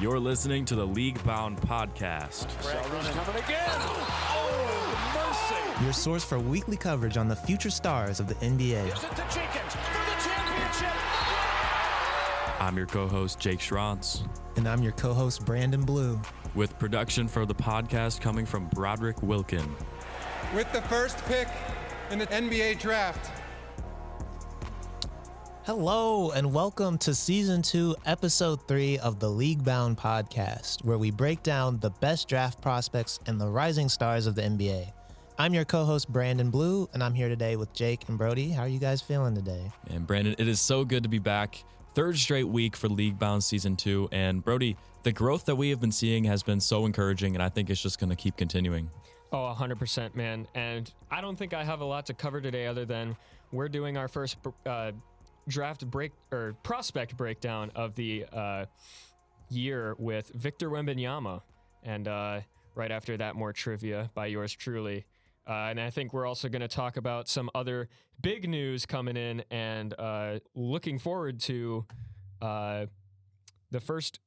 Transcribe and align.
You're 0.00 0.18
listening 0.18 0.64
to 0.66 0.74
the 0.74 0.86
League 0.86 1.22
Bound 1.24 1.60
Podcast. 1.60 2.48
Sheldon's. 2.62 3.06
Oh. 4.36 5.78
Your 5.82 5.92
source 5.92 6.24
for 6.24 6.38
weekly 6.38 6.76
coverage 6.76 7.16
on 7.16 7.28
the 7.28 7.36
future 7.36 7.70
stars 7.70 8.20
of 8.20 8.28
the 8.28 8.34
NBA. 8.36 8.86
Gives 8.86 9.04
it 9.04 9.10
to 9.10 9.16
Jenkins 9.32 9.74
for 9.74 9.80
the. 9.80 10.04
I'm 12.60 12.76
your 12.76 12.86
co 12.86 13.06
host, 13.08 13.38
Jake 13.38 13.58
Schrantz, 13.58 14.26
And 14.56 14.66
I'm 14.68 14.82
your 14.82 14.92
co 14.92 15.12
host, 15.12 15.44
Branden 15.44 15.84
Blue. 15.84 16.20
with 16.54 16.78
production 16.78 17.26
for 17.28 17.44
the 17.46 17.54
podcast 17.54 18.20
coming 18.20 18.46
from 18.46 18.66
Broderick 18.68 19.22
Wilkin. 19.22 19.74
with 20.54 20.70
the 20.72 20.82
first 20.82 21.18
pick 21.26 21.48
in 22.10 22.18
the 22.18 22.26
NBA 22.28 22.78
draft. 22.78 23.30
Hello, 25.66 26.30
and 26.32 26.52
welcome 26.52 26.98
to 26.98 27.14
season 27.14 27.62
two, 27.62 27.96
episode 28.04 28.68
three 28.68 28.98
of 28.98 29.18
the 29.18 29.30
League 29.30 29.64
Bound 29.64 29.96
podcast, 29.96 30.84
where 30.84 30.98
we 30.98 31.10
break 31.10 31.42
down 31.42 31.78
the 31.78 31.88
best 31.88 32.28
draft 32.28 32.60
prospects 32.60 33.18
and 33.24 33.40
the 33.40 33.48
rising 33.48 33.88
stars 33.88 34.26
of 34.26 34.34
the 34.34 34.42
NBA. 34.42 34.92
I'm 35.38 35.54
your 35.54 35.64
co 35.64 35.86
host, 35.86 36.12
Branden 36.12 36.50
Blue, 36.50 36.86
and 36.92 37.02
I'm 37.02 37.14
here 37.14 37.30
today 37.30 37.56
with 37.56 37.72
Jake 37.72 38.06
and 38.10 38.18
Brody. 38.18 38.50
How 38.50 38.64
are 38.64 38.68
you 38.68 38.78
guys 38.78 39.00
feeling 39.00 39.34
today? 39.34 39.72
And 39.88 40.06
Branden, 40.06 40.34
it 40.38 40.48
is 40.48 40.60
so 40.60 40.84
good 40.84 41.02
to 41.02 41.08
be 41.08 41.18
back. 41.18 41.64
Third 41.94 42.18
straight 42.18 42.46
week 42.46 42.76
for 42.76 42.90
League 42.90 43.18
Bound 43.18 43.42
Season 43.42 43.74
2. 43.74 44.10
And 44.12 44.44
Brody, 44.44 44.76
the 45.02 45.12
growth 45.12 45.46
that 45.46 45.56
we 45.56 45.70
have 45.70 45.80
been 45.80 45.92
seeing 45.92 46.24
has 46.24 46.42
been 46.42 46.60
so 46.60 46.84
encouraging, 46.84 47.36
and 47.36 47.42
I 47.42 47.48
think 47.48 47.70
it's 47.70 47.80
just 47.80 47.98
going 47.98 48.10
to 48.10 48.16
keep 48.16 48.36
continuing. 48.36 48.90
Oh, 49.32 49.56
100%, 49.58 50.14
man. 50.14 50.46
And 50.54 50.92
I 51.10 51.22
don't 51.22 51.36
think 51.36 51.54
I 51.54 51.64
have 51.64 51.80
a 51.80 51.86
lot 51.86 52.04
to 52.06 52.14
cover 52.14 52.42
today 52.42 52.66
other 52.66 52.84
than 52.84 53.16
we're 53.50 53.70
doing 53.70 53.96
our 53.96 54.08
first 54.08 54.36
uh, 54.66 54.92
draft 55.48 55.88
break 55.90 56.12
or 56.32 56.54
prospect 56.62 57.16
breakdown 57.16 57.70
of 57.74 57.94
the 57.94 58.26
uh, 58.32 58.64
year 59.48 59.94
with 59.98 60.28
Victor 60.34 60.70
Wembanyama. 60.70 61.42
And 61.82 62.08
uh, 62.08 62.40
right 62.74 62.90
after 62.90 63.16
that, 63.16 63.36
more 63.36 63.52
trivia 63.52 64.10
by 64.14 64.26
yours 64.26 64.52
truly. 64.52 65.04
Uh, 65.46 65.68
and 65.68 65.80
I 65.80 65.90
think 65.90 66.14
we're 66.14 66.26
also 66.26 66.48
going 66.48 66.62
to 66.62 66.68
talk 66.68 66.96
about 66.96 67.28
some 67.28 67.50
other 67.54 67.88
big 68.22 68.48
news 68.48 68.86
coming 68.86 69.16
in 69.16 69.44
and 69.50 69.94
uh, 69.98 70.38
looking 70.54 70.98
forward 70.98 71.40
to 71.40 71.84
uh, 72.40 72.86
the 73.70 73.80
first 73.80 74.20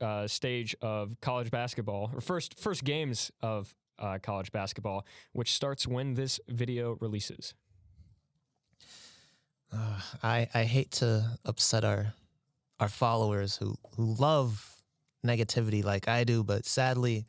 uh, 0.00 0.26
stage 0.26 0.74
of 0.80 1.16
college 1.20 1.50
basketball, 1.50 2.10
or 2.14 2.20
first 2.20 2.58
first 2.58 2.84
games 2.84 3.30
of 3.40 3.74
uh, 3.98 4.18
college 4.22 4.50
basketball, 4.50 5.06
which 5.32 5.52
starts 5.52 5.86
when 5.86 6.14
this 6.14 6.40
video 6.48 6.96
releases. 7.00 7.54
Uh, 9.72 10.00
I, 10.22 10.48
I 10.54 10.64
hate 10.64 10.90
to 10.92 11.38
upset 11.44 11.84
our 11.84 12.14
our 12.80 12.88
followers 12.88 13.56
who, 13.56 13.76
who 13.96 14.16
love 14.18 14.74
negativity 15.24 15.84
like 15.84 16.08
I 16.08 16.24
do, 16.24 16.42
but 16.42 16.66
sadly, 16.66 17.26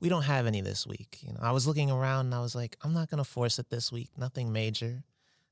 we 0.00 0.08
don't 0.08 0.22
have 0.22 0.46
any 0.46 0.60
this 0.62 0.84
week. 0.84 1.18
You 1.22 1.32
know, 1.32 1.38
I 1.40 1.52
was 1.52 1.64
looking 1.64 1.92
around 1.92 2.26
and 2.26 2.34
I 2.34 2.40
was 2.40 2.56
like, 2.56 2.76
I'm 2.82 2.92
not 2.92 3.08
gonna 3.08 3.22
force 3.22 3.60
it 3.60 3.70
this 3.70 3.92
week, 3.92 4.10
nothing 4.16 4.52
major. 4.52 5.04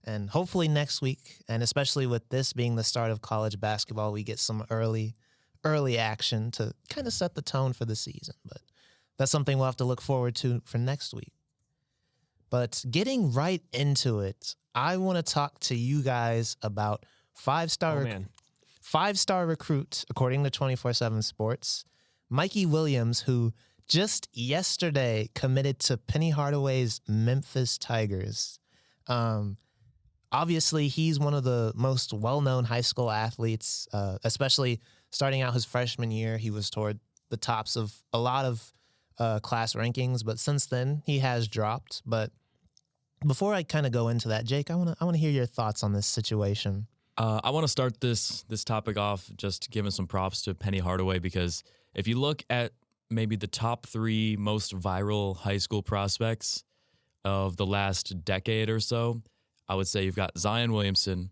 And 0.02 0.28
hopefully 0.28 0.66
next 0.66 1.00
week, 1.00 1.36
and 1.48 1.62
especially 1.62 2.06
with 2.06 2.28
this 2.30 2.52
being 2.52 2.74
the 2.74 2.82
start 2.82 3.12
of 3.12 3.22
college 3.22 3.60
basketball, 3.60 4.12
we 4.12 4.24
get 4.24 4.40
some 4.40 4.64
early 4.70 5.14
early 5.62 5.98
action 5.98 6.50
to 6.50 6.72
kind 6.90 7.06
of 7.06 7.12
set 7.12 7.34
the 7.34 7.42
tone 7.42 7.72
for 7.72 7.84
the 7.84 7.96
season. 7.96 8.34
But 8.44 8.60
that's 9.18 9.30
something 9.30 9.56
we'll 9.56 9.66
have 9.66 9.76
to 9.76 9.84
look 9.84 10.02
forward 10.02 10.34
to 10.36 10.62
for 10.64 10.78
next 10.78 11.14
week. 11.14 11.32
But 12.54 12.84
getting 12.88 13.32
right 13.32 13.64
into 13.72 14.20
it, 14.20 14.54
I 14.76 14.98
want 14.98 15.16
to 15.16 15.24
talk 15.24 15.58
to 15.62 15.74
you 15.74 16.02
guys 16.02 16.56
about 16.62 17.04
five 17.32 17.72
star 17.72 18.02
Oh 18.02 18.04
man, 18.04 18.28
five 18.80 19.18
star 19.18 19.44
recruit, 19.44 20.04
according 20.08 20.44
to 20.44 20.50
24 20.50 20.92
7 20.92 21.20
Sports, 21.22 21.84
Mikey 22.30 22.64
Williams, 22.64 23.22
who 23.22 23.52
just 23.88 24.28
yesterday 24.32 25.30
committed 25.34 25.80
to 25.80 25.96
Penny 25.96 26.30
Hardaway's 26.30 27.00
Memphis 27.08 27.76
Tigers. 27.76 28.60
Um, 29.08 29.56
obviously, 30.30 30.86
he's 30.86 31.18
one 31.18 31.34
of 31.34 31.42
the 31.42 31.72
most 31.74 32.12
well 32.12 32.40
known 32.40 32.62
high 32.62 32.82
school 32.82 33.10
athletes, 33.10 33.88
uh, 33.92 34.18
especially 34.22 34.80
starting 35.10 35.42
out 35.42 35.54
his 35.54 35.64
freshman 35.64 36.12
year. 36.12 36.38
He 36.38 36.52
was 36.52 36.70
toward 36.70 37.00
the 37.30 37.36
tops 37.36 37.74
of 37.74 37.92
a 38.12 38.20
lot 38.20 38.44
of 38.44 38.72
uh, 39.18 39.40
class 39.40 39.74
rankings, 39.74 40.24
but 40.24 40.38
since 40.38 40.66
then 40.66 41.02
he 41.04 41.18
has 41.18 41.48
dropped. 41.48 42.00
But 42.06 42.30
before 43.26 43.54
I 43.54 43.62
kind 43.62 43.86
of 43.86 43.92
go 43.92 44.08
into 44.08 44.28
that, 44.28 44.44
Jake, 44.44 44.70
I 44.70 44.74
want 44.74 44.90
to 44.90 44.96
I 45.00 45.04
want 45.04 45.16
to 45.16 45.20
hear 45.20 45.30
your 45.30 45.46
thoughts 45.46 45.82
on 45.82 45.92
this 45.92 46.06
situation. 46.06 46.86
Uh, 47.16 47.40
I 47.44 47.50
want 47.50 47.64
to 47.64 47.68
start 47.68 48.00
this 48.00 48.42
this 48.48 48.64
topic 48.64 48.98
off 48.98 49.30
just 49.36 49.70
giving 49.70 49.90
some 49.90 50.06
props 50.06 50.42
to 50.42 50.54
Penny 50.54 50.78
Hardaway 50.78 51.18
because 51.18 51.62
if 51.94 52.08
you 52.08 52.18
look 52.18 52.44
at 52.50 52.72
maybe 53.10 53.36
the 53.36 53.46
top 53.46 53.86
three 53.86 54.36
most 54.36 54.76
viral 54.76 55.36
high 55.36 55.58
school 55.58 55.82
prospects 55.82 56.64
of 57.24 57.56
the 57.56 57.66
last 57.66 58.24
decade 58.24 58.68
or 58.68 58.80
so, 58.80 59.22
I 59.68 59.74
would 59.74 59.86
say 59.86 60.04
you've 60.04 60.16
got 60.16 60.36
Zion 60.36 60.72
Williamson, 60.72 61.30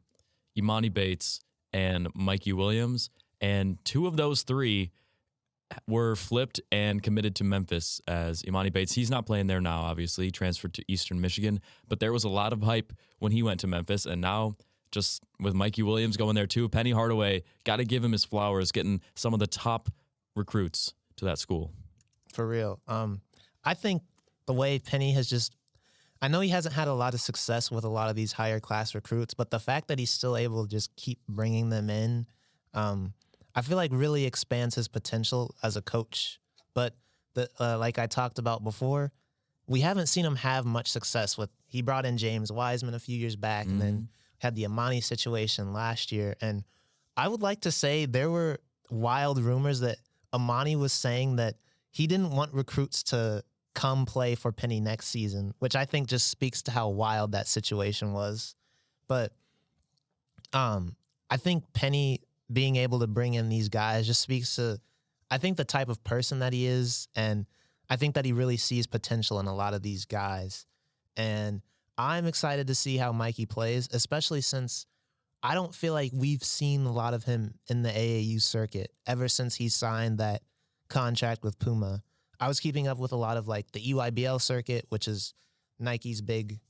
Emoni 0.59 0.93
Bates, 0.93 1.41
and 1.73 2.09
Mikey 2.15 2.53
Williams, 2.53 3.11
and 3.41 3.83
two 3.85 4.07
of 4.07 4.17
those 4.17 4.43
three 4.43 4.93
were 5.87 6.17
flipped 6.17 6.61
and 6.71 7.03
committed 7.03 7.35
to 7.37 7.45
Memphis 7.45 8.01
as 8.07 8.43
Emoni 8.43 8.73
Bates. 8.73 8.93
He's 8.93 9.11
not 9.11 9.27
playing 9.27 9.47
there 9.47 9.61
now, 9.61 9.83
obviously, 9.83 10.31
transferred 10.31 10.75
to 10.75 10.85
Eastern 10.89 11.21
Michigan, 11.21 11.61
but 11.89 12.01
there 12.01 12.13
was 12.13 12.25
a 12.25 12.29
lot 12.29 12.53
of 12.53 12.63
hype 12.63 12.93
when 13.19 13.33
he 13.33 13.43
went 13.43 13.61
to 13.61 13.67
Memphis, 13.67 14.07
and 14.07 14.21
now 14.21 14.57
just 14.93 15.23
with 15.41 15.55
Mikey 15.55 15.83
Williams 15.83 16.17
going 16.17 16.35
there 16.35 16.47
too, 16.47 16.69
Penny 16.69 16.93
Hardaway, 16.93 17.43
got 17.65 17.77
to 17.77 17.85
give 17.85 18.05
him 18.05 18.13
his 18.13 18.25
flowers, 18.25 18.71
getting 18.71 19.01
some 19.15 19.35
of 19.35 19.41
the 19.41 19.47
top 19.47 19.89
recruits 20.37 20.95
to 21.17 21.25
that 21.25 21.39
school. 21.39 21.73
For 22.33 22.47
real. 22.47 22.81
Um, 22.87 23.23
I 23.65 23.75
think 23.75 24.03
the 24.47 24.53
way 24.53 24.79
Penny 24.79 25.13
has 25.13 25.29
just, 25.29 25.55
I 26.21 26.29
know 26.29 26.41
he 26.41 26.51
hasn't 26.51 26.75
had 26.75 26.89
a 26.89 26.95
lot 26.95 27.15
of 27.15 27.21
success 27.21 27.71
with 27.71 27.85
a 27.85 27.89
lot 27.89 28.11
of 28.11 28.17
these 28.17 28.33
higher 28.33 28.61
class 28.61 28.95
recruits, 28.95 29.35
but 29.35 29.51
the 29.51 29.59
fact 29.59 29.89
that 29.89 29.99
he's 29.99 30.11
still 30.11 30.37
able 30.37 30.65
to 30.65 30.71
just 30.71 30.95
keep 30.97 31.19
bringing 31.29 31.71
them 31.71 31.91
in, 31.91 32.27
um, 32.75 33.15
I 33.55 33.63
feel 33.63 33.77
like 33.77 33.91
really 33.93 34.25
expands 34.25 34.75
his 34.75 34.89
potential 34.89 35.55
as 35.63 35.77
a 35.77 35.83
coach. 35.83 36.41
But 36.75 36.95
the, 37.35 37.49
uh, 37.61 37.79
like 37.79 37.99
I 37.99 38.07
talked 38.07 38.39
about 38.39 38.65
before, 38.65 39.13
we 39.67 39.81
haven't 39.81 40.07
seen 40.07 40.25
him 40.25 40.37
have 40.37 40.65
much 40.65 40.91
success 40.91 41.39
with. 41.39 41.51
He 41.67 41.83
brought 41.83 42.05
in 42.05 42.19
James 42.19 42.51
Wiseman 42.53 42.95
a 42.95 42.99
few 42.99 43.17
years 43.17 43.37
back, 43.37 43.67
and 43.67 43.81
then 43.81 44.09
had 44.39 44.55
the 44.55 44.65
Emoni 44.65 45.03
situation 45.03 45.73
last 45.73 46.13
year. 46.13 46.35
And 46.41 46.65
I 47.17 47.29
would 47.29 47.41
like 47.43 47.61
to 47.63 47.71
say 47.71 48.07
there 48.07 48.31
were 48.31 48.59
wild 48.91 49.39
rumors 49.39 49.81
that 49.81 49.99
Emoni 50.35 50.79
was 50.79 50.93
saying 50.93 51.37
that 51.37 51.55
he 51.91 52.07
didn't 52.07 52.31
want 52.31 52.53
recruits 52.53 53.03
to 53.05 53.45
come 53.75 54.05
play 54.05 54.35
for 54.35 54.53
Penny 54.53 54.81
next 54.81 55.09
season, 55.09 55.55
which 55.59 55.77
I 55.77 55.85
think 55.85 56.09
just 56.09 56.29
speaks 56.29 56.63
to 56.63 56.71
how 56.71 56.89
wild 56.89 57.33
that 57.33 57.47
situation 57.47 58.13
was. 58.13 58.55
But 59.09 59.33
um, 60.53 60.97
I 61.31 61.37
think 61.37 61.73
Penny 61.73 62.21
being 62.53 62.77
able 62.77 63.01
to 63.01 63.07
bring 63.07 63.35
in 63.35 63.49
these 63.49 63.69
guys 63.69 64.07
just 64.07 64.21
speaks 64.21 64.57
to, 64.57 64.81
I 65.31 65.39
think, 65.39 65.57
the 65.57 65.65
type 65.65 65.89
of 65.89 66.03
person 66.05 66.41
that 66.41 66.53
he 66.53 66.67
is. 66.67 67.09
And 67.15 67.47
I 67.89 67.97
think 67.97 68.15
that 68.15 68.25
he 68.25 68.33
really 68.33 68.57
sees 68.57 68.87
potential 68.87 69.41
in 69.41 69.47
a 69.47 69.55
lot 69.55 69.75
of 69.75 69.83
these 69.83 70.05
guys. 70.05 70.67
And 71.17 71.63
I'm 71.99 72.27
excited 72.27 72.67
to 72.69 72.75
see 72.75 72.97
how 72.97 73.13
Mikey 73.13 73.47
plays, 73.47 73.89
especially 73.93 74.41
since 74.41 74.87
I 75.43 75.55
don't 75.55 75.75
feel 75.75 75.93
like 75.93 76.13
we've 76.15 76.45
seen 76.45 76.87
a 76.87 76.93
lot 76.93 77.15
of 77.15 77.25
him 77.25 77.55
in 77.69 77.83
the 77.83 77.91
AAU 77.91 78.41
circuit 78.41 78.93
ever 79.07 79.29
since 79.29 79.57
he 79.57 79.69
signed 79.69 80.19
that 80.19 80.43
contract 80.89 81.43
with 81.43 81.59
Puma. 81.59 82.03
I 82.39 82.49
was 82.49 82.61
keeping 82.61 82.87
up 82.87 82.99
with 82.99 83.13
a 83.13 83.17
lot 83.17 83.37
of 83.37 83.49
like 83.49 83.71
the 83.73 83.81
EYBL 83.81 84.41
circuit, 84.41 84.87
which 84.89 85.09
is 85.09 85.35
Nike's 85.79 86.21
big 86.21 86.61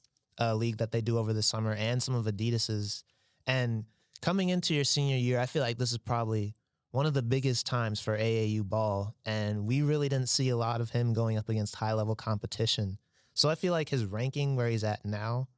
uh, 0.40 0.54
league 0.54 0.78
that 0.78 0.92
they 0.92 1.00
do 1.00 1.18
over 1.18 1.32
the 1.32 1.42
summer, 1.42 1.72
and 1.72 2.02
some 2.02 2.14
of 2.14 2.26
Adidas's. 2.26 3.04
And 3.46 3.84
coming 4.22 4.48
into 4.48 4.72
your 4.72 4.84
senior 4.84 5.16
year, 5.16 5.38
I 5.38 5.46
feel 5.46 5.62
like 5.62 5.76
this 5.76 5.92
is 5.92 5.98
probably 5.98 6.54
one 6.92 7.06
of 7.06 7.12
the 7.12 7.22
biggest 7.22 7.66
times 7.66 8.00
for 8.00 8.16
AAU 8.16 8.62
ball, 8.62 9.14
and 9.26 9.66
we 9.66 9.82
really 9.82 10.08
didn't 10.08 10.28
see 10.28 10.48
a 10.50 10.56
lot 10.56 10.80
of 10.80 10.90
him 10.90 11.12
going 11.12 11.36
up 11.36 11.48
against 11.48 11.74
high 11.74 11.92
level 11.92 12.14
competition. 12.14 12.98
So 13.34 13.48
I 13.48 13.54
feel 13.54 13.72
like 13.72 13.88
his 13.88 14.04
ranking 14.04 14.56
where 14.56 14.68
he's 14.68 14.84
at 14.84 15.04
now, 15.04 15.48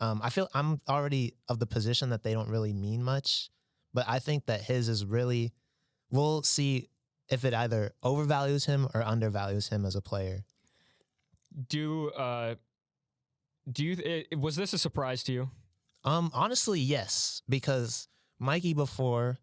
um, 0.00 0.20
I 0.22 0.30
feel 0.30 0.48
I'm 0.54 0.80
already 0.88 1.34
of 1.48 1.58
the 1.58 1.66
position 1.66 2.10
that 2.10 2.22
they 2.22 2.32
don't 2.32 2.48
really 2.48 2.72
mean 2.72 3.02
much, 3.02 3.50
but 3.92 4.04
I 4.08 4.18
think 4.18 4.46
that 4.46 4.62
his 4.62 4.88
is 4.88 5.04
really. 5.04 5.52
We'll 6.10 6.42
see 6.42 6.90
if 7.30 7.42
it 7.46 7.54
either 7.54 7.92
overvalues 8.04 8.66
him 8.66 8.86
or 8.92 9.02
undervalues 9.02 9.68
him 9.68 9.86
as 9.86 9.96
a 9.96 10.02
player. 10.02 10.44
do 11.68 12.10
uh, 12.10 12.56
do 13.70 13.84
you? 13.84 14.24
Was 14.36 14.56
this 14.56 14.74
a 14.74 14.78
surprise 14.78 15.22
to 15.24 15.32
you? 15.32 15.50
Um, 16.04 16.30
honestly, 16.34 16.80
yes, 16.80 17.42
because 17.48 18.08
Mikey 18.38 18.74
before, 18.74 19.38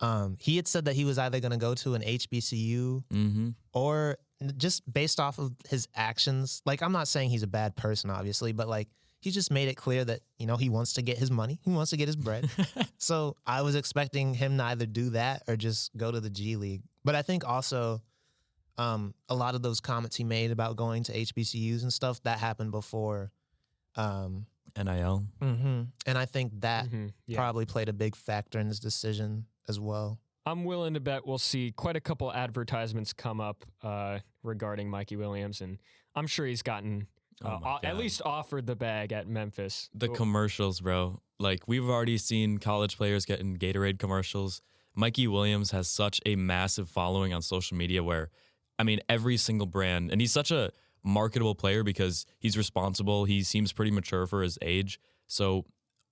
um, 0.00 0.36
he 0.40 0.56
had 0.56 0.68
said 0.68 0.84
that 0.86 0.94
he 0.94 1.04
was 1.04 1.18
either 1.18 1.40
going 1.40 1.52
to 1.52 1.58
go 1.58 1.74
to 1.76 1.94
an 1.94 2.02
HBCU 2.02 3.04
Mm-hmm. 3.12 3.48
or 3.72 4.18
just 4.58 4.90
based 4.92 5.18
off 5.18 5.38
of 5.38 5.52
his 5.68 5.88
actions. 5.94 6.60
Like, 6.66 6.82
I'm 6.82 6.92
not 6.92 7.08
saying 7.08 7.30
he's 7.30 7.42
a 7.42 7.46
bad 7.48 7.76
person, 7.76 8.10
obviously, 8.10 8.52
but 8.52 8.68
like 8.68 8.88
he 9.20 9.30
just 9.30 9.50
made 9.50 9.68
it 9.68 9.76
clear 9.76 10.04
that 10.04 10.20
you 10.38 10.46
know 10.46 10.56
he 10.58 10.68
wants 10.68 10.92
to 10.94 11.02
get 11.02 11.16
his 11.16 11.30
money, 11.30 11.58
he 11.64 11.70
wants 11.70 11.90
to 11.92 11.96
get 11.96 12.06
his 12.08 12.16
bread. 12.16 12.48
so 12.98 13.36
I 13.46 13.62
was 13.62 13.74
expecting 13.74 14.34
him 14.34 14.58
to 14.58 14.64
either 14.64 14.84
do 14.84 15.10
that 15.10 15.44
or 15.48 15.56
just 15.56 15.96
go 15.96 16.10
to 16.12 16.20
the 16.20 16.28
G 16.30 16.56
League. 16.56 16.82
But 17.04 17.14
I 17.14 17.22
think 17.22 17.48
also 17.48 18.02
um, 18.76 19.14
a 19.30 19.34
lot 19.34 19.54
of 19.54 19.62
those 19.62 19.80
comments 19.80 20.16
he 20.16 20.24
made 20.24 20.50
about 20.50 20.76
going 20.76 21.04
to 21.04 21.12
HBCUs 21.12 21.80
and 21.82 21.90
stuff 21.92 22.22
that 22.24 22.38
happened 22.38 22.72
before. 22.72 23.32
Um, 23.96 24.44
NIL. 24.76 25.24
mm-hmm. 25.40 25.82
And 26.06 26.18
I 26.18 26.24
think 26.26 26.60
that 26.60 26.86
Mhm, 26.90 27.10
yeah. 27.26 27.36
probably 27.36 27.66
played 27.66 27.88
a 27.88 27.92
big 27.92 28.14
factor 28.16 28.58
in 28.58 28.66
his 28.66 28.78
decision 28.80 29.46
as 29.68 29.80
well. 29.80 30.18
I'm 30.44 30.64
willing 30.64 30.94
to 30.94 31.00
bet 31.00 31.26
we'll 31.26 31.38
see 31.38 31.72
quite 31.72 31.96
a 31.96 32.00
couple 32.00 32.32
advertisements 32.32 33.12
come 33.12 33.40
up 33.40 33.64
uh, 33.82 34.20
regarding 34.44 34.88
Mikey 34.88 35.16
Williams, 35.16 35.60
and 35.60 35.78
I'm 36.14 36.26
sure 36.26 36.46
he's 36.46 36.62
gotten 36.62 37.08
Oh 37.44 37.48
uh, 37.48 37.58
my 37.60 37.72
o- 37.74 37.78
at 37.82 37.96
least 37.98 38.22
offered 38.24 38.66
the 38.66 38.76
bag 38.76 39.12
at 39.12 39.28
Memphis. 39.28 39.90
The 39.92 40.06
Well, 40.08 40.16
commercials, 40.16 40.80
bro. 40.80 41.20
Like 41.38 41.66
we've 41.68 41.84
already 41.88 42.16
seen 42.16 42.58
college 42.58 42.96
players 42.96 43.26
getting 43.26 43.56
Gatorade 43.58 43.98
commercials. 43.98 44.62
Mikey 44.94 45.26
Williams 45.28 45.72
has 45.72 45.86
such 45.88 46.18
a 46.24 46.34
massive 46.36 46.88
following 46.88 47.34
on 47.34 47.42
social 47.42 47.76
media 47.76 48.02
where 48.02 48.30
I 48.78 48.84
mean 48.84 49.00
every 49.08 49.36
single 49.36 49.66
brand 49.66 50.10
and 50.12 50.18
he's 50.20 50.32
such 50.32 50.50
a 50.50 50.70
marketable 51.06 51.54
player 51.54 51.82
because 51.82 52.26
he's 52.38 52.58
responsible. 52.58 53.24
He 53.24 53.42
seems 53.42 53.72
pretty 53.72 53.92
mature 53.92 54.26
for 54.26 54.42
his 54.42 54.58
age. 54.60 55.00
So 55.26 55.64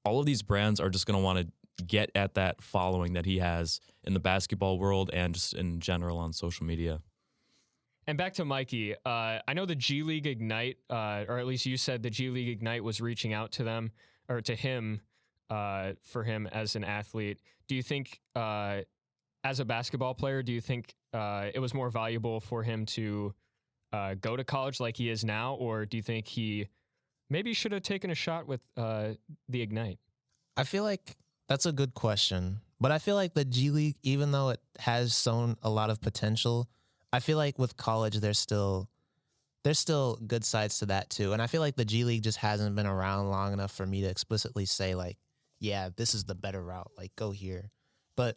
all 0.04 0.20
of 0.20 0.26
these 0.26 0.42
brands 0.42 0.80
are 0.80 0.88
just 0.88 1.06
going 1.06 1.18
to 1.18 1.22
want 1.22 1.38
to 1.38 1.84
get 1.84 2.10
at 2.14 2.34
that 2.34 2.62
following 2.62 3.14
that 3.14 3.26
he 3.26 3.38
has 3.38 3.80
in 4.04 4.14
the 4.14 4.20
basketball 4.20 4.78
world 4.78 5.10
and 5.12 5.34
just 5.34 5.54
in 5.54 5.80
general 5.80 6.18
on 6.18 6.32
social 6.32 6.64
media. 6.64 7.00
And 8.06 8.18
back 8.18 8.34
to 8.34 8.44
Mikey, 8.44 8.94
uh, 8.94 9.38
I 9.48 9.54
know 9.54 9.64
the 9.64 9.74
G 9.74 10.02
League 10.02 10.26
Ignite, 10.26 10.76
uh, 10.90 11.24
or 11.26 11.38
at 11.38 11.46
least 11.46 11.66
you 11.66 11.76
said 11.76 12.02
the 12.02 12.10
G 12.10 12.28
League 12.28 12.48
Ignite 12.48 12.84
was 12.84 13.00
reaching 13.00 13.32
out 13.32 13.50
to 13.52 13.64
them 13.64 13.92
or 14.28 14.40
to 14.42 14.54
him 14.54 15.00
uh, 15.50 15.92
for 16.02 16.22
him 16.22 16.46
as 16.46 16.76
an 16.76 16.84
athlete. 16.84 17.40
Do 17.66 17.74
you 17.74 17.82
think, 17.82 18.20
uh, 18.36 18.82
as 19.42 19.58
a 19.60 19.64
basketball 19.64 20.14
player, 20.14 20.42
do 20.42 20.52
you 20.52 20.60
think 20.60 20.94
uh, 21.12 21.46
it 21.52 21.60
was 21.60 21.74
more 21.74 21.90
valuable 21.90 22.40
for 22.40 22.62
him 22.62 22.86
to 22.86 23.34
uh, 23.94 24.14
go 24.14 24.36
to 24.36 24.42
college 24.42 24.80
like 24.80 24.96
he 24.96 25.08
is 25.08 25.24
now, 25.24 25.54
or 25.54 25.86
do 25.86 25.96
you 25.96 26.02
think 26.02 26.26
he 26.26 26.66
maybe 27.30 27.54
should 27.54 27.70
have 27.70 27.82
taken 27.82 28.10
a 28.10 28.14
shot 28.14 28.46
with 28.48 28.60
uh, 28.76 29.10
the 29.48 29.62
Ignite? 29.62 29.98
I 30.56 30.64
feel 30.64 30.82
like 30.82 31.16
that's 31.48 31.66
a 31.66 31.72
good 31.72 31.94
question. 31.94 32.60
But 32.80 32.90
I 32.90 32.98
feel 32.98 33.14
like 33.14 33.34
the 33.34 33.44
G 33.44 33.70
League, 33.70 33.96
even 34.02 34.32
though 34.32 34.50
it 34.50 34.60
has 34.80 35.18
shown 35.18 35.56
a 35.62 35.70
lot 35.70 35.90
of 35.90 36.00
potential, 36.00 36.68
I 37.12 37.20
feel 37.20 37.38
like 37.38 37.56
with 37.58 37.76
college 37.76 38.16
there's 38.16 38.38
still 38.38 38.88
there's 39.62 39.78
still 39.78 40.18
good 40.26 40.44
sides 40.44 40.80
to 40.80 40.86
that 40.86 41.08
too. 41.08 41.32
And 41.32 41.40
I 41.40 41.46
feel 41.46 41.60
like 41.60 41.76
the 41.76 41.84
G 41.84 42.04
League 42.04 42.24
just 42.24 42.38
hasn't 42.38 42.74
been 42.74 42.86
around 42.86 43.30
long 43.30 43.52
enough 43.52 43.72
for 43.72 43.86
me 43.86 44.02
to 44.02 44.08
explicitly 44.08 44.66
say 44.66 44.94
like, 44.94 45.16
yeah, 45.60 45.88
this 45.96 46.14
is 46.14 46.24
the 46.24 46.34
better 46.34 46.62
route. 46.62 46.90
Like 46.98 47.14
go 47.16 47.30
here. 47.30 47.70
But 48.16 48.36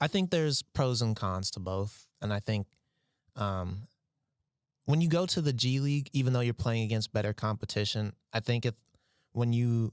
I 0.00 0.08
think 0.08 0.30
there's 0.30 0.62
pros 0.62 1.00
and 1.00 1.14
cons 1.14 1.52
to 1.52 1.60
both. 1.60 2.08
And 2.20 2.32
I 2.32 2.40
think 2.40 2.66
um 3.36 3.86
when 4.84 5.00
you 5.00 5.08
go 5.08 5.26
to 5.26 5.40
the 5.40 5.52
G 5.52 5.80
League, 5.80 6.10
even 6.12 6.32
though 6.32 6.40
you're 6.40 6.54
playing 6.54 6.84
against 6.84 7.12
better 7.12 7.32
competition, 7.32 8.12
I 8.32 8.40
think 8.40 8.66
if 8.66 8.74
when 9.32 9.52
you 9.52 9.92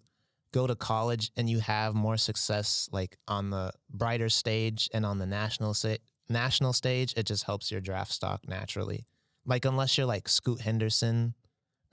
go 0.51 0.65
to 0.65 0.75
college 0.75 1.31
and 1.37 1.49
you 1.49 1.59
have 1.59 1.93
more 1.93 2.17
success 2.17 2.89
like 2.91 3.17
on 3.27 3.51
the 3.51 3.71
brighter 3.89 4.29
stage 4.29 4.89
and 4.93 5.05
on 5.05 5.19
the 5.19 5.27
national 5.27 5.73
sa- 5.73 5.97
national 6.27 6.73
stage, 6.73 7.13
it 7.15 7.25
just 7.25 7.43
helps 7.43 7.71
your 7.71 7.81
draft 7.81 8.11
stock 8.11 8.47
naturally. 8.47 9.05
Like 9.45 9.65
unless 9.65 9.97
you're 9.97 10.07
like 10.07 10.27
Scoot 10.27 10.61
Henderson 10.61 11.35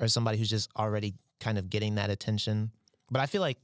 or 0.00 0.08
somebody 0.08 0.38
who's 0.38 0.50
just 0.50 0.70
already 0.76 1.14
kind 1.38 1.58
of 1.58 1.69
getting 1.69 1.96
that 1.96 2.10
attention. 2.10 2.70
But 3.10 3.20
I 3.20 3.26
feel 3.26 3.42
like 3.42 3.58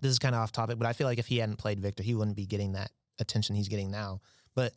this 0.00 0.10
is 0.10 0.18
kind 0.18 0.34
of 0.34 0.40
off 0.40 0.52
topic, 0.52 0.78
but 0.78 0.86
I 0.86 0.92
feel 0.92 1.06
like 1.06 1.18
if 1.18 1.26
he 1.26 1.38
hadn't 1.38 1.56
played 1.56 1.80
Victor, 1.80 2.02
he 2.02 2.14
wouldn't 2.14 2.36
be 2.36 2.46
getting 2.46 2.72
that 2.72 2.90
attention 3.18 3.56
he's 3.56 3.68
getting 3.68 3.90
now. 3.90 4.20
But 4.54 4.72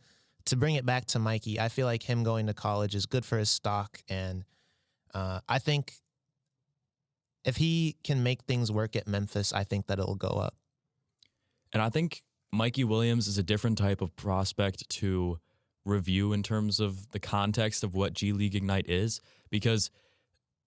to 0.50 0.56
bring 0.56 0.76
it 0.76 0.86
back 0.86 1.06
to 1.08 1.20
Mikey, 1.20 1.60
I 1.60 1.70
feel 1.70 1.86
like 1.86 2.04
him 2.04 2.24
going 2.24 2.48
to 2.48 2.54
college 2.54 2.96
is 2.96 3.06
good 3.06 3.26
for 3.26 3.38
his 3.38 3.50
stock 3.50 4.02
and 4.08 4.44
uh, 5.14 5.40
I 5.50 5.60
think 5.60 5.94
if 7.46 7.58
he 7.58 7.96
can 8.04 8.22
make 8.22 8.44
things 8.44 8.72
work 8.72 8.96
at 8.96 9.08
Memphis, 9.08 9.54
I 9.54 9.64
think 9.64 9.88
that 9.88 9.98
it'll 9.98 10.16
go 10.16 10.28
up. 10.28 10.56
And 11.74 11.82
I 11.82 11.90
think 11.90 12.22
Mikey 12.52 12.84
Williams 12.84 13.28
is 13.28 13.38
a 13.38 13.44
different 13.44 13.78
type 13.78 14.02
of 14.02 14.16
prospect 14.16 14.88
to 14.90 15.40
review 15.86 16.34
in 16.34 16.44
terms 16.44 16.80
of 16.80 17.10
the 17.12 17.20
context 17.20 17.84
of 17.84 17.96
what 17.96 18.14
G 18.14 18.34
League 18.34 18.56
Ignite 18.56 18.90
is 18.90 19.22
because 19.50 19.90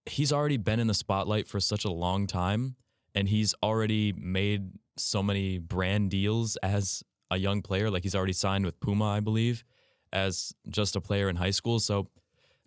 he's 0.06 0.32
already 0.32 0.56
been 0.56 0.80
in 0.80 0.86
the 0.86 0.94
spotlight 0.94 1.46
for 1.46 1.60
such 1.60 1.84
a 1.84 1.90
long 1.90 2.26
time 2.26 2.76
and 3.14 3.28
he's 3.28 3.54
already 3.62 4.12
made 4.12 4.70
so 4.96 5.22
many 5.22 5.58
brand 5.58 6.10
deals 6.10 6.56
as 6.56 7.02
a 7.30 7.36
young 7.36 7.62
player. 7.62 7.90
Like 7.90 8.02
he's 8.02 8.14
already 8.14 8.32
signed 8.32 8.64
with 8.64 8.80
Puma, 8.80 9.04
I 9.04 9.20
believe, 9.20 9.64
as 10.12 10.52
just 10.68 10.96
a 10.96 11.00
player 11.00 11.28
in 11.28 11.36
high 11.36 11.50
school. 11.50 11.78
So, 11.80 12.08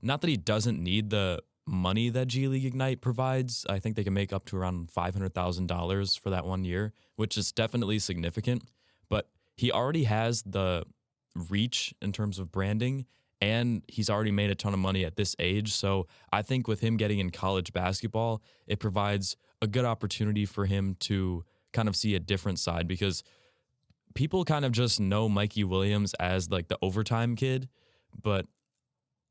not 0.02 0.22
that 0.22 0.30
he 0.30 0.38
doesn't 0.38 0.82
need 0.82 1.10
the 1.10 1.42
money 1.66 2.10
that 2.10 2.28
G 2.28 2.48
League 2.48 2.66
Ignite 2.66 3.02
provides. 3.02 3.66
I 3.70 3.80
think 3.80 3.96
they 3.96 4.04
can 4.04 4.14
make 4.14 4.32
up 4.32 4.46
to 4.46 4.58
around 4.58 4.90
$500,000 4.96 6.20
for 6.20 6.30
that 6.30 6.46
one 6.46 6.64
year, 6.64 6.94
which 7.16 7.38
is 7.38 7.52
definitely 7.52 8.00
significant. 8.00 8.64
But 9.10 9.30
he 9.56 9.72
already 9.72 10.04
has 10.04 10.44
the 10.44 10.84
reach 11.50 11.94
in 12.02 12.12
terms 12.12 12.40
of 12.40 12.52
branding 12.52 13.06
and 13.42 13.84
he's 13.88 14.10
already 14.10 14.32
made 14.32 14.50
a 14.50 14.56
ton 14.56 14.74
of 14.74 14.80
money 14.80 15.04
at 15.04 15.18
this 15.18 15.36
age. 15.40 15.74
So 15.74 16.08
I 16.32 16.42
think 16.42 16.68
with 16.68 16.80
him 16.80 16.98
getting 16.98 17.20
in 17.20 17.32
college 17.32 17.74
basketball, 17.74 18.42
it 18.66 18.80
provides 18.80 19.36
a 19.62 19.68
good 19.68 19.86
opportunity 19.86 20.46
for 20.46 20.66
him 20.66 20.96
to 21.02 21.44
kind 21.74 21.90
of 21.90 21.96
see 21.96 22.16
a 22.16 22.20
different 22.20 22.60
side 22.60 22.88
because 22.88 23.24
people 24.16 24.44
kind 24.46 24.66
of 24.66 24.72
just 24.72 25.00
know 25.00 25.30
Mikey 25.30 25.64
Williams 25.64 26.14
as 26.16 26.50
like 26.50 26.68
the 26.68 26.78
overtime 26.82 27.36
kid, 27.36 27.70
but 28.20 28.48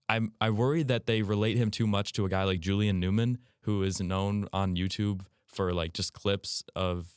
I'm 0.08 0.32
I 0.40 0.50
worry 0.50 0.82
that 0.84 1.06
they 1.06 1.22
relate 1.22 1.56
him 1.56 1.70
too 1.70 1.86
much 1.86 2.12
to 2.12 2.25
a 2.25 2.28
guy 2.28 2.44
like 2.44 2.60
Julian 2.60 3.00
Newman, 3.00 3.38
who 3.62 3.82
is 3.82 4.00
known 4.00 4.46
on 4.52 4.76
YouTube 4.76 5.22
for 5.46 5.72
like 5.72 5.92
just 5.94 6.12
clips 6.12 6.62
of 6.76 7.08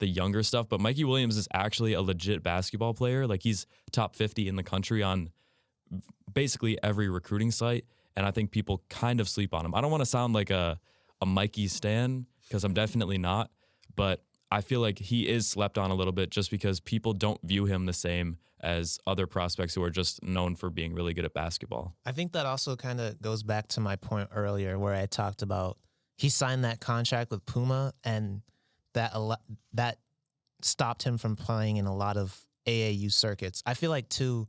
the 0.00 0.08
younger 0.08 0.42
stuff. 0.42 0.68
But 0.68 0.80
Mikey 0.80 1.04
Williams 1.04 1.36
is 1.36 1.46
actually 1.54 1.92
a 1.92 2.02
legit 2.02 2.42
basketball 2.42 2.92
player. 2.94 3.26
Like 3.26 3.42
he's 3.42 3.66
top 3.92 4.16
50 4.16 4.48
in 4.48 4.56
the 4.56 4.64
country 4.64 5.02
on 5.02 5.30
basically 6.32 6.76
every 6.82 7.08
recruiting 7.08 7.52
site. 7.52 7.84
And 8.16 8.26
I 8.26 8.30
think 8.32 8.50
people 8.50 8.82
kind 8.90 9.20
of 9.20 9.28
sleep 9.28 9.54
on 9.54 9.64
him. 9.64 9.74
I 9.74 9.80
don't 9.80 9.90
want 9.90 10.00
to 10.02 10.06
sound 10.06 10.34
like 10.34 10.50
a, 10.50 10.80
a 11.20 11.26
Mikey 11.26 11.68
Stan 11.68 12.26
because 12.42 12.64
I'm 12.64 12.74
definitely 12.74 13.16
not, 13.16 13.50
but 13.94 14.22
I 14.52 14.60
feel 14.60 14.80
like 14.80 14.98
he 14.98 15.26
is 15.26 15.48
slept 15.48 15.78
on 15.78 15.90
a 15.90 15.94
little 15.94 16.12
bit 16.12 16.30
just 16.30 16.50
because 16.50 16.78
people 16.78 17.14
don't 17.14 17.40
view 17.42 17.64
him 17.64 17.86
the 17.86 17.94
same 17.94 18.36
as 18.60 18.98
other 19.06 19.26
prospects 19.26 19.74
who 19.74 19.82
are 19.82 19.90
just 19.90 20.22
known 20.22 20.56
for 20.56 20.68
being 20.68 20.94
really 20.94 21.14
good 21.14 21.24
at 21.24 21.32
basketball. 21.32 21.96
I 22.04 22.12
think 22.12 22.32
that 22.32 22.44
also 22.44 22.76
kind 22.76 23.00
of 23.00 23.20
goes 23.22 23.42
back 23.42 23.68
to 23.68 23.80
my 23.80 23.96
point 23.96 24.28
earlier 24.30 24.78
where 24.78 24.94
I 24.94 25.06
talked 25.06 25.40
about 25.40 25.78
he 26.18 26.28
signed 26.28 26.64
that 26.64 26.80
contract 26.80 27.30
with 27.30 27.46
Puma 27.46 27.94
and 28.04 28.42
that 28.92 29.12
that 29.72 29.98
stopped 30.60 31.02
him 31.02 31.16
from 31.16 31.34
playing 31.34 31.78
in 31.78 31.86
a 31.86 31.96
lot 31.96 32.18
of 32.18 32.38
AAU 32.66 33.10
circuits. 33.10 33.62
I 33.64 33.72
feel 33.72 33.90
like 33.90 34.10
too 34.10 34.48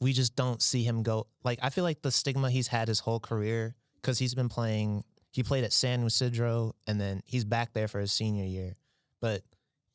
we 0.00 0.12
just 0.12 0.34
don't 0.34 0.60
see 0.60 0.82
him 0.82 1.04
go 1.04 1.28
like 1.44 1.60
I 1.62 1.70
feel 1.70 1.84
like 1.84 2.02
the 2.02 2.10
stigma 2.10 2.50
he's 2.50 2.66
had 2.66 2.88
his 2.88 2.98
whole 2.98 3.20
career 3.20 3.76
cuz 4.02 4.18
he's 4.18 4.34
been 4.34 4.48
playing 4.48 5.04
he 5.30 5.44
played 5.44 5.62
at 5.62 5.72
San 5.72 6.04
Ysidro 6.04 6.74
and 6.88 7.00
then 7.00 7.22
he's 7.24 7.44
back 7.44 7.72
there 7.72 7.86
for 7.86 8.00
his 8.00 8.10
senior 8.10 8.44
year. 8.44 8.76
But 9.20 9.42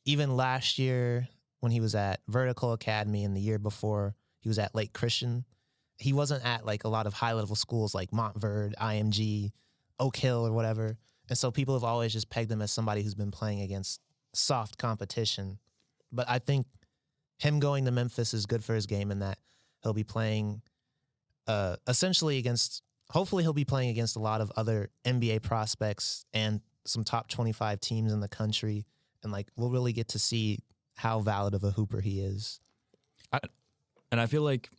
even 0.04 0.36
last 0.36 0.78
year 0.78 1.28
when 1.60 1.72
he 1.72 1.80
was 1.80 1.94
at 1.94 2.20
Vertical 2.28 2.72
Academy 2.72 3.24
and 3.24 3.36
the 3.36 3.40
year 3.40 3.58
before 3.58 4.14
he 4.40 4.48
was 4.48 4.58
at 4.58 4.74
Lake 4.74 4.92
Christian, 4.92 5.44
he 5.98 6.12
wasn't 6.12 6.44
at 6.44 6.66
like 6.66 6.84
a 6.84 6.88
lot 6.88 7.06
of 7.06 7.14
high 7.14 7.32
level 7.32 7.56
schools 7.56 7.94
like 7.94 8.10
Montverde, 8.10 8.74
IMG, 8.76 9.52
Oak 9.98 10.16
Hill, 10.16 10.46
or 10.46 10.52
whatever. 10.52 10.98
And 11.28 11.38
so 11.38 11.50
people 11.50 11.74
have 11.74 11.84
always 11.84 12.12
just 12.12 12.28
pegged 12.28 12.50
him 12.50 12.60
as 12.60 12.70
somebody 12.70 13.02
who's 13.02 13.14
been 13.14 13.30
playing 13.30 13.60
against 13.60 14.00
soft 14.34 14.76
competition. 14.76 15.58
But 16.12 16.28
I 16.28 16.38
think 16.38 16.66
him 17.38 17.60
going 17.60 17.84
to 17.86 17.90
Memphis 17.90 18.34
is 18.34 18.46
good 18.46 18.62
for 18.62 18.74
his 18.74 18.86
game 18.86 19.10
in 19.10 19.20
that 19.20 19.38
he'll 19.82 19.92
be 19.92 20.04
playing 20.04 20.62
uh, 21.46 21.76
essentially 21.86 22.38
against, 22.38 22.82
hopefully, 23.10 23.42
he'll 23.42 23.52
be 23.52 23.64
playing 23.64 23.90
against 23.90 24.16
a 24.16 24.20
lot 24.20 24.40
of 24.40 24.50
other 24.56 24.90
NBA 25.04 25.42
prospects 25.42 26.24
and 26.32 26.60
some 26.86 27.04
top 27.04 27.28
25 27.28 27.80
teams 27.80 28.12
in 28.12 28.20
the 28.20 28.28
country. 28.28 28.86
And 29.24 29.32
like, 29.32 29.48
we'll 29.56 29.70
really 29.70 29.92
get 29.92 30.08
to 30.08 30.18
see 30.18 30.60
how 30.96 31.20
valid 31.20 31.54
of 31.54 31.64
a 31.64 31.70
hooper 31.70 32.00
he 32.00 32.20
is. 32.20 32.60
And 34.12 34.20
I 34.20 34.26
feel 34.26 34.42
like 34.42 34.70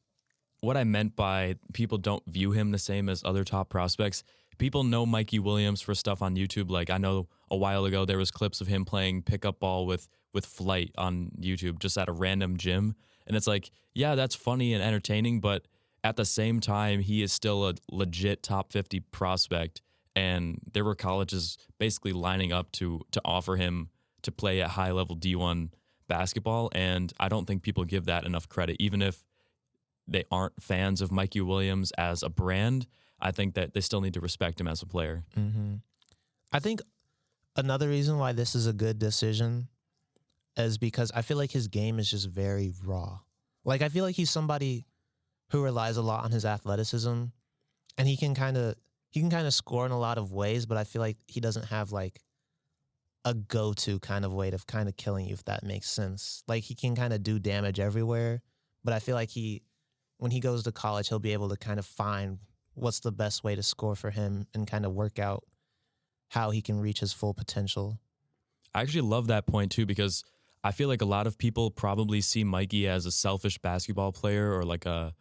what 0.61 0.77
I 0.77 0.85
meant 0.85 1.15
by 1.15 1.55
people 1.73 1.97
don't 1.97 2.23
view 2.25 2.51
him 2.51 2.71
the 2.71 2.79
same 2.79 3.09
as 3.09 3.23
other 3.23 3.43
top 3.43 3.69
prospects. 3.69 4.23
People 4.57 4.85
know 4.85 5.05
Mikey 5.05 5.39
Williams 5.39 5.81
for 5.81 5.93
stuff 5.93 6.21
on 6.21 6.35
YouTube. 6.35 6.69
Like 6.71 6.89
I 6.89 6.97
know 6.97 7.27
a 7.51 7.57
while 7.57 7.83
ago 7.83 8.05
there 8.05 8.17
was 8.17 8.31
clips 8.31 8.61
of 8.61 8.67
him 8.67 8.85
playing 8.85 9.23
pickup 9.23 9.59
ball 9.59 9.85
with 9.85 10.07
with 10.33 10.45
Flight 10.45 10.91
on 10.97 11.31
YouTube 11.39 11.79
just 11.79 11.97
at 11.97 12.07
a 12.07 12.13
random 12.13 12.57
gym. 12.57 12.95
And 13.27 13.35
it's 13.35 13.47
like, 13.47 13.71
yeah, 13.93 14.15
that's 14.15 14.35
funny 14.35 14.73
and 14.73 14.83
entertaining, 14.83 15.39
but 15.41 15.67
at 16.03 16.17
the 16.17 16.25
same 16.25 16.59
time, 16.59 16.99
he 16.99 17.23
is 17.23 17.33
still 17.33 17.67
a 17.67 17.73
legit 17.91 18.43
top 18.43 18.71
50 18.71 18.99
prospect 18.99 19.81
and 20.15 20.59
there 20.73 20.85
were 20.85 20.95
colleges 20.95 21.57
basically 21.77 22.13
lining 22.13 22.53
up 22.53 22.71
to 22.73 23.01
to 23.11 23.21
offer 23.25 23.57
him 23.57 23.89
to 24.25 24.31
play 24.31 24.61
at 24.61 24.71
high 24.71 24.91
level 24.91 25.15
D1 25.15 25.69
basketball. 26.07 26.69
And 26.73 27.11
I 27.19 27.29
don't 27.29 27.45
think 27.45 27.63
people 27.63 27.83
give 27.85 28.05
that 28.05 28.25
enough 28.25 28.47
credit, 28.49 28.77
even 28.79 29.01
if 29.01 29.23
they 30.07 30.23
aren't 30.31 30.61
fans 30.61 31.01
of 31.01 31.11
Mikey 31.11 31.41
Williams 31.41 31.91
as 31.97 32.23
a 32.23 32.29
brand. 32.29 32.87
I 33.19 33.31
think 33.31 33.55
that 33.55 33.73
they 33.73 33.81
still 33.81 34.01
need 34.01 34.13
to 34.15 34.19
respect 34.19 34.59
him 34.59 34.67
as 34.67 34.81
a 34.81 34.85
player. 34.85 35.23
Mm-hmm. 35.37 35.75
I 36.51 36.59
think 36.59 36.81
another 37.55 37.87
reason 37.87 38.17
why 38.17 38.33
this 38.33 38.55
is 38.55 38.67
a 38.67 38.73
good 38.73 38.99
decision 38.99 39.69
is 40.57 40.77
because 40.77 41.11
I 41.13 41.21
feel 41.21 41.37
like 41.37 41.51
his 41.51 41.67
game 41.67 41.99
is 41.99 42.09
just 42.09 42.29
very 42.29 42.73
raw. 42.83 43.19
Like 43.63 43.81
I 43.81 43.89
feel 43.89 44.05
like 44.05 44.15
he's 44.15 44.31
somebody 44.31 44.85
who 45.49 45.63
relies 45.63 45.97
a 45.97 46.01
lot 46.01 46.23
on 46.23 46.31
his 46.31 46.45
athleticism 46.45 47.23
and 47.97 48.07
he 48.07 48.17
can 48.17 48.35
kind 48.35 48.57
of 48.57 48.75
he 49.09 49.21
can 49.21 49.29
kind 49.29 49.47
of 49.47 49.53
score 49.53 49.85
in 49.85 49.91
a 49.91 49.99
lot 49.99 50.17
of 50.17 50.33
ways, 50.33 50.65
but 50.65 50.77
I 50.77 50.83
feel 50.83 51.01
like 51.01 51.17
he 51.27 51.39
doesn't 51.39 51.65
have 51.67 51.91
like 51.91 52.21
a 53.25 53.33
go-to 53.33 53.99
kind 53.99 54.23
of 54.23 54.31
way 54.33 54.51
of 54.51 54.67
kind 54.67 54.87
of 54.87 54.95
killing 54.95 55.25
you 55.25 55.33
if 55.33 55.43
that 55.45 55.63
makes 55.63 55.89
sense. 55.89 56.43
Like 56.47 56.63
he 56.63 56.75
can 56.75 56.95
kind 56.95 57.11
of 57.11 57.23
do 57.23 57.39
damage 57.39 57.79
everywhere, 57.79 58.41
but 58.83 58.93
I 58.93 58.99
feel 58.99 59.15
like 59.15 59.29
he 59.29 59.63
when 60.17 60.31
he 60.31 60.39
goes 60.39 60.63
to 60.63 60.71
college, 60.71 61.09
he'll 61.09 61.19
be 61.19 61.33
able 61.33 61.49
to 61.49 61.57
kind 61.57 61.79
of 61.79 61.85
find 61.85 62.37
what's 62.75 62.99
the 63.01 63.11
best 63.11 63.43
way 63.43 63.55
to 63.55 63.63
score 63.63 63.95
for 63.95 64.11
him 64.11 64.47
and 64.53 64.65
kind 64.65 64.85
of 64.85 64.93
work 64.93 65.19
out 65.19 65.43
how 66.29 66.51
he 66.51 66.61
can 66.61 66.79
reach 66.79 66.99
his 67.01 67.11
full 67.11 67.33
potential. 67.33 67.99
I 68.73 68.81
actually 68.81 69.01
love 69.01 69.27
that 69.27 69.45
point 69.47 69.71
too 69.71 69.85
because 69.85 70.23
I 70.63 70.71
feel 70.71 70.87
like 70.87 71.01
a 71.01 71.05
lot 71.05 71.27
of 71.27 71.37
people 71.37 71.71
probably 71.71 72.21
see 72.21 72.43
Mikey 72.43 72.87
as 72.87 73.05
a 73.05 73.11
selfish 73.11 73.57
basketball 73.57 74.11
player 74.11 74.53
or 74.53 74.63
like 74.63 74.85
a 74.85 75.13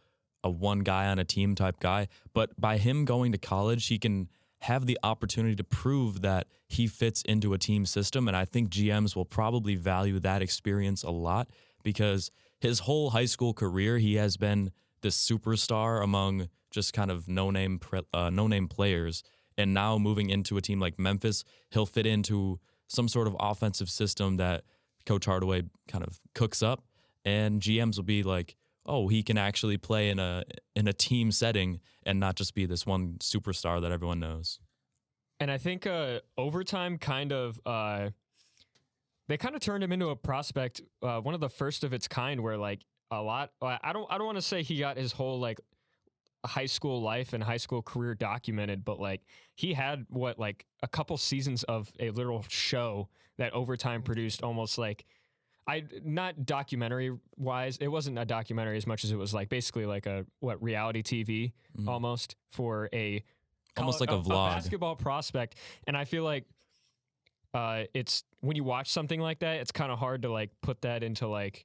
a 0.43 0.51
one 0.51 0.81
guy 0.81 1.07
on 1.07 1.19
a 1.19 1.25
team 1.25 1.55
type 1.55 1.81
guy, 1.81 2.07
but 2.35 2.51
by 2.61 2.77
him 2.77 3.07
going 3.07 3.33
to 3.33 3.39
college, 3.39 3.87
he 3.87 3.99
can 3.99 4.29
have 4.65 4.87
the 4.87 4.99
opportunity 5.03 5.57
to 5.57 5.65
prove 5.65 6.23
that 6.23 6.47
he 6.69 6.87
fits 6.87 7.23
into 7.23 7.55
a 7.55 7.59
team 7.59 7.87
system 7.87 8.29
and 8.29 8.37
I 8.37 8.45
think 8.45 8.71
GMs 8.71 9.15
will 9.15 9.25
probably 9.25 9.75
value 9.75 10.19
that 10.21 10.43
experience 10.43 11.03
a 11.03 11.11
lot 11.11 11.49
because 11.83 12.31
his 12.61 12.81
whole 12.81 13.11
high 13.11 13.27
school 13.27 13.53
career 13.53 13.99
he 13.99 14.15
has 14.15 14.37
been 14.37 14.71
this 15.03 15.17
superstar 15.17 16.03
among 16.03 16.49
just 16.75 16.93
kind 16.93 17.11
of 17.11 17.29
no 17.29 17.51
name 17.51 17.79
uh, 18.13 18.31
no 18.31 18.49
name 18.49 18.67
players. 18.69 19.23
And 19.57 19.73
now 19.73 19.97
moving 19.97 20.31
into 20.31 20.57
a 20.57 20.61
team 20.61 20.81
like 20.81 20.99
Memphis, 20.99 21.45
he'll 21.71 21.87
fit 21.87 22.07
into 22.07 22.59
some 22.89 23.07
sort 23.07 23.29
of 23.29 23.37
offensive 23.39 23.89
system 23.89 24.37
that 24.39 24.65
Coach 25.07 25.27
Hardaway 25.27 25.63
kind 25.87 26.03
of 26.03 26.19
cooks 26.35 26.63
up, 26.63 26.83
and 27.25 27.61
GMs 27.61 27.97
will 27.97 28.05
be 28.05 28.25
like, 28.25 28.57
"Oh, 28.85 29.07
he 29.09 29.23
can 29.23 29.39
actually 29.39 29.77
play 29.77 30.11
in 30.11 30.19
a 30.19 30.43
in 30.75 30.89
a 30.89 30.93
team 30.93 31.31
setting 31.31 31.81
and 32.07 32.21
not 32.21 32.37
just 32.37 32.55
be 32.55 32.67
this 32.67 32.87
one 32.87 33.17
superstar 33.21 33.81
that 33.81 33.93
everyone 33.93 34.21
knows." 34.21 34.61
And 35.41 35.51
I 35.51 35.59
think 35.59 35.87
uh, 35.87 36.21
overtime 36.39 36.99
kind 36.99 37.33
of 37.33 37.61
uh, 37.67 38.11
they 39.29 39.37
kind 39.37 39.55
of 39.55 39.61
turned 39.61 39.83
him 39.83 39.93
into 39.93 40.09
a 40.09 40.17
prospect, 40.17 40.81
uh, 41.03 41.21
one 41.21 41.35
of 41.35 41.41
the 41.41 41.49
first 41.49 41.85
of 41.85 41.93
its 41.93 42.07
kind, 42.07 42.43
where 42.43 42.57
like 42.57 42.81
a 43.11 43.23
lot. 43.23 43.51
I 43.63 43.93
don't 43.93 44.07
I 44.11 44.19
don't 44.19 44.27
want 44.27 44.39
to 44.39 44.43
say 44.43 44.63
he 44.63 44.79
got 44.79 44.97
his 44.97 45.13
whole 45.13 45.39
like 45.41 45.61
high 46.45 46.67
school 46.67 47.01
life 47.01 47.33
and 47.33 47.43
high 47.43 47.57
school 47.57 47.83
career 47.83 48.15
documented, 48.15 48.85
but 48.85 49.01
like 49.01 49.23
he 49.55 49.73
had 49.75 50.07
what 50.09 50.39
like 50.39 50.67
a 50.83 50.89
couple 50.89 51.17
seasons 51.17 51.63
of 51.65 51.91
a 51.99 52.11
literal 52.11 52.45
show 52.49 53.09
that 53.39 53.53
overtime 53.53 54.03
produced 54.03 54.43
almost 54.43 54.79
like 54.79 55.05
I 55.67 55.85
not 56.05 56.45
documentary 56.45 57.17
wise, 57.37 57.79
it 57.79 57.89
wasn't 57.89 58.19
a 58.19 58.25
documentary 58.25 58.77
as 58.77 58.87
much 58.87 59.05
as 59.05 59.13
it 59.13 59.17
was 59.17 59.33
like 59.33 59.49
basically 59.49 59.87
like 59.87 60.07
a 60.07 60.27
what 60.41 60.63
reality 60.63 61.03
TV 61.03 61.53
mm. 61.79 61.89
almost 61.89 62.37
for 62.53 62.89
a 62.93 63.23
almost 63.77 64.01
like 64.01 64.11
a, 64.11 64.17
a 64.17 64.23
vlog 64.23 64.53
a 64.53 64.55
basketball 64.55 64.97
prospect, 64.97 65.57
and 65.87 65.97
I 65.97 66.05
feel 66.05 66.25
like 66.25 66.45
uh, 67.55 67.85
it's 67.95 68.25
when 68.41 68.57
you 68.57 68.65
watch 68.65 68.91
something 68.91 69.21
like 69.21 69.39
that, 69.39 69.61
it's 69.61 69.73
kind 69.73 69.91
of 69.91 69.99
hard 69.99 70.23
to 70.23 70.31
like 70.31 70.51
put 70.61 70.83
that 70.83 71.03
into 71.03 71.29
like 71.29 71.65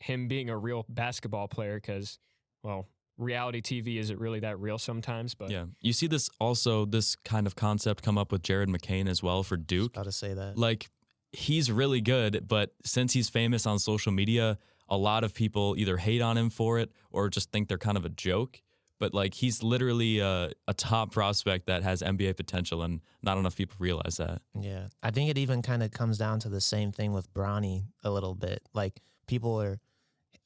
him 0.00 0.28
being 0.28 0.50
a 0.50 0.56
real 0.56 0.84
basketball 0.88 1.48
player 1.48 1.76
because 1.76 2.18
well 2.62 2.86
reality 3.18 3.60
TV 3.60 3.98
is 3.98 4.10
it 4.10 4.18
really 4.18 4.40
that 4.40 4.58
real 4.58 4.78
sometimes? 4.78 5.34
But 5.34 5.50
yeah, 5.50 5.64
you 5.80 5.92
see 5.92 6.06
this 6.06 6.28
also 6.40 6.84
this 6.84 7.16
kind 7.16 7.46
of 7.46 7.56
concept 7.56 8.02
come 8.02 8.18
up 8.18 8.32
with 8.32 8.42
Jared 8.42 8.68
McCain 8.68 9.08
as 9.08 9.22
well 9.22 9.42
for 9.42 9.56
Duke. 9.56 9.94
Got 9.94 10.04
to 10.04 10.12
say 10.12 10.34
that 10.34 10.58
like 10.58 10.88
he's 11.32 11.70
really 11.70 12.00
good, 12.00 12.46
but 12.48 12.72
since 12.84 13.12
he's 13.12 13.28
famous 13.28 13.66
on 13.66 13.78
social 13.78 14.12
media, 14.12 14.58
a 14.88 14.96
lot 14.96 15.24
of 15.24 15.34
people 15.34 15.74
either 15.76 15.96
hate 15.96 16.22
on 16.22 16.36
him 16.36 16.50
for 16.50 16.78
it 16.78 16.90
or 17.10 17.28
just 17.28 17.52
think 17.52 17.68
they're 17.68 17.78
kind 17.78 17.96
of 17.96 18.04
a 18.04 18.10
joke. 18.10 18.62
But 18.98 19.14
like 19.14 19.34
he's 19.34 19.62
literally 19.62 20.18
a, 20.18 20.50
a 20.66 20.74
top 20.74 21.12
prospect 21.12 21.66
that 21.66 21.84
has 21.84 22.02
NBA 22.02 22.36
potential, 22.36 22.82
and 22.82 23.00
not 23.22 23.38
enough 23.38 23.56
people 23.56 23.76
realize 23.78 24.16
that. 24.16 24.42
Yeah, 24.58 24.88
I 25.02 25.12
think 25.12 25.30
it 25.30 25.38
even 25.38 25.62
kind 25.62 25.84
of 25.84 25.92
comes 25.92 26.18
down 26.18 26.40
to 26.40 26.48
the 26.48 26.60
same 26.60 26.90
thing 26.90 27.12
with 27.12 27.32
Bronny 27.32 27.84
a 28.02 28.10
little 28.10 28.34
bit. 28.34 28.60
Like 28.74 29.00
people 29.28 29.62
are 29.62 29.78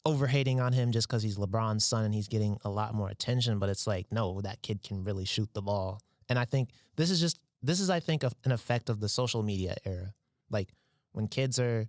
over 0.04 0.26
hating 0.26 0.60
on 0.60 0.72
him 0.72 0.92
just 0.92 1.08
because 1.08 1.22
he's 1.22 1.38
LeBron's 1.38 1.84
son 1.84 2.04
and 2.04 2.12
he's 2.12 2.28
getting 2.28 2.58
a 2.64 2.68
lot 2.68 2.94
more 2.94 3.08
attention. 3.08 3.58
But 3.58 3.70
it's 3.70 3.86
like, 3.86 4.06
no, 4.10 4.40
that 4.42 4.60
kid 4.62 4.82
can 4.82 5.04
really 5.04 5.24
shoot 5.24 5.48
the 5.54 5.62
ball. 5.62 6.00
And 6.28 6.38
I 6.38 6.44
think 6.44 6.70
this 6.96 7.10
is 7.10 7.20
just, 7.20 7.38
this 7.62 7.80
is, 7.80 7.88
I 7.88 8.00
think, 8.00 8.24
an 8.44 8.52
effect 8.52 8.90
of 8.90 9.00
the 9.00 9.08
social 9.08 9.42
media 9.42 9.76
era. 9.84 10.12
Like 10.52 10.68
when 11.12 11.28
kids 11.28 11.58
are 11.58 11.88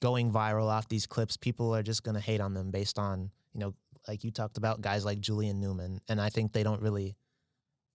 going 0.00 0.32
viral 0.32 0.68
off 0.68 0.88
these 0.88 1.06
clips, 1.06 1.36
people 1.36 1.74
are 1.74 1.82
just 1.82 2.02
going 2.02 2.14
to 2.14 2.20
hate 2.20 2.40
on 2.40 2.54
them 2.54 2.70
based 2.70 2.98
on, 2.98 3.30
you 3.52 3.60
know, 3.60 3.74
like 4.08 4.24
you 4.24 4.30
talked 4.30 4.56
about 4.56 4.80
guys 4.80 5.04
like 5.04 5.20
Julian 5.20 5.60
Newman. 5.60 6.00
And 6.08 6.20
I 6.20 6.30
think 6.30 6.52
they 6.52 6.62
don't 6.62 6.80
really 6.80 7.16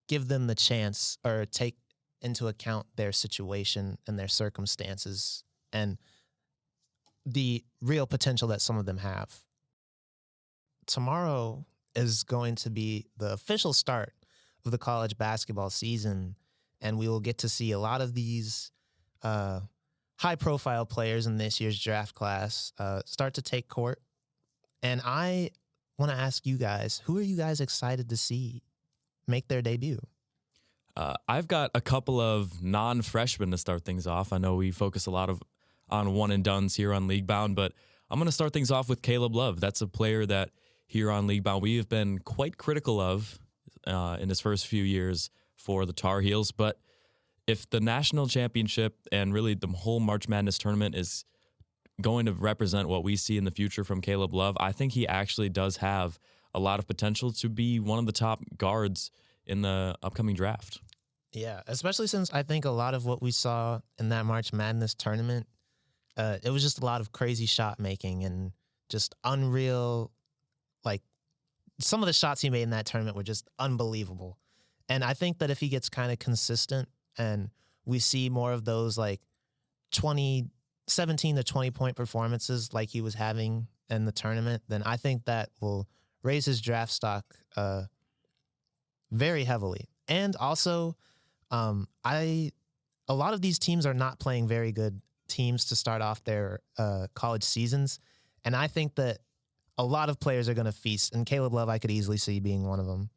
give 0.07 0.27
them 0.27 0.47
the 0.47 0.55
chance 0.55 1.17
or 1.25 1.45
take 1.45 1.75
into 2.21 2.47
account 2.47 2.85
their 2.95 3.11
situation 3.11 3.97
and 4.07 4.19
their 4.19 4.27
circumstances. 4.27 5.43
And 5.73 5.97
the 7.25 7.63
real 7.81 8.05
potential 8.05 8.47
that 8.49 8.61
some 8.61 8.77
of 8.77 8.85
them 8.85 8.97
have. 8.97 9.43
Tomorrow 10.85 11.65
is 11.95 12.23
going 12.23 12.55
to 12.55 12.69
be 12.69 13.07
the 13.17 13.33
official 13.33 13.73
start 13.73 14.13
of 14.63 14.71
the 14.71 14.77
college 14.77 15.17
basketball 15.17 15.69
season, 15.69 16.35
and 16.81 16.97
we 16.97 17.07
will 17.07 17.19
get 17.19 17.39
to 17.39 17.49
see 17.49 17.71
a 17.71 17.79
lot 17.79 18.01
of 18.01 18.13
these 18.13 18.71
uh, 19.23 19.61
high 20.17 20.36
profile 20.36 20.86
players 20.86 21.27
in 21.27 21.38
this 21.38 21.60
year's 21.60 21.79
draft 21.79 22.15
class 22.15 22.72
uh, 22.77 23.01
start 23.05 23.34
to 23.36 23.41
take 23.41 23.67
court. 23.67 24.01
And 24.81 25.01
I 25.03 25.51
want 25.98 26.12
to 26.12 26.17
ask 26.17 26.45
you 26.45 26.57
guys 26.57 27.01
who 27.05 27.17
are 27.17 27.22
you 27.22 27.38
guys 27.38 27.62
excited 27.62 28.10
to 28.10 28.17
see 28.17 28.63
make 29.27 29.48
their 29.48 29.62
debut? 29.62 30.00
Uh, 30.98 31.15
I've 31.27 31.48
got 31.48 31.72
a 31.75 31.81
couple 31.81 32.19
of 32.22 32.63
non 32.63 33.01
freshmen 33.01 33.51
to 33.51 33.57
start 33.57 33.84
things 33.84 34.07
off. 34.07 34.31
I 34.31 34.38
know 34.38 34.55
we 34.55 34.72
focus 34.72 35.05
a 35.05 35.12
lot 35.12 35.29
of 35.29 35.41
on 35.89 36.13
one 36.13 36.31
and 36.31 36.43
duns 36.43 36.75
here 36.75 36.93
on 36.93 37.07
League 37.07 37.27
Bound. 37.27 37.55
But 37.55 37.74
I'm 38.10 38.19
going 38.19 38.27
to 38.27 38.31
start 38.31 38.53
things 38.53 38.72
off 38.72 38.89
with 38.89 39.01
Caleb 39.01 39.36
Love. 39.36 39.60
That's 39.60 39.81
a 39.81 39.88
player 39.88 40.25
that 40.25 40.51
here 40.88 41.12
on 41.12 41.27
League 41.27 41.43
Bound 41.43 41.62
we 41.62 41.77
have 41.77 41.89
been 41.89 42.19
quite 42.19 42.57
critical 42.57 43.00
of 43.00 43.39
uh, 43.88 44.17
in 44.19 44.29
his 44.29 44.39
first 44.39 44.67
few 44.67 44.84
years 44.84 45.29
for 45.55 45.86
the 45.86 45.93
Tar 45.93 46.22
Heels. 46.22 46.51
But 46.51 46.79
if 47.47 47.69
the 47.69 47.79
national 47.79 48.27
championship 48.27 48.97
and 49.11 49.33
really 49.33 49.53
the 49.53 49.67
whole 49.67 49.99
March 49.99 50.27
Madness 50.27 50.57
tournament 50.57 50.95
is 50.95 51.25
going 52.01 52.25
to 52.25 52.33
represent 52.33 52.89
what 52.89 53.03
we 53.03 53.15
see 53.15 53.37
in 53.37 53.43
the 53.43 53.51
future 53.51 53.83
from 53.83 54.01
Caleb 54.01 54.33
Love, 54.33 54.57
I 54.59 54.71
think 54.71 54.93
he 54.93 55.07
actually 55.07 55.49
does 55.49 55.77
have 55.77 56.19
a 56.53 56.59
lot 56.59 56.79
of 56.79 56.87
potential 56.87 57.31
to 57.31 57.49
be 57.49 57.79
one 57.79 57.99
of 57.99 58.05
the 58.05 58.11
top 58.11 58.41
guards 58.57 59.11
in 59.45 59.61
the 59.61 59.95
upcoming 60.01 60.35
draft. 60.35 60.81
Yeah, 61.31 61.61
especially 61.67 62.07
since 62.07 62.33
I 62.33 62.43
think 62.43 62.65
a 62.65 62.69
lot 62.69 62.93
of 62.93 63.05
what 63.05 63.21
we 63.21 63.31
saw 63.31 63.81
in 63.99 64.09
that 64.09 64.25
March 64.25 64.53
Madness 64.53 64.95
tournament 64.95 65.47
uh, 66.17 66.37
it 66.43 66.49
was 66.49 66.63
just 66.63 66.79
a 66.79 66.85
lot 66.85 67.01
of 67.01 67.11
crazy 67.11 67.45
shot 67.45 67.79
making 67.79 68.23
and 68.23 68.51
just 68.89 69.15
unreal. 69.23 70.11
Like 70.83 71.01
some 71.79 72.01
of 72.01 72.07
the 72.07 72.13
shots 72.13 72.41
he 72.41 72.49
made 72.49 72.63
in 72.63 72.69
that 72.71 72.85
tournament 72.85 73.17
were 73.17 73.23
just 73.23 73.49
unbelievable. 73.59 74.37
And 74.87 75.03
I 75.03 75.13
think 75.13 75.39
that 75.39 75.49
if 75.49 75.59
he 75.59 75.67
gets 75.67 75.89
kind 75.89 76.11
of 76.11 76.19
consistent 76.19 76.87
and 77.17 77.50
we 77.86 78.00
see 78.00 78.29
more 78.29 78.51
of 78.51 78.65
those 78.65 78.98
like 78.98 79.22
20, 79.91 80.45
17 80.88 81.36
to 81.36 81.43
20 81.43 81.72
point 81.72 81.95
performances 81.95 82.74
like 82.74 82.89
he 82.89 83.01
was 83.01 83.13
having 83.13 83.67
in 83.89 84.05
the 84.05 84.12
tournament, 84.12 84.63
then 84.67 84.84
I 84.84 84.98
think 84.98 85.25
that 85.25 85.50
will 85.62 85.88
raise 86.24 86.45
his 86.45 86.62
draft 86.62 86.91
stock 86.91 87.25
uh, 87.55 87.84
very 89.12 89.43
heavily. 89.43 89.86
And 90.07 90.36
also, 90.36 90.95
um, 91.51 91.88
I 92.03 92.51
a 93.07 93.13
lot 93.13 93.34
of 93.34 93.41
these 93.41 93.60
teams 93.60 93.86
are 93.86 93.93
not 93.93 94.19
playing 94.19 94.48
very 94.48 94.72
good 94.72 95.00
teams 95.27 95.65
to 95.65 95.75
start 95.75 96.01
off 96.01 96.24
their 96.24 96.60
uh, 96.77 97.07
college 97.13 97.43
seasons. 97.43 98.00
And 98.43 98.55
I 98.55 98.67
think 98.67 98.95
that 98.95 99.19
a 99.77 99.86
lot 99.86 100.10
of 100.10 100.19
players 100.19 100.50
are 100.50 100.53
going 100.53 100.65
to 100.65 100.72
feast, 100.72 101.13
and 101.13 101.25
Caleb 101.25 101.53
Love, 101.53 101.69
I 101.69 101.79
could 101.79 101.91
easily 101.91 102.17
see 102.17 102.39
being 102.39 102.65
one 102.65 102.79
of 102.79 102.86
them. 102.86 103.10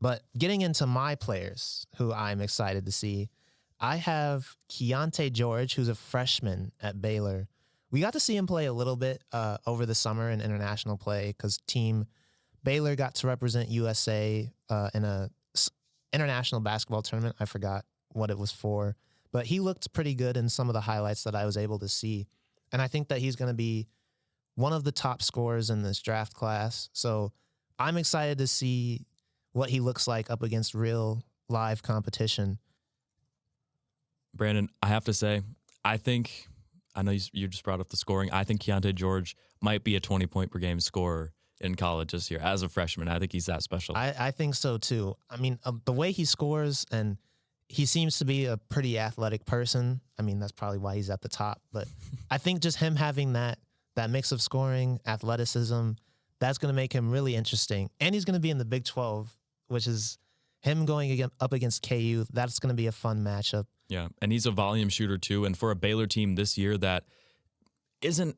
But 0.00 0.22
getting 0.36 0.60
into 0.60 0.86
my 0.86 1.14
players 1.14 1.86
who 1.96 2.12
I'm 2.12 2.40
excited 2.40 2.86
to 2.86 2.92
see, 2.92 3.30
I 3.80 3.96
have 3.96 4.56
Keyonte 4.68 5.32
George, 5.32 5.74
who's 5.74 5.88
a 5.88 5.94
freshman 5.94 6.72
at 6.82 7.00
Baylor. 7.00 7.48
We 7.90 8.00
got 8.00 8.14
to 8.14 8.20
see 8.20 8.36
him 8.36 8.46
play 8.46 8.66
a 8.66 8.72
little 8.72 8.96
bit 8.96 9.22
uh, 9.32 9.58
over 9.66 9.86
the 9.86 9.94
summer 9.94 10.30
in 10.30 10.40
international 10.40 10.96
play 10.96 11.28
because 11.28 11.58
Team 11.66 12.06
Baylor 12.64 12.96
got 12.96 13.14
to 13.16 13.26
represent 13.26 13.68
USA 13.68 14.50
uh, 14.68 14.90
in 14.94 15.04
a 15.04 15.30
international 16.12 16.60
basketball 16.60 17.02
tournament. 17.02 17.36
I 17.40 17.44
forgot 17.44 17.84
what 18.12 18.30
it 18.30 18.38
was 18.38 18.52
for, 18.52 18.96
but 19.32 19.46
he 19.46 19.60
looked 19.60 19.92
pretty 19.92 20.14
good 20.14 20.36
in 20.36 20.48
some 20.48 20.68
of 20.68 20.72
the 20.72 20.80
highlights 20.80 21.24
that 21.24 21.34
I 21.34 21.44
was 21.44 21.56
able 21.56 21.78
to 21.80 21.88
see. 21.88 22.26
And 22.72 22.80
I 22.80 22.86
think 22.88 23.08
that 23.08 23.18
he's 23.18 23.36
going 23.36 23.50
to 23.50 23.54
be 23.54 23.88
one 24.54 24.72
of 24.72 24.84
the 24.84 24.92
top 24.92 25.22
scorers 25.22 25.70
in 25.70 25.82
this 25.82 26.00
draft 26.00 26.32
class. 26.34 26.88
So 26.92 27.32
I'm 27.78 27.96
excited 27.96 28.38
to 28.38 28.46
see 28.46 29.06
what 29.54 29.70
he 29.70 29.80
looks 29.80 30.06
like 30.06 30.30
up 30.30 30.42
against 30.42 30.74
real 30.74 31.22
live 31.48 31.82
competition. 31.82 32.58
Branden, 34.36 34.68
I 34.82 34.88
have 34.88 35.04
to 35.04 35.14
say, 35.14 35.42
I 35.84 35.96
think 35.96 36.48
I 36.94 37.02
know 37.02 37.12
you, 37.12 37.20
you 37.32 37.48
just 37.48 37.64
brought 37.64 37.80
up 37.80 37.88
the 37.88 37.96
scoring. 37.96 38.30
I 38.32 38.44
think 38.44 38.60
Keyonte 38.60 38.94
George 38.94 39.36
might 39.62 39.84
be 39.84 39.96
a 39.96 40.00
20 40.00 40.26
point 40.26 40.50
per 40.50 40.58
game 40.58 40.80
scorer 40.80 41.32
in 41.60 41.76
college 41.76 42.12
this 42.12 42.30
year 42.30 42.40
as 42.40 42.62
a 42.62 42.68
freshman. 42.68 43.08
I 43.08 43.18
think 43.18 43.32
he's 43.32 43.46
that 43.46 43.62
special. 43.62 43.96
I, 43.96 44.12
I 44.18 44.30
think 44.32 44.56
so 44.56 44.76
too. 44.76 45.16
I 45.30 45.36
mean, 45.36 45.58
uh, 45.64 45.72
the 45.84 45.92
way 45.92 46.10
he 46.10 46.24
scores 46.24 46.84
and 46.90 47.16
he 47.68 47.86
seems 47.86 48.18
to 48.18 48.24
be 48.24 48.46
a 48.46 48.56
pretty 48.56 48.98
athletic 48.98 49.46
person. 49.46 50.00
I 50.18 50.22
mean, 50.22 50.40
that's 50.40 50.52
probably 50.52 50.78
why 50.78 50.96
he's 50.96 51.10
at 51.10 51.22
the 51.22 51.28
top. 51.28 51.62
But 51.72 51.86
I 52.30 52.38
think 52.38 52.60
just 52.60 52.78
him 52.78 52.96
having 52.96 53.34
that 53.34 53.58
that 53.94 54.10
mix 54.10 54.32
of 54.32 54.42
scoring, 54.42 54.98
athleticism, 55.06 55.92
that's 56.40 56.58
going 56.58 56.72
to 56.72 56.76
make 56.76 56.92
him 56.92 57.10
really 57.12 57.36
interesting. 57.36 57.90
And 58.00 58.14
he's 58.14 58.24
going 58.24 58.34
to 58.34 58.40
be 58.40 58.50
in 58.50 58.58
the 58.58 58.64
Big 58.64 58.84
12, 58.84 59.32
which 59.68 59.86
is 59.86 60.18
him 60.60 60.86
going 60.86 61.10
again, 61.10 61.30
up 61.40 61.52
against 61.52 61.86
KU. 61.86 62.24
That's 62.32 62.58
going 62.58 62.68
to 62.68 62.74
be 62.74 62.86
a 62.86 62.92
fun 62.92 63.22
matchup. 63.24 63.66
Yeah, 63.88 64.08
and 64.22 64.32
he's 64.32 64.46
a 64.46 64.50
volume 64.50 64.88
shooter 64.88 65.18
too. 65.18 65.44
And 65.44 65.56
for 65.56 65.70
a 65.70 65.76
Baylor 65.76 66.06
team 66.06 66.36
this 66.36 66.56
year 66.56 66.78
that 66.78 67.04
isn't 68.00 68.36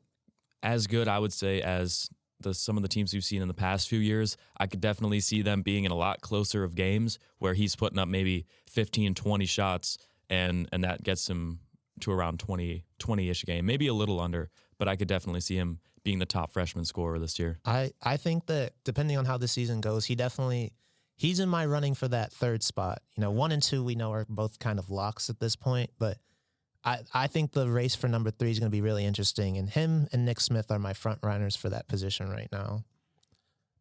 as 0.61 0.87
good, 0.87 1.07
I 1.07 1.19
would 1.19 1.33
say, 1.33 1.61
as 1.61 2.09
the 2.39 2.53
some 2.53 2.77
of 2.77 2.83
the 2.83 2.89
teams 2.89 3.13
we've 3.13 3.23
seen 3.23 3.41
in 3.41 3.47
the 3.47 3.53
past 3.53 3.87
few 3.87 3.99
years, 3.99 4.37
I 4.57 4.67
could 4.67 4.81
definitely 4.81 5.21
see 5.21 5.41
them 5.41 5.61
being 5.61 5.85
in 5.85 5.91
a 5.91 5.95
lot 5.95 6.21
closer 6.21 6.63
of 6.63 6.75
games 6.75 7.17
where 7.39 7.53
he's 7.53 7.75
putting 7.75 7.97
up 7.97 8.07
maybe 8.07 8.45
15, 8.69 9.15
20 9.15 9.45
shots 9.45 9.97
and 10.29 10.67
and 10.71 10.83
that 10.83 11.03
gets 11.03 11.29
him 11.29 11.59
to 12.01 12.11
around 12.11 12.39
20 12.39 12.83
20-ish 12.99 13.45
game, 13.45 13.65
maybe 13.65 13.87
a 13.87 13.93
little 13.93 14.19
under, 14.19 14.49
but 14.77 14.87
I 14.87 14.95
could 14.95 15.07
definitely 15.07 15.41
see 15.41 15.55
him 15.55 15.79
being 16.03 16.19
the 16.19 16.25
top 16.25 16.51
freshman 16.51 16.85
scorer 16.85 17.19
this 17.19 17.37
year. 17.39 17.59
I, 17.65 17.91
I 18.01 18.17
think 18.17 18.45
that 18.45 18.73
depending 18.83 19.17
on 19.17 19.25
how 19.25 19.37
the 19.37 19.47
season 19.47 19.81
goes, 19.81 20.05
he 20.05 20.15
definitely 20.15 20.73
he's 21.17 21.39
in 21.39 21.49
my 21.49 21.65
running 21.65 21.93
for 21.95 22.07
that 22.07 22.31
third 22.31 22.63
spot. 22.63 23.01
You 23.15 23.21
know, 23.21 23.31
one 23.31 23.51
and 23.51 23.61
two 23.61 23.83
we 23.83 23.95
know 23.95 24.11
are 24.13 24.25
both 24.29 24.59
kind 24.59 24.79
of 24.79 24.89
locks 24.89 25.29
at 25.29 25.39
this 25.39 25.55
point, 25.55 25.89
but 25.99 26.17
I, 26.83 26.99
I 27.13 27.27
think 27.27 27.51
the 27.51 27.67
race 27.69 27.95
for 27.95 28.07
number 28.07 28.31
three 28.31 28.51
is 28.51 28.59
going 28.59 28.71
to 28.71 28.75
be 28.75 28.81
really 28.81 29.03
interesting, 29.03 29.57
and 29.57 29.69
him 29.69 30.07
and 30.13 30.25
Nick 30.25 30.39
Smith 30.39 30.71
are 30.71 30.79
my 30.79 30.93
front 30.93 31.19
runners 31.21 31.55
for 31.55 31.69
that 31.69 31.87
position 31.89 32.29
right 32.29 32.47
now. 32.51 32.85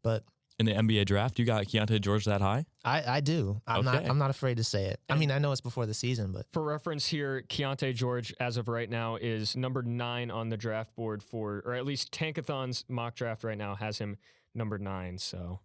But 0.02 0.24
in 0.58 0.66
the 0.66 0.72
NBA 0.72 1.04
draft, 1.04 1.38
you 1.38 1.44
got 1.44 1.66
Keyonte 1.66 2.00
George 2.00 2.24
that 2.24 2.40
high? 2.40 2.64
I, 2.84 3.16
I 3.16 3.20
do. 3.20 3.60
I'm 3.66 3.86
Okay. 3.86 3.98
not 3.98 4.08
I'm 4.10 4.18
not 4.18 4.30
afraid 4.30 4.56
to 4.56 4.64
say 4.64 4.86
it. 4.86 5.00
I 5.10 5.14
mean, 5.16 5.30
I 5.30 5.38
know 5.38 5.52
it's 5.52 5.60
before 5.60 5.84
the 5.84 5.92
season, 5.94 6.32
but 6.32 6.46
For 6.52 6.62
reference 6.62 7.06
here, 7.06 7.42
Keyonte 7.48 7.94
George, 7.94 8.34
as 8.40 8.56
of 8.56 8.66
right 8.68 8.88
now, 8.88 9.16
is 9.16 9.54
number 9.54 9.82
nine 9.82 10.30
on 10.30 10.48
the 10.48 10.56
draft 10.56 10.96
board 10.96 11.22
for, 11.22 11.62
or 11.66 11.74
at 11.74 11.84
least 11.84 12.10
Tankathon's 12.12 12.84
mock 12.88 13.14
draft 13.14 13.44
right 13.44 13.58
now 13.58 13.74
has 13.74 13.98
him 13.98 14.16
number 14.54 14.78
nine. 14.78 15.18
So 15.18 15.60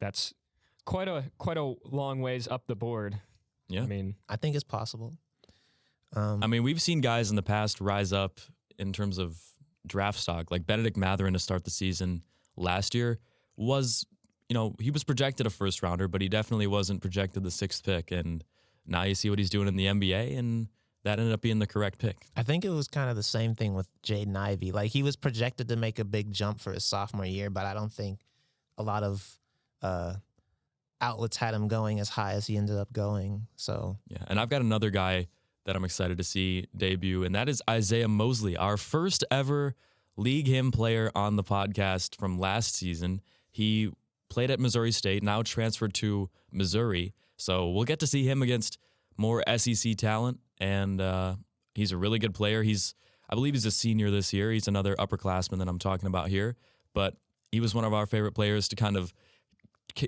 that's 0.00 0.34
quite 0.84 1.08
a 1.08 1.24
quite 1.38 1.56
a 1.56 1.74
long 1.84 2.20
ways 2.20 2.48
up 2.48 2.66
the 2.66 2.76
board. 2.76 3.18
Yeah. 3.68 3.82
I 3.82 3.86
mean, 3.86 4.16
I 4.28 4.36
think 4.36 4.54
it's 4.54 4.64
possible. 4.64 5.14
Um, 6.14 6.42
I 6.42 6.46
mean, 6.46 6.62
we've 6.62 6.82
seen 6.82 7.00
guys 7.00 7.30
in 7.30 7.36
the 7.36 7.42
past 7.42 7.80
rise 7.80 8.12
up 8.12 8.40
in 8.78 8.92
terms 8.92 9.18
of 9.18 9.38
draft 9.86 10.18
stock, 10.18 10.50
like 10.50 10.66
Bennedict 10.66 10.96
Mathurin 10.96 11.32
to 11.32 11.38
start 11.38 11.64
the 11.64 11.70
season 11.70 12.22
last 12.56 12.94
year 12.94 13.18
was, 13.56 14.06
you 14.48 14.54
know, 14.54 14.74
he 14.78 14.90
was 14.90 15.04
projected 15.04 15.46
a 15.46 15.50
first 15.50 15.82
rounder, 15.82 16.08
but 16.08 16.20
he 16.20 16.28
definitely 16.28 16.66
wasn't 16.66 17.00
projected 17.00 17.42
the 17.42 17.50
sixth 17.50 17.84
pick. 17.84 18.10
And 18.10 18.44
now 18.86 19.04
you 19.04 19.14
see 19.14 19.30
what 19.30 19.38
he's 19.38 19.50
doing 19.50 19.68
in 19.68 19.76
the 19.76 19.86
NBA, 19.86 20.38
and 20.38 20.68
that 21.04 21.18
ended 21.18 21.32
up 21.32 21.40
being 21.40 21.58
the 21.58 21.66
correct 21.66 21.98
pick. 21.98 22.16
I 22.36 22.42
think 22.42 22.64
it 22.64 22.70
was 22.70 22.88
kind 22.88 23.10
of 23.10 23.16
the 23.16 23.22
same 23.22 23.54
thing 23.54 23.74
with 23.74 23.88
Jaden 24.02 24.36
Ivey. 24.36 24.72
Like 24.72 24.90
he 24.90 25.02
was 25.02 25.16
projected 25.16 25.68
to 25.68 25.76
make 25.76 25.98
a 25.98 26.04
big 26.04 26.32
jump 26.32 26.60
for 26.60 26.72
his 26.72 26.84
sophomore 26.84 27.26
year, 27.26 27.50
but 27.50 27.64
I 27.64 27.74
don't 27.74 27.92
think 27.92 28.20
a 28.78 28.82
lot 28.82 29.02
of 29.02 29.38
uh, 29.80 30.14
outlets 31.02 31.36
had 31.36 31.52
him 31.52 31.68
going 31.68 32.00
as 32.00 32.08
high 32.08 32.32
as 32.32 32.46
he 32.46 32.56
ended 32.56 32.76
up 32.76 32.92
going. 32.92 33.46
So 33.56 33.98
Yeah. 34.08 34.24
And 34.26 34.40
I've 34.40 34.48
got 34.48 34.62
another 34.62 34.90
guy 34.90 35.28
that 35.66 35.76
I'm 35.76 35.84
excited 35.84 36.18
to 36.18 36.24
see 36.24 36.66
debut, 36.76 37.24
and 37.24 37.34
that 37.34 37.48
is 37.48 37.62
Isaiah 37.68 38.08
Mosley, 38.08 38.56
our 38.56 38.76
first 38.76 39.24
ever 39.30 39.74
League 40.16 40.46
Him 40.46 40.70
player 40.70 41.10
on 41.14 41.36
the 41.36 41.44
podcast 41.44 42.16
from 42.16 42.38
last 42.38 42.74
season. 42.74 43.20
He 43.50 43.90
played 44.28 44.50
at 44.50 44.58
Missouri 44.58 44.92
State, 44.92 45.22
now 45.22 45.42
transferred 45.42 45.94
to 45.94 46.30
Missouri. 46.50 47.14
So 47.36 47.68
we'll 47.70 47.84
get 47.84 48.00
to 48.00 48.06
see 48.06 48.24
him 48.24 48.42
against 48.42 48.78
more 49.16 49.42
SEC 49.56 49.96
talent, 49.96 50.40
and 50.58 51.00
uh, 51.00 51.36
he's 51.74 51.92
a 51.92 51.96
really 51.96 52.18
good 52.18 52.34
player. 52.34 52.62
He's, 52.62 52.94
I 53.28 53.34
believe, 53.34 53.54
he's 53.54 53.66
a 53.66 53.70
senior 53.70 54.10
this 54.10 54.32
year. 54.32 54.50
He's 54.50 54.68
another 54.68 54.94
upperclassman 54.96 55.58
that 55.58 55.68
I'm 55.68 55.78
talking 55.78 56.06
about 56.06 56.28
here, 56.28 56.56
but 56.94 57.16
he 57.50 57.60
was 57.60 57.74
one 57.74 57.84
of 57.84 57.92
our 57.92 58.06
favorite 58.06 58.32
players 58.32 58.68
to 58.68 58.76
kind 58.76 58.96
of 58.96 59.12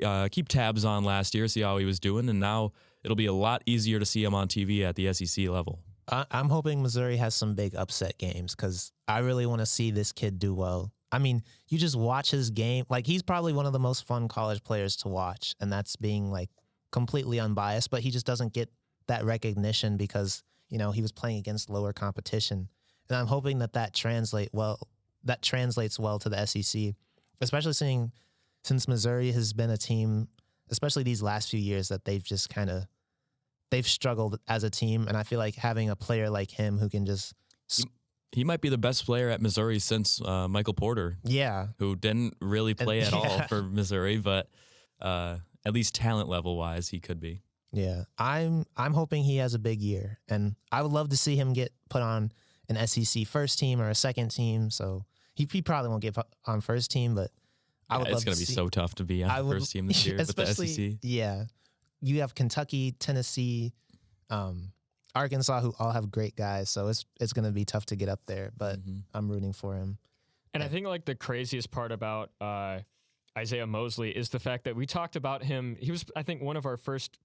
uh, 0.03 0.29
keep 0.31 0.49
tabs 0.49 0.85
on 0.85 1.05
last 1.05 1.35
year, 1.35 1.49
see 1.49 1.61
how 1.61 1.79
he 1.79 1.85
was 1.85 2.01
doing, 2.01 2.29
and 2.29 2.41
now 2.41 2.73
it'll 3.03 3.17
be 3.17 3.27
a 3.27 3.33
lot 3.33 3.63
easier 3.67 3.99
to 3.99 4.07
see 4.07 4.25
him 4.25 4.35
on 4.35 4.49
TV 4.49 4.83
at 4.83 4.95
the 4.97 5.13
SEC 5.13 5.49
level. 5.49 5.81
I'm 6.09 6.49
hoping 6.51 6.83
Missouri 6.83 7.17
has 7.17 7.35
some 7.35 7.55
big 7.55 7.75
upset 7.75 8.19
games 8.19 8.55
because 8.55 8.93
I 9.09 9.21
really 9.21 9.47
want 9.47 9.61
to 9.61 9.67
see 9.67 9.91
this 9.91 10.13
kid 10.13 10.39
do 10.39 10.55
well. 10.55 10.93
I 11.11 11.19
mean, 11.19 11.43
you 11.69 11.79
just 11.79 11.97
watch 11.97 12.31
his 12.31 12.51
game. 12.51 12.85
Like 12.91 13.07
he's 13.07 13.23
probably 13.23 13.53
one 13.53 13.67
of 13.67 13.73
the 13.73 13.79
most 13.79 14.07
fun 14.07 14.29
college 14.29 14.63
players 14.63 14.97
to 14.97 15.09
watch, 15.09 15.55
and 15.61 15.73
that's 15.73 15.97
being 15.97 16.31
like 16.31 16.51
completely 16.93 17.41
unbiased. 17.41 17.91
But 17.91 18.01
he 18.01 18.11
just 18.11 18.27
doesn't 18.27 18.53
get 18.53 18.69
that 19.07 19.25
recognition 19.25 19.97
because 19.97 20.43
you 20.69 20.77
know 20.77 20.91
he 20.91 21.01
was 21.03 21.13
playing 21.13 21.39
against 21.39 21.71
lower 21.71 21.93
competition, 21.93 22.69
and 23.09 23.17
I'm 23.17 23.27
hoping 23.27 23.61
that 23.61 23.75
that 23.75 23.95
translate 23.95 24.51
well. 24.53 24.79
That 25.23 25.41
translates 25.41 25.99
well 25.99 26.19
to 26.19 26.29
the 26.29 26.45
SEC, 26.45 26.95
especially 27.41 27.73
seeing 27.73 28.13
since 28.65 28.89
Missouri 28.89 29.31
has 29.33 29.53
been 29.53 29.71
a 29.71 29.77
team, 29.77 30.29
especially 30.71 31.03
these 31.03 31.23
last 31.23 31.51
few 31.51 31.61
years, 31.61 31.89
that 31.89 32.05
they've 32.05 32.23
just 32.23 32.51
kind 32.51 32.71
of 32.71 32.87
they've 33.71 33.87
struggled 33.87 34.41
as 34.49 34.65
a 34.65 34.71
team, 34.71 35.07
and 35.07 35.17
I 35.17 35.23
feel 35.23 35.39
like 35.39 35.55
having 35.55 35.91
a 35.91 35.97
player 35.97 36.31
like 36.31 36.51
him 36.51 36.79
who 36.79 36.89
can 36.89 37.07
just 37.07 37.35
He 38.33 38.43
might 38.43 38.61
be 38.61 38.69
the 38.69 38.79
best 38.79 39.07
player 39.07 39.31
at 39.31 39.41
Missouri 39.41 39.79
since 39.79 40.21
uh, 40.21 40.49
Michael 40.49 40.75
Porter, 40.75 41.19
yeah. 41.23 41.69
who 41.79 41.95
didn't 41.95 42.35
really 42.41 42.75
play 42.75 43.01
at 43.03 43.13
all 43.13 43.43
for 43.43 43.63
Missouri, 43.63 44.19
but 44.19 44.49
uh, 45.01 45.39
at 45.65 45.73
least 45.73 45.95
talent 45.95 46.29
level 46.29 46.57
wise, 46.57 46.89
he 46.89 47.01
could 47.01 47.21
be. 47.21 47.43
yeah. 47.73 48.05
I'm 48.19 48.65
I'm 48.77 48.95
hoping 48.95 49.25
he 49.25 49.37
has 49.37 49.55
a 49.55 49.59
big 49.59 49.81
year, 49.81 50.21
and 50.29 50.57
I 50.73 50.83
would 50.83 50.93
love 50.93 51.11
to 51.11 51.17
see 51.17 51.37
him 51.37 51.53
get 51.53 51.73
put 51.91 52.03
on 52.03 52.33
an 52.69 52.87
SEC 52.87 53.27
first 53.27 53.59
team 53.59 53.81
or 53.81 53.91
a 53.91 53.95
second 53.95 54.31
team. 54.31 54.71
So 54.71 55.05
he, 55.35 55.47
he 55.51 55.61
probably 55.61 55.91
won't 55.91 56.03
get 56.03 56.15
put 56.15 56.27
on 56.47 56.61
first 56.61 56.91
team, 56.91 57.15
but 57.15 57.31
I 57.91 57.99
would 57.99 58.09
Yeah, 58.09 58.15
it's 58.15 58.25
going 58.25 58.35
to 58.35 58.41
to 58.41 58.43
be 58.43 58.47
see, 58.47 58.55
so 58.55 58.69
tough 58.69 58.95
to 58.97 59.05
be 59.05 59.23
on 59.25 59.31
I 59.31 59.43
the 59.43 59.49
first 59.51 59.73
team 59.73 59.87
this 59.89 60.05
year 60.07 60.17
with 60.17 60.35
the 60.35 60.43
especially- 60.43 60.69
SEC. 60.93 60.99
Yeah, 61.03 61.45
you 62.01 62.21
have 62.21 62.35
Kentucky, 62.35 62.93
Tennessee, 62.93 63.73
um, 64.31 64.73
Arkansas, 65.15 65.61
who 65.61 65.73
all 65.79 65.93
have 65.93 66.11
great 66.11 66.35
guys. 66.37 66.71
So 66.71 66.89
it's 66.89 67.05
it's 67.21 67.33
going 67.33 67.45
to 67.45 67.53
be 67.53 67.65
tough 67.65 67.87
to 67.87 67.97
get 67.97 68.09
up 68.09 68.21
there, 68.27 68.51
but 68.57 68.85
Mhm. 68.85 69.03
I'm 69.15 69.31
rooting 69.31 69.53
for 69.53 69.75
him. 69.77 69.99
And 70.53 70.63
I 70.63 70.69
think 70.69 70.87
like 70.87 71.05
the 71.05 71.15
craziest 71.15 71.71
part 71.71 71.93
about 71.93 72.31
uh, 72.41 72.81
Isaiah 73.37 73.67
Mosley 73.67 74.11
is 74.11 74.29
the 74.31 74.39
fact 74.39 74.65
that 74.65 74.77
we 74.77 74.87
talked 74.87 75.17
about 75.17 75.43
him. 75.43 75.77
He 75.81 75.91
was, 75.91 76.05
I 76.15 76.23
think, 76.23 76.43
one 76.43 76.57
of 76.57 76.65
our 76.67 76.77
first 76.77 77.19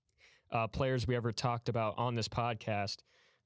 uh, 0.52 0.68
players 0.68 1.06
we 1.08 1.16
ever 1.16 1.32
talked 1.32 1.70
about 1.70 1.96
on 1.98 2.16
this 2.16 2.28
podcast. 2.28 2.98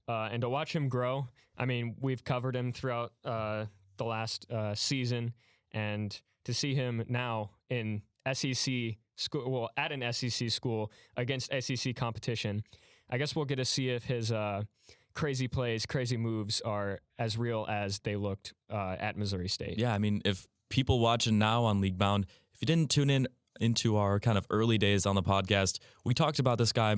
Uh, 0.07 0.29
and 0.31 0.41
to 0.41 0.49
watch 0.49 0.73
him 0.75 0.87
grow, 0.89 1.27
I 1.57 1.65
mean, 1.65 1.95
we've 1.99 2.23
covered 2.23 2.55
him 2.55 2.71
throughout 2.73 3.11
uh, 3.25 3.65
the 3.97 4.05
last 4.05 4.49
uh, 4.51 4.73
season, 4.75 5.33
and 5.71 6.19
to 6.45 6.53
see 6.53 6.73
him 6.75 7.03
now 7.07 7.51
in 7.69 8.01
SEC 8.31 8.95
school, 9.15 9.49
well, 9.51 9.69
at 9.77 9.91
an 9.91 10.11
SEC 10.13 10.49
school 10.49 10.91
against 11.17 11.51
SEC 11.61 11.95
competition, 11.95 12.63
I 13.09 13.17
guess 13.17 13.35
we'll 13.35 13.45
get 13.45 13.57
to 13.57 13.65
see 13.65 13.89
if 13.89 14.05
his 14.05 14.31
uh, 14.31 14.63
crazy 15.13 15.47
plays, 15.47 15.85
crazy 15.85 16.17
moves 16.17 16.61
are 16.61 16.99
as 17.19 17.37
real 17.37 17.65
as 17.69 17.99
they 17.99 18.15
looked 18.15 18.53
uh, 18.71 18.95
at 18.99 19.17
Missouri 19.17 19.49
State. 19.49 19.77
Yeah, 19.77 19.93
I 19.93 19.97
mean, 19.97 20.21
if 20.25 20.47
people 20.69 20.99
watching 20.99 21.37
now 21.37 21.63
on 21.63 21.81
League 21.81 21.97
Bound, 21.97 22.25
if 22.53 22.61
you 22.61 22.65
didn't 22.65 22.89
tune 22.89 23.09
in 23.09 23.27
into 23.59 23.97
our 23.97 24.19
kind 24.19 24.37
of 24.37 24.47
early 24.49 24.77
days 24.77 25.05
on 25.05 25.15
the 25.15 25.23
podcast, 25.23 25.79
we 26.03 26.13
talked 26.13 26.39
about 26.39 26.57
this 26.57 26.71
guy, 26.71 26.95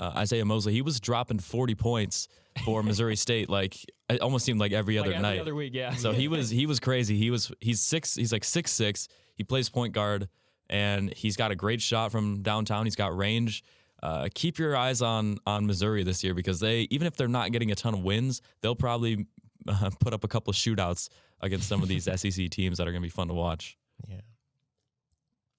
uh, 0.00 0.12
Isaiah 0.16 0.44
Mosley. 0.44 0.72
He 0.72 0.82
was 0.82 0.98
dropping 0.98 1.38
40 1.38 1.74
points 1.76 2.26
for 2.64 2.82
Missouri 2.90 3.14
State. 3.16 3.48
Like 3.48 3.76
it 4.08 4.20
almost 4.20 4.44
seemed 4.44 4.58
like 4.58 4.72
every 4.72 4.96
Like 4.98 5.06
other 5.06 5.14
every 5.16 5.22
night. 5.22 5.40
other 5.40 5.54
week, 5.54 5.74
yeah. 5.74 5.94
So 5.94 6.12
he 6.12 6.26
was 6.26 6.50
he 6.50 6.66
was 6.66 6.80
crazy. 6.80 7.16
He 7.16 7.30
was 7.30 7.52
he's 7.60 7.80
six. 7.80 8.14
He's 8.16 8.32
like 8.32 8.44
six 8.44 8.72
six. 8.72 9.06
He 9.34 9.44
plays 9.44 9.68
point 9.68 9.92
guard, 9.92 10.28
and 10.68 11.14
he's 11.14 11.36
got 11.36 11.50
a 11.50 11.54
great 11.54 11.80
shot 11.80 12.10
from 12.10 12.42
downtown. 12.42 12.86
He's 12.86 12.96
got 12.96 13.16
range. 13.16 13.62
Uh, 14.02 14.28
keep 14.34 14.58
your 14.58 14.74
eyes 14.76 15.02
on 15.02 15.36
on 15.46 15.66
Missouri 15.66 16.02
this 16.02 16.24
year 16.24 16.32
because 16.34 16.58
they 16.58 16.88
even 16.90 17.06
if 17.06 17.14
they're 17.16 17.28
not 17.28 17.52
getting 17.52 17.70
a 17.70 17.74
ton 17.74 17.92
of 17.94 18.02
wins, 18.02 18.40
they'll 18.62 18.74
probably 18.74 19.26
uh, 19.68 19.90
put 20.00 20.14
up 20.14 20.24
a 20.24 20.28
couple 20.28 20.50
of 20.50 20.56
shootouts 20.56 21.10
against 21.42 21.68
some 21.68 21.82
of 21.82 21.88
these 21.88 22.04
SEC 22.20 22.48
teams 22.50 22.78
that 22.78 22.88
are 22.88 22.92
going 22.92 23.02
to 23.02 23.06
be 23.06 23.10
fun 23.10 23.28
to 23.28 23.34
watch. 23.34 23.76
Yeah. 24.08 24.20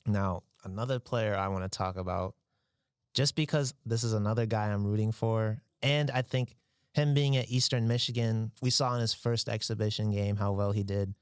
Now, 0.05 0.41
another 0.63 0.99
player 0.99 1.35
I 1.35 1.47
want 1.49 1.63
to 1.71 1.77
talk 1.77 1.97
about 1.97 2.33
just 3.13 3.35
because 3.35 3.73
this 3.85 4.03
is 4.03 4.13
another 4.13 4.45
guy 4.45 4.67
I'm 4.67 4.85
rooting 4.85 5.11
for. 5.11 5.61
And 5.81 6.11
I 6.11 6.21
think 6.21 6.55
him 6.93 7.13
being 7.13 7.37
at 7.37 7.49
Eastern 7.49 7.87
Michigan, 7.87 8.51
we 8.61 8.69
saw 8.69 8.93
in 8.95 9.01
his 9.01 9.13
first 9.13 9.49
exhibition 9.49 10.11
game 10.11 10.35
how 10.35 10.53
well 10.53 10.71
he 10.71 10.83
did. 10.83 11.13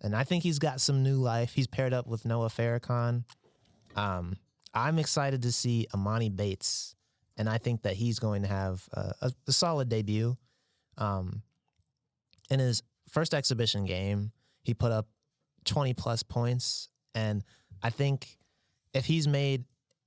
And 0.00 0.14
I 0.14 0.24
think 0.24 0.42
he's 0.42 0.58
got 0.58 0.80
some 0.80 1.02
new 1.02 1.16
life. 1.16 1.52
He's 1.54 1.66
paired 1.66 1.94
up 1.94 2.06
with 2.06 2.24
Noah 2.24 2.48
Farrakhan. 2.48 3.24
Um, 3.96 4.36
I'm 4.74 4.98
excited 4.98 5.42
to 5.42 5.52
see 5.52 5.86
Emoni 5.94 6.34
Bates, 6.34 6.94
and 7.36 7.48
I 7.48 7.58
think 7.58 7.82
that 7.82 7.94
he's 7.94 8.18
going 8.18 8.42
to 8.42 8.48
have 8.48 8.86
a, 8.92 9.14
a, 9.22 9.32
a 9.46 9.52
solid 9.52 9.88
debut. 9.88 10.36
Um, 10.98 11.42
in 12.50 12.58
his 12.58 12.82
first 13.08 13.34
exhibition 13.34 13.84
game, 13.84 14.32
he 14.62 14.74
put 14.74 14.92
up 14.92 15.06
20 15.64 15.94
plus 15.94 16.22
points, 16.22 16.88
and 17.14 17.44
I 17.82 17.90
think 17.90 18.36
if 18.92 19.06
he's 19.06 19.28
made, 19.28 19.64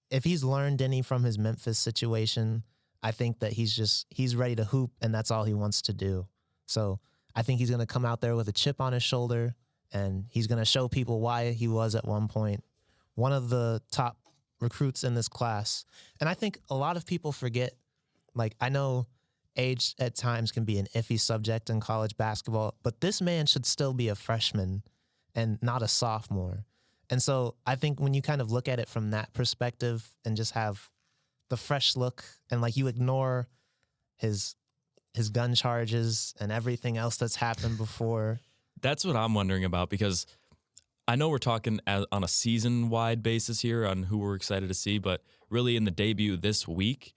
if 0.09 0.23
he's 0.23 0.43
learned 0.43 0.81
any 0.81 1.01
from 1.01 1.23
his 1.23 1.37
Memphis 1.37 1.77
situation, 1.77 2.63
I 3.03 3.11
think 3.11 3.39
that 3.39 3.53
he's 3.53 3.75
just 3.75 4.07
he's 4.09 4.35
ready 4.35 4.55
to 4.55 4.63
hoop, 4.63 4.91
and 5.01 5.13
that's 5.13 5.31
all 5.31 5.43
he 5.43 5.53
wants 5.53 5.81
to 5.83 5.93
do. 5.93 6.27
So 6.65 6.99
I 7.35 7.41
think 7.43 7.59
he's 7.59 7.69
going 7.69 7.79
to 7.79 7.85
come 7.85 8.05
out 8.05 8.21
there 8.21 8.35
with 8.35 8.47
a 8.47 8.53
chip 8.53 8.81
on 8.81 8.93
his 8.93 9.03
shoulder, 9.03 9.55
and 9.91 10.25
he's 10.29 10.47
going 10.47 10.59
to 10.59 10.65
show 10.65 10.87
people 10.87 11.19
why 11.19 11.51
he 11.51 11.67
was 11.67 11.95
at 11.95 12.05
one 12.05 12.27
point 12.27 12.63
one 13.15 13.33
of 13.33 13.49
the 13.49 13.81
top 13.91 14.17
recruits 14.61 15.03
in 15.03 15.15
this 15.15 15.27
class. 15.27 15.85
And 16.19 16.29
I 16.29 16.35
think 16.35 16.59
a 16.69 16.75
lot 16.75 16.97
of 16.97 17.05
people 17.05 17.31
forget, 17.31 17.73
like, 18.35 18.55
I 18.61 18.69
know 18.69 19.07
age 19.55 19.95
at 19.99 20.15
times 20.15 20.51
can 20.51 20.65
be 20.65 20.77
an 20.77 20.85
iffy 20.95 21.19
subject 21.19 21.71
in 21.71 21.79
college 21.79 22.15
basketball, 22.15 22.75
but 22.83 23.01
this 23.01 23.19
man 23.19 23.47
should 23.47 23.65
still 23.65 23.93
be 23.93 24.09
a 24.09 24.15
freshman 24.15 24.83
and 25.33 25.57
not 25.63 25.81
a 25.81 25.87
sophomore. 25.87 26.65
And 27.09 27.21
so 27.21 27.55
I 27.65 27.75
think 27.75 27.99
when 27.99 28.13
you 28.13 28.21
kind 28.21 28.41
of 28.41 28.51
look 28.51 28.67
at 28.67 28.79
it 28.79 28.89
from 28.89 29.11
that 29.11 29.33
perspective 29.33 30.07
and 30.25 30.35
just 30.35 30.53
have 30.53 30.89
the 31.49 31.57
fresh 31.57 31.95
look 31.95 32.23
and 32.51 32.61
like 32.61 32.75
you 32.75 32.87
ignore 32.87 33.47
his 34.17 34.55
his 35.13 35.29
gun 35.29 35.55
charges 35.55 36.35
and 36.39 36.51
everything 36.51 36.97
else 36.97 37.17
that's 37.17 37.35
happened 37.35 37.77
before. 37.77 38.39
That's 38.81 39.03
what 39.03 39.15
I'm 39.15 39.33
wondering 39.33 39.63
about 39.63 39.89
because 39.89 40.27
I 41.07 41.15
know 41.15 41.29
we're 41.29 41.39
talking 41.39 41.79
as, 41.87 42.05
on 42.11 42.23
a 42.23 42.27
season 42.27 42.89
wide 42.89 43.23
basis 43.23 43.61
here 43.61 43.85
on 43.85 44.03
who 44.03 44.19
we're 44.19 44.35
excited 44.35 44.67
to 44.67 44.75
see, 44.75 44.99
but 44.99 45.21
really 45.49 45.75
in 45.75 45.85
the 45.85 45.91
debut 45.91 46.37
this 46.37 46.67
week, 46.67 47.13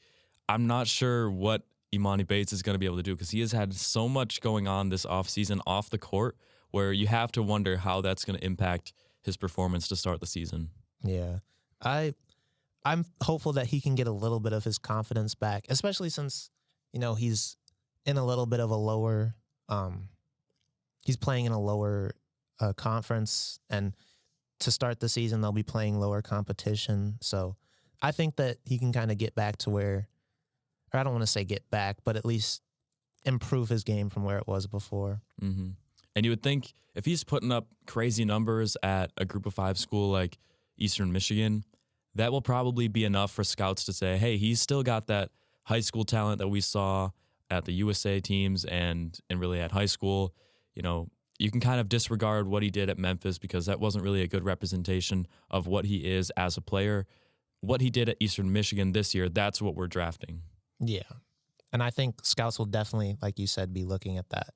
I'm 0.49 0.67
not 0.67 0.87
sure 0.87 1.31
what 1.31 1.63
Emoni 1.95 2.27
Bates 2.27 2.53
is 2.53 2.63
going 2.63 2.75
to 2.75 2.79
be 2.79 2.87
able 2.87 2.97
to 2.97 3.03
do 3.03 3.15
because 3.15 3.31
he 3.31 3.41
has 3.41 3.53
had 3.53 3.75
so 3.75 4.09
much 4.09 4.41
going 4.41 4.69
on 4.69 4.89
this 4.89 5.05
offseason 5.05 5.61
off 5.67 5.91
the 5.91 5.99
court 5.99 6.37
where 6.71 6.93
you 6.93 7.09
have 7.09 7.33
to 7.33 7.43
wonder 7.43 7.79
how 7.79 8.01
that's 8.01 8.25
going 8.25 8.39
to 8.39 8.45
impact 8.45 8.93
his 9.23 9.37
performance 9.37 9.89
to 9.89 9.97
start 9.97 10.21
the 10.21 10.27
season. 10.27 10.71
Yeah. 11.03 11.39
I 11.83 12.15
I'm 12.85 13.05
hopeful 13.23 13.53
that 13.55 13.67
he 13.67 13.81
can 13.81 13.95
get 13.95 14.07
a 14.07 14.13
little 14.13 14.41
bit 14.41 14.53
of 14.53 14.65
his 14.65 14.79
confidence 14.79 15.35
back, 15.35 15.67
especially 15.69 16.09
since, 16.09 16.51
you 16.93 17.01
know, 17.01 17.15
he's 17.15 17.57
in 18.07 18.17
a 18.17 18.25
little 18.25 18.47
bit 18.47 18.61
of 18.61 18.71
a 18.71 18.77
lower 18.77 19.35
um 19.69 20.09
he's 21.05 21.17
playing 21.17 21.47
in 21.47 21.53
a 21.53 21.61
lower 21.61 22.13
uh, 22.61 22.73
conference, 22.75 23.59
and 23.71 23.95
to 24.59 24.71
start 24.71 25.01
the 25.01 25.09
season 25.09 25.41
they'll 25.41 25.53
be 25.53 25.63
playing 25.63 25.99
lower 25.99 26.21
competition. 26.23 27.17
So 27.23 27.57
I 28.03 28.13
think 28.13 28.37
that 28.37 28.59
he 28.65 28.79
can 28.79 28.93
kind 28.93 29.11
of 29.11 29.19
get 29.19 29.35
back 29.35 29.57
to 29.59 29.71
where, 29.71 30.09
or 30.93 31.01
I 31.01 31.03
don't 31.03 31.13
want 31.13 31.23
to 31.23 31.27
say 31.27 31.45
get 31.45 31.71
back, 31.71 31.99
but 32.05 32.17
at 32.17 32.25
least 32.25 32.63
improve 33.25 33.69
his 33.69 33.85
game 33.85 34.09
from 34.09 34.25
where 34.25 34.39
it 34.39 34.47
was 34.47 34.67
before. 34.67 35.23
Mm-hmm. 35.43 35.71
And 36.15 36.25
you 36.25 36.33
would 36.33 36.43
think 36.43 36.75
if 36.95 37.05
he's 37.05 37.25
putting 37.25 37.53
up 37.53 37.69
crazy 37.87 38.25
numbers 38.25 38.77
at 38.83 39.13
a 39.17 39.25
group 39.25 39.47
of 39.47 39.55
five 39.55 39.79
school 39.79 40.11
like 40.11 40.39
Eastern 40.77 41.13
Michigan, 41.13 41.65
that 42.15 42.33
will 42.33 42.43
probably 42.43 42.89
be 42.89 43.05
enough 43.05 43.31
for 43.31 43.45
scouts 43.45 43.85
to 43.85 43.93
say, 43.93 44.17
hey, 44.17 44.37
he's 44.37 44.61
still 44.61 44.83
got 44.83 45.07
that 45.07 45.31
high 45.65 45.81
school 45.81 46.05
talent 46.05 46.39
that 46.39 46.49
we 46.49 46.61
saw 46.61 47.11
at 47.51 47.65
the 47.65 47.73
USA 47.73 48.21
teams 48.21 48.65
and 48.65 49.19
and 49.29 49.41
really 49.41 49.61
at 49.61 49.73
high 49.73 49.87
school. 49.87 50.35
You 50.75 50.83
know, 50.83 51.09
you 51.39 51.51
can 51.51 51.61
kind 51.61 51.81
of 51.81 51.89
disregard 51.89 52.47
what 52.47 52.63
he 52.63 52.71
did 52.71 52.91
at 52.91 52.99
Memphis 52.99 53.39
because 53.39 53.67
that 53.67 53.81
wasn't 53.81 54.05
really 54.05 54.23
a 54.23 54.29
good 54.29 54.45
representation 54.45 55.27
of 55.51 55.67
what 55.67 55.85
he 55.85 55.99
is 55.99 56.31
as 56.37 56.57
a 56.57 56.61
player. 56.61 57.07
What 57.61 57.81
he 57.81 57.91
did 57.91 58.09
at 58.09 58.17
Eastern 58.21 58.53
Michigan 58.53 58.93
this 58.93 59.15
year, 59.15 59.29
that's 59.29 59.61
what 59.61 59.75
we're 59.75 59.87
drafting. 59.87 60.43
Yeah. 60.79 61.03
And 61.73 61.83
I 61.83 61.91
think 61.91 62.25
scouts 62.25 62.59
will 62.59 62.67
definitely, 62.67 63.17
like 63.23 63.39
you 63.39 63.47
said, 63.47 63.73
be 63.73 63.85
looking 63.85 64.19
at 64.19 64.29
that. 64.31 64.49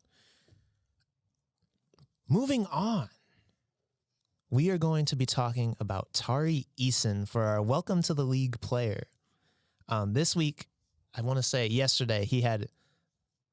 Moving 2.28 2.64
on, 2.72 3.10
we 4.48 4.70
are 4.70 4.78
going 4.78 5.04
to 5.06 5.16
be 5.16 5.26
talking 5.26 5.76
about 5.78 6.14
Tari 6.14 6.66
Eason 6.80 7.28
for 7.28 7.42
our 7.42 7.60
Welcome 7.60 8.00
to 8.00 8.14
the 8.14 8.24
League 8.24 8.58
player. 8.62 9.02
Um, 9.90 10.14
this 10.14 10.34
week, 10.34 10.68
I 11.14 11.20
want 11.20 11.36
to 11.36 11.42
say 11.42 11.66
yesterday, 11.66 12.24
he 12.24 12.40
had 12.40 12.68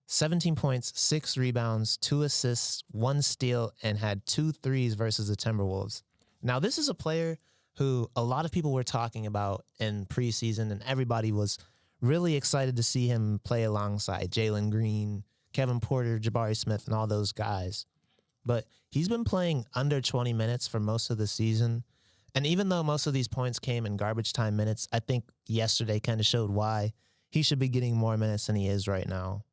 17 0.08 0.56
points, 0.56 0.94
six 0.96 1.36
rebounds, 1.36 1.98
two 1.98 2.24
assists, 2.24 2.86
one 2.92 3.22
steal, 3.22 3.74
and 3.84 3.98
had 3.98 4.26
two 4.26 4.54
threes 4.54 4.94
versus 4.94 5.28
the 5.28 5.36
Timberwolves. 5.36 6.02
Now, 6.42 6.62
this 6.62 6.78
is 6.78 6.88
a 6.88 6.94
player 6.94 7.40
who 7.76 8.10
a 8.16 8.24
lot 8.24 8.46
of 8.46 8.54
people 8.54 8.72
were 8.72 8.84
talking 8.84 9.26
about 9.26 9.66
in 9.82 10.06
preseason, 10.06 10.72
and 10.72 10.82
everybody 10.88 11.34
was 11.34 11.58
really 12.00 12.38
excited 12.38 12.78
to 12.78 12.84
see 12.84 13.08
him 13.08 13.42
play 13.44 13.64
alongside 13.64 14.32
Jalen 14.32 14.70
Green, 14.70 15.26
Kevin 15.52 15.82
Porter, 15.82 16.18
Jabari 16.20 16.56
Smith, 16.56 16.86
and 16.86 16.96
all 16.96 17.06
those 17.06 17.34
guys. 17.34 17.86
But 18.46 18.66
he's 18.90 19.08
been 19.08 19.24
playing 19.24 19.66
under 19.74 20.02
20 20.02 20.34
minutes 20.34 20.68
for 20.68 20.80
most 20.80 21.10
of 21.10 21.18
the 21.18 21.28
season. 21.28 21.84
And 22.34 22.46
even 22.48 22.70
though 22.70 22.84
most 22.84 23.08
of 23.08 23.14
these 23.14 23.28
points 23.28 23.60
came 23.60 23.86
in 23.86 23.98
garbage 23.98 24.34
time 24.34 24.56
minutes, 24.56 24.88
I 24.92 25.00
think 25.00 25.26
yesterday 25.48 26.00
kind 26.00 26.20
of 26.20 26.26
showed 26.26 26.50
why 26.50 26.94
he 27.30 27.42
should 27.42 27.60
be 27.60 27.70
getting 27.70 27.96
more 27.96 28.18
minutes 28.18 28.48
than 28.48 28.56
he 28.56 28.68
is 28.68 28.88
right 28.88 29.08
now. 29.08 29.44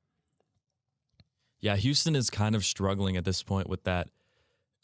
Yeah, 1.60 1.76
Houston 1.76 2.14
is 2.14 2.30
kind 2.30 2.54
of 2.54 2.64
struggling 2.64 3.16
at 3.16 3.24
this 3.24 3.42
point 3.42 3.68
with 3.68 3.84
that 3.84 4.08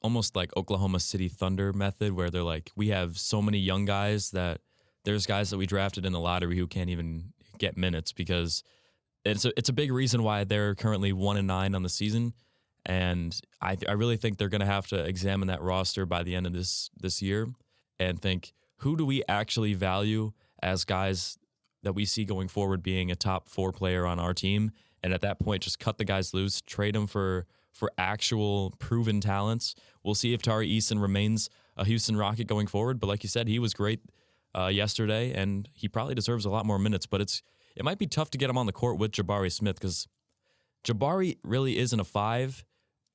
almost 0.03 0.37
like 0.37 0.55
Oklahoma 0.57 1.01
City 1.01 1.29
Thunder 1.29 1.73
method 1.73 2.13
where 2.13 2.31
they're 2.31 2.43
like, 2.43 2.71
we 2.77 2.89
have 2.89 3.19
so 3.19 3.41
many 3.41 3.59
young 3.59 3.85
guys 3.85 4.33
that 4.33 4.61
there's 5.05 5.25
guys 5.25 5.51
that 5.51 5.57
we 5.57 5.67
drafted 5.67 6.05
in 6.05 6.13
the 6.13 6.21
lottery 6.21 6.59
who 6.59 6.67
can't 6.67 6.91
even 6.91 7.33
get 7.59 7.77
minutes 7.77 8.13
because 8.13 8.63
it's 9.25 9.45
a, 9.45 9.53
it's 9.57 9.69
a 9.69 9.73
big 9.73 9.93
reason 9.93 10.23
why 10.23 10.45
they're 10.45 10.75
currently 10.75 11.13
one 11.13 11.37
and 11.37 11.47
nine 11.47 11.75
on 11.75 11.83
the 11.83 11.89
season. 11.89 12.35
And 12.87 13.39
I, 13.61 13.77
I 13.89 13.93
really 13.93 14.17
think 14.17 14.37
they're 14.37 14.49
going 14.49 14.61
to 14.61 14.67
have 14.67 14.87
to 14.89 15.05
examine 15.05 15.49
that 15.49 15.63
roster 15.63 16.05
by 16.07 16.23
the 16.23 16.35
end 16.35 16.47
of 16.47 16.53
this 16.53 16.91
this 17.01 17.23
year 17.23 17.49
and 17.99 18.21
think 18.21 18.53
who 18.79 18.97
do 18.97 19.07
we 19.07 19.23
actually 19.29 19.75
value 19.75 20.33
as 20.63 20.85
guys 20.85 21.39
that 21.83 21.95
we 21.95 22.05
see 22.05 22.25
going 22.25 22.49
forward 22.49 22.83
being 22.83 23.11
a 23.11 23.17
top 23.17 23.49
four 23.49 23.73
player 23.73 24.07
on 24.07 24.19
our 24.19 24.35
team 24.35 24.71
and 25.03 25.13
at 25.13 25.21
that 25.21 25.39
point 25.39 25.63
just 25.63 25.79
cut 25.79 25.99
the 25.99 26.05
guys 26.05 26.35
loose, 26.35 26.61
trade 26.63 26.95
them 26.95 27.07
for 27.07 27.47
for 27.73 27.91
actual 27.99 28.73
proven 28.79 29.21
talents. 29.21 29.75
We'll 30.03 30.15
see 30.15 30.33
if 30.33 30.41
Tari 30.43 30.69
Eason 30.69 31.03
remains 31.03 31.51
a 31.77 31.85
Houston 31.85 32.17
Rocket 32.17 32.47
going 32.47 32.69
forward. 32.69 33.01
But 33.01 33.09
like 33.09 33.23
you 33.23 33.29
said, 33.29 33.49
he 33.49 33.59
was 33.59 33.75
great 33.75 34.01
uh, 34.57 34.69
yesterday, 34.69 35.33
and 35.33 35.69
he 35.75 35.89
probably 35.89 36.15
deserves 36.15 36.45
a 36.45 36.51
lot 36.51 36.65
more 36.65 36.79
minutes. 36.79 37.05
But 37.07 37.21
it's 37.21 37.43
it 37.77 37.85
might 37.85 37.99
be 37.99 38.07
tough 38.07 38.31
to 38.31 38.39
get 38.39 38.49
him 38.49 38.57
on 38.57 38.67
the 38.67 38.73
court 38.73 38.99
with 38.99 39.13
Jabari 39.13 39.53
Smith 39.53 39.77
because 39.77 40.07
Jabari 40.85 41.39
really 41.43 41.79
isn't 41.79 41.99
a 41.99 42.05
five. 42.05 42.65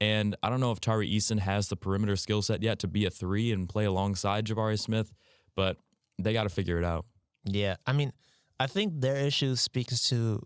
And 0.02 0.36
I 0.42 0.50
don't 0.50 0.60
know 0.60 0.72
if 0.72 0.80
Tari 0.80 1.10
Eason 1.10 1.40
has 1.40 1.68
the 1.68 1.76
perimeter 1.76 2.16
skill 2.16 2.42
set 2.42 2.64
yet 2.64 2.80
to 2.80 2.88
be 2.88 3.06
a 3.06 3.10
three 3.10 3.52
and 3.52 3.68
play 3.68 3.86
alongside 3.86 4.46
Jabari 4.46 4.80
Smith, 4.80 5.12
but 5.56 5.78
they 6.18 6.32
got 6.32 6.44
to 6.44 6.50
figure 6.50 6.78
it 6.78 6.86
out. 6.86 7.06
Yeah. 7.44 7.76
I 7.86 7.94
mean, 7.94 8.14
I 8.60 8.68
think 8.68 9.02
their 9.02 9.18
issue 9.18 9.56
speaks 9.56 10.10
to 10.10 10.46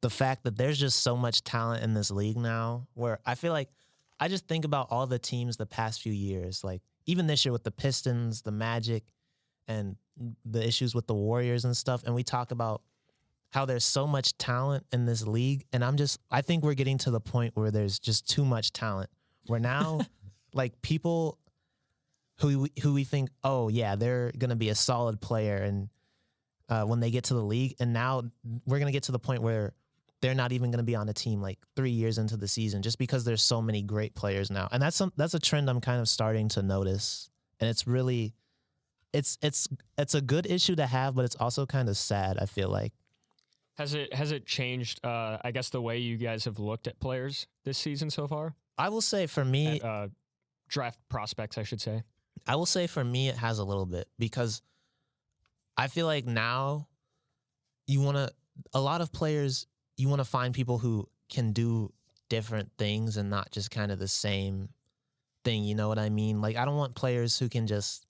the 0.00 0.10
fact 0.10 0.44
that 0.44 0.56
there's 0.56 0.78
just 0.78 1.02
so 1.02 1.16
much 1.16 1.42
talent 1.44 1.82
in 1.82 1.92
this 1.92 2.10
league 2.10 2.36
now 2.36 2.86
where 2.94 3.18
I 3.26 3.34
feel 3.34 3.52
like 3.52 3.68
I 4.20 4.28
just 4.28 4.46
think 4.46 4.64
about 4.64 4.88
all 4.90 5.06
the 5.06 5.18
teams 5.18 5.56
the 5.56 5.66
past 5.66 6.00
few 6.00 6.12
years, 6.12 6.64
like 6.64 6.82
even 7.06 7.26
this 7.26 7.44
year 7.44 7.52
with 7.52 7.64
the 7.64 7.70
Pistons, 7.70 8.42
the 8.42 8.52
Magic, 8.52 9.04
and 9.66 9.96
the 10.44 10.66
issues 10.66 10.94
with 10.94 11.06
the 11.06 11.14
Warriors 11.14 11.64
and 11.64 11.76
stuff. 11.76 12.02
And 12.04 12.14
we 12.14 12.22
talk 12.22 12.50
about 12.50 12.82
how 13.50 13.64
there's 13.64 13.84
so 13.84 14.06
much 14.06 14.36
talent 14.38 14.84
in 14.92 15.06
this 15.06 15.26
league. 15.26 15.64
And 15.72 15.84
I'm 15.84 15.96
just, 15.96 16.18
I 16.30 16.42
think 16.42 16.62
we're 16.62 16.74
getting 16.74 16.98
to 16.98 17.10
the 17.10 17.20
point 17.20 17.56
where 17.56 17.70
there's 17.70 17.98
just 17.98 18.28
too 18.28 18.44
much 18.44 18.72
talent. 18.72 19.10
Where 19.46 19.60
now, 19.60 20.00
like 20.54 20.80
people 20.82 21.38
who 22.40 22.60
we, 22.60 22.72
who 22.82 22.92
we 22.94 23.04
think, 23.04 23.30
oh 23.42 23.68
yeah, 23.68 23.96
they're 23.96 24.32
gonna 24.36 24.56
be 24.56 24.68
a 24.68 24.74
solid 24.74 25.20
player, 25.20 25.56
and 25.56 25.88
uh, 26.68 26.84
when 26.84 27.00
they 27.00 27.10
get 27.10 27.24
to 27.24 27.34
the 27.34 27.42
league, 27.42 27.74
and 27.80 27.92
now 27.92 28.22
we're 28.66 28.78
gonna 28.78 28.92
get 28.92 29.04
to 29.04 29.12
the 29.12 29.18
point 29.18 29.42
where 29.42 29.72
they're 30.20 30.34
not 30.34 30.52
even 30.52 30.70
going 30.70 30.78
to 30.78 30.84
be 30.84 30.96
on 30.96 31.08
a 31.08 31.12
team 31.12 31.40
like 31.40 31.58
three 31.76 31.90
years 31.90 32.18
into 32.18 32.36
the 32.36 32.48
season 32.48 32.82
just 32.82 32.98
because 32.98 33.24
there's 33.24 33.42
so 33.42 33.62
many 33.62 33.82
great 33.82 34.14
players 34.14 34.50
now 34.50 34.68
and 34.72 34.82
that's 34.82 34.96
some, 34.96 35.12
that's 35.16 35.34
a 35.34 35.38
trend 35.38 35.70
i'm 35.70 35.80
kind 35.80 36.00
of 36.00 36.08
starting 36.08 36.48
to 36.48 36.62
notice 36.62 37.30
and 37.60 37.70
it's 37.70 37.86
really 37.86 38.34
it's 39.12 39.38
it's 39.42 39.68
it's 39.96 40.14
a 40.14 40.20
good 40.20 40.46
issue 40.46 40.74
to 40.74 40.86
have 40.86 41.14
but 41.14 41.24
it's 41.24 41.36
also 41.36 41.64
kind 41.66 41.88
of 41.88 41.96
sad 41.96 42.36
i 42.38 42.46
feel 42.46 42.68
like 42.68 42.92
has 43.78 43.94
it 43.94 44.12
has 44.12 44.32
it 44.32 44.44
changed 44.46 45.04
uh, 45.04 45.38
i 45.42 45.50
guess 45.50 45.70
the 45.70 45.80
way 45.80 45.98
you 45.98 46.16
guys 46.16 46.44
have 46.44 46.58
looked 46.58 46.86
at 46.86 46.98
players 47.00 47.46
this 47.64 47.78
season 47.78 48.10
so 48.10 48.26
far 48.26 48.54
i 48.76 48.88
will 48.88 49.00
say 49.00 49.26
for 49.26 49.44
me 49.44 49.80
at, 49.80 49.84
uh, 49.84 50.08
draft 50.68 51.00
prospects 51.08 51.56
i 51.56 51.62
should 51.62 51.80
say 51.80 52.02
i 52.46 52.54
will 52.54 52.66
say 52.66 52.86
for 52.86 53.04
me 53.04 53.28
it 53.28 53.36
has 53.36 53.58
a 53.58 53.64
little 53.64 53.86
bit 53.86 54.08
because 54.18 54.60
i 55.76 55.86
feel 55.86 56.06
like 56.06 56.26
now 56.26 56.86
you 57.86 58.00
want 58.00 58.16
to 58.16 58.30
a 58.74 58.80
lot 58.80 59.00
of 59.00 59.12
players 59.12 59.66
you 59.96 60.08
want 60.08 60.20
to 60.20 60.24
find 60.24 60.54
people 60.54 60.78
who 60.78 61.08
can 61.28 61.52
do 61.52 61.92
different 62.28 62.70
things 62.78 63.16
and 63.16 63.30
not 63.30 63.50
just 63.50 63.70
kind 63.70 63.90
of 63.90 63.98
the 63.98 64.08
same 64.08 64.68
thing, 65.44 65.64
you 65.64 65.74
know 65.74 65.88
what 65.88 65.98
I 65.98 66.08
mean? 66.08 66.40
Like 66.40 66.56
I 66.56 66.64
don't 66.64 66.76
want 66.76 66.94
players 66.94 67.38
who 67.38 67.48
can 67.48 67.66
just 67.66 68.06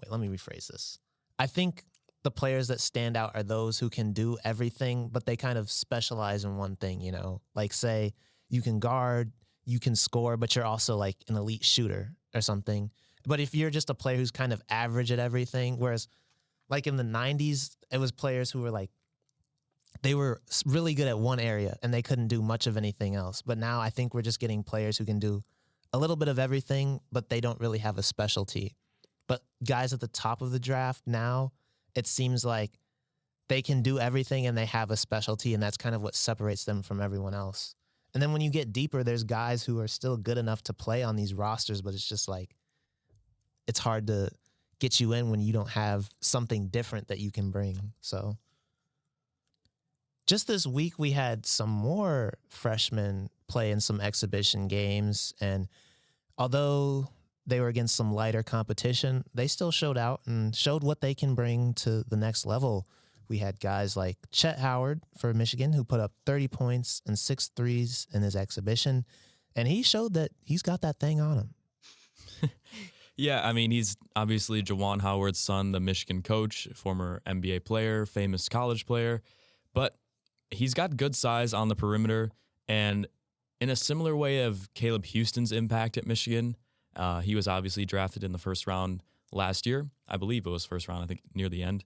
Wait, 0.00 0.10
let 0.12 0.20
me 0.20 0.28
rephrase 0.28 0.68
this. 0.68 0.98
I 1.40 1.46
think 1.46 1.84
the 2.28 2.32
players 2.32 2.68
that 2.68 2.78
stand 2.78 3.16
out 3.16 3.34
are 3.34 3.42
those 3.42 3.78
who 3.78 3.88
can 3.88 4.12
do 4.12 4.36
everything, 4.44 5.08
but 5.10 5.24
they 5.24 5.34
kind 5.34 5.56
of 5.56 5.70
specialize 5.70 6.44
in 6.44 6.58
one 6.58 6.76
thing, 6.76 7.00
you 7.00 7.10
know? 7.10 7.40
Like 7.54 7.72
say 7.72 8.12
you 8.50 8.60
can 8.60 8.80
guard, 8.80 9.32
you 9.64 9.80
can 9.80 9.96
score, 9.96 10.36
but 10.36 10.54
you're 10.54 10.66
also 10.66 10.98
like 10.98 11.16
an 11.28 11.36
elite 11.36 11.64
shooter 11.64 12.12
or 12.34 12.42
something. 12.42 12.90
But 13.24 13.40
if 13.40 13.54
you're 13.54 13.70
just 13.70 13.88
a 13.88 13.94
player 13.94 14.18
who's 14.18 14.30
kind 14.30 14.52
of 14.52 14.60
average 14.68 15.10
at 15.10 15.18
everything, 15.18 15.78
whereas 15.78 16.06
like 16.68 16.86
in 16.86 16.96
the 16.96 17.02
90s, 17.02 17.76
it 17.90 17.96
was 17.96 18.12
players 18.12 18.50
who 18.50 18.60
were 18.60 18.70
like, 18.70 18.90
they 20.02 20.14
were 20.14 20.42
really 20.66 20.92
good 20.92 21.08
at 21.08 21.18
one 21.18 21.40
area 21.40 21.78
and 21.82 21.94
they 21.94 22.02
couldn't 22.02 22.28
do 22.28 22.42
much 22.42 22.66
of 22.66 22.76
anything 22.76 23.14
else. 23.14 23.40
But 23.40 23.56
now 23.56 23.80
I 23.80 23.88
think 23.88 24.12
we're 24.12 24.20
just 24.20 24.38
getting 24.38 24.62
players 24.62 24.98
who 24.98 25.06
can 25.06 25.18
do 25.18 25.42
a 25.94 25.98
little 25.98 26.16
bit 26.16 26.28
of 26.28 26.38
everything, 26.38 27.00
but 27.10 27.30
they 27.30 27.40
don't 27.40 27.58
really 27.58 27.78
have 27.78 27.96
a 27.96 28.02
specialty. 28.02 28.76
But 29.28 29.42
guys 29.64 29.94
at 29.94 30.00
the 30.00 30.08
top 30.08 30.42
of 30.42 30.50
the 30.50 30.60
draft 30.60 31.04
now, 31.06 31.52
it 31.94 32.06
seems 32.06 32.44
like 32.44 32.78
they 33.48 33.62
can 33.62 33.82
do 33.82 33.98
everything 33.98 34.46
and 34.46 34.56
they 34.56 34.66
have 34.66 34.90
a 34.90 34.96
specialty, 34.96 35.54
and 35.54 35.62
that's 35.62 35.76
kind 35.76 35.94
of 35.94 36.02
what 36.02 36.14
separates 36.14 36.64
them 36.64 36.82
from 36.82 37.00
everyone 37.00 37.34
else. 37.34 37.74
And 38.14 38.22
then 38.22 38.32
when 38.32 38.40
you 38.40 38.50
get 38.50 38.72
deeper, 38.72 39.02
there's 39.02 39.24
guys 39.24 39.62
who 39.62 39.80
are 39.80 39.88
still 39.88 40.16
good 40.16 40.38
enough 40.38 40.62
to 40.64 40.72
play 40.72 41.02
on 41.02 41.16
these 41.16 41.34
rosters, 41.34 41.82
but 41.82 41.94
it's 41.94 42.08
just 42.08 42.28
like 42.28 42.54
it's 43.66 43.78
hard 43.78 44.06
to 44.06 44.30
get 44.80 45.00
you 45.00 45.12
in 45.12 45.30
when 45.30 45.40
you 45.40 45.52
don't 45.52 45.68
have 45.68 46.08
something 46.20 46.68
different 46.68 47.08
that 47.08 47.18
you 47.18 47.30
can 47.30 47.50
bring. 47.50 47.92
So 48.00 48.36
just 50.26 50.46
this 50.46 50.66
week 50.66 50.98
we 50.98 51.10
had 51.10 51.46
some 51.46 51.70
more 51.70 52.34
freshmen 52.48 53.30
play 53.48 53.70
in 53.70 53.80
some 53.80 54.00
exhibition 54.00 54.68
games 54.68 55.32
and 55.40 55.68
although 56.36 57.08
they 57.48 57.60
were 57.60 57.68
against 57.68 57.96
some 57.96 58.12
lighter 58.12 58.42
competition, 58.42 59.24
they 59.34 59.46
still 59.46 59.70
showed 59.70 59.98
out 59.98 60.20
and 60.26 60.54
showed 60.54 60.82
what 60.82 61.00
they 61.00 61.14
can 61.14 61.34
bring 61.34 61.74
to 61.74 62.04
the 62.04 62.16
next 62.16 62.46
level. 62.46 62.86
We 63.28 63.38
had 63.38 63.60
guys 63.60 63.96
like 63.96 64.16
Jett 64.30 64.58
Howard 64.58 65.02
for 65.18 65.34
Michigan 65.34 65.72
who 65.72 65.84
put 65.84 66.00
up 66.00 66.12
30 66.26 66.48
points 66.48 67.02
and 67.06 67.18
six 67.18 67.48
threes 67.54 68.06
in 68.12 68.22
his 68.22 68.36
exhibition, 68.36 69.04
and 69.56 69.68
he 69.68 69.82
showed 69.82 70.14
that 70.14 70.30
he's 70.44 70.62
got 70.62 70.80
that 70.82 70.98
thing 71.00 71.20
on 71.20 71.38
him. 71.38 71.54
Yeah, 73.18 73.44
I 73.44 73.52
mean, 73.52 73.72
he's 73.72 73.96
obviously 74.14 74.62
Juwan 74.62 75.00
Howard's 75.00 75.40
son, 75.40 75.72
the 75.72 75.80
Michigan 75.80 76.22
coach, 76.22 76.68
former 76.72 77.20
NBA 77.26 77.64
player, 77.64 78.06
famous 78.06 78.48
college 78.48 78.86
player, 78.86 79.22
but 79.74 79.98
he's 80.52 80.72
got 80.72 80.96
good 80.96 81.16
size 81.16 81.52
on 81.52 81.66
the 81.66 81.74
perimeter. 81.74 82.30
And 82.68 83.08
in 83.60 83.70
a 83.70 83.76
similar 83.76 84.14
way 84.14 84.44
of 84.44 84.72
Caleb 84.72 85.04
Houstan's 85.04 85.50
impact 85.50 85.98
at 85.98 86.06
Michigan, 86.06 86.56
uh, 86.98 87.20
he 87.20 87.34
was 87.34 87.48
obviously 87.48 87.86
drafted 87.86 88.24
in 88.24 88.32
the 88.32 88.38
first 88.38 88.66
round 88.66 89.02
last 89.32 89.66
year. 89.66 89.88
I 90.08 90.16
believe 90.16 90.46
it 90.46 90.50
was 90.50 90.66
first 90.66 90.88
round, 90.88 91.02
I 91.02 91.06
think 91.06 91.20
near 91.34 91.48
the 91.48 91.62
end. 91.62 91.84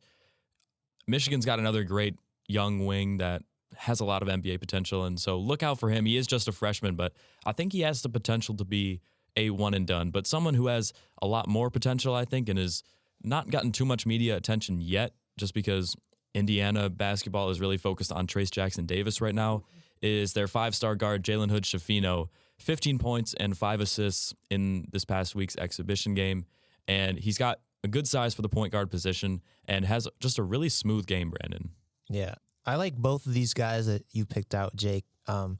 Michigan's 1.07 1.45
got 1.45 1.59
another 1.59 1.85
great 1.85 2.17
young 2.49 2.87
wing 2.87 3.19
that 3.19 3.43
has 3.77 4.01
a 4.01 4.05
lot 4.05 4.23
of 4.23 4.29
NBA 4.29 4.59
potential. 4.61 5.05
And 5.05 5.21
so 5.21 5.39
look 5.39 5.63
out 5.63 5.79
for 5.79 5.91
him. 5.91 6.05
He 6.05 6.17
is 6.17 6.27
just 6.27 6.49
a 6.49 6.53
freshman, 6.53 6.95
but 6.95 7.13
I 7.45 7.53
think 7.53 7.73
he 7.73 7.81
has 7.81 8.03
the 8.03 8.09
potential 8.09 8.57
to 8.57 8.65
be 8.65 9.01
a 9.37 9.51
one 9.51 9.75
and 9.75 9.87
done, 9.87 10.11
but 10.11 10.27
someone 10.27 10.55
who 10.55 10.67
has 10.67 10.93
a 11.21 11.27
lot 11.27 11.49
more 11.49 11.71
potential, 11.71 12.15
I 12.15 12.25
think, 12.25 12.49
and 12.49 12.59
has 12.59 12.83
not 13.23 13.51
gotten 13.51 13.73
too 13.73 13.87
much 13.87 14.05
media 14.05 14.37
attention 14.37 14.81
yet, 14.81 15.13
just 15.39 15.55
because 15.55 15.97
Indiana 16.35 16.91
basketball 16.91 17.49
is 17.51 17.61
really 17.61 17.79
focused 17.79 18.13
on 18.13 18.27
Trayce 18.27 18.51
Jackson 18.51 18.85
Davis 18.85 19.21
right 19.21 19.35
now, 19.35 19.65
is 20.03 20.35
their 20.35 20.49
five 20.49 20.75
star 20.75 20.95
guard, 20.95 21.25
Jalen 21.25 21.51
Hood 21.51 21.65
Schifino. 21.65 22.29
15 22.63 22.99
points 22.99 23.35
and 23.35 23.57
five 23.57 23.81
assists 23.81 24.35
in 24.51 24.87
this 24.93 25.05
past 25.05 25.35
week's 25.35 25.57
exhibition 25.57 26.15
game. 26.15 26.47
And 26.89 27.19
he's 27.19 27.39
got 27.39 27.61
a 27.85 27.89
good 27.89 28.07
size 28.09 28.35
for 28.35 28.43
the 28.43 28.49
point 28.49 28.73
guard 28.73 28.91
position 28.91 29.43
and 29.67 29.85
has 29.85 30.09
just 30.21 30.39
a 30.39 30.43
really 30.43 30.69
smooth 30.69 31.07
game, 31.07 31.31
Branden. 31.33 31.71
Yeah. 32.09 32.35
I 32.65 32.77
like 32.77 32.95
both 32.97 33.27
of 33.27 33.35
these 33.35 33.55
guys 33.55 33.87
that 33.87 34.05
you 34.13 34.25
picked 34.25 34.55
out, 34.55 34.77
Jake. 34.77 35.05
Um, 35.27 35.59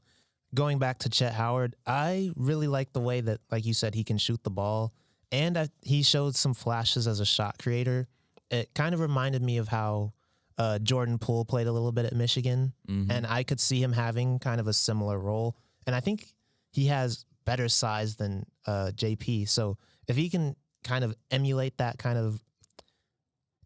going 0.53 0.79
back 0.79 0.99
to 0.99 1.09
Jett 1.09 1.33
Howard, 1.33 1.75
I 1.85 2.31
really 2.35 2.67
like 2.67 2.93
the 2.93 3.01
way 3.01 3.19
that, 3.21 3.41
like 3.51 3.65
you 3.65 3.73
said, 3.73 3.93
he 3.95 4.03
can 4.05 4.17
shoot 4.17 4.41
the 4.43 4.49
ball, 4.51 4.93
and 5.31 5.57
I, 5.57 5.67
he 5.81 6.03
showed 6.03 6.35
some 6.35 6.53
flashes 6.53 7.07
as 7.07 7.19
a 7.19 7.25
shot 7.25 7.57
creator. 7.57 8.07
It 8.51 8.73
kind 8.73 8.93
of 8.93 8.99
reminded 9.01 9.41
me 9.41 9.57
of 9.57 9.67
how 9.67 10.13
uh, 10.57 10.79
Jordan 10.79 11.17
Poole 11.17 11.43
played 11.43 11.65
a 11.67 11.71
little 11.71 11.91
bit 11.91 12.05
at 12.05 12.13
Michigan, 12.13 12.73
Mhm. 12.87 13.07
and 13.09 13.25
I 13.27 13.43
could 13.43 13.59
see 13.59 13.81
him 13.81 13.91
having 13.93 14.37
kind 14.39 14.61
of 14.61 14.67
a 14.67 14.73
similar 14.73 15.17
role. 15.19 15.57
And 15.87 15.95
I 15.95 15.99
think 15.99 16.32
he 16.73 16.87
has 16.87 17.25
better 17.45 17.69
size 17.69 18.15
than 18.15 18.45
uh, 18.65 18.91
JP. 18.95 19.47
So 19.47 19.77
if 20.07 20.15
he 20.15 20.29
can 20.29 20.55
kind 20.83 21.03
of 21.03 21.15
emulate 21.31 21.77
that 21.77 21.97
kind 21.97 22.17
of, 22.17 22.41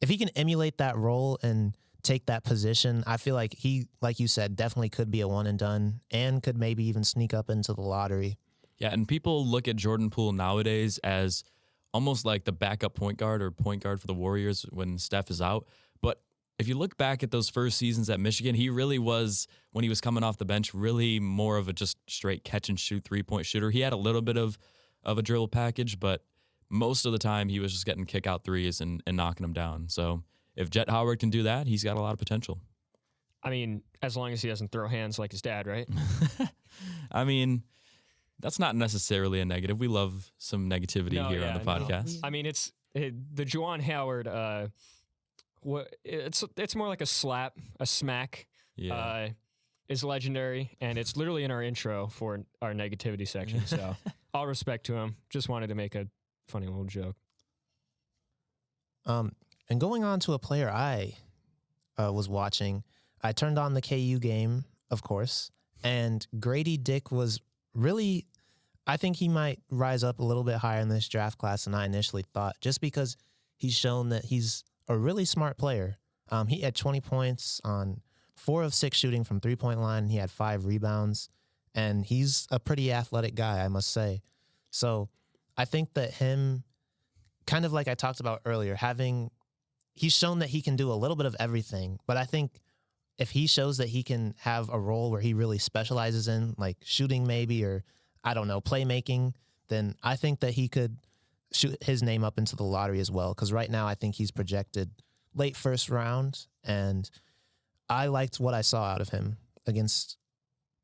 if 0.02 0.10
he 0.10 0.18
can 0.18 0.30
emulate 0.30 0.78
that 0.78 0.98
role 0.98 1.40
and 1.42 1.76
take 2.04 2.28
that 2.28 2.44
position, 2.44 3.04
I 3.08 3.18
feel 3.18 3.34
like 3.34 3.56
he, 3.56 3.88
like 4.02 4.20
you 4.20 4.28
said, 4.28 4.56
definitely 4.56 4.90
could 4.90 5.10
be 5.10 5.22
a 5.22 5.28
one 5.28 5.48
and 5.48 5.58
done 5.58 6.02
and 6.12 6.44
could 6.44 6.58
maybe 6.58 6.86
even 6.86 7.04
sneak 7.04 7.34
up 7.34 7.50
into 7.50 7.74
the 7.74 7.82
lottery. 7.82 8.38
Yeah, 8.78 8.90
and 8.92 9.08
people 9.08 9.46
look 9.46 9.68
at 9.68 9.76
Jordan 9.76 10.10
Poole 10.10 10.34
nowadays 10.34 11.00
as 11.00 11.44
almost 11.94 12.26
like 12.26 12.46
the 12.46 12.52
backup 12.52 12.94
point 12.94 13.18
guard 13.18 13.42
or 13.42 13.50
point 13.50 13.82
guard 13.84 14.00
for 14.00 14.08
the 14.08 14.14
Warriors 14.14 14.66
when 14.70 15.00
Steph 15.00 15.32
is 15.32 15.42
out. 15.42 15.68
If 16.60 16.68
you 16.68 16.76
look 16.76 16.98
back 16.98 17.22
at 17.22 17.30
those 17.32 17.50
first 17.50 17.78
seasons 17.78 18.10
at 18.10 18.20
Michigan, 18.20 18.56
he 18.56 18.70
really 18.70 18.98
was, 18.98 19.48
when 19.72 19.84
he 19.84 19.90
was 19.90 20.02
coming 20.02 20.24
off 20.24 20.38
the 20.38 20.46
bench, 20.46 20.74
really 20.74 21.20
more 21.20 21.58
of 21.58 21.68
a 21.68 21.74
just 21.74 21.98
straight 22.10 22.44
catch 22.44 22.68
and 22.70 22.80
shoot 22.80 23.04
three 23.04 23.22
point 23.22 23.46
shooter. 23.46 23.70
He 23.70 23.82
had 23.82 23.94
a 23.94 23.98
little 23.98 24.22
bit 24.24 24.38
of, 24.38 24.58
of 25.04 25.18
a 25.18 25.22
dribble 25.22 25.50
package, 25.50 26.00
but 26.00 26.24
most 26.70 27.06
of 27.06 27.12
the 27.12 27.20
time 27.20 27.48
he 27.48 27.60
was 27.60 27.72
just 27.72 27.86
getting 27.86 28.06
kick 28.06 28.26
out 28.26 28.44
threes 28.44 28.82
and, 28.82 29.04
and 29.06 29.16
knocking 29.16 29.44
them 29.44 29.54
down. 29.54 29.88
So 29.88 30.24
if 30.56 30.70
Jett 30.70 30.90
Howard 30.90 31.20
can 31.20 31.30
do 31.30 31.44
that, 31.44 31.68
he's 31.68 31.84
got 31.84 31.96
a 31.96 32.02
lot 32.02 32.14
of 32.14 32.20
potential. 32.20 32.60
I 33.44 33.52
mean, 33.52 33.84
as 34.02 34.18
long 34.18 34.34
as 34.34 34.42
he 34.42 34.50
doesn't 34.50 34.72
throw 34.72 34.88
hands 34.88 35.20
like 35.20 35.32
his 35.32 35.44
dad, 35.44 35.68
right? 35.68 35.88
I 37.12 37.24
mean, 37.24 37.64
that's 38.40 38.58
not 38.60 38.76
necessarily 38.76 39.40
a 39.40 39.46
negative. 39.46 39.80
We 39.80 39.88
love 39.88 40.32
some 40.40 40.70
negativity 40.70 41.14
No, 41.14 41.30
here 41.30 41.42
yeah, 41.42 41.54
on 41.54 41.60
the 41.60 41.64
no. 41.64 41.86
podcast. 41.86 42.20
I 42.24 42.32
mean, 42.32 42.46
it's 42.46 42.72
it, 42.94 43.36
the 43.36 43.46
Juwan 43.46 43.80
Howard. 43.82 44.28
Uh, 44.28 44.68
what 45.62 45.96
it's 46.04 46.44
it's 46.56 46.76
more 46.76 46.88
like 46.88 47.02
a 47.02 47.06
slap, 47.06 47.58
a 47.80 47.86
smack. 47.86 48.48
Yeah. 48.76 48.94
Uh, 48.94 49.30
is 49.90 50.04
legendary, 50.04 50.76
and 50.82 50.98
it's 50.98 51.16
literally 51.16 51.44
in 51.44 51.52
our 51.52 51.64
intro 51.64 52.08
for 52.08 52.40
our 52.62 52.74
negativity 52.74 53.28
section. 53.28 53.66
So, 53.66 53.96
all 54.34 54.46
respect 54.46 54.86
to 54.88 54.96
him. 54.96 55.16
Just 55.30 55.48
wanted 55.48 55.68
to 55.68 55.76
make 55.76 55.96
a 55.96 56.08
funny 56.48 56.68
little 56.68 56.84
joke. 56.84 57.16
Um, 59.06 59.32
and 59.70 59.80
going 59.80 60.04
on 60.04 60.20
to 60.22 60.34
a 60.34 60.40
player 60.40 60.70
I 60.70 61.16
uh, 61.98 62.12
was 62.12 62.28
watching, 62.28 62.84
I 63.22 63.32
turned 63.32 63.58
on 63.58 63.74
the 63.74 63.82
KU 63.82 64.20
game, 64.20 64.66
of 64.92 65.02
course, 65.02 65.52
and 65.84 66.26
Grady 66.40 66.78
Dick 66.78 67.12
was 67.12 67.40
really, 67.74 68.28
I 68.86 68.98
think 68.98 69.16
he 69.16 69.30
might 69.30 69.60
rise 69.70 70.04
up 70.04 70.20
a 70.20 70.24
little 70.24 70.44
bit 70.44 70.58
higher 70.58 70.82
in 70.82 70.90
this 70.90 71.08
draft 71.08 71.38
class 71.38 71.66
than 71.66 71.74
I 71.74 71.86
initially 71.86 72.26
thought, 72.34 72.58
just 72.60 72.82
because 72.82 73.16
he's 73.56 73.74
shown 73.74 74.10
that 74.10 74.26
he's 74.26 74.64
a 74.88 74.98
really 74.98 75.26
smart 75.26 75.58
player. 75.58 75.98
Um, 76.30 76.48
he 76.48 76.62
had 76.62 76.76
20 76.76 77.02
points 77.02 77.62
on 77.64 78.02
four 78.36 78.64
of 78.64 78.74
six 78.74 78.98
shooting 78.98 79.24
from 79.24 79.40
three 79.40 79.56
point 79.56 79.82
line, 79.82 80.08
he 80.08 80.18
had 80.18 80.32
five 80.32 80.66
rebounds, 80.66 81.30
and 81.76 82.06
he's 82.06 82.48
a 82.52 82.60
pretty 82.60 82.92
athletic 82.92 83.36
guy, 83.36 83.64
I 83.64 83.68
must 83.68 83.92
say. 83.92 84.22
So 84.72 85.10
I 85.58 85.66
think 85.66 85.94
that 85.96 86.14
him 86.14 86.64
kind 87.46 87.66
of 87.66 87.74
like 87.74 87.88
I 87.88 87.96
talked 87.96 88.20
about 88.20 88.42
earlier, 88.46 88.76
having 88.76 89.32
he's 89.94 90.16
shown 90.16 90.40
that 90.40 90.50
he 90.50 90.62
can 90.62 90.76
do 90.76 90.92
a 90.92 90.94
little 90.94 91.16
bit 91.16 91.26
of 91.26 91.36
everything. 91.40 92.00
But 92.06 92.18
I 92.18 92.26
think 92.26 92.62
if 93.18 93.32
he 93.32 93.48
shows 93.48 93.78
that 93.78 93.90
he 93.90 94.04
can 94.04 94.36
have 94.40 94.70
a 94.70 94.80
role 94.80 95.10
where 95.10 95.22
he 95.22 95.34
really 95.34 95.58
specializes 95.58 96.28
in, 96.28 96.54
like 96.58 96.78
shooting 96.84 97.26
maybe, 97.26 97.66
or 97.66 97.84
I 98.24 98.36
don't 98.36 98.48
know, 98.48 98.62
playmaking, 98.62 99.34
then 99.70 99.96
I 100.04 100.16
think 100.16 100.42
that 100.42 100.52
he 100.52 100.68
could 100.68 100.98
shoot 101.54 101.82
his 101.84 102.04
name 102.04 102.24
up 102.24 102.38
into 102.38 102.56
the 102.56 102.64
lottery 102.64 103.00
as 103.00 103.12
well. 103.12 103.34
Because 103.34 103.54
right 103.54 103.70
now 103.70 103.88
I 103.88 103.96
think 103.96 104.16
he's 104.16 104.32
projected 104.32 104.92
late 105.34 105.56
first 105.56 105.90
round, 105.90 106.46
and 106.64 107.10
I 107.90 108.08
liked 108.08 108.40
what 108.40 108.54
I 108.54 108.62
saw 108.62 108.84
out 108.84 109.02
of 109.02 109.10
him 109.10 109.38
against 109.66 110.18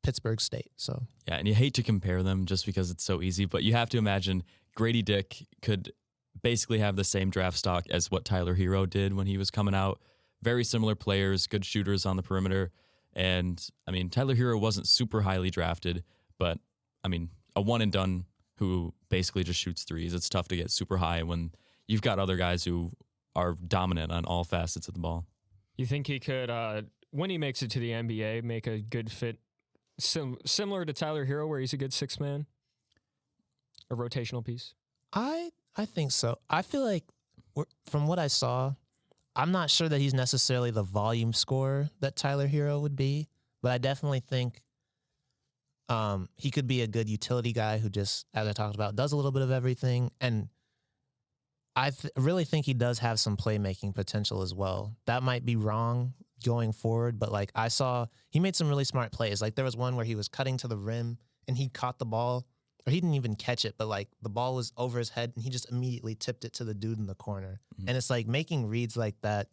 Pittsburg 0.02 0.40
State. 0.40 0.70
So 0.76 1.02
Yeah, 1.26 1.36
and 1.36 1.48
you 1.48 1.54
hate 1.54 1.74
to 1.74 1.82
compare 1.82 2.22
them 2.22 2.46
just 2.46 2.66
because 2.66 2.90
it's 2.90 3.04
so 3.04 3.22
easy, 3.22 3.46
but 3.46 3.62
you 3.62 3.72
have 3.72 3.88
to 3.90 3.98
imagine 3.98 4.44
Grady 4.74 5.02
Dick 5.02 5.46
could 5.62 5.92
basically 6.42 6.78
have 6.78 6.96
the 6.96 7.04
same 7.04 7.30
draft 7.30 7.56
stock 7.56 7.84
as 7.90 8.10
what 8.10 8.24
Tyler 8.24 8.54
Herro 8.54 8.88
did 8.88 9.14
when 9.14 9.26
he 9.26 9.38
was 9.38 9.50
coming 9.50 9.74
out. 9.74 10.00
Very 10.42 10.64
similar 10.64 10.94
players, 10.94 11.46
good 11.46 11.64
shooters 11.64 12.04
on 12.04 12.16
the 12.16 12.22
perimeter. 12.22 12.70
And 13.14 13.66
I 13.86 13.92
mean, 13.92 14.10
Tyler 14.10 14.34
Herro 14.34 14.60
wasn't 14.60 14.86
super 14.86 15.22
highly 15.22 15.50
drafted, 15.50 16.04
but 16.38 16.58
I 17.02 17.08
mean, 17.08 17.30
a 17.56 17.62
one 17.62 17.80
and 17.80 17.92
done 17.92 18.26
who 18.56 18.94
basically 19.08 19.42
just 19.44 19.58
shoots 19.60 19.82
threes. 19.84 20.14
It's 20.14 20.28
tough 20.28 20.48
to 20.48 20.56
get 20.56 20.70
super 20.70 20.98
high 20.98 21.22
when 21.22 21.50
you've 21.88 22.02
got 22.02 22.18
other 22.18 22.36
guys 22.36 22.64
who 22.64 22.92
are 23.34 23.54
dominant 23.66 24.12
on 24.12 24.24
all 24.24 24.44
facets 24.44 24.86
of 24.88 24.94
the 24.94 25.00
ball. 25.00 25.26
You 25.76 25.86
think 25.86 26.06
he 26.06 26.20
could, 26.20 26.50
uh, 26.50 26.82
when 27.10 27.30
he 27.30 27.38
makes 27.38 27.62
it 27.62 27.70
to 27.72 27.80
the 27.80 27.90
NBA, 27.90 28.42
make 28.44 28.66
a 28.68 28.78
good 28.78 29.10
fit, 29.10 29.38
sim- 29.98 30.38
similar 30.46 30.84
to 30.84 30.92
Tyler 30.92 31.26
Herro, 31.26 31.48
where 31.48 31.58
he's 31.58 31.72
a 31.72 31.76
good 31.76 31.92
six 31.92 32.20
man, 32.20 32.46
a 33.90 33.96
rotational 33.96 34.44
piece? 34.44 34.74
I 35.12 35.50
I 35.76 35.84
think 35.86 36.12
so. 36.12 36.38
I 36.48 36.62
feel 36.62 36.84
like 36.84 37.04
we're- 37.56 37.66
from 37.86 38.06
what 38.06 38.20
I 38.20 38.28
saw, 38.28 38.74
I'm 39.34 39.50
not 39.50 39.68
sure 39.70 39.88
that 39.88 40.00
he's 40.00 40.14
necessarily 40.14 40.70
the 40.70 40.84
volume 40.84 41.32
scorer 41.32 41.90
that 41.98 42.14
Tyler 42.14 42.46
Herro 42.46 42.80
would 42.80 42.94
be, 42.94 43.28
but 43.62 43.72
I 43.72 43.78
definitely 43.78 44.20
think 44.20 44.62
um, 45.88 46.28
he 46.36 46.50
could 46.50 46.66
be 46.66 46.82
a 46.82 46.86
good 46.86 47.08
utility 47.08 47.52
guy 47.52 47.78
who 47.78 47.88
just, 47.88 48.26
as 48.34 48.48
I 48.48 48.52
talked 48.52 48.74
about, 48.74 48.96
does 48.96 49.12
a 49.12 49.16
little 49.16 49.32
bit 49.32 49.42
of 49.42 49.50
everything. 49.50 50.10
And 50.20 50.48
I 51.76 51.90
th- 51.90 52.12
really 52.16 52.44
think 52.44 52.66
he 52.66 52.74
does 52.74 53.00
have 53.00 53.18
some 53.18 53.36
playmaking 53.36 53.94
potential 53.94 54.42
as 54.42 54.54
well. 54.54 54.96
That 55.06 55.22
might 55.22 55.44
be 55.44 55.56
wrong 55.56 56.14
going 56.44 56.72
forward, 56.72 57.18
but 57.18 57.32
like 57.32 57.50
I 57.54 57.68
saw, 57.68 58.06
he 58.30 58.38
made 58.40 58.54
some 58.54 58.68
really 58.68 58.84
smart 58.84 59.12
plays. 59.12 59.42
Like 59.42 59.56
there 59.56 59.64
was 59.64 59.76
one 59.76 59.96
where 59.96 60.04
he 60.04 60.14
was 60.14 60.28
cutting 60.28 60.56
to 60.58 60.68
the 60.68 60.76
rim 60.76 61.18
and 61.48 61.56
he 61.56 61.68
caught 61.68 61.98
the 61.98 62.06
ball 62.06 62.46
or 62.86 62.90
he 62.92 63.00
didn't 63.00 63.14
even 63.14 63.34
catch 63.34 63.64
it, 63.64 63.74
but 63.76 63.88
like 63.88 64.08
the 64.22 64.28
ball 64.28 64.54
was 64.54 64.72
over 64.76 64.98
his 64.98 65.08
head 65.08 65.32
and 65.34 65.42
he 65.42 65.50
just 65.50 65.70
immediately 65.70 66.14
tipped 66.14 66.44
it 66.44 66.52
to 66.54 66.64
the 66.64 66.74
dude 66.74 66.98
in 66.98 67.06
the 67.06 67.14
corner. 67.14 67.60
Mhm. 67.80 67.88
And 67.88 67.96
it's 67.96 68.10
like 68.10 68.26
making 68.26 68.66
reads 68.66 68.96
like 68.96 69.20
that. 69.22 69.48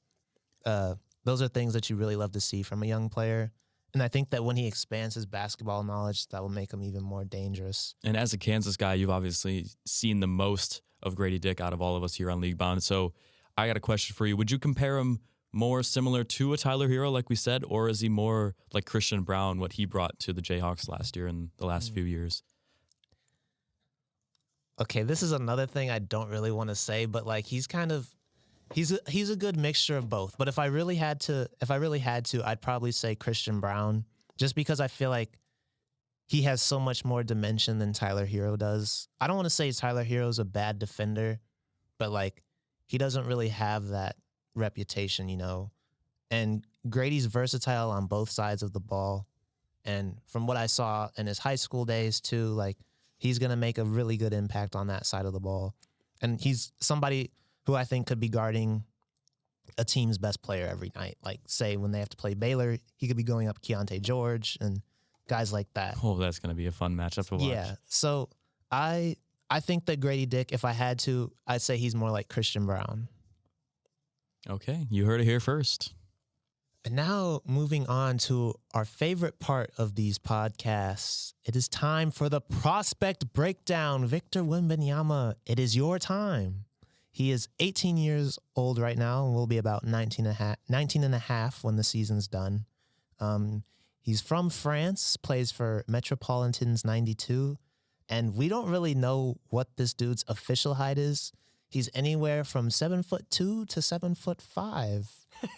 Uh, 0.66 0.96
those 1.24 1.42
are 1.42 1.48
things 1.48 1.74
that 1.74 1.90
you 1.90 1.96
really 1.96 2.16
love 2.16 2.34
to 2.34 2.42
see 2.42 2.62
from 2.62 2.84
a 2.84 2.86
young 2.86 3.10
player. 3.10 3.52
And 3.94 4.02
I 4.02 4.08
think 4.08 4.30
that 4.30 4.44
when 4.44 4.56
he 4.56 4.68
expands 4.68 5.16
his 5.16 5.26
basketball 5.26 5.84
knowledge, 5.84 6.28
that 6.28 6.42
will 6.42 6.50
make 6.50 6.72
him 6.72 6.82
even 6.84 7.04
more 7.04 7.26
dangerous. 7.26 7.96
And 8.04 8.16
as 8.16 8.34
a 8.34 8.38
Kansas 8.38 8.78
guy, 8.78 8.94
you've 8.94 9.10
obviously 9.10 9.68
seen 9.86 10.22
the 10.22 10.28
most 10.28 10.82
of 11.04 11.16
Grady 11.16 11.40
Dick 11.40 11.60
out 11.60 11.74
of 11.74 11.82
all 11.82 11.96
of 11.96 12.04
us 12.04 12.14
here 12.14 12.32
on 12.32 12.40
League 12.40 12.58
Bound. 12.58 12.84
So 12.84 13.14
I 13.58 13.68
got 13.68 13.78
a 13.78 13.82
question 13.82 14.16
for 14.16 14.26
you. 14.26 14.38
Would 14.38 14.52
you 14.52 14.60
compare 14.60 14.98
him 14.98 15.20
more 15.52 15.84
similar 15.84 16.24
to 16.24 16.54
a 16.54 16.58
Tyler 16.58 16.88
Herro, 16.88 17.12
like 17.12 17.30
we 17.30 17.36
said, 17.36 17.64
or 17.68 17.90
is 17.90 18.00
he 18.00 18.08
more 18.08 18.56
like 18.74 18.86
Christian 18.86 19.24
Braun, 19.24 19.60
what 19.60 19.74
he 19.74 19.86
brought 19.86 20.18
to 20.20 20.34
the 20.34 20.42
Jayhawks 20.42 20.88
last 20.88 21.16
year 21.16 21.28
and 21.28 21.50
the 21.58 21.66
last 21.66 21.90
hmm. 21.90 21.96
few 21.96 22.04
years? 22.04 22.44
Okay, 24.80 25.04
this 25.04 25.22
is 25.22 25.32
another 25.32 25.68
thing 25.68 25.92
I 25.92 26.00
don't 26.00 26.30
really 26.30 26.52
want 26.52 26.70
to 26.70 26.76
say, 26.76 27.06
but 27.06 27.28
like 27.28 27.46
he's 27.46 27.68
kind 27.68 27.92
of 27.92 28.08
he's 28.74 28.92
a, 28.92 29.00
he's 29.08 29.30
a 29.30 29.36
good 29.36 29.58
mixture 29.58 29.98
of 29.98 30.10
both. 30.10 30.38
But 30.38 30.48
if 30.48 30.60
I 30.60 30.66
really 30.66 30.96
had 30.96 31.20
to 31.22 31.50
if 31.62 31.72
I 31.72 31.76
really 31.76 32.00
had 32.00 32.26
to, 32.26 32.48
I'd 32.48 32.62
probably 32.62 32.92
say 32.92 33.16
Christian 33.16 33.60
Braun 33.60 34.06
just 34.38 34.56
because 34.56 34.80
I 34.80 34.88
feel 34.88 35.10
like 35.10 35.38
he 36.28 36.44
has 36.44 36.62
so 36.62 36.80
much 36.80 37.04
more 37.04 37.24
dimension 37.24 37.78
than 37.78 37.94
Tyler 37.94 38.26
Herro 38.26 38.58
does. 38.58 39.08
I 39.20 39.28
don't 39.28 39.36
want 39.36 39.48
to 39.48 39.50
say 39.50 39.72
Tyler 39.72 40.04
Herro's 40.04 40.40
a 40.40 40.46
bad 40.46 40.80
defender, 40.80 41.40
but 41.98 42.12
like 42.12 42.44
he 42.88 42.98
doesn't 42.98 43.26
really 43.26 43.50
have 43.50 43.90
that 43.90 44.16
reputation, 44.56 45.30
you 45.30 45.38
know. 45.38 45.72
And 46.30 46.66
Grady's 46.90 47.26
versatile 47.26 47.92
on 47.92 48.08
both 48.08 48.30
sides 48.30 48.64
of 48.64 48.72
the 48.74 48.80
ball. 48.80 49.28
And 49.84 50.18
from 50.28 50.48
what 50.48 50.58
I 50.58 50.68
saw 50.68 51.10
in 51.18 51.28
his 51.28 51.38
high 51.38 51.56
school 51.56 51.86
days 51.86 52.22
too, 52.22 52.48
like 52.48 52.78
he's 53.18 53.40
to 53.40 53.56
make 53.56 53.78
a 53.78 53.84
really 53.84 54.18
good 54.18 54.34
impact 54.34 54.76
on 54.76 54.88
that 54.88 55.06
side 55.06 55.26
of 55.26 55.34
the 55.34 55.40
ball. 55.40 55.76
And 56.22 56.40
he's 56.40 56.72
somebody 56.80 57.32
who 57.66 57.76
I 57.76 57.84
think 57.84 58.08
could 58.08 58.20
be 58.20 58.30
guarding 58.30 58.84
a 59.78 59.86
team's 59.86 60.18
best 60.18 60.42
player 60.42 60.68
every 60.68 60.92
night. 60.96 61.18
Like, 61.24 61.40
say, 61.48 61.78
when 61.78 61.92
they 61.92 62.00
have 62.00 62.10
to 62.10 62.18
play 62.18 62.34
Baylor, 62.34 62.78
he 62.98 63.08
could 63.08 63.18
be 63.18 63.24
going 63.24 63.48
up 63.48 63.62
Keyonte 63.62 64.02
George 64.02 64.58
and 64.60 64.82
guys 65.28 65.54
like 65.54 65.68
that. 65.76 65.98
Oh, 66.04 66.18
that's 66.18 66.40
going 66.40 66.50
to 66.50 66.56
be 66.56 66.68
a 66.68 66.72
fun 66.72 66.96
matchup 66.96 67.28
to 67.30 67.36
watch. 67.36 67.44
Yeah. 67.44 67.76
So 67.88 68.30
I 68.72 69.16
I 69.50 69.60
think 69.60 69.86
that 69.86 70.00
Grady 70.00 70.26
Dick, 70.26 70.54
if 70.54 70.64
I 70.64 70.72
had 70.72 71.00
to, 71.00 71.32
I'd 71.46 71.62
say 71.62 71.78
he's 71.78 71.94
more 71.94 72.10
like 72.10 72.30
Christian 72.30 72.66
Braun. 72.66 73.10
Okay, 74.50 74.88
you 74.90 75.06
heard 75.06 75.22
it 75.22 75.26
here 75.26 75.42
first. 75.42 75.94
And 76.84 76.96
now 76.96 77.42
moving 77.46 77.86
on 77.88 78.18
to 78.20 78.56
our 78.74 78.86
favorite 78.86 79.40
part 79.40 79.72
of 79.78 79.96
these 79.96 80.18
podcasts. 80.18 81.34
It 81.46 81.56
is 81.56 81.68
time 81.68 82.10
for 82.10 82.28
the 82.28 82.42
prospect 82.42 83.34
breakdown. 83.34 84.06
Victor 84.06 84.42
Wembanyama, 84.42 85.36
it 85.46 85.60
is 85.60 85.76
your 85.76 86.00
time. 86.00 86.66
He 87.12 87.32
is 87.32 87.50
18 87.60 87.98
years 87.98 88.40
old 88.56 88.80
right 88.80 88.98
now 88.98 89.26
and 89.26 89.36
will 89.36 89.48
be 89.48 89.58
about 89.58 89.84
19 89.84 90.26
and 90.26 90.32
a 90.34 90.36
half, 90.36 90.58
19 90.70 91.04
and 91.04 91.14
a 91.14 91.20
half 91.20 91.64
when 91.64 91.76
the 91.76 91.84
season's 91.84 92.28
done. 92.28 92.66
Um, 93.20 93.64
he's 94.00 94.22
from 94.22 94.50
France, 94.50 95.18
plays 95.18 95.52
for 95.52 95.84
Metropolitans 95.88 96.86
92, 96.86 97.58
and 98.08 98.36
we 98.36 98.48
don't 98.48 98.70
really 98.70 98.96
know 98.96 99.38
what 99.50 99.76
this 99.76 99.94
dude's 99.94 100.24
official 100.28 100.76
height 100.76 100.98
is. 100.98 101.34
He's 101.68 101.90
anywhere 101.94 102.44
from 102.44 102.70
seven 102.70 103.04
foot 103.04 103.30
two 103.30 103.66
to 103.68 103.82
seven 103.82 104.16
foot 104.16 104.42
five. 104.42 105.10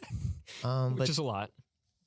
Um, 0.64 0.92
Which 0.92 1.00
but 1.00 1.10
is 1.10 1.18
a 1.18 1.24
lot. 1.24 1.50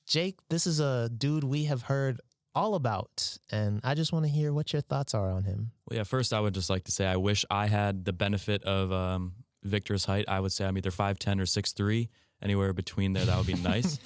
Jake, 0.07 0.39
this 0.51 0.67
is 0.67 0.79
a 0.79 1.09
dude 1.09 1.43
we 1.43 1.65
have 1.65 1.83
heard 1.83 2.21
all 2.57 2.75
about, 2.75 3.37
and 3.53 3.81
I 3.85 3.95
just 3.95 4.13
want 4.13 4.25
to 4.25 4.31
hear 4.31 4.53
what 4.53 4.73
your 4.73 4.81
thoughts 4.81 5.15
are 5.15 5.31
on 5.31 5.45
him. 5.45 5.71
Well, 5.89 5.99
yeah, 5.99 6.05
first, 6.05 6.33
I 6.33 6.41
would 6.41 6.55
just 6.55 6.71
like 6.71 6.85
to 6.85 6.93
say 6.93 7.07
I 7.07 7.17
wish 7.17 7.45
I 7.51 7.67
had 7.67 8.05
the 8.07 8.15
benefit 8.15 8.65
of 8.65 8.91
um, 8.91 9.35
Victor's 9.63 10.07
height. 10.07 10.25
I 10.27 10.41
would 10.41 10.53
say 10.53 10.65
I'm 10.65 10.77
either 10.79 10.91
5'10 10.91 11.39
or 11.39 11.45
6'3. 11.45 12.09
Anywhere 12.43 12.73
between 12.73 13.13
there, 13.13 13.25
that 13.25 13.37
would 13.37 13.47
be 13.47 13.55
nice. 13.63 13.99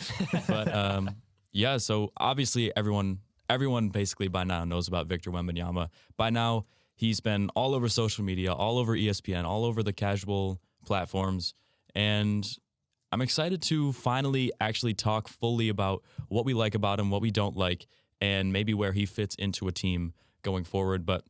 but 0.46 0.72
um, 0.74 1.10
yeah, 1.52 1.78
so 1.78 2.12
obviously 2.16 2.74
everyone 2.76 3.20
everyone 3.48 3.88
basically 3.88 4.28
by 4.28 4.44
now 4.44 4.64
knows 4.64 4.86
about 4.86 5.06
Victor 5.06 5.30
Wembanyama. 5.30 5.88
By 6.16 6.30
now, 6.30 6.66
he's 6.94 7.20
been 7.20 7.50
all 7.56 7.74
over 7.74 7.88
social 7.88 8.24
media, 8.24 8.52
all 8.52 8.78
over 8.78 8.96
ESPN, 8.96 9.44
all 9.44 9.64
over 9.64 9.82
the 9.82 9.92
casual 9.92 10.60
platforms, 10.84 11.54
and 11.94 12.46
I'm 13.12 13.20
excited 13.20 13.60
to 13.62 13.92
finally 13.92 14.52
actually 14.60 14.94
talk 14.94 15.26
fully 15.26 15.68
about 15.68 16.04
what 16.28 16.44
we 16.44 16.54
like 16.54 16.76
about 16.76 17.00
him, 17.00 17.10
what 17.10 17.20
we 17.20 17.32
don't 17.32 17.56
like, 17.56 17.88
and 18.20 18.52
maybe 18.52 18.74
where 18.74 18.92
he 18.92 19.06
fits 19.06 19.35
into 19.37 19.68
a 19.68 19.72
team 19.72 20.12
going 20.42 20.64
forward. 20.64 21.06
But 21.06 21.24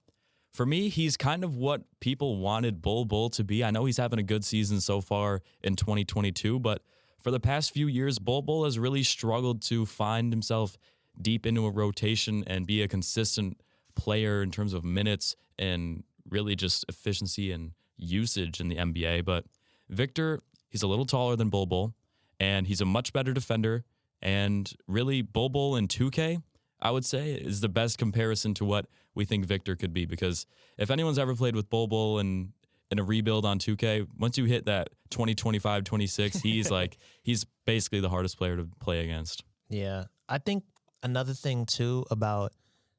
for 0.53 0.67
me, 0.67 0.89
he's 0.89 1.17
kind 1.17 1.45
of 1.45 1.57
what 1.57 1.83
people 2.01 2.39
wanted 2.39 2.83
Bol 2.83 3.05
Bol 3.05 3.31
to 3.31 3.45
be. 3.45 3.63
I 3.65 3.71
know 3.71 3.85
he's 3.85 3.99
having 3.99 4.19
a 4.19 4.25
good 4.25 4.45
season 4.45 4.81
so 4.81 5.01
far 5.01 5.43
in 5.63 5.77
2022, 5.77 6.59
but 6.59 6.83
for 7.21 7.31
the 7.31 7.41
past 7.41 7.73
few 7.73 7.87
years, 7.87 8.19
Bol 8.19 8.43
Bol 8.43 8.65
has 8.65 8.79
really 8.79 9.03
struggled 9.03 9.63
to 9.63 9.87
find 9.87 10.33
himself 10.33 10.77
deep 11.21 11.47
into 11.47 11.67
a 11.67 11.71
rotation 11.71 12.45
and 12.47 12.67
be 12.67 12.83
a 12.83 12.89
consistent 12.89 13.61
player 13.95 14.43
in 14.43 14.51
terms 14.51 14.73
of 14.73 14.85
minutes 14.85 15.37
and 15.59 16.03
really 16.29 16.57
just 16.57 16.85
efficiency 16.89 17.53
and 17.53 17.73
usage 17.97 18.61
in 18.61 18.69
the 18.69 18.77
NBA. 18.77 19.25
But 19.25 19.45
Victor, 19.89 20.41
he's 20.69 20.83
a 20.83 20.87
little 20.87 21.05
taller 21.05 21.37
than 21.37 21.49
Bol 21.49 21.67
Bol, 21.67 21.95
and 22.39 22.67
he's 22.67 22.81
a 22.81 22.87
much 22.87 23.13
better 23.13 23.33
defender. 23.33 23.85
And 24.23 24.73
really, 24.87 25.23
Bol 25.23 25.49
Bol 25.49 25.77
in 25.77 25.89
2K, 25.89 26.43
I 26.83 26.91
would 26.91 27.05
say, 27.05 27.33
is 27.33 27.61
the 27.61 27.69
best 27.69 27.99
comparison 27.99 28.55
to 28.55 28.65
what 28.65 28.87
we 29.15 29.25
think 29.25 29.45
Victor 29.45 29.77
could 29.77 29.93
be. 29.93 30.07
Because 30.07 30.47
if 30.79 30.91
anyone's 30.91 31.19
ever 31.19 31.35
played 31.35 31.57
with 31.57 31.69
Bol 31.71 31.87
Bol 31.87 32.19
and 32.19 32.53
in 32.91 32.99
a 32.99 33.05
rebuild 33.05 33.45
on 33.45 33.59
2K, 33.59 34.07
once 34.19 34.37
you 34.37 34.45
hit 34.45 34.67
that 34.67 34.91
20, 35.11 35.35
25, 35.35 35.85
26, 35.85 36.41
he's 36.41 36.71
like, 36.73 36.97
he's 37.23 37.45
basically 37.67 38.01
the 38.01 38.09
hardest 38.09 38.37
player 38.37 38.57
to 38.57 38.69
play 38.81 39.05
against. 39.05 39.45
Yeah. 39.69 40.05
I 40.29 40.39
think 40.39 40.65
another 41.03 41.33
thing 41.35 41.67
too 41.67 42.05
about 42.11 42.53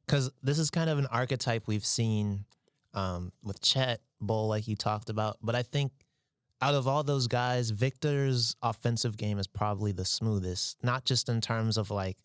because 0.06 0.32
this 0.44 0.60
is 0.60 0.70
kind 0.70 0.89
of 0.89 0.98
an 0.98 1.08
archetype 1.08 1.67
we've 1.67 1.86
seen 1.86 2.46
um, 2.94 3.32
with 3.44 3.62
Chet 3.62 4.02
Bol, 4.20 4.48
like 4.48 4.67
you 4.67 4.76
talked 4.76 5.10
about. 5.10 5.38
But 5.41 5.56
I 5.56 5.63
think 5.63 5.91
out 6.62 6.74
of 6.74 6.88
all 6.88 7.04
those 7.04 7.28
guys, 7.28 7.70
Victor's 7.70 8.56
offensive 8.62 9.17
game 9.17 9.39
is 9.39 9.48
probably 9.48 9.91
the 9.91 10.06
smoothest, 10.06 10.84
not 10.84 11.06
just 11.06 11.30
in 11.30 11.41
terms 11.41 11.78
of 11.78 11.91
like 11.91 12.17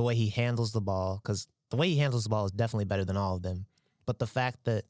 the 0.00 0.06
way 0.06 0.14
he 0.14 0.30
handles 0.30 0.72
the 0.72 0.80
ball, 0.80 1.20
because 1.22 1.46
the 1.68 1.76
way 1.76 1.90
he 1.90 1.98
handles 1.98 2.24
the 2.24 2.30
ball 2.30 2.46
is 2.46 2.52
definitely 2.52 2.86
better 2.86 3.04
than 3.04 3.18
all 3.18 3.36
of 3.36 3.42
them. 3.42 3.66
But 4.06 4.18
the 4.18 4.26
fact 4.26 4.64
that, 4.64 4.84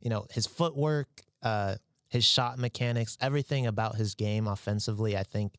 you 0.00 0.10
know, 0.10 0.26
his 0.28 0.44
footwork, 0.44 1.22
uh, 1.40 1.76
his 2.08 2.24
shot 2.24 2.58
mechanics, 2.58 3.16
everything 3.20 3.68
about 3.68 3.94
his 3.94 4.16
game 4.16 4.48
offensively, 4.48 5.16
I 5.16 5.22
think 5.22 5.54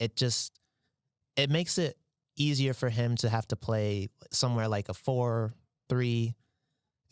it 0.00 0.16
just 0.16 0.58
it 1.36 1.50
makes 1.50 1.78
it 1.78 1.96
easier 2.34 2.74
for 2.74 2.88
him 2.88 3.14
to 3.18 3.28
have 3.28 3.46
to 3.46 3.54
play 3.54 4.08
somewhere 4.32 4.66
like 4.66 4.88
a 4.88 4.94
four, 4.94 5.54
three, 5.88 6.34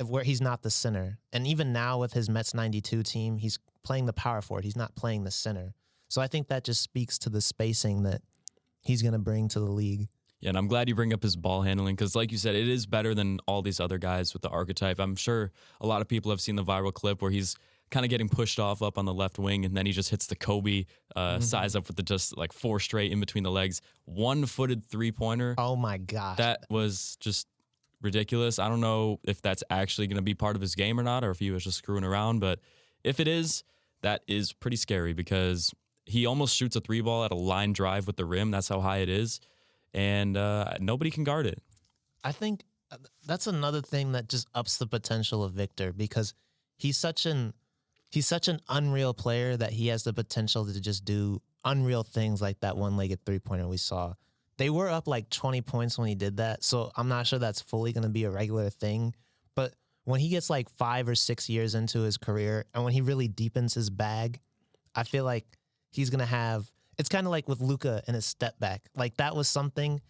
where 0.04 0.24
he's 0.24 0.40
not 0.40 0.62
the 0.62 0.70
center. 0.70 1.18
And 1.32 1.46
even 1.46 1.72
now 1.72 2.00
with 2.00 2.12
his 2.12 2.28
Mets 2.28 2.54
92 2.54 3.04
team, 3.04 3.38
he's 3.38 3.60
playing 3.84 4.06
the 4.06 4.12
power 4.12 4.42
forward. 4.42 4.64
He's 4.64 4.76
not 4.76 4.96
playing 4.96 5.22
the 5.22 5.30
center. 5.30 5.74
So 6.08 6.20
I 6.20 6.26
think 6.26 6.48
that 6.48 6.64
just 6.64 6.82
speaks 6.82 7.18
to 7.20 7.30
the 7.30 7.40
spacing 7.40 8.02
that 8.02 8.20
he's 8.80 9.00
going 9.00 9.12
to 9.12 9.18
bring 9.20 9.46
to 9.50 9.60
the 9.60 9.70
league. 9.70 10.08
Yeah, 10.40 10.50
and 10.50 10.58
I'm 10.58 10.68
glad 10.68 10.88
you 10.88 10.94
bring 10.94 11.12
up 11.12 11.22
his 11.22 11.36
ball 11.36 11.62
handling 11.62 11.94
because, 11.96 12.16
like 12.16 12.32
you 12.32 12.38
said, 12.38 12.54
it 12.54 12.66
is 12.68 12.86
better 12.86 13.14
than 13.14 13.40
all 13.46 13.60
these 13.60 13.78
other 13.78 13.98
guys 13.98 14.32
with 14.32 14.42
the 14.42 14.48
archetype. 14.48 14.98
I'm 14.98 15.16
sure 15.16 15.52
a 15.80 15.86
lot 15.86 16.00
of 16.00 16.08
people 16.08 16.30
have 16.30 16.40
seen 16.40 16.56
the 16.56 16.64
viral 16.64 16.92
clip 16.94 17.20
where 17.20 17.30
he's 17.30 17.56
kind 17.90 18.06
of 18.06 18.10
getting 18.10 18.28
pushed 18.28 18.58
off 18.58 18.82
up 18.82 18.96
on 18.96 19.04
the 19.04 19.12
left 19.12 19.38
wing, 19.38 19.64
and 19.64 19.76
then 19.76 19.84
he 19.84 19.92
just 19.92 20.08
hits 20.10 20.26
the 20.26 20.36
Kobe 20.36 20.86
uh, 21.16 21.40
size 21.40 21.76
up 21.76 21.88
with 21.88 21.96
the 21.96 22.02
just 22.02 22.36
like 22.38 22.52
four 22.52 22.80
straight 22.80 23.12
in 23.12 23.20
between 23.20 23.44
the 23.44 23.50
legs, 23.50 23.82
one 24.04 24.46
footed 24.46 24.84
three 24.84 25.12
pointer. 25.12 25.54
Oh 25.58 25.76
my 25.76 25.98
god, 25.98 26.38
That 26.38 26.64
was 26.70 27.16
just 27.20 27.46
ridiculous. 28.00 28.58
I 28.58 28.68
don't 28.68 28.80
know 28.80 29.20
if 29.24 29.42
that's 29.42 29.62
actually 29.68 30.06
going 30.06 30.16
to 30.16 30.22
be 30.22 30.34
part 30.34 30.56
of 30.56 30.62
his 30.62 30.74
game 30.74 30.98
or 30.98 31.02
not, 31.02 31.22
or 31.24 31.30
if 31.30 31.38
he 31.38 31.50
was 31.50 31.64
just 31.64 31.78
screwing 31.78 32.04
around. 32.04 32.38
But 32.40 32.60
if 33.04 33.20
it 33.20 33.28
is, 33.28 33.62
that 34.02 34.22
is 34.26 34.52
pretty 34.52 34.76
scary 34.76 35.12
because 35.12 35.74
he 36.06 36.26
almost 36.26 36.56
shoots 36.56 36.76
a 36.76 36.80
three 36.80 37.00
ball 37.02 37.24
at 37.24 37.30
a 37.30 37.36
line 37.36 37.72
drive 37.72 38.06
with 38.06 38.16
the 38.16 38.24
rim. 38.24 38.50
That's 38.50 38.68
how 38.68 38.80
high 38.80 38.98
it 38.98 39.08
is, 39.08 39.40
and 39.94 40.36
uh, 40.36 40.74
nobody 40.80 41.10
can 41.10 41.24
guard 41.24 41.46
it. 41.46 41.62
I 42.22 42.32
think 42.32 42.64
uh, 42.90 42.96
that's 43.26 43.46
another 43.46 43.80
thing 43.80 44.12
that 44.12 44.28
just 44.28 44.48
ups 44.54 44.78
the 44.78 44.86
potential 44.86 45.42
of 45.42 45.52
Victor 45.52 45.92
because 45.92 46.34
he's 46.76 46.98
such 46.98 47.26
an 47.26 47.54
he's 48.10 48.26
such 48.26 48.48
an 48.48 48.60
unreal 48.68 49.14
player 49.14 49.56
that 49.56 49.72
he 49.72 49.88
has 49.88 50.04
the 50.04 50.12
potential 50.12 50.66
to 50.66 50.80
just 50.80 51.04
do 51.04 51.40
unreal 51.64 52.02
things 52.02 52.42
like 52.42 52.58
that 52.60 52.76
one-legged 52.76 53.24
three-pointer 53.24 53.68
we 53.68 53.76
saw. 53.76 54.14
They 54.56 54.70
were 54.70 54.88
up 54.88 55.06
like 55.06 55.30
20 55.30 55.62
points 55.62 55.96
when 55.96 56.08
he 56.08 56.14
did 56.14 56.38
that, 56.38 56.64
so 56.64 56.90
I'm 56.96 57.08
not 57.08 57.26
sure 57.26 57.38
that's 57.38 57.60
fully 57.60 57.92
going 57.92 58.02
to 58.02 58.10
be 58.10 58.24
a 58.24 58.30
regular 58.30 58.68
thing, 58.68 59.14
but 59.54 59.74
when 60.04 60.20
he 60.20 60.28
gets 60.28 60.50
like 60.50 60.68
5 60.70 61.08
or 61.08 61.14
6 61.14 61.48
years 61.48 61.74
into 61.74 62.00
his 62.00 62.16
career 62.16 62.64
and 62.74 62.82
when 62.82 62.92
he 62.92 63.00
really 63.00 63.28
deepens 63.28 63.74
his 63.74 63.90
bag, 63.90 64.40
I 64.94 65.04
feel 65.04 65.24
like 65.24 65.46
he's 65.92 66.10
going 66.10 66.20
to 66.20 66.26
have 66.26 66.70
it's 66.98 67.08
kind 67.08 67.26
of 67.26 67.30
like 67.30 67.48
with 67.48 67.60
Luka 67.60 68.02
and 68.06 68.14
his 68.14 68.26
step 68.26 68.58
back. 68.58 68.82
Like 68.94 69.16
that 69.16 69.34
was 69.34 69.48
something 69.48 70.00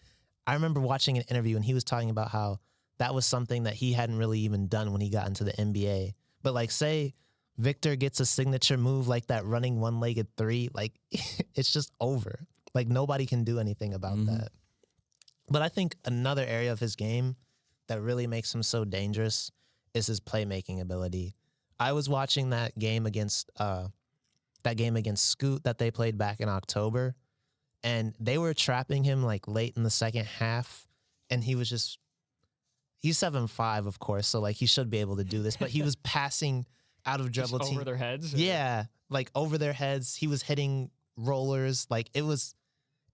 I 0.47 0.55
remember 0.55 0.81
watching 0.81 1.17
an 1.19 1.25
interview 1.29 1.57
and 1.57 1.65
he 1.65 1.75
was 1.75 1.85
talking 1.85 2.11
about 2.11 2.31
how 2.31 2.59
that 2.99 3.15
was 3.15 3.25
something 3.27 3.63
that 3.65 3.75
he 3.75 3.93
hadn't 3.93 4.19
really 4.19 4.41
even 4.41 4.67
done 4.69 4.93
when 4.93 5.01
he 5.01 5.09
got 5.11 5.27
into 5.29 5.45
the 5.45 5.53
NBA. 5.53 6.13
But 6.43 6.55
like, 6.55 6.71
say 6.71 7.15
Victor 7.57 7.95
gets 7.97 8.21
a 8.21 8.27
signature 8.27 8.77
move 8.77 9.07
like 9.09 9.27
that 9.27 9.45
running 9.45 9.81
one 9.81 10.01
legged 10.01 10.29
three, 10.37 10.69
like 10.75 10.93
it's 11.55 11.73
just 11.73 11.93
over. 12.01 12.47
Like 12.75 12.89
nobody 12.89 13.27
can 13.27 13.45
do 13.45 13.59
anything 13.59 13.95
about 13.95 14.17
Mhm. 14.17 14.27
that. 14.27 14.49
But 15.49 15.63
I 15.63 15.69
think 15.69 15.97
another 16.05 16.45
area 16.45 16.73
of 16.73 16.81
his 16.81 16.97
game 16.97 17.37
that 17.89 18.01
really 18.01 18.27
makes 18.27 18.55
him 18.55 18.63
so 18.63 18.85
dangerous 18.85 19.51
is 19.95 20.07
his 20.07 20.21
playmaking 20.21 20.81
ability. 20.81 21.35
I 21.79 21.93
was 21.93 22.09
watching 22.09 22.51
that 22.51 22.79
game 22.79 23.07
against 23.07 23.51
uh 23.57 23.89
that 24.65 24.77
game 24.77 24.97
against 24.97 25.27
Scoot 25.27 25.65
that 25.65 25.79
they 25.79 25.91
played 25.91 26.17
back 26.19 26.41
in 26.41 26.49
October 26.49 27.15
and 27.83 28.15
they 28.21 28.39
were 28.39 28.53
trapping 28.55 29.05
him 29.05 29.23
like 29.23 29.49
late 29.49 29.75
in 29.77 29.83
the 29.83 29.91
second 29.91 30.27
half 30.27 30.87
and 31.31 31.43
he 31.43 31.55
was 31.55 31.69
just 31.69 31.99
he's 32.99 33.17
seven 33.17 33.47
five 33.47 33.87
of 33.87 33.99
course 33.99 34.27
so 34.27 34.41
like 34.41 34.57
he 34.57 34.67
should 34.67 34.91
be 34.91 34.99
able 34.99 35.17
to 35.17 35.25
do 35.25 35.43
this 35.43 35.57
but 35.57 35.71
he 35.71 35.81
was 35.83 35.97
passing 36.03 36.67
out 37.07 37.21
of 37.21 37.31
Just 37.31 37.51
dribble 37.51 37.67
team 37.67 37.77
over 37.77 37.85
their 37.85 37.97
heads. 37.97 38.35
or- 38.35 38.37
yeah 38.39 38.85
like 39.09 39.31
over 39.35 39.57
their 39.57 39.73
heads 39.73 40.15
he 40.15 40.27
was 40.27 40.43
hitting 40.43 40.91
rollers 41.17 41.87
like 41.91 42.11
it 42.15 42.23
was 42.23 42.55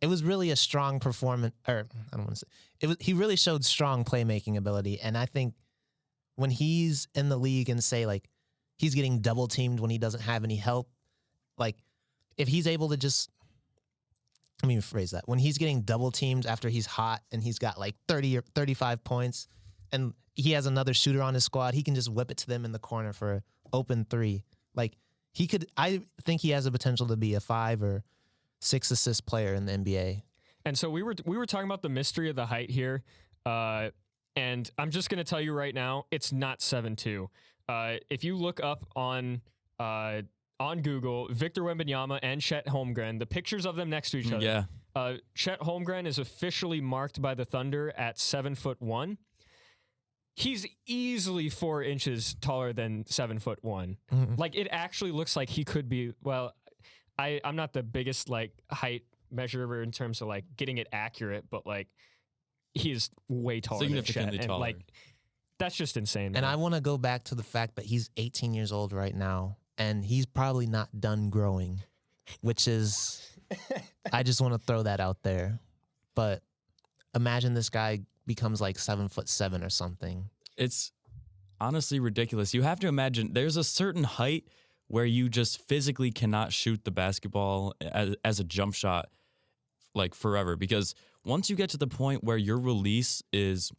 it 0.01 0.09
was 0.09 0.23
really 0.25 0.51
a 0.51 0.57
strong 0.57 0.99
performance 1.01 1.55
or 1.69 1.87
i 2.13 2.17
don't 2.17 2.27
want 2.27 2.31
to 2.31 2.37
say 2.37 2.49
it 2.81 2.87
was 2.89 2.97
he 3.01 3.13
really 3.13 3.37
showed 3.37 3.65
strong 3.65 4.05
playmaking 4.05 4.57
ability 4.57 4.99
and 5.01 5.17
i 5.17 5.27
think 5.27 5.55
when 6.35 6.51
he's 6.51 7.07
in 7.15 7.29
the 7.29 7.37
league 7.37 7.69
and 7.69 7.83
say 7.83 8.05
like 8.07 8.29
he's 8.79 8.95
getting 8.97 9.21
double 9.21 9.47
teamed 9.49 9.79
when 9.81 9.91
he 9.91 9.99
doesn't 9.99 10.21
have 10.23 10.43
any 10.45 10.57
help 10.57 10.89
like 11.59 11.77
if 12.37 12.49
he's 12.49 12.67
able 12.67 12.89
to 12.91 12.97
just 12.97 13.31
let 14.63 14.69
me 14.69 14.77
rephrase 14.77 15.11
that. 15.11 15.29
When 15.29 15.39
he's 15.39 15.59
getting 15.59 15.83
double 15.83 16.11
teamed 16.11 16.47
after 16.47 16.69
he's 16.69 16.87
hot 16.87 17.23
and 17.31 17.43
he's 17.43 17.59
got 17.59 17.79
like 17.79 17.95
30 18.09 18.39
or 18.39 18.43
35 18.55 19.05
points 19.05 19.49
and 19.93 20.15
he 20.35 20.53
has 20.53 20.67
another 20.67 20.95
shooter 20.95 21.21
on 21.23 21.35
his 21.35 21.45
squad 21.45 21.75
he 21.75 21.83
can 21.83 21.95
just 21.95 22.11
whip 22.11 22.31
it 22.31 22.39
to 22.39 22.47
them 22.47 22.65
in 22.65 22.73
the 22.73 22.79
corner 22.79 23.13
for 23.13 23.43
open 23.73 24.07
three. 24.09 24.45
Like 24.75 24.97
he 25.37 25.47
could 25.47 25.67
i 25.77 26.01
think 26.25 26.41
he 26.41 26.51
has 26.51 26.65
the 26.65 26.71
potential 26.71 27.07
to 27.07 27.17
be 27.17 27.35
a 27.35 27.41
five 27.41 27.83
or 27.83 28.03
six 28.59 28.91
assist 28.91 29.27
player 29.27 29.53
in 29.53 29.67
the 29.67 29.73
nba 29.73 30.23
And 30.65 30.77
so 30.79 30.89
we 30.89 31.03
were 31.03 31.15
we 31.27 31.37
were 31.37 31.45
talking 31.45 31.67
about 31.67 31.83
the 31.83 31.91
mystery 31.91 32.31
of 32.31 32.37
the 32.37 32.47
height 32.47 32.71
here, 32.71 33.05
uh, 33.45 33.91
and 34.35 34.69
I'm 34.79 34.91
just 34.91 35.11
gonna 35.11 35.25
tell 35.25 35.41
you 35.41 35.53
right 35.53 35.75
now, 35.75 36.07
it's 36.11 36.33
not 36.33 36.63
seven 36.63 36.97
two. 36.97 37.29
Uh, 37.69 37.97
if 38.11 38.25
you 38.25 38.35
look 38.37 38.61
up 38.63 38.87
on 38.97 39.43
uh, 39.79 40.23
on 40.59 40.81
Google, 40.81 41.29
Victor 41.31 41.63
Wembanyama 41.63 42.19
and 42.23 42.41
Chet 42.41 42.67
Holmgren, 42.67 43.19
the 43.19 43.27
pictures 43.27 43.67
of 43.67 43.77
them 43.77 43.91
next 43.91 44.11
to 44.13 44.19
each 44.19 44.33
other. 44.33 44.45
Yeah, 44.45 44.65
Uh, 44.95 45.15
Chet 45.35 45.61
Holmgren 45.61 46.07
is 46.07 46.19
officially 46.19 46.81
marked 46.81 47.21
by 47.21 47.35
the 47.35 47.45
Thunder 47.45 47.93
at 47.97 48.19
seven 48.19 48.55
foot 48.55 48.81
one. 48.81 49.19
He's 50.35 50.67
easily 50.87 51.49
four 51.49 51.83
inches 51.83 52.35
taller 52.41 52.73
than 52.73 53.05
seven 53.07 53.39
foot 53.39 53.59
one. 53.63 53.97
Mhm. 54.13 54.39
Like 54.39 54.55
it 54.55 54.69
actually 54.71 55.13
looks 55.13 55.35
like 55.37 55.49
he 55.49 55.65
could 55.65 55.89
be. 55.89 56.13
Well, 56.23 56.55
I 57.19 57.41
I'm 57.45 57.57
not 57.57 57.73
the 57.73 57.83
biggest 57.83 58.29
like 58.29 58.53
height 58.71 59.03
measurer 59.31 59.83
in 59.83 59.93
terms 59.93 60.21
of 60.21 60.29
like 60.29 60.45
getting 60.57 60.77
it 60.79 60.89
accurate, 60.93 61.47
but 61.51 61.67
like 61.67 61.89
he 62.75 62.91
is 62.91 63.11
way 63.29 63.61
taller 63.63 63.81
than 63.87 63.95
Chet, 63.97 64.07
Significantly 64.07 64.39
and 64.39 64.47
taller. 64.49 64.61
like 64.61 64.93
that's 65.59 65.75
just 65.77 65.97
insane. 65.97 66.37
And. 66.37 66.45
I 66.45 66.57
want 66.57 66.75
to 66.75 66.83
go 66.83 66.99
back 66.99 67.25
to 67.25 67.35
the 67.35 67.43
fact 67.43 67.77
that 67.77 67.87
he's 67.87 68.11
18 68.19 68.53
years 68.53 68.73
old 68.73 68.93
right 68.93 69.15
now, 69.15 69.57
and 69.79 70.05
he's 70.05 70.27
probably 70.27 70.67
not 70.67 71.01
done 71.01 71.31
growing, 71.31 71.83
which 72.41 72.67
is, 72.69 73.29
I 74.13 74.23
just 74.23 74.41
want 74.41 74.55
to 74.55 74.59
throw 74.59 74.83
that 74.85 75.01
out 75.01 75.23
there. 75.23 75.61
But 76.15 76.43
imagine 77.15 77.55
this 77.55 77.71
guy 77.71 78.01
becomes 78.27 78.61
like 78.61 78.79
seven 78.79 79.09
foot 79.09 79.29
seven 79.29 79.63
or 79.63 79.71
something. 79.71 80.31
it's 80.57 80.93
honestly 81.61 82.01
ridiculous. 82.01 82.53
You 82.55 82.63
have 82.63 82.81
to 82.81 82.89
imagine 82.89 83.33
there's 83.33 83.57
a 83.57 83.65
certain 83.65 84.05
height 84.05 84.45
where 84.89 85.05
you 85.05 85.29
just 85.29 85.67
physically 85.67 86.11
cannot 86.11 86.53
shoot 86.53 86.85
the 86.85 86.91
basketball 86.91 87.75
as, 87.81 88.15
as 88.25 88.41
a 88.41 88.45
jump 88.45 88.75
shot 88.75 89.09
like 89.95 90.15
forever 90.15 90.57
because 90.57 90.95
once 91.25 91.49
you 91.51 91.57
get 91.57 91.71
to 91.71 91.77
the 91.77 91.87
point 91.87 92.23
where 92.23 92.37
your 92.37 92.59
release 92.59 93.23
is 93.33 93.73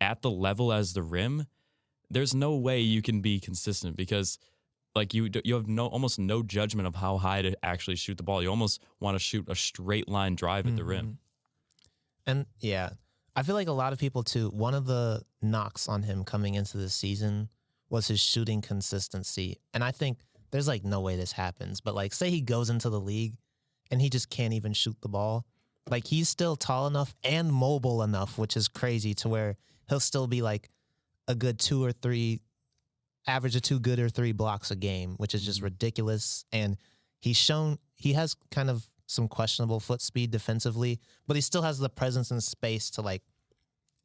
at 0.00 0.22
the 0.22 0.30
level 0.30 0.72
as 0.72 0.92
the 0.92 1.02
rim, 1.02 1.46
there's 2.10 2.34
no 2.34 2.54
way 2.56 2.80
you 2.80 3.02
can 3.02 3.20
be 3.20 3.40
consistent 3.40 3.96
because 3.96 4.38
like 4.94 5.14
you 5.14 5.28
you 5.44 5.54
have 5.54 5.68
no 5.68 5.86
almost 5.86 6.18
no 6.18 6.42
judgment 6.42 6.86
of 6.86 6.94
how 6.94 7.18
high 7.18 7.42
to 7.42 7.56
actually 7.64 7.96
shoot 7.96 8.16
the 8.16 8.22
ball. 8.22 8.42
You 8.42 8.50
almost 8.50 8.82
want 9.00 9.14
to 9.14 9.18
shoot 9.18 9.48
a 9.48 9.54
straight 9.54 10.08
line 10.08 10.34
drive 10.34 10.66
at 10.66 10.76
the 10.76 10.84
rim. 10.84 11.06
Mm-hmm. 11.06 11.12
And 12.26 12.46
yeah, 12.60 12.90
I 13.34 13.42
feel 13.42 13.54
like 13.54 13.68
a 13.68 13.72
lot 13.72 13.92
of 13.92 13.98
people 13.98 14.22
too. 14.22 14.50
One 14.50 14.74
of 14.74 14.86
the 14.86 15.22
knocks 15.40 15.88
on 15.88 16.02
him 16.02 16.24
coming 16.24 16.54
into 16.54 16.76
the 16.76 16.90
season 16.90 17.48
was 17.88 18.08
his 18.08 18.20
shooting 18.20 18.60
consistency. 18.60 19.58
And 19.74 19.82
I 19.82 19.90
think 19.90 20.18
there's 20.50 20.68
like 20.68 20.84
no 20.84 21.00
way 21.00 21.16
this 21.16 21.32
happens, 21.32 21.80
but 21.80 21.94
like 21.94 22.12
say 22.12 22.30
he 22.30 22.40
goes 22.40 22.70
into 22.70 22.90
the 22.90 23.00
league 23.00 23.36
and 23.90 24.00
he 24.00 24.10
just 24.10 24.30
can't 24.30 24.54
even 24.54 24.72
shoot 24.72 24.96
the 25.00 25.08
ball. 25.08 25.46
Like 25.90 26.06
he's 26.06 26.28
still 26.28 26.56
tall 26.56 26.86
enough 26.86 27.14
and 27.24 27.52
mobile 27.52 28.02
enough, 28.02 28.38
which 28.38 28.56
is 28.56 28.68
crazy 28.68 29.14
to 29.14 29.28
where 29.28 29.56
he'll 29.88 30.00
still 30.00 30.26
be 30.26 30.42
like 30.42 30.68
a 31.28 31.34
good 31.34 31.58
two 31.58 31.82
or 31.84 31.92
three 31.92 32.40
average 33.26 33.56
of 33.56 33.62
two 33.62 33.80
good 33.80 33.98
or 33.98 34.08
three 34.08 34.32
blocks 34.32 34.70
a 34.70 34.76
game, 34.76 35.14
which 35.16 35.34
is 35.34 35.44
just 35.44 35.62
ridiculous. 35.62 36.44
And 36.52 36.76
he's 37.20 37.36
shown 37.36 37.78
he 37.94 38.14
has 38.14 38.36
kind 38.50 38.70
of 38.70 38.88
some 39.06 39.28
questionable 39.28 39.80
foot 39.80 40.00
speed 40.00 40.30
defensively, 40.30 41.00
but 41.26 41.36
he 41.36 41.40
still 41.42 41.62
has 41.62 41.78
the 41.78 41.88
presence 41.88 42.30
and 42.30 42.42
space 42.42 42.90
to 42.90 43.02
like 43.02 43.22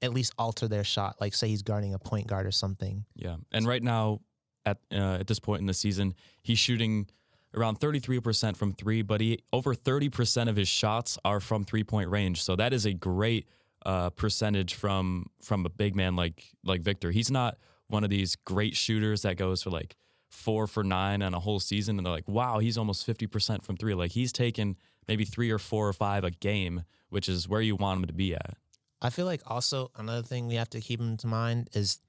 at 0.01 0.13
least 0.13 0.34
alter 0.38 0.68
their 0.68 0.84
shot. 0.84 1.15
Like 1.20 1.34
say 1.34 1.47
he's 1.47 1.63
guarding 1.63 1.93
a 1.93 1.99
point 1.99 2.28
guard 2.28 2.45
or 2.45 2.51
something. 2.51 3.05
Yeah, 3.15 3.38
and 3.51 3.65
right 3.65 3.82
now, 3.82 4.22
at 4.65 4.78
uh, 4.91 5.18
at 5.20 5.28
this 5.28 5.39
point 5.39 5.61
in 5.61 5.68
the 5.68 5.74
season, 5.74 6.13
he's 6.43 6.59
shooting 6.59 7.07
around 7.55 7.80
33% 7.80 8.57
from 8.57 8.74
three, 8.74 9.01
but 9.01 9.22
he 9.22 9.39
over 9.51 9.74
30% 9.74 10.49
of 10.49 10.55
his 10.55 10.68
shots 10.68 11.18
are 11.26 11.39
from 11.39 11.63
three 11.63 11.84
point 11.84 12.09
range. 12.09 12.43
So 12.43 12.55
that 12.55 12.74
is 12.74 12.86
a 12.86 12.93
great 12.93 13.47
uh, 13.86 14.09
percentage 14.11 14.74
from 14.74 15.28
from 15.41 15.65
a 15.65 15.70
big 15.70 15.95
man 15.95 16.15
like 16.15 16.43
like 16.63 16.82
Victor. 16.82 17.11
He's 17.11 17.32
not 17.32 17.57
one 17.89 18.03
of 18.03 18.09
these 18.09 18.35
great 18.35 18.75
shooters 18.75 19.21
that 19.21 19.38
goes 19.38 19.63
for 19.63 19.69
like 19.69 19.95
four 20.29 20.67
for 20.67 20.83
nine 20.83 21.21
on 21.21 21.33
a 21.33 21.39
whole 21.39 21.59
season, 21.59 21.97
and 21.97 22.05
they're 22.05 22.13
like, 22.13 22.27
wow, 22.27 22.59
he's 22.59 22.77
almost 22.77 23.07
50% 23.07 23.63
from 23.63 23.77
three. 23.77 23.93
Like 23.93 24.11
he's 24.11 24.31
taken 24.31 24.75
maybe 25.07 25.25
three 25.25 25.51
or 25.51 25.59
four 25.59 25.88
or 25.88 25.93
five 25.93 26.23
a 26.23 26.31
game, 26.31 26.83
which 27.09 27.29
is 27.29 27.47
where 27.47 27.61
you 27.61 27.75
want 27.75 28.01
him 28.01 28.07
to 28.07 28.13
be 28.13 28.33
at. 28.35 28.57
I 29.01 29.09
feel 29.09 29.25
like 29.25 29.41
also 29.45 29.91
another 29.95 30.23
thing 30.23 30.47
we 30.47 30.55
have 30.55 30.69
to 30.71 30.81
keep 30.81 30.99
in 30.99 31.17
mind 31.23 31.69
is 31.73 31.99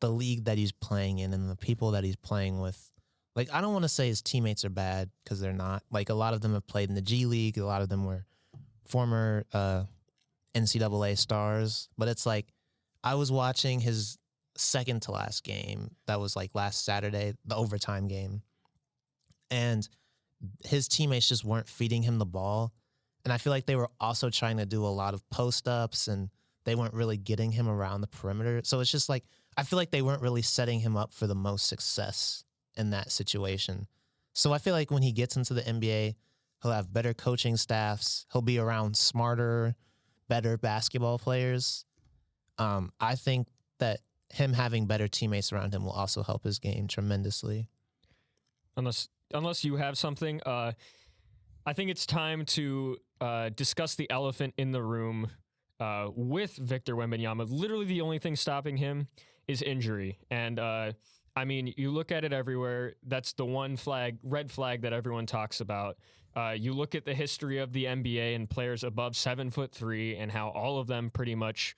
the 0.00 0.10
league 0.10 0.46
that 0.46 0.56
he's 0.56 0.72
playing 0.72 1.18
in 1.18 1.32
and 1.34 1.50
the 1.50 1.56
people 1.56 1.92
that 1.92 2.04
he's 2.04 2.16
playing 2.16 2.60
with. 2.60 2.90
Like 3.36 3.52
I 3.52 3.60
don't 3.60 3.72
want 3.72 3.84
to 3.84 3.88
say 3.88 4.08
his 4.08 4.22
teammates 4.22 4.64
are 4.64 4.70
bad 4.70 5.10
because 5.22 5.40
they're 5.40 5.52
not. 5.52 5.82
Like 5.90 6.08
a 6.08 6.14
lot 6.14 6.34
of 6.34 6.40
them 6.40 6.54
have 6.54 6.66
played 6.66 6.88
in 6.88 6.94
the 6.94 7.02
G 7.02 7.26
League. 7.26 7.58
A 7.58 7.64
lot 7.64 7.82
of 7.82 7.88
them 7.88 8.04
were 8.04 8.24
former 8.88 9.44
uh, 9.52 9.84
NCAA 10.54 11.16
stars. 11.16 11.88
But 11.96 12.08
it's 12.08 12.26
like 12.26 12.46
I 13.04 13.14
was 13.14 13.30
watching 13.30 13.80
his 13.80 14.18
second 14.60 15.02
to 15.02 15.12
last 15.12 15.44
game. 15.44 15.90
That 16.06 16.20
was 16.20 16.36
like 16.36 16.54
last 16.54 16.84
Saturday, 16.84 17.34
the 17.44 17.56
overtime 17.56 18.08
game, 18.08 18.42
and 19.50 19.88
his 20.64 20.88
teammates 20.88 21.28
just 21.28 21.44
weren't 21.44 21.68
feeding 21.68 22.02
him 22.02 22.18
the 22.18 22.26
ball. 22.26 22.72
And 23.24 23.32
I 23.32 23.38
feel 23.38 23.52
like 23.52 23.66
they 23.66 23.76
were 23.76 23.90
also 24.00 24.30
trying 24.30 24.56
to 24.58 24.66
do 24.66 24.84
a 24.84 24.88
lot 24.88 25.14
of 25.14 25.28
post 25.30 25.68
ups 25.68 26.08
and 26.08 26.30
they 26.64 26.74
weren't 26.74 26.94
really 26.94 27.16
getting 27.16 27.52
him 27.52 27.68
around 27.68 28.00
the 28.00 28.06
perimeter. 28.06 28.60
So 28.64 28.80
it's 28.80 28.90
just 28.90 29.08
like, 29.08 29.24
I 29.56 29.62
feel 29.62 29.76
like 29.76 29.90
they 29.90 30.02
weren't 30.02 30.22
really 30.22 30.42
setting 30.42 30.80
him 30.80 30.96
up 30.96 31.12
for 31.12 31.26
the 31.26 31.34
most 31.34 31.66
success 31.66 32.44
in 32.76 32.90
that 32.90 33.10
situation. 33.10 33.86
So 34.32 34.52
I 34.52 34.58
feel 34.58 34.74
like 34.74 34.90
when 34.90 35.02
he 35.02 35.12
gets 35.12 35.36
into 35.36 35.54
the 35.54 35.62
NBA, 35.62 36.14
he'll 36.62 36.72
have 36.72 36.92
better 36.92 37.12
coaching 37.12 37.56
staffs, 37.56 38.26
he'll 38.32 38.42
be 38.42 38.58
around 38.58 38.96
smarter, 38.96 39.74
better 40.28 40.56
basketball 40.56 41.18
players. 41.18 41.84
Um, 42.58 42.92
I 43.00 43.16
think 43.16 43.48
that 43.80 44.00
him 44.32 44.52
having 44.52 44.86
better 44.86 45.08
teammates 45.08 45.52
around 45.52 45.74
him 45.74 45.84
will 45.84 45.92
also 45.92 46.22
help 46.22 46.44
his 46.44 46.58
game 46.58 46.86
tremendously. 46.86 47.68
unless 48.76 49.08
unless 49.32 49.64
you 49.64 49.76
have 49.76 49.96
something. 49.96 50.40
Uh, 50.44 50.72
I 51.66 51.72
think 51.72 51.90
it's 51.90 52.06
time 52.06 52.44
to 52.46 52.96
uh, 53.20 53.50
discuss 53.50 53.94
the 53.94 54.10
elephant 54.10 54.54
in 54.56 54.72
the 54.72 54.82
room 54.82 55.30
uh, 55.78 56.08
with 56.14 56.56
Victor 56.56 56.96
Wembanyama. 56.96 57.46
Literally, 57.50 57.84
the 57.84 58.00
only 58.00 58.18
thing 58.18 58.36
stopping 58.36 58.76
him 58.76 59.08
is 59.46 59.62
injury, 59.62 60.18
and 60.30 60.58
uh, 60.58 60.92
I 61.36 61.44
mean, 61.44 61.72
you 61.76 61.90
look 61.90 62.12
at 62.12 62.24
it 62.24 62.32
everywhere. 62.32 62.94
That's 63.06 63.32
the 63.32 63.44
one 63.44 63.76
flag, 63.76 64.18
red 64.22 64.50
flag 64.50 64.82
that 64.82 64.92
everyone 64.92 65.26
talks 65.26 65.60
about. 65.60 65.96
Uh, 66.36 66.54
you 66.56 66.72
look 66.72 66.94
at 66.94 67.04
the 67.04 67.14
history 67.14 67.58
of 67.58 67.72
the 67.72 67.84
NBA 67.86 68.36
and 68.36 68.48
players 68.48 68.84
above 68.84 69.16
seven 69.16 69.50
foot 69.50 69.72
three, 69.72 70.16
and 70.16 70.30
how 70.30 70.48
all 70.50 70.78
of 70.78 70.86
them 70.86 71.10
pretty 71.10 71.34
much 71.34 71.76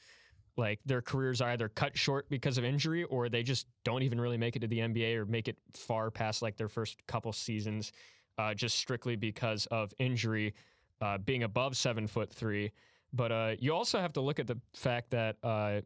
like 0.57 0.80
their 0.84 1.00
careers 1.00 1.40
are 1.40 1.50
either 1.50 1.68
cut 1.68 1.96
short 1.96 2.28
because 2.28 2.59
of 2.59 2.64
injury 2.64 3.05
or 3.05 3.28
they 3.28 3.42
just 3.42 3.66
don't 3.84 4.03
even 4.03 4.20
really 4.20 4.36
make 4.36 4.57
it 4.57 4.61
to 4.61 4.66
the 4.66 4.80
NBA 4.80 5.16
or 5.16 5.24
make 5.24 5.48
it 5.48 5.57
far 5.74 6.11
past 6.11 6.42
like 6.42 6.57
their 6.57 6.68
first 6.68 6.98
couple 7.07 7.32
seasons 7.32 7.92
uh, 8.38 8.55
just 8.55 8.76
strictly 8.76 9.16
because 9.16 9.66
of 9.66 9.92
injury, 9.98 10.55
uh, 11.00 11.18
being 11.18 11.42
above 11.42 11.76
seven 11.76 12.07
foot 12.07 12.32
three. 12.32 12.72
But 13.12 13.32
uh, 13.32 13.55
you 13.59 13.74
also 13.74 14.00
have 14.00 14.12
to 14.14 14.20
look 14.20 14.38
at 14.38 14.46
the 14.46 14.59
fact 14.74 15.11
that 15.11 15.36
uh, 15.42 15.80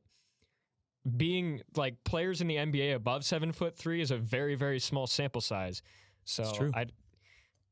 being 1.16 1.60
like 1.76 2.02
players 2.04 2.40
in 2.40 2.46
the 2.46 2.56
NBA 2.56 2.94
above 2.94 3.24
seven 3.24 3.52
foot 3.52 3.76
three 3.76 4.00
is 4.00 4.10
a 4.10 4.16
very 4.16 4.54
very 4.54 4.78
small 4.78 5.06
sample 5.06 5.40
size. 5.40 5.82
So 6.24 6.52
true. 6.52 6.70
I, 6.74 6.86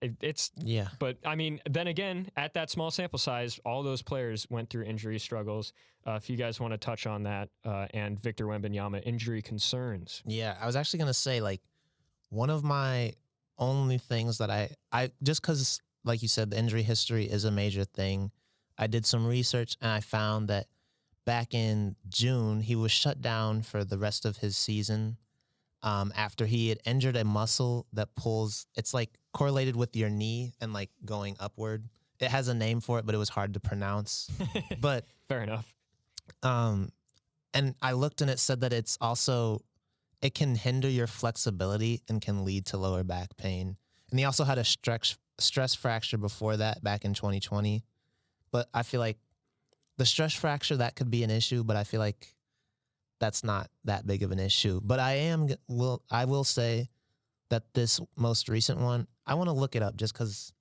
it, 0.05 0.13
it's 0.21 0.51
Yeah. 0.57 0.89
but 0.99 1.17
I 1.25 1.35
mean, 1.35 1.61
then 1.69 1.87
again, 1.87 2.31
at 2.37 2.55
that 2.55 2.71
small 2.71 2.91
sample 2.91 3.19
size, 3.19 3.59
all 3.65 3.83
those 3.83 4.03
players 4.03 4.47
went 4.51 4.71
through 4.71 4.85
injury 4.85 5.19
struggles. 5.19 5.73
Uh, 6.07 6.13
if 6.13 6.29
you 6.29 6.37
guys 6.37 6.61
want 6.61 6.73
to 6.73 6.79
touch 6.79 7.07
on 7.07 7.23
that, 7.23 7.49
uh, 7.65 7.87
and 7.95 8.21
Victor 8.21 8.45
Wembanyama 8.47 9.03
injury 9.05 9.41
concerns. 9.41 10.23
Yeah, 10.27 10.57
I 10.61 10.67
was 10.67 10.77
actually 10.77 10.99
gonna 10.99 11.15
say 11.15 11.41
like 11.41 11.63
one 12.29 12.51
of 12.51 12.63
my 12.63 13.15
only 13.59 13.99
things 13.99 14.39
that 14.39 14.51
I 14.51 14.71
I 14.93 15.11
just 15.23 15.41
because 15.41 15.81
like 16.05 16.21
you 16.23 16.29
said 16.29 16.51
the 16.51 16.59
injury 16.59 16.83
history 16.83 17.25
is 17.25 17.45
a 17.45 17.51
major 17.51 17.85
thing. 17.85 18.31
I 18.77 18.87
did 18.89 19.07
some 19.07 19.27
research 19.27 19.77
and 19.81 19.91
I 19.91 20.01
found 20.01 20.49
that 20.49 20.67
back 21.25 21.55
in 21.55 21.97
June 22.09 22.61
he 22.61 22.77
was 22.77 22.93
shut 22.93 23.23
down 23.23 23.63
for 23.63 23.85
the 23.85 23.97
rest 23.97 24.27
of 24.27 24.39
his 24.39 24.57
season 24.57 25.17
um, 25.85 26.13
after 26.17 26.47
he 26.47 26.71
had 26.71 26.79
injured 26.85 27.15
a 27.15 27.25
muscle 27.25 27.87
that 27.93 28.09
pulls. 28.17 28.67
It's 28.75 28.93
like 28.93 29.11
correlated 29.33 29.77
with 29.77 29.95
your 29.95 30.09
knee 30.11 30.55
and 30.61 30.73
like 30.73 30.91
going 31.05 31.37
upward. 31.39 31.89
It 32.19 32.31
has 32.31 32.49
a 32.49 32.55
name 32.55 32.81
for 32.81 32.99
it, 32.99 33.07
but 33.07 33.15
it 33.15 33.19
was 33.19 33.29
hard 33.29 33.55
to 33.55 33.61
pronounce. 33.61 34.31
but 34.81 35.05
Fair 35.29 35.43
enough. 35.43 35.73
um, 36.43 36.91
and 37.53 37.75
I 37.83 37.93
looked 37.93 38.21
and 38.23 38.31
it 38.31 38.39
said 38.41 38.63
that 38.63 38.73
it's 38.73 38.99
also 39.01 39.61
it 40.23 40.35
can 40.35 40.55
hinder 40.57 40.89
your 40.89 41.07
flexibility 41.07 42.03
and 42.09 42.21
can 42.21 42.45
lead 42.45 42.67
to 42.67 42.79
lower 42.79 43.05
back 43.05 43.37
pain. 43.37 43.77
And 44.11 44.19
he 44.19 44.25
also 44.25 44.45
had 44.45 44.59
a 44.59 44.65
stress 44.65 45.17
stress 45.39 45.75
fracture 45.75 46.17
before 46.19 46.57
that 46.57 46.83
back 46.83 47.05
in 47.05 47.13
2020. 47.13 47.85
But 48.51 48.69
I 48.73 48.85
feel 48.85 49.01
like 49.01 49.19
the 49.99 50.07
stress 50.07 50.33
fracture 50.33 50.77
that 50.79 50.97
could 50.97 51.11
be 51.11 51.25
an 51.25 51.31
issue, 51.31 51.63
but 51.63 51.77
I 51.77 51.85
feel 51.85 52.01
like 52.01 52.34
that's 53.21 53.45
not 53.45 53.71
that 53.85 54.07
big 54.07 54.23
of 54.23 54.33
an 54.33 54.39
issue. 54.39 54.81
But 54.83 55.01
I 55.01 55.13
am 55.15 55.49
will 55.69 56.03
I 56.11 56.25
will 56.25 56.45
say 56.45 56.89
that 57.51 57.73
this 57.75 58.01
most 58.17 58.49
recent 58.49 58.81
one, 58.81 59.07
I 59.27 59.35
want 59.35 59.49
to 59.49 59.53
look 59.53 59.77
it 59.77 59.83
up 59.83 59.97
just 59.97 60.15
cuz 60.15 60.53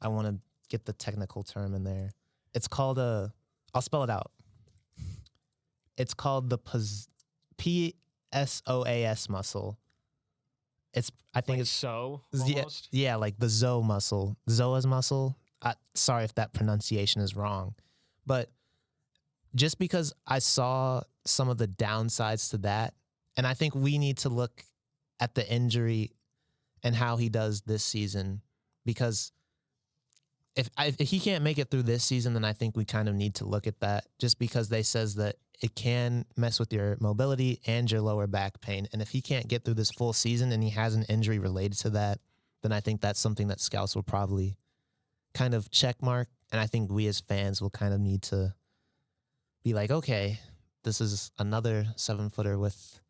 I 0.00 0.08
want 0.08 0.26
to 0.28 0.40
get 0.68 0.84
the 0.84 0.92
technical 0.92 1.42
term 1.42 1.74
in 1.74 1.84
there. 1.84 2.10
It's 2.54 2.68
called 2.68 2.98
a 2.98 3.32
I'll 3.74 3.82
spell 3.82 4.04
it 4.04 4.10
out. 4.10 4.30
It's 5.96 6.14
called 6.14 6.50
the 6.50 6.58
P 7.56 7.94
S 8.32 8.62
O 8.66 8.84
A 8.84 9.04
S 9.04 9.28
muscle. 9.28 9.78
It's 10.92 11.10
I 11.34 11.40
think 11.40 11.56
Like 11.56 11.60
it's 11.62 11.70
so 11.70 12.20
yeah, 12.32 12.56
almost. 12.56 12.88
yeah, 12.92 13.16
like 13.16 13.38
the 13.38 13.48
Zoe 13.48 13.82
muscle, 13.82 14.36
Zoa's 14.48 14.86
muscle. 14.86 15.36
I, 15.62 15.74
sorry 15.94 16.24
if 16.24 16.34
that 16.34 16.52
pronunciation 16.52 17.22
is 17.22 17.34
wrong, 17.34 17.74
but 18.26 18.50
just 19.54 19.78
because 19.78 20.12
I 20.26 20.38
saw 20.38 21.02
some 21.24 21.48
of 21.48 21.58
the 21.58 21.68
downsides 21.68 22.50
to 22.50 22.58
that, 22.58 22.94
and 23.36 23.46
I 23.46 23.54
think 23.54 23.74
we 23.74 23.98
need 23.98 24.18
to 24.18 24.28
look 24.28 24.64
at 25.20 25.34
the 25.34 25.48
injury 25.50 26.12
and 26.82 26.94
how 26.94 27.16
he 27.16 27.28
does 27.28 27.62
this 27.62 27.82
season, 27.82 28.42
because 28.84 29.32
if 30.56 30.68
I, 30.76 30.86
if 30.86 30.98
he 30.98 31.18
can't 31.18 31.42
make 31.42 31.58
it 31.58 31.70
through 31.70 31.82
this 31.82 32.04
season, 32.04 32.34
then 32.34 32.44
I 32.44 32.52
think 32.52 32.76
we 32.76 32.84
kind 32.84 33.08
of 33.08 33.14
need 33.14 33.36
to 33.36 33.44
look 33.44 33.66
at 33.66 33.80
that. 33.80 34.06
Just 34.20 34.38
because 34.38 34.68
they 34.68 34.82
says 34.82 35.16
that 35.16 35.36
it 35.60 35.74
can 35.74 36.24
mess 36.36 36.60
with 36.60 36.72
your 36.72 36.96
mobility 37.00 37.60
and 37.66 37.90
your 37.90 38.00
lower 38.00 38.26
back 38.26 38.60
pain, 38.60 38.86
and 38.92 39.02
if 39.02 39.08
he 39.08 39.20
can't 39.20 39.48
get 39.48 39.64
through 39.64 39.74
this 39.74 39.90
full 39.90 40.12
season 40.12 40.52
and 40.52 40.62
he 40.62 40.70
has 40.70 40.94
an 40.94 41.04
injury 41.08 41.38
related 41.38 41.78
to 41.78 41.90
that, 41.90 42.20
then 42.62 42.72
I 42.72 42.80
think 42.80 43.00
that's 43.00 43.20
something 43.20 43.48
that 43.48 43.60
scouts 43.60 43.94
will 43.94 44.02
probably 44.02 44.56
kind 45.32 45.54
of 45.54 45.70
check 45.70 46.00
mark, 46.00 46.28
and 46.52 46.60
I 46.60 46.66
think 46.66 46.90
we 46.90 47.08
as 47.08 47.20
fans 47.20 47.60
will 47.60 47.70
kind 47.70 47.92
of 47.92 48.00
need 48.00 48.22
to 48.22 48.54
be 49.64 49.74
like, 49.74 49.90
okay, 49.90 50.38
this 50.84 51.00
is 51.00 51.32
another 51.38 51.86
seven 51.96 52.30
footer 52.30 52.58
with 52.58 53.00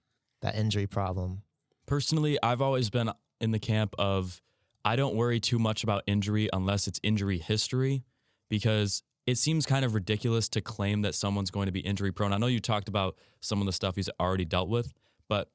that 0.40 0.54
injury 0.54 0.86
problem. 0.86 1.42
Personally, 1.86 2.38
I've 2.42 2.62
always 2.62 2.88
been 2.88 3.10
in 3.40 3.50
the 3.50 3.58
camp 3.58 3.94
of 3.98 4.40
I 4.84 4.96
don't 4.96 5.16
worry 5.16 5.40
too 5.40 5.58
much 5.58 5.82
about 5.82 6.02
injury 6.06 6.48
unless 6.52 6.86
it's 6.86 7.00
injury 7.02 7.38
history 7.38 8.04
because 8.48 9.02
it 9.26 9.38
seems 9.38 9.66
kind 9.66 9.84
of 9.84 9.94
ridiculous 9.94 10.48
to 10.50 10.60
claim 10.60 11.02
that 11.02 11.14
someone's 11.14 11.50
going 11.50 11.66
to 11.66 11.72
be 11.72 11.80
injury 11.80 12.12
prone. 12.12 12.32
I 12.32 12.36
know 12.36 12.46
you 12.46 12.60
talked 12.60 12.88
about 12.88 13.16
some 13.40 13.60
of 13.60 13.66
the 13.66 13.72
stuff 13.72 13.96
he's 13.96 14.10
already 14.20 14.44
dealt 14.44 14.68
with, 14.68 14.92
but 15.28 15.50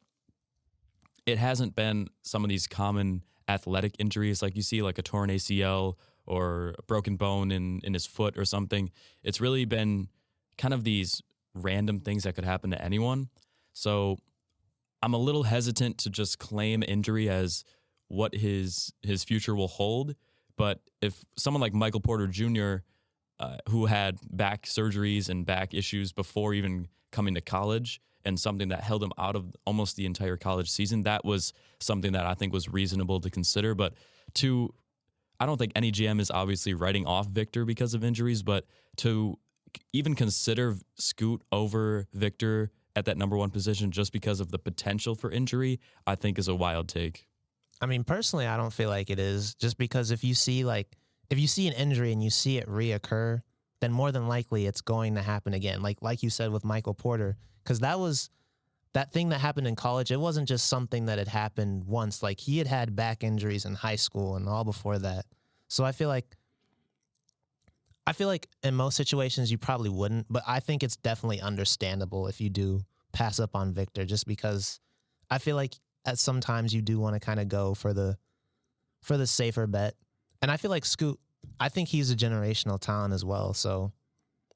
it 1.25 1.37
hasn't 1.37 1.75
been 1.75 2.07
some 2.23 2.43
of 2.43 2.49
these 2.49 2.67
common 2.67 3.23
athletic 3.47 3.95
injuries 3.99 4.41
like 4.41 4.55
you 4.55 4.63
see, 4.63 4.81
like 4.81 4.97
a 4.97 5.03
torn 5.03 5.29
ACL 5.29 5.95
or 6.25 6.73
a 6.77 6.83
broken 6.83 7.15
bone 7.15 7.51
in, 7.51 7.79
in 7.83 7.93
his 7.93 8.05
foot 8.05 8.37
or 8.37 8.45
something. 8.45 8.91
It's 9.23 9.39
really 9.39 9.65
been 9.65 10.09
kind 10.59 10.73
of 10.73 10.83
these 10.83 11.23
random 11.55 11.99
things 11.99 12.23
that 12.23 12.35
could 12.35 12.45
happen 12.45 12.69
to 12.69 12.79
anyone. 12.79 13.29
So 13.73 14.17
I'm 15.01 15.15
a 15.15 15.17
little 15.17 15.43
hesitant 15.43 15.97
to 15.99 16.11
just 16.11 16.37
claim 16.37 16.83
injury 16.87 17.29
as 17.29 17.63
what 18.09 18.35
his 18.35 18.93
his 19.01 19.23
future 19.23 19.55
will 19.55 19.67
hold. 19.67 20.15
But 20.57 20.81
if 21.01 21.23
someone 21.37 21.61
like 21.61 21.73
Michael 21.73 22.01
Porter 22.01 22.27
Jr., 22.27 22.77
uh, 23.39 23.57
who 23.69 23.85
had 23.85 24.17
back 24.29 24.65
surgeries 24.65 25.29
and 25.29 25.45
back 25.45 25.73
issues 25.73 26.11
before 26.11 26.53
even 26.53 26.89
coming 27.11 27.33
to 27.35 27.41
college, 27.41 28.01
and 28.25 28.39
something 28.39 28.69
that 28.69 28.81
held 28.81 29.01
him 29.01 29.13
out 29.17 29.35
of 29.35 29.55
almost 29.65 29.95
the 29.95 30.05
entire 30.05 30.37
college 30.37 30.69
season, 30.69 31.03
that 31.03 31.23
was 31.23 31.53
something 31.79 32.11
that 32.11 32.25
I 32.25 32.33
think 32.33 32.51
was 32.51 32.67
reasonable 32.67 33.21
to 33.21 33.29
consider. 33.29 33.73
But 33.73 33.93
to, 34.35 34.73
I 35.39 35.45
don't 35.45 35.57
think 35.57 35.71
any 35.75 35.91
GM 35.91 36.19
is 36.19 36.29
obviously 36.29 36.73
writing 36.73 37.05
off 37.05 37.27
Victor 37.27 37.63
because 37.63 37.93
of 37.93 38.03
injuries, 38.03 38.43
but 38.43 38.65
to 38.97 39.39
even 39.93 40.15
consider 40.15 40.75
Scoot 40.95 41.41
over 41.51 42.07
Victor 42.13 42.71
at 42.95 43.05
that 43.05 43.17
number 43.17 43.37
one 43.37 43.49
position 43.49 43.91
just 43.91 44.11
because 44.11 44.39
of 44.39 44.51
the 44.51 44.59
potential 44.59 45.15
for 45.15 45.31
injury, 45.31 45.79
I 46.05 46.15
think 46.15 46.37
is 46.37 46.47
a 46.47 46.55
wild 46.55 46.89
take. 46.89 47.27
I 47.81 47.85
mean, 47.85 48.03
personally, 48.03 48.45
I 48.45 48.57
don't 48.57 48.73
feel 48.73 48.89
like 48.89 49.09
it 49.09 49.19
is 49.19 49.55
just 49.55 49.77
because 49.77 50.11
if 50.11 50.23
you 50.23 50.33
see 50.33 50.65
like 50.65 50.97
if 51.29 51.39
you 51.39 51.47
see 51.47 51.67
an 51.67 51.73
injury 51.73 52.11
and 52.11 52.23
you 52.23 52.29
see 52.29 52.57
it 52.57 52.67
reoccur, 52.67 53.41
then 53.79 53.91
more 53.91 54.11
than 54.11 54.27
likely 54.27 54.65
it's 54.65 54.81
going 54.81 55.15
to 55.15 55.21
happen 55.21 55.53
again. 55.53 55.81
Like 55.81 56.01
like 56.01 56.21
you 56.23 56.29
said 56.29 56.51
with 56.51 56.65
Michael 56.65 56.93
Porter, 56.93 57.37
because 57.63 57.79
that 57.79 57.99
was 57.99 58.29
that 58.93 59.13
thing 59.13 59.29
that 59.29 59.39
happened 59.39 59.67
in 59.67 59.75
college. 59.75 60.11
It 60.11 60.19
wasn't 60.19 60.47
just 60.47 60.67
something 60.67 61.05
that 61.05 61.19
had 61.19 61.27
happened 61.27 61.85
once. 61.85 62.23
Like 62.23 62.39
he 62.39 62.57
had 62.57 62.67
had 62.67 62.95
back 62.95 63.23
injuries 63.23 63.65
in 63.65 63.75
high 63.75 63.95
school 63.95 64.35
and 64.35 64.49
all 64.49 64.63
before 64.63 64.99
that. 64.99 65.25
So 65.67 65.85
I 65.85 65.91
feel 65.91 66.09
like 66.09 66.35
I 68.09 68.13
feel 68.13 68.27
like 68.27 68.47
in 68.63 68.73
most 68.73 68.97
situations 68.97 69.51
you 69.51 69.59
probably 69.59 69.91
wouldn't, 69.91 70.25
but 70.31 70.41
I 70.47 70.61
think 70.61 70.81
it's 70.81 70.95
definitely 70.95 71.41
understandable 71.41 72.25
if 72.25 72.41
you 72.41 72.49
do 72.49 72.81
pass 73.13 73.39
up 73.39 73.55
on 73.55 73.71
Victor, 73.71 74.03
just 74.03 74.25
because 74.25 74.79
I 75.29 75.37
feel 75.37 75.55
like 75.55 75.75
at 76.05 76.17
sometimes 76.17 76.73
you 76.73 76.81
do 76.81 76.99
want 76.99 77.13
to 77.13 77.19
kind 77.19 77.39
of 77.39 77.49
go 77.49 77.75
for 77.75 77.93
the 77.93 78.17
for 79.03 79.15
the 79.15 79.27
safer 79.27 79.67
bet. 79.67 79.93
And 80.41 80.49
I 80.49 80.57
feel 80.57 80.71
like 80.71 80.85
Scoot, 80.85 81.19
I 81.59 81.69
think 81.69 81.87
he's 81.87 82.09
a 82.09 82.15
generational 82.15 82.79
talent 82.79 83.13
as 83.13 83.23
well. 83.23 83.53
So 83.53 83.91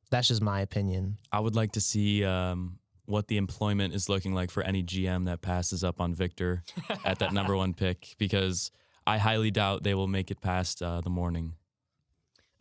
that's 0.09 0.29
just 0.29 0.41
my 0.41 0.61
opinion. 0.61 1.19
I 1.31 1.39
would 1.39 1.55
like 1.55 1.73
to 1.73 1.81
see 1.81 2.25
um, 2.25 2.79
what 3.05 3.27
the 3.27 3.37
employment 3.37 3.93
is 3.93 4.09
looking 4.09 4.33
like 4.33 4.49
for 4.49 4.63
any 4.63 4.81
GM 4.81 5.25
that 5.25 5.43
passes 5.43 5.83
up 5.83 6.01
on 6.01 6.15
Victor 6.15 6.63
at 7.05 7.19
that 7.19 7.33
number 7.33 7.55
one 7.55 7.75
pick 7.75 8.15
because 8.17 8.71
I 9.05 9.19
highly 9.19 9.51
doubt 9.51 9.83
they 9.83 9.93
will 9.93 10.07
make 10.07 10.31
it 10.31 10.41
past 10.41 10.81
uh, 10.81 11.01
the 11.01 11.11
morning. 11.11 11.53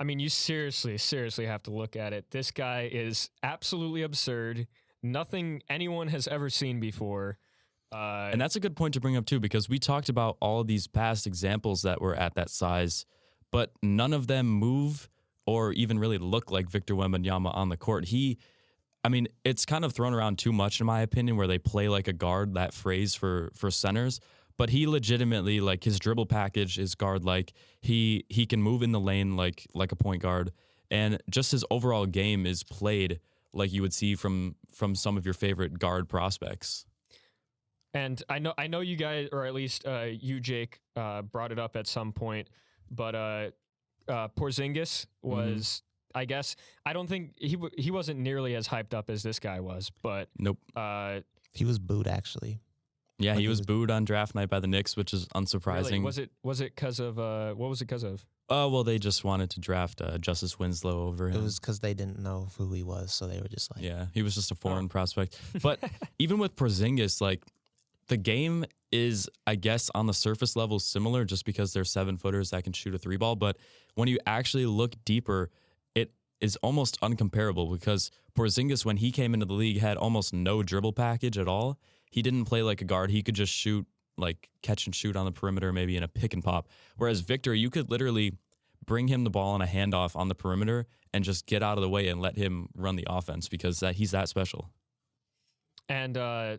I 0.02 0.04
mean, 0.04 0.18
you 0.18 0.28
seriously, 0.28 0.98
seriously 0.98 1.46
have 1.46 1.62
to 1.62 1.70
look 1.70 1.94
at 1.94 2.12
it. 2.12 2.24
This 2.32 2.50
guy 2.50 2.90
is 2.90 3.30
absolutely 3.44 4.02
absurd. 4.02 4.66
Nothing 5.00 5.62
anyone 5.70 6.08
has 6.08 6.26
ever 6.26 6.50
seen 6.50 6.80
before. 6.80 7.38
Uh, 7.92 8.30
And 8.32 8.40
that's 8.40 8.56
a 8.56 8.60
good 8.60 8.74
point 8.74 8.94
to 8.94 9.00
bring 9.00 9.16
up 9.16 9.26
too, 9.26 9.38
because 9.38 9.68
we 9.68 9.78
talked 9.78 10.08
about 10.08 10.38
all 10.40 10.64
these 10.64 10.88
past 10.88 11.24
examples 11.24 11.82
that 11.82 12.00
were 12.00 12.16
at 12.16 12.34
that 12.34 12.50
size, 12.50 13.06
but 13.52 13.70
none 13.80 14.12
of 14.12 14.26
them 14.26 14.48
move 14.48 15.08
or 15.46 15.72
even 15.72 16.00
really 16.00 16.18
look 16.18 16.50
like 16.50 16.68
Victor 16.68 16.96
Wembanyama 16.96 17.54
on 17.54 17.68
the 17.68 17.76
court. 17.76 18.06
He, 18.06 18.38
I 19.04 19.08
mean, 19.08 19.28
it's 19.44 19.64
kind 19.64 19.84
of 19.84 19.92
thrown 19.92 20.14
around 20.14 20.36
too 20.36 20.52
much 20.52 20.80
in 20.80 20.86
my 20.86 21.02
opinion, 21.02 21.36
where 21.36 21.46
they 21.46 21.58
play 21.58 21.88
like 21.88 22.08
a 22.08 22.12
guard. 22.12 22.54
That 22.54 22.74
phrase 22.74 23.14
for 23.14 23.52
for 23.54 23.70
centers, 23.70 24.18
but 24.56 24.70
he 24.70 24.86
legitimately 24.86 25.60
like 25.60 25.84
his 25.84 25.98
dribble 25.98 26.26
package 26.26 26.78
is 26.78 26.94
guard 26.94 27.24
like. 27.24 27.52
He 27.80 28.24
he 28.28 28.46
can 28.46 28.62
move 28.62 28.82
in 28.82 28.92
the 28.92 29.00
lane 29.00 29.36
like 29.36 29.66
like 29.74 29.92
a 29.92 29.96
point 29.96 30.22
guard, 30.22 30.52
and 30.90 31.22
just 31.30 31.52
his 31.52 31.64
overall 31.70 32.06
game 32.06 32.46
is 32.46 32.62
played 32.62 33.20
like 33.52 33.72
you 33.72 33.82
would 33.82 33.92
see 33.94 34.14
from 34.14 34.56
from 34.74 34.94
some 34.94 35.16
of 35.16 35.24
your 35.24 35.34
favorite 35.34 35.78
guard 35.78 36.08
prospects. 36.08 36.86
And 37.94 38.22
I 38.28 38.38
know 38.38 38.54
I 38.56 38.66
know 38.68 38.80
you 38.80 38.96
guys, 38.96 39.28
or 39.32 39.44
at 39.44 39.52
least 39.54 39.86
uh, 39.86 40.06
you, 40.10 40.40
Jake, 40.40 40.80
uh, 40.96 41.22
brought 41.22 41.52
it 41.52 41.58
up 41.58 41.76
at 41.76 41.86
some 41.86 42.12
point, 42.12 42.48
but 42.90 43.14
uh, 43.14 43.50
uh, 44.08 44.28
Porzingis 44.28 45.06
was. 45.22 45.82
I 46.14 46.26
guess 46.26 46.56
I 46.84 46.92
don't 46.92 47.06
think 47.06 47.32
he 47.38 47.52
w- 47.52 47.72
he 47.78 47.90
wasn't 47.90 48.20
nearly 48.20 48.54
as 48.54 48.68
hyped 48.68 48.92
up 48.92 49.08
as 49.08 49.22
this 49.22 49.38
guy 49.38 49.60
was, 49.60 49.90
but 50.02 50.28
Nope. 50.38 50.58
uh, 50.76 51.20
He 51.54 51.64
was 51.64 51.78
booed 51.78 52.06
actually. 52.06 52.58
Yeah, 53.22 53.34
he 53.34 53.42
he 53.42 53.48
was 53.48 53.58
was- 53.60 53.66
booed 53.66 53.90
on 53.90 54.04
draft 54.04 54.34
night 54.34 54.48
by 54.50 54.60
the 54.60 54.66
Knicks, 54.66 54.96
which 54.96 55.12
is 55.14 55.26
unsurprising. 55.34 55.84
really, 55.84 56.00
was 56.00 56.18
it 56.18 56.30
was 56.42 56.60
it 56.60 56.74
because 56.74 57.00
of 57.00 57.18
uh, 57.18 57.52
what 57.54 57.68
was 57.70 57.80
it 57.80 57.86
because 57.86 58.02
of? 58.02 58.24
Oh 58.48 58.68
well, 58.68 58.84
they 58.84 58.98
just 58.98 59.24
wanted 59.24 59.50
to 59.50 59.60
draft 59.60 60.00
uh, 60.02 60.18
Justise 60.18 60.58
Winslow 60.58 61.06
over 61.08 61.28
him. 61.28 61.36
It 61.40 61.42
was 61.42 61.58
because 61.58 61.80
they 61.80 61.94
didn't 61.94 62.18
know 62.18 62.48
who 62.58 62.72
he 62.72 62.82
was, 62.82 63.14
so 63.14 63.26
they 63.26 63.40
were 63.40 63.48
just 63.48 63.74
like, 63.74 63.82
yeah, 63.84 64.06
he 64.12 64.22
was 64.22 64.34
just 64.34 64.50
a 64.50 64.54
Oh. 64.54 64.60
foreign 64.60 64.88
prospect. 64.88 65.38
But 65.62 65.78
even 66.18 66.38
with 66.38 66.54
Porzingis, 66.56 67.20
like 67.20 67.42
the 68.08 68.16
game 68.16 68.64
is, 68.90 69.30
I 69.46 69.54
guess, 69.54 69.90
on 69.94 70.06
the 70.06 70.12
surface 70.12 70.54
level 70.54 70.78
similar, 70.80 71.24
just 71.24 71.46
because 71.46 71.72
they're 71.72 71.84
seven 71.84 72.18
footers 72.18 72.50
that 72.50 72.64
can 72.64 72.72
shoot 72.74 72.94
a 72.94 72.98
three 72.98 73.16
ball. 73.16 73.36
But 73.36 73.56
when 73.94 74.08
you 74.08 74.18
actually 74.26 74.66
look 74.66 74.96
deeper, 75.06 75.48
it 75.94 76.12
is 76.42 76.56
almost 76.56 77.00
uncomparable 77.00 77.72
because 77.72 78.10
Porzingis, 78.36 78.84
when 78.84 78.98
he 78.98 79.12
came 79.12 79.32
into 79.32 79.46
the 79.46 79.54
league, 79.54 79.78
had 79.80 79.96
almost 79.96 80.34
no 80.34 80.62
dribble 80.62 80.92
package 80.92 81.38
at 81.38 81.48
all. 81.48 81.78
He 82.12 82.22
didn't 82.22 82.44
play 82.44 82.62
like 82.62 82.80
a 82.82 82.84
guard. 82.84 83.10
He 83.10 83.22
could 83.22 83.34
just 83.34 83.52
shoot, 83.52 83.86
like 84.18 84.50
catch 84.62 84.86
and 84.86 84.94
shoot 84.94 85.16
on 85.16 85.24
the 85.24 85.32
perimeter, 85.32 85.72
maybe 85.72 85.96
in 85.96 86.02
a 86.02 86.08
pick 86.08 86.34
and 86.34 86.44
pop. 86.44 86.68
Whereas 86.98 87.20
Victor, 87.20 87.54
you 87.54 87.70
could 87.70 87.90
literally 87.90 88.36
bring 88.84 89.08
him 89.08 89.24
the 89.24 89.30
ball 89.30 89.54
on 89.54 89.62
a 89.62 89.66
handoff 89.66 90.14
on 90.14 90.28
the 90.28 90.34
perimeter 90.34 90.86
and 91.14 91.24
just 91.24 91.46
get 91.46 91.62
out 91.62 91.78
of 91.78 91.82
the 91.82 91.88
way 91.88 92.08
and 92.08 92.20
let 92.20 92.36
him 92.36 92.68
run 92.76 92.96
the 92.96 93.06
offense 93.08 93.48
because 93.48 93.80
that 93.80 93.94
he's 93.94 94.10
that 94.10 94.28
special. 94.28 94.70
And 95.88 96.18
uh, 96.18 96.58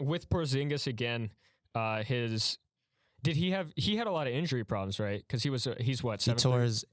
with 0.00 0.30
Porzingis 0.30 0.86
again, 0.86 1.30
uh, 1.74 2.02
his 2.02 2.58
did 3.22 3.36
he 3.36 3.50
have 3.50 3.70
he 3.76 3.96
had 3.96 4.06
a 4.06 4.10
lot 4.10 4.26
of 4.26 4.32
injury 4.32 4.64
problems, 4.64 4.98
right? 4.98 5.22
Because 5.26 5.42
he 5.42 5.50
was 5.50 5.66
uh, 5.66 5.74
he's 5.78 6.02
what 6.02 6.22
he 6.22 6.30
7'3"? 6.30 6.42
tore 6.42 6.60
his 6.62 6.84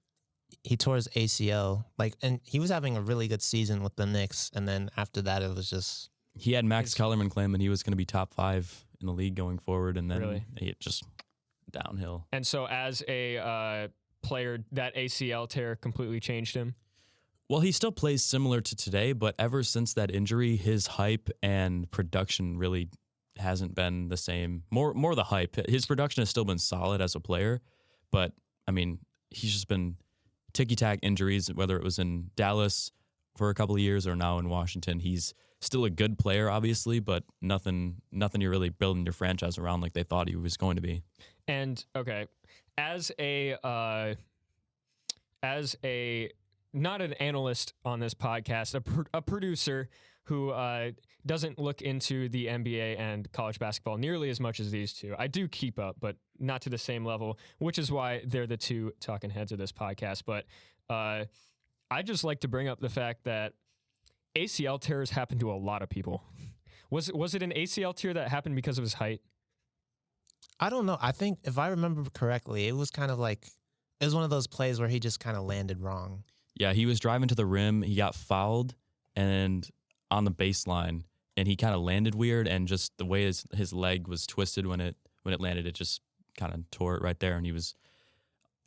he 0.63 0.75
tore 0.75 0.95
his 0.95 1.07
ACL, 1.09 1.85
like, 1.97 2.13
and 2.21 2.41
he 2.43 2.59
was 2.59 2.69
having 2.69 2.97
a 2.97 3.01
really 3.01 3.27
good 3.27 3.41
season 3.41 3.83
with 3.83 3.95
the 3.95 4.05
Knicks, 4.05 4.51
and 4.53 4.67
then 4.67 4.89
after 4.97 5.21
that, 5.21 5.41
it 5.41 5.55
was 5.55 5.69
just 5.69 6.09
He 6.41 6.53
had 6.53 6.65
Max 6.65 6.95
Kellerman 6.95 7.29
claiming 7.29 7.61
he 7.61 7.69
was 7.69 7.83
going 7.83 7.91
to 7.91 7.97
be 7.97 8.05
top 8.05 8.33
five 8.33 8.83
in 8.99 9.05
the 9.05 9.13
league 9.13 9.35
going 9.35 9.59
forward, 9.59 9.95
and 9.95 10.09
then 10.09 10.21
Really? 10.21 10.45
it 10.57 10.79
just 10.79 11.03
downhill. 11.69 12.25
And 12.33 12.45
so 12.45 12.65
as 12.67 13.03
a 13.07 13.37
uh, 13.37 13.87
player, 14.23 14.57
that 14.71 14.95
ACL 14.95 15.47
tear 15.47 15.75
completely 15.75 16.19
changed 16.19 16.55
him. 16.55 16.73
Well, 17.47 17.59
he 17.59 17.71
still 17.71 17.91
plays 17.91 18.23
similar 18.23 18.59
to 18.59 18.75
today, 18.75 19.13
but 19.13 19.35
ever 19.37 19.61
since 19.61 19.93
that 19.93 20.09
injury, 20.09 20.55
his 20.55 20.87
hype 20.87 21.29
and 21.43 21.89
production 21.91 22.57
really 22.57 22.89
hasn't 23.37 23.75
been 23.75 24.07
the 24.07 24.17
same. 24.17 24.63
More, 24.71 24.95
more 24.95 25.13
the 25.13 25.25
hype. 25.25 25.57
His 25.69 25.85
production 25.85 26.21
has 26.21 26.29
still 26.29 26.45
been 26.45 26.57
solid 26.57 27.01
as 27.01 27.13
a 27.13 27.19
player, 27.19 27.61
but 28.11 28.33
I 28.67 28.71
mean, 28.71 28.97
he's 29.29 29.53
just 29.53 29.67
been 29.67 29.95
ticky 30.53 30.75
tack 30.75 30.97
injuries. 31.03 31.53
Whether 31.53 31.77
it 31.77 31.83
was 31.83 31.99
in 31.99 32.31
Dallas 32.35 32.91
for 33.37 33.51
a 33.51 33.53
couple 33.53 33.75
of 33.75 33.81
years 33.81 34.07
or 34.07 34.15
now 34.15 34.39
in 34.39 34.49
Washington, 34.49 34.99
he's 34.99 35.35
still 35.61 35.85
a 35.85 35.89
good 35.89 36.17
player, 36.17 36.49
obviously, 36.49 36.99
but 36.99 37.23
nothing, 37.41 38.01
nothing 38.11 38.41
you're 38.41 38.51
really 38.51 38.69
building 38.69 39.05
your 39.05 39.13
franchise 39.13 39.57
around 39.57 39.81
like 39.81 39.93
they 39.93 40.03
thought 40.03 40.27
he 40.27 40.35
was 40.35 40.57
going 40.57 40.75
to 40.75 40.81
be. 40.81 41.03
And 41.47 41.83
okay, 41.95 42.27
as 42.77 43.11
a 43.19 43.55
uh, 43.63 44.15
as 45.43 45.75
a 45.83 46.31
not 46.73 47.01
an 47.01 47.13
analyst 47.13 47.73
on 47.83 47.99
this 47.99 48.13
podcast, 48.13 48.75
a, 48.75 48.81
pr- 48.81 49.01
a 49.13 49.21
producer 49.21 49.89
who 50.25 50.51
uh, 50.51 50.91
doesn't 51.25 51.59
look 51.59 51.81
into 51.81 52.29
the 52.29 52.47
NBA 52.47 52.99
and 52.99 53.29
college 53.31 53.59
basketball 53.59 53.97
nearly 53.97 54.29
as 54.29 54.39
much 54.39 54.59
as 54.59 54.71
these 54.71 54.93
two. 54.93 55.13
I 55.17 55.27
do 55.27 55.47
keep 55.47 55.79
up, 55.79 55.97
but 55.99 56.15
not 56.39 56.61
to 56.61 56.69
the 56.69 56.77
same 56.77 57.05
level, 57.05 57.37
which 57.59 57.77
is 57.77 57.91
why 57.91 58.21
they're 58.25 58.47
the 58.47 58.57
two 58.57 58.93
talking 58.99 59.29
heads 59.29 59.51
of 59.51 59.57
this 59.57 59.71
podcast. 59.71 60.23
But 60.25 60.45
uh, 60.89 61.25
I 61.89 62.01
just 62.03 62.23
like 62.23 62.39
to 62.41 62.47
bring 62.47 62.67
up 62.67 62.79
the 62.79 62.89
fact 62.89 63.25
that 63.25 63.53
ACL 64.35 64.79
tears 64.79 65.09
happen 65.09 65.39
to 65.39 65.51
a 65.51 65.53
lot 65.55 65.81
of 65.81 65.89
people. 65.89 66.23
Was 66.89 67.09
it 67.09 67.15
was 67.15 67.35
it 67.35 67.43
an 67.43 67.51
ACL 67.51 67.95
tear 67.95 68.13
that 68.13 68.29
happened 68.29 68.55
because 68.55 68.77
of 68.77 68.83
his 68.83 68.93
height? 68.93 69.21
I 70.59 70.69
don't 70.69 70.85
know. 70.85 70.97
I 71.01 71.11
think 71.11 71.39
if 71.43 71.57
I 71.57 71.69
remember 71.69 72.03
correctly, 72.13 72.67
it 72.67 72.75
was 72.75 72.91
kind 72.91 73.11
of 73.11 73.17
like 73.17 73.47
it 73.99 74.05
was 74.05 74.15
one 74.15 74.23
of 74.23 74.29
those 74.29 74.47
plays 74.47 74.79
where 74.79 74.89
he 74.89 74.99
just 74.99 75.19
kind 75.19 75.37
of 75.37 75.43
landed 75.43 75.81
wrong. 75.81 76.23
Yeah, 76.55 76.73
he 76.73 76.85
was 76.85 76.99
driving 76.99 77.27
to 77.29 77.35
the 77.35 77.45
rim. 77.45 77.81
He 77.81 77.95
got 77.95 78.15
fouled 78.15 78.75
and 79.15 79.67
on 80.09 80.25
the 80.25 80.31
baseline, 80.31 81.03
and 81.37 81.47
he 81.47 81.55
kind 81.55 81.73
of 81.73 81.81
landed 81.81 82.15
weird. 82.15 82.47
And 82.47 82.67
just 82.67 82.97
the 82.97 83.05
way 83.05 83.23
his 83.23 83.45
his 83.53 83.73
leg 83.73 84.07
was 84.07 84.27
twisted 84.27 84.67
when 84.67 84.81
it 84.81 84.95
when 85.23 85.33
it 85.33 85.39
landed, 85.39 85.65
it 85.65 85.75
just 85.75 86.01
kind 86.37 86.53
of 86.53 86.69
tore 86.71 86.95
it 86.95 87.01
right 87.01 87.19
there, 87.19 87.37
and 87.37 87.45
he 87.45 87.51
was 87.51 87.75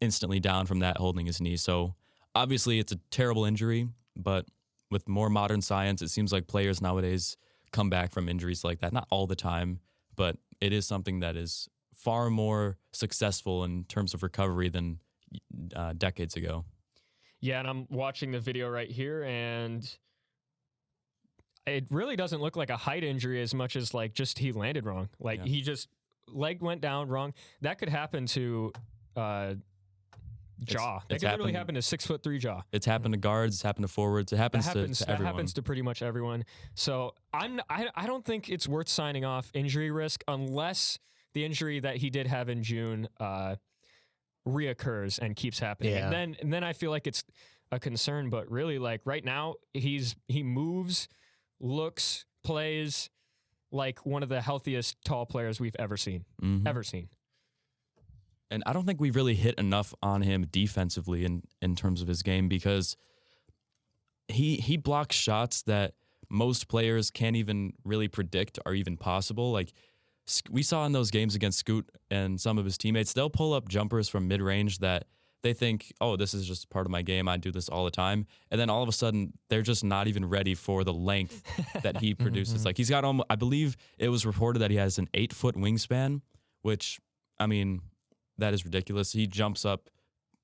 instantly 0.00 0.40
down 0.40 0.66
from 0.66 0.80
that, 0.80 0.96
holding 0.96 1.26
his 1.26 1.40
knee. 1.40 1.56
So 1.56 1.94
obviously, 2.34 2.78
it's 2.78 2.92
a 2.92 2.98
terrible 3.10 3.44
injury. 3.44 3.88
But 4.16 4.46
with 4.94 5.08
more 5.08 5.28
modern 5.28 5.60
science, 5.60 6.00
it 6.00 6.08
seems 6.08 6.32
like 6.32 6.46
players 6.46 6.80
nowadays 6.80 7.36
come 7.72 7.90
back 7.90 8.12
from 8.12 8.28
injuries 8.28 8.62
like 8.62 8.78
that. 8.78 8.92
Not 8.92 9.08
all 9.10 9.26
the 9.26 9.34
time, 9.36 9.80
but 10.14 10.38
it 10.60 10.72
is 10.72 10.86
something 10.86 11.18
that 11.20 11.36
is 11.36 11.68
far 11.92 12.30
more 12.30 12.78
successful 12.92 13.64
in 13.64 13.84
terms 13.84 14.14
of 14.14 14.22
recovery 14.22 14.68
than 14.68 15.00
uh, 15.74 15.94
decades 15.98 16.36
ago. 16.36 16.64
Yeah, 17.40 17.58
and 17.58 17.68
I'm 17.68 17.86
watching 17.90 18.30
the 18.30 18.38
video 18.38 18.68
right 18.70 18.88
here, 18.90 19.24
and 19.24 19.84
it 21.66 21.86
really 21.90 22.14
doesn't 22.14 22.40
look 22.40 22.56
like 22.56 22.70
a 22.70 22.76
height 22.76 23.02
injury 23.02 23.42
as 23.42 23.52
much 23.52 23.74
as 23.74 23.92
like 23.92 24.14
just 24.14 24.38
he 24.38 24.52
landed 24.52 24.86
wrong. 24.86 25.08
Like 25.18 25.40
Yeah. 25.40 25.46
he 25.46 25.60
just 25.60 25.88
leg 26.28 26.62
went 26.62 26.80
down 26.80 27.08
wrong. 27.08 27.34
That 27.62 27.78
could 27.78 27.88
happen 27.88 28.26
to 28.26 28.72
uh, 29.16 29.54
Ja. 30.58 31.00
that 31.08 31.14
it's 31.16 31.22
could 31.22 31.30
literally 31.30 31.52
happened- 31.52 31.56
happen 31.56 31.74
to 31.76 31.82
six 31.82 32.06
foot 32.06 32.22
three 32.22 32.38
Ja. 32.38 32.62
It's 32.72 32.86
happened 32.86 33.12
to 33.14 33.18
guards. 33.20 33.56
It's 33.56 33.62
happened 33.62 33.84
to 33.86 33.92
forwards. 33.92 34.32
It 34.32 34.36
That 34.36 34.42
happens, 34.42 34.66
happens. 34.66 34.98
to, 34.98 35.04
to 35.04 35.06
that 35.08 35.12
everyone. 35.14 35.34
happens 35.34 35.52
to 35.54 35.62
pretty 35.62 35.82
much 35.82 36.02
everyone. 36.02 36.44
So 36.74 37.14
I'm. 37.32 37.60
I, 37.68 37.88
I 37.94 38.06
don't 38.06 38.24
think 38.24 38.48
it's 38.48 38.66
worth 38.68 38.88
signing 38.88 39.24
off 39.24 39.50
injury 39.54 39.90
risk 39.90 40.22
unless 40.28 40.98
the 41.34 41.44
injury 41.44 41.80
that 41.80 41.96
he 41.96 42.10
did 42.10 42.26
have 42.28 42.48
in 42.48 42.62
June 42.62 43.08
uh, 43.20 43.56
reoccurs 44.46 45.18
and 45.18 45.34
keeps 45.36 45.58
happening. 45.58 45.92
Yeah. 45.94 46.04
And 46.04 46.12
then 46.12 46.36
and 46.40 46.52
then 46.52 46.64
I 46.64 46.72
feel 46.72 46.90
like 46.90 47.06
it's 47.06 47.24
a 47.72 47.78
concern. 47.78 48.30
But 48.30 48.50
really, 48.50 48.78
like 48.78 49.00
right 49.04 49.24
now, 49.24 49.54
he's 49.72 50.14
he 50.28 50.42
moves, 50.42 51.08
looks, 51.60 52.24
plays 52.44 53.10
like 53.72 54.04
one 54.06 54.22
of 54.22 54.28
the 54.28 54.40
healthiest 54.40 54.96
tall 55.04 55.26
players 55.26 55.58
we've 55.60 55.74
ever 55.78 55.96
seen. 55.96 56.24
Mhm. 56.42 56.66
Ever 56.66 56.82
seen. 56.84 57.08
And 58.54 58.62
I 58.66 58.72
don't 58.72 58.86
think 58.86 59.00
we've 59.00 59.16
really 59.16 59.34
hit 59.34 59.56
enough 59.56 59.92
on 60.00 60.22
him 60.22 60.46
defensively 60.50 61.24
in, 61.24 61.42
in 61.60 61.74
terms 61.74 62.00
of 62.00 62.06
his 62.06 62.22
game 62.22 62.48
because 62.48 62.96
he 64.28 64.56
he 64.56 64.76
blocks 64.76 65.16
shots 65.16 65.62
that 65.62 65.94
most 66.30 66.68
players 66.68 67.10
can't 67.10 67.34
even 67.34 67.72
really 67.84 68.06
predict 68.06 68.60
are 68.64 68.72
even 68.72 68.96
possible. 68.96 69.50
Like 69.50 69.72
we 70.48 70.62
saw 70.62 70.86
in 70.86 70.92
those 70.92 71.10
games 71.10 71.34
against 71.34 71.58
Scoot 71.58 71.90
and 72.12 72.40
some 72.40 72.56
of 72.56 72.64
his 72.64 72.78
teammates, 72.78 73.12
they'll 73.12 73.28
pull 73.28 73.52
up 73.52 73.68
jumpers 73.68 74.08
from 74.08 74.28
mid 74.28 74.40
range 74.40 74.78
that 74.78 75.06
they 75.42 75.52
think, 75.52 75.92
oh, 76.00 76.16
this 76.16 76.32
is 76.32 76.46
just 76.46 76.70
part 76.70 76.86
of 76.86 76.92
my 76.92 77.02
game. 77.02 77.28
I 77.28 77.36
do 77.36 77.50
this 77.50 77.68
all 77.68 77.84
the 77.84 77.90
time. 77.90 78.24
And 78.52 78.58
then 78.58 78.70
all 78.70 78.82
of 78.82 78.88
a 78.88 78.92
sudden, 78.92 79.34
they're 79.50 79.62
just 79.62 79.84
not 79.84 80.06
even 80.06 80.24
ready 80.24 80.54
for 80.54 80.84
the 80.84 80.92
length 80.92 81.42
that 81.82 81.98
he 81.98 82.14
mm-hmm, 82.14 82.22
produces. 82.22 82.58
Mm-hmm. 82.58 82.64
Like 82.66 82.76
he's 82.78 82.88
got, 82.88 83.04
almost, 83.04 83.26
I 83.28 83.36
believe 83.36 83.76
it 83.98 84.08
was 84.08 84.24
reported 84.24 84.60
that 84.60 84.70
he 84.70 84.78
has 84.78 84.96
an 84.96 85.08
eight 85.12 85.34
foot 85.34 85.54
wingspan, 85.54 86.22
which, 86.62 86.98
I 87.38 87.46
mean, 87.46 87.82
that 88.38 88.54
is 88.54 88.64
ridiculous. 88.64 89.12
He 89.12 89.26
jumps 89.26 89.64
up, 89.64 89.88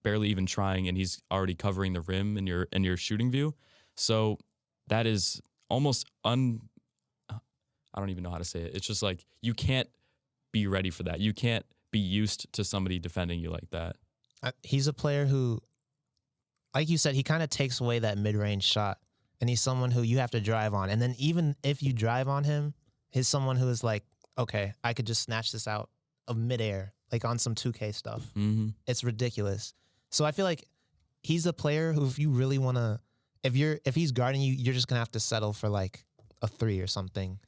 barely 0.03 0.29
even 0.29 0.47
trying, 0.47 0.89
and 0.89 0.97
he's 0.97 1.23
already 1.31 1.55
covering 1.55 1.93
the 1.93 2.01
rim 2.01 2.37
in 2.37 2.47
your 2.47 2.69
in 2.73 2.85
your 2.85 2.97
shooting 2.97 3.31
view. 3.31 3.55
So 3.97 4.39
that 4.89 5.07
is 5.07 5.41
almost 5.69 6.07
un. 6.25 6.61
I 7.31 7.99
don't 7.99 8.11
even 8.11 8.23
know 8.23 8.31
how 8.31 8.39
to 8.39 8.45
say 8.45 8.61
it. 8.61 8.75
It's 8.75 8.87
just 8.87 9.03
like 9.03 9.25
you 9.43 9.53
can't 9.55 9.89
be 10.53 10.67
ready 10.67 10.91
for 10.91 11.05
that. 11.05 11.21
You 11.21 11.33
can't 11.33 11.65
be 11.91 11.99
used 11.99 12.53
to 12.53 12.65
somebody 12.65 12.99
defending 12.99 13.41
you 13.41 13.51
like 13.51 13.69
that. 13.71 13.97
I, 14.43 14.53
he's 14.63 14.87
a 14.87 14.93
player 14.93 15.27
who, 15.27 15.61
like 16.75 16.89
you 16.89 16.99
said, 16.99 17.15
he 17.15 17.23
kind 17.23 17.43
of 17.43 17.51
takes 17.51 17.81
away 17.81 17.99
that 17.99 18.17
mid 18.17 18.37
range 18.37 18.65
shot, 18.65 18.99
and 19.41 19.51
he's 19.51 19.61
someone 19.61 19.91
who 19.91 20.03
you 20.03 20.19
have 20.19 20.31
to 20.33 20.41
drive 20.41 20.75
on. 20.75 20.91
And 20.91 21.01
then 21.01 21.15
even 21.19 21.57
if 21.63 21.83
you 21.83 21.93
drive 21.93 22.29
on 22.29 22.45
him, 22.45 22.75
he's 23.11 23.29
someone 23.29 23.57
who 23.57 23.69
is 23.69 23.83
like, 23.83 24.05
okay, 24.39 24.75
I 24.83 24.95
could 24.95 25.07
just 25.07 25.23
snatch 25.23 25.53
this 25.53 25.67
out 25.67 25.91
of 26.29 26.37
midair, 26.37 26.93
like 27.13 27.25
on 27.25 27.39
some 27.39 27.55
2K 27.55 27.95
stuff. 27.95 28.23
Mm-hmm. 28.37 28.69
It's 28.87 29.05
ridiculous. 29.05 29.75
So 30.11 30.25
I 30.25 30.33
feel 30.33 30.45
like 30.45 30.65
he's 31.23 31.47
a 31.47 31.53
player 31.53 31.93
who, 31.93 32.07
if 32.07 32.19
you 32.19 32.31
really 32.31 32.59
want 32.59 32.77
to, 32.77 33.01
if 33.43 33.57
you're 33.57 33.79
if 33.85 33.95
he's 33.95 34.13
guarding 34.13 34.41
you, 34.43 34.53
you're 34.53 34.75
just 34.75 34.89
gonna 34.89 34.99
have 35.01 35.11
to 35.13 35.21
settle 35.21 35.53
for 35.53 35.69
like 35.69 36.05
a 36.43 36.49
three 36.49 36.81
or 36.81 36.87
something. 36.87 37.39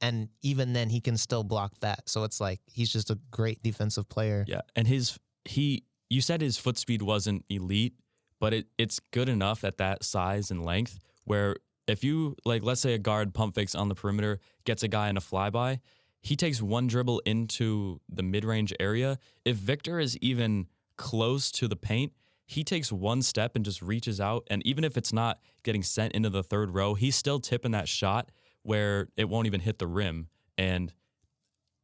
and 0.00 0.28
even 0.42 0.72
then 0.72 0.88
he 0.90 1.00
can 1.00 1.16
still 1.16 1.44
block 1.44 1.72
that. 1.80 2.08
So 2.08 2.24
it's 2.24 2.40
like 2.40 2.60
he's 2.66 2.90
just 2.92 3.10
a 3.10 3.18
great 3.30 3.62
defensive 3.62 4.08
player. 4.08 4.44
Yeah, 4.48 4.62
and 4.74 4.86
his 4.86 5.18
he 5.44 5.84
you 6.10 6.20
said 6.20 6.40
his 6.40 6.58
foot 6.58 6.76
speed 6.76 7.02
wasn't 7.02 7.44
elite, 7.48 7.94
but 8.40 8.52
it 8.52 8.66
it's 8.78 9.00
good 9.12 9.28
enough 9.28 9.64
at 9.64 9.78
that 9.78 10.04
size 10.04 10.50
and 10.50 10.64
length 10.64 10.98
where 11.24 11.56
if 11.86 12.02
you 12.04 12.36
like 12.44 12.62
let's 12.64 12.80
say 12.80 12.94
a 12.94 12.98
guard 12.98 13.32
pump 13.32 13.54
fakes 13.54 13.74
on 13.74 13.88
the 13.88 13.94
perimeter 13.94 14.40
gets 14.64 14.82
a 14.82 14.88
guy 14.88 15.08
in 15.08 15.16
a 15.16 15.20
flyby, 15.20 15.78
he 16.22 16.36
takes 16.36 16.62
one 16.62 16.86
dribble 16.86 17.20
into 17.26 18.00
the 18.08 18.22
mid-range 18.22 18.72
area. 18.80 19.18
If 19.44 19.56
Victor 19.56 20.00
is 20.00 20.16
even 20.18 20.68
close 20.96 21.50
to 21.52 21.68
the 21.68 21.76
paint, 21.76 22.12
he 22.46 22.64
takes 22.64 22.92
one 22.92 23.22
step 23.22 23.56
and 23.56 23.64
just 23.64 23.82
reaches 23.82 24.20
out 24.20 24.46
and 24.48 24.64
even 24.66 24.84
if 24.84 24.96
it's 24.96 25.12
not 25.12 25.40
getting 25.62 25.82
sent 25.82 26.12
into 26.12 26.30
the 26.30 26.42
third 26.42 26.74
row, 26.74 26.94
he's 26.94 27.16
still 27.16 27.40
tipping 27.40 27.72
that 27.72 27.88
shot 27.88 28.30
where 28.62 29.08
it 29.16 29.28
won't 29.28 29.46
even 29.46 29.60
hit 29.60 29.78
the 29.78 29.86
rim 29.86 30.28
and 30.56 30.92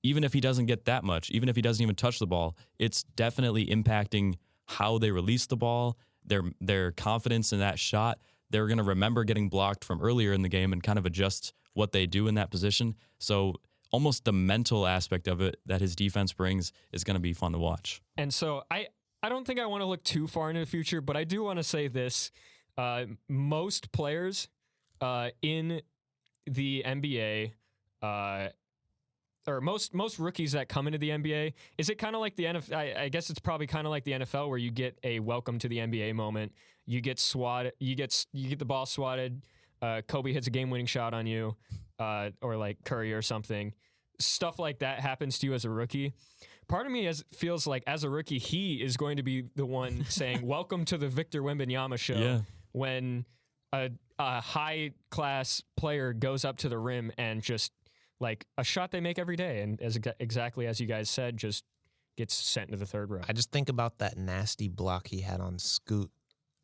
even 0.02 0.24
if 0.24 0.32
he 0.32 0.40
doesn't 0.40 0.66
get 0.66 0.84
that 0.84 1.04
much, 1.04 1.30
even 1.30 1.48
if 1.48 1.56
he 1.56 1.62
doesn't 1.62 1.82
even 1.82 1.96
touch 1.96 2.18
the 2.18 2.26
ball, 2.26 2.56
it's 2.78 3.02
definitely 3.02 3.66
impacting 3.66 4.36
how 4.66 4.98
they 4.98 5.10
release 5.10 5.46
the 5.46 5.56
ball, 5.56 5.98
their 6.24 6.42
their 6.60 6.92
confidence 6.92 7.52
in 7.52 7.58
that 7.58 7.78
shot. 7.78 8.18
They're 8.50 8.66
going 8.66 8.78
to 8.78 8.84
remember 8.84 9.24
getting 9.24 9.48
blocked 9.48 9.84
from 9.84 10.00
earlier 10.00 10.32
in 10.32 10.42
the 10.42 10.48
game 10.48 10.72
and 10.72 10.82
kind 10.82 10.98
of 10.98 11.06
adjust 11.06 11.52
what 11.74 11.92
they 11.92 12.06
do 12.06 12.28
in 12.28 12.34
that 12.36 12.50
position. 12.50 12.94
So 13.18 13.56
almost 13.90 14.24
the 14.24 14.32
mental 14.32 14.86
aspect 14.86 15.28
of 15.28 15.40
it 15.40 15.60
that 15.66 15.80
his 15.80 15.96
defense 15.96 16.32
brings 16.32 16.72
is 16.92 17.04
going 17.04 17.14
to 17.16 17.20
be 17.20 17.32
fun 17.32 17.52
to 17.52 17.58
watch. 17.58 18.02
And 18.16 18.32
so 18.32 18.62
I 18.70 18.88
I 19.22 19.28
don't 19.28 19.46
think 19.46 19.58
I 19.58 19.66
want 19.66 19.82
to 19.82 19.86
look 19.86 20.02
too 20.04 20.26
far 20.26 20.50
into 20.50 20.60
the 20.60 20.66
future, 20.66 21.00
but 21.00 21.16
I 21.16 21.24
do 21.24 21.42
want 21.42 21.58
to 21.58 21.64
say 21.64 21.88
this: 21.88 22.30
uh, 22.76 23.04
most 23.28 23.90
players 23.92 24.48
uh, 25.00 25.30
in 25.42 25.82
the 26.46 26.82
NBA. 26.86 27.52
Uh, 28.00 28.48
or 29.48 29.60
most 29.62 29.94
most 29.94 30.18
rookies 30.18 30.52
that 30.52 30.68
come 30.68 30.86
into 30.86 30.98
the 30.98 31.08
NBA, 31.08 31.54
is 31.78 31.88
it 31.88 31.96
kind 31.96 32.14
of 32.14 32.20
like 32.20 32.36
the 32.36 32.44
NFL? 32.44 32.74
I, 32.74 33.04
I 33.04 33.08
guess 33.08 33.30
it's 33.30 33.38
probably 33.38 33.66
kind 33.66 33.86
of 33.86 33.90
like 33.90 34.04
the 34.04 34.12
NFL 34.12 34.48
where 34.48 34.58
you 34.58 34.70
get 34.70 34.98
a 35.02 35.20
welcome 35.20 35.58
to 35.60 35.68
the 35.68 35.78
NBA 35.78 36.14
moment. 36.14 36.52
You 36.84 37.00
get 37.00 37.18
swatted, 37.18 37.72
you 37.78 37.94
get 37.94 38.26
you 38.32 38.50
get 38.50 38.58
the 38.58 38.66
ball 38.66 38.84
swatted. 38.86 39.42
Uh, 39.80 40.02
Kobe 40.06 40.32
hits 40.32 40.46
a 40.48 40.50
game 40.50 40.70
winning 40.70 40.86
shot 40.86 41.14
on 41.14 41.26
you, 41.26 41.56
uh, 41.98 42.30
or 42.42 42.56
like 42.56 42.84
Curry 42.84 43.12
or 43.12 43.22
something. 43.22 43.74
Stuff 44.20 44.58
like 44.58 44.80
that 44.80 45.00
happens 45.00 45.38
to 45.40 45.46
you 45.46 45.54
as 45.54 45.64
a 45.64 45.70
rookie. 45.70 46.12
Part 46.68 46.86
of 46.86 46.92
me 46.92 47.06
as, 47.06 47.24
feels 47.32 47.66
like 47.66 47.82
as 47.86 48.04
a 48.04 48.10
rookie, 48.10 48.38
he 48.38 48.82
is 48.82 48.96
going 48.96 49.16
to 49.16 49.22
be 49.22 49.44
the 49.56 49.64
one 49.64 50.04
saying, 50.08 50.46
"Welcome 50.46 50.84
to 50.86 50.98
the 50.98 51.08
Victor 51.08 51.42
Wembanyama 51.42 51.98
show." 51.98 52.14
Yeah. 52.14 52.40
When 52.72 53.24
a, 53.72 53.90
a 54.18 54.40
high 54.40 54.92
class 55.10 55.62
player 55.76 56.12
goes 56.12 56.44
up 56.44 56.58
to 56.58 56.68
the 56.68 56.78
rim 56.78 57.12
and 57.16 57.42
just 57.42 57.72
like 58.20 58.44
a 58.56 58.64
shot 58.64 58.90
they 58.90 59.00
make 59.00 59.18
every 59.18 59.36
day, 59.36 59.60
and 59.60 59.80
as 59.80 59.98
exactly 60.18 60.66
as 60.66 60.80
you 60.80 60.86
guys 60.86 61.08
said, 61.08 61.36
just 61.36 61.64
gets 62.16 62.34
sent 62.34 62.70
to 62.72 62.76
the 62.76 62.86
third 62.86 63.10
row. 63.10 63.20
I 63.28 63.32
just 63.32 63.52
think 63.52 63.68
about 63.68 63.98
that 63.98 64.18
nasty 64.18 64.68
block 64.68 65.06
he 65.06 65.20
had 65.20 65.40
on 65.40 65.58
Scoot. 65.58 66.10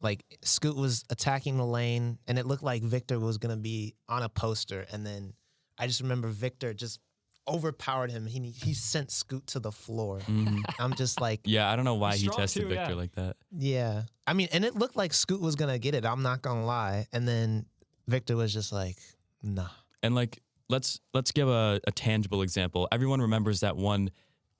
Like 0.04 0.22
Scoot 0.42 0.76
was 0.76 1.04
attacking 1.08 1.56
the 1.56 1.66
lane, 1.66 2.18
and 2.28 2.38
it 2.38 2.46
looked 2.46 2.62
like 2.62 2.82
Victor 2.82 3.18
was 3.18 3.38
gonna 3.38 3.56
be 3.56 3.94
on 4.08 4.22
a 4.22 4.28
poster, 4.28 4.86
and 4.92 5.04
then 5.04 5.32
I 5.78 5.86
just 5.86 6.02
remember 6.02 6.28
Victor 6.28 6.74
just 6.74 7.00
overpowered 7.48 8.10
him. 8.10 8.26
He 8.26 8.38
he 8.50 8.74
sent 8.74 9.10
Scoot 9.10 9.46
to 9.48 9.60
the 9.60 9.72
floor. 9.72 10.18
Mm-hmm. 10.20 10.60
I'm 10.78 10.94
just 10.94 11.20
like, 11.20 11.40
Yeah, 11.46 11.70
I 11.70 11.76
don't 11.76 11.86
know 11.86 11.94
why 11.94 12.16
he 12.16 12.28
tested 12.28 12.62
too, 12.62 12.68
Victor 12.68 12.90
yeah. 12.90 12.96
like 12.96 13.12
that. 13.12 13.36
yeah. 13.50 14.02
I 14.26 14.34
mean, 14.34 14.48
and 14.52 14.64
it 14.64 14.74
looked 14.74 14.96
like 14.96 15.12
Scoot 15.12 15.40
was 15.40 15.56
gonna 15.56 15.78
get 15.78 15.94
it. 15.94 16.04
I'm 16.04 16.22
not 16.22 16.42
gonna 16.42 16.64
lie. 16.64 17.06
And 17.12 17.26
then 17.26 17.66
Victor 18.06 18.36
was 18.36 18.52
just 18.52 18.72
like, 18.72 18.96
nah. 19.42 19.68
And 20.02 20.14
like 20.14 20.42
let's 20.68 21.00
let's 21.14 21.32
give 21.32 21.48
a, 21.48 21.80
a 21.86 21.92
tangible 21.92 22.42
example. 22.42 22.88
Everyone 22.92 23.22
remembers 23.22 23.60
that 23.60 23.76
one 23.76 24.10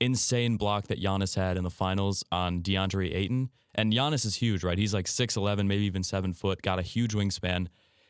insane 0.01 0.57
block 0.57 0.89
that 0.89 1.01
Giannis 1.01 1.37
had 1.37 1.57
in 1.57 1.65
the 1.65 1.71
finals 1.71 2.25
on 2.31 2.63
DeAndre 2.63 3.15
Ayton. 3.15 3.51
And 3.75 3.93
Giannis 3.93 4.25
is 4.27 4.37
huge, 4.37 4.65
right? 4.65 4.79
He's 4.79 4.95
like 4.95 5.07
6'11, 5.07 5.67
maybe 5.67 5.85
even 5.85 6.03
seven 6.03 6.33
foot, 6.33 6.63
got 6.63 6.79
a 6.79 6.83
huge 6.83 7.15
wingspan. 7.15 7.69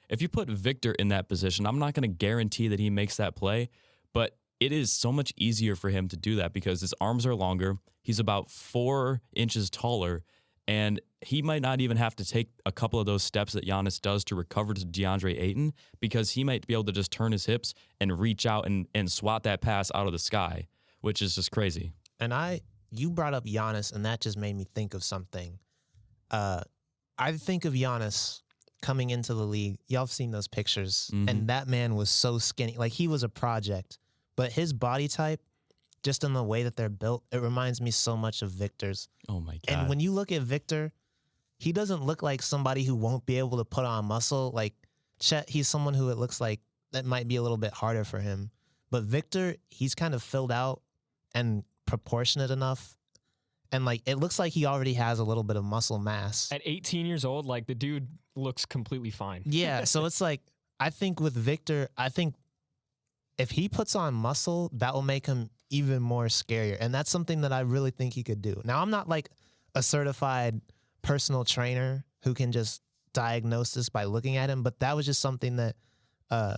If 0.09 0.21
you 0.21 0.29
put 0.29 0.49
Victor 0.49 0.93
in 0.93 1.09
that 1.09 1.29
position, 1.29 1.67
I'm 1.67 1.79
not 1.79 1.95
going 1.95 2.03
to 2.03 2.15
guarantee 2.15 2.69
that 2.69 2.79
he 2.79 2.91
makes 2.91 3.17
that 3.17 3.37
play, 3.37 3.71
but 4.13 4.37
it 4.61 4.73
is 4.73 4.93
so 4.93 5.13
much 5.13 5.33
easier 5.37 5.75
for 5.77 5.91
him 5.91 6.09
to 6.09 6.17
do 6.17 6.37
that 6.37 6.53
because 6.53 6.81
his 6.81 6.95
arms 7.01 7.27
are 7.27 7.35
longer. 7.35 7.79
He's 8.03 8.19
about 8.19 8.51
four 8.51 9.23
inches 9.35 9.71
taller, 9.71 10.25
and 10.69 11.01
he 11.21 11.43
might 11.43 11.63
not 11.63 11.81
even 11.81 11.97
have 11.97 12.15
to 12.17 12.25
take 12.25 12.51
a 12.67 12.73
couple 12.73 13.01
of 13.01 13.07
those 13.07 13.23
steps 13.23 13.55
that 13.55 13.67
Giannis 13.67 14.01
does 14.01 14.25
to 14.25 14.35
recover 14.35 14.75
to 14.75 14.87
DeAndre 14.87 15.41
Ayton 15.41 15.73
because 16.01 16.31
he 16.31 16.45
might 16.45 16.67
be 16.67 16.75
able 16.75 16.85
to 16.85 16.93
just 16.93 17.11
turn 17.11 17.33
his 17.33 17.47
hips 17.47 17.75
and 18.01 18.19
reach 18.19 18.47
out 18.47 18.67
and, 18.67 18.87
and 18.95 19.11
swat 19.11 19.43
that 19.45 19.61
pass 19.61 19.91
out 19.95 20.07
of 20.07 20.13
the 20.13 20.19
sky, 20.19 20.69
which 21.05 21.23
is 21.23 21.35
just 21.35 21.51
crazy. 21.51 21.93
And 22.19 22.33
I, 22.33 22.61
you 22.91 23.11
brought 23.11 23.35
up 23.35 23.45
Giannis, 23.45 23.93
and 23.95 24.05
that 24.07 24.21
just 24.21 24.39
made 24.39 24.57
me 24.57 24.67
think 24.75 24.95
of 24.95 25.05
something. 25.05 25.59
Uh, 26.31 26.63
I 27.19 27.33
think 27.33 27.65
of 27.65 27.75
Giannis 27.75 28.41
coming 28.83 29.11
into 29.11 29.35
the 29.35 29.45
league. 29.47 29.79
Y'all 29.89 30.01
have 30.03 30.11
seen 30.11 30.31
those 30.31 30.49
pictures, 30.49 31.11
Mhm. 31.13 31.31
and 31.31 31.49
that 31.49 31.69
man 31.69 31.95
was 31.95 32.11
so 32.11 32.39
skinny. 32.39 32.77
Like 32.77 32.93
he 32.93 33.09
was 33.09 33.23
a 33.23 33.29
project, 33.29 33.99
but 34.37 34.53
his 34.53 34.73
body 34.73 35.09
type, 35.09 35.41
just 36.03 36.25
in 36.25 36.33
the 36.33 36.43
way 36.43 36.63
that 36.65 36.77
they're 36.77 36.89
built, 36.91 37.25
it 37.33 37.39
reminds 37.41 37.81
me 37.81 37.91
so 37.91 38.17
much 38.17 38.43
of 38.43 38.51
Victor's. 38.51 39.09
Oh 39.29 39.41
my 39.41 39.59
God. 39.67 39.79
And 39.79 39.89
when 39.89 40.01
you 40.01 40.13
look 40.13 40.33
at 40.33 40.43
Victor, 40.43 40.93
he 41.59 41.73
doesn't 41.73 42.03
look 42.05 42.23
like 42.23 42.43
somebody 42.43 42.85
who 42.85 42.95
won't 42.95 43.25
be 43.27 43.39
able 43.39 43.57
to 43.59 43.65
put 43.65 43.85
on 43.85 44.05
muscle. 44.05 44.51
Like 44.53 44.75
Chet, 45.21 45.49
he's 45.49 45.69
someone 45.69 45.95
who 45.95 46.11
it 46.11 46.19
looks 46.19 46.41
like 46.41 46.61
that 46.93 47.05
might 47.07 47.27
be 47.29 47.37
a 47.37 47.43
little 47.43 47.57
bit 47.57 47.73
harder 47.73 48.05
for 48.05 48.19
him. 48.21 48.51
But 48.91 49.05
Victor, 49.05 49.57
he's 49.71 49.95
kind 49.95 50.15
of 50.15 50.23
filled 50.23 50.53
out 50.53 50.83
and 51.35 51.65
proportionate 51.87 52.51
enough. 52.51 52.97
And 53.73 53.85
like 53.85 54.03
it 54.07 54.17
looks 54.17 54.39
like 54.39 54.53
he 54.53 54.67
already 54.67 54.95
has 54.95 55.19
a 55.19 55.25
little 55.25 55.43
bit 55.43 55.57
of 55.57 55.65
muscle 55.65 55.99
mass. 55.99 56.51
At 56.53 56.63
18 56.65 57.07
years 57.07 57.25
old, 57.25 57.47
like 57.47 57.67
the 57.67 57.75
dude 57.75 58.07
looks 58.37 58.65
completely 58.67 59.11
fine. 59.11 59.43
Yeah. 59.45 59.85
So 59.85 60.05
it's 60.07 60.21
like 60.21 60.41
I 60.79 60.91
think 60.91 61.21
with 61.21 61.35
Victor, 61.35 61.89
I 61.97 62.09
think 62.09 62.35
if 63.37 63.51
he 63.51 63.69
puts 63.69 63.97
on 63.97 64.15
muscle, 64.15 64.71
that 64.75 64.95
will 64.95 65.03
make 65.03 65.27
him 65.27 65.51
even 65.71 66.03
more 66.03 66.27
scarier. 66.27 66.77
And 66.79 66.95
that's 66.95 67.11
something 67.11 67.41
that 67.41 67.53
I 67.53 67.61
really 67.61 67.91
think 67.91 68.15
he 68.15 68.23
could 68.23 68.43
do. 68.43 68.61
Now 68.65 68.81
I'm 68.81 68.91
not 68.91 69.09
like 69.09 69.29
a 69.75 69.83
certified 69.83 70.61
personal 71.03 71.45
trainer 71.45 72.05
who 72.23 72.33
can 72.33 72.53
just 72.53 72.81
diagnose 73.13 73.73
this 73.75 73.89
by 73.89 74.05
looking 74.05 74.37
at 74.37 74.51
him, 74.51 74.63
but 74.63 74.79
that 74.81 74.95
was 74.95 75.07
just 75.07 75.21
something 75.21 75.57
that 75.57 75.75
uh 76.31 76.57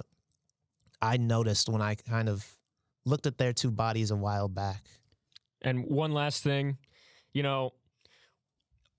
I 1.01 1.16
noticed 1.18 1.68
when 1.68 1.83
I 1.83 1.95
kind 1.95 2.29
of 2.29 2.55
looked 3.07 3.26
at 3.26 3.38
their 3.38 3.54
two 3.54 3.70
bodies 3.70 4.11
a 4.11 4.16
while 4.16 4.48
back. 4.48 4.84
And 5.62 5.86
one 5.86 6.12
last 6.12 6.42
thing, 6.42 6.76
you 7.32 7.42
know, 7.42 7.72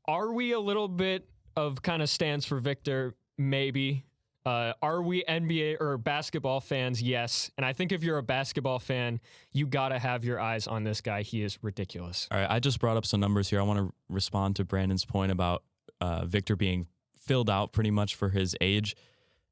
are 0.07 0.31
we 0.31 0.53
a 0.53 0.59
little 0.59 0.87
bit 0.87 1.27
of 1.55 1.81
kind 1.81 2.01
of 2.01 2.09
stands 2.09 2.45
for 2.45 2.59
Victor? 2.59 3.15
Maybe. 3.37 4.05
Uh, 4.45 4.71
are 4.81 5.01
we 5.01 5.25
NBA 5.25 5.81
or 5.81 5.97
basketball 5.97 6.61
fans? 6.61 7.01
Yes. 7.01 7.51
And 7.57 7.65
I 7.65 7.73
think 7.73 7.91
if 7.91 8.01
you're 8.01 8.17
a 8.17 8.23
basketball 8.23 8.79
fan, 8.79 9.19
you 9.51 9.67
got 9.67 9.89
to 9.89 9.99
have 9.99 10.23
your 10.23 10.39
eyes 10.39 10.67
on 10.67 10.85
this 10.85 11.01
guy. 11.01 11.21
He 11.21 11.43
is 11.43 11.61
ridiculous. 11.61 12.29
All 12.31 12.39
right, 12.39 12.49
I 12.49 12.59
just 12.61 12.79
brought 12.79 12.95
up 12.95 13.05
some 13.05 13.19
numbers 13.19 13.49
here. 13.49 13.59
I 13.59 13.63
want 13.63 13.79
to 13.79 13.93
respond 14.07 14.55
to 14.55 14.63
Branden's 14.63 15.03
point 15.03 15.33
about 15.33 15.63
uh, 15.99 16.25
Victor 16.25 16.55
being 16.55 16.87
filled 17.19 17.49
out 17.49 17.73
pretty 17.73 17.91
much 17.91 18.15
for 18.15 18.29
his 18.29 18.55
age. 18.61 18.95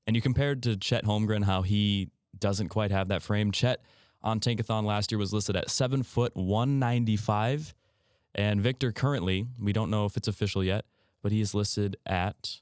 And 0.07 0.15
you 0.15 0.21
compared 0.21 0.63
to 0.63 0.77
Chet 0.77 1.03
Holmgren, 1.03 1.43
how 1.43 1.61
he 1.63 2.09
doesn't 2.39 2.69
quite 2.69 2.91
have 2.91 3.09
that 3.09 3.21
frame. 3.21 3.51
Chet 3.51 3.81
on 4.25 4.39
Tankathon 4.39 4.83
last 4.83 5.11
year 5.11 5.19
was 5.19 5.31
listed 5.31 5.55
at 5.55 5.69
seven 5.69 6.03
foot 6.03 6.35
195. 6.35 7.73
And 8.33 8.59
Victor 8.59 8.91
currently, 8.91 9.47
we 9.57 9.71
don't 9.71 9.89
know 9.89 10.05
if 10.05 10.17
it's 10.17 10.27
official 10.27 10.63
yet, 10.63 10.83
but 11.23 11.31
he 11.31 11.39
is 11.39 11.53
listed 11.53 11.95
at 12.05 12.59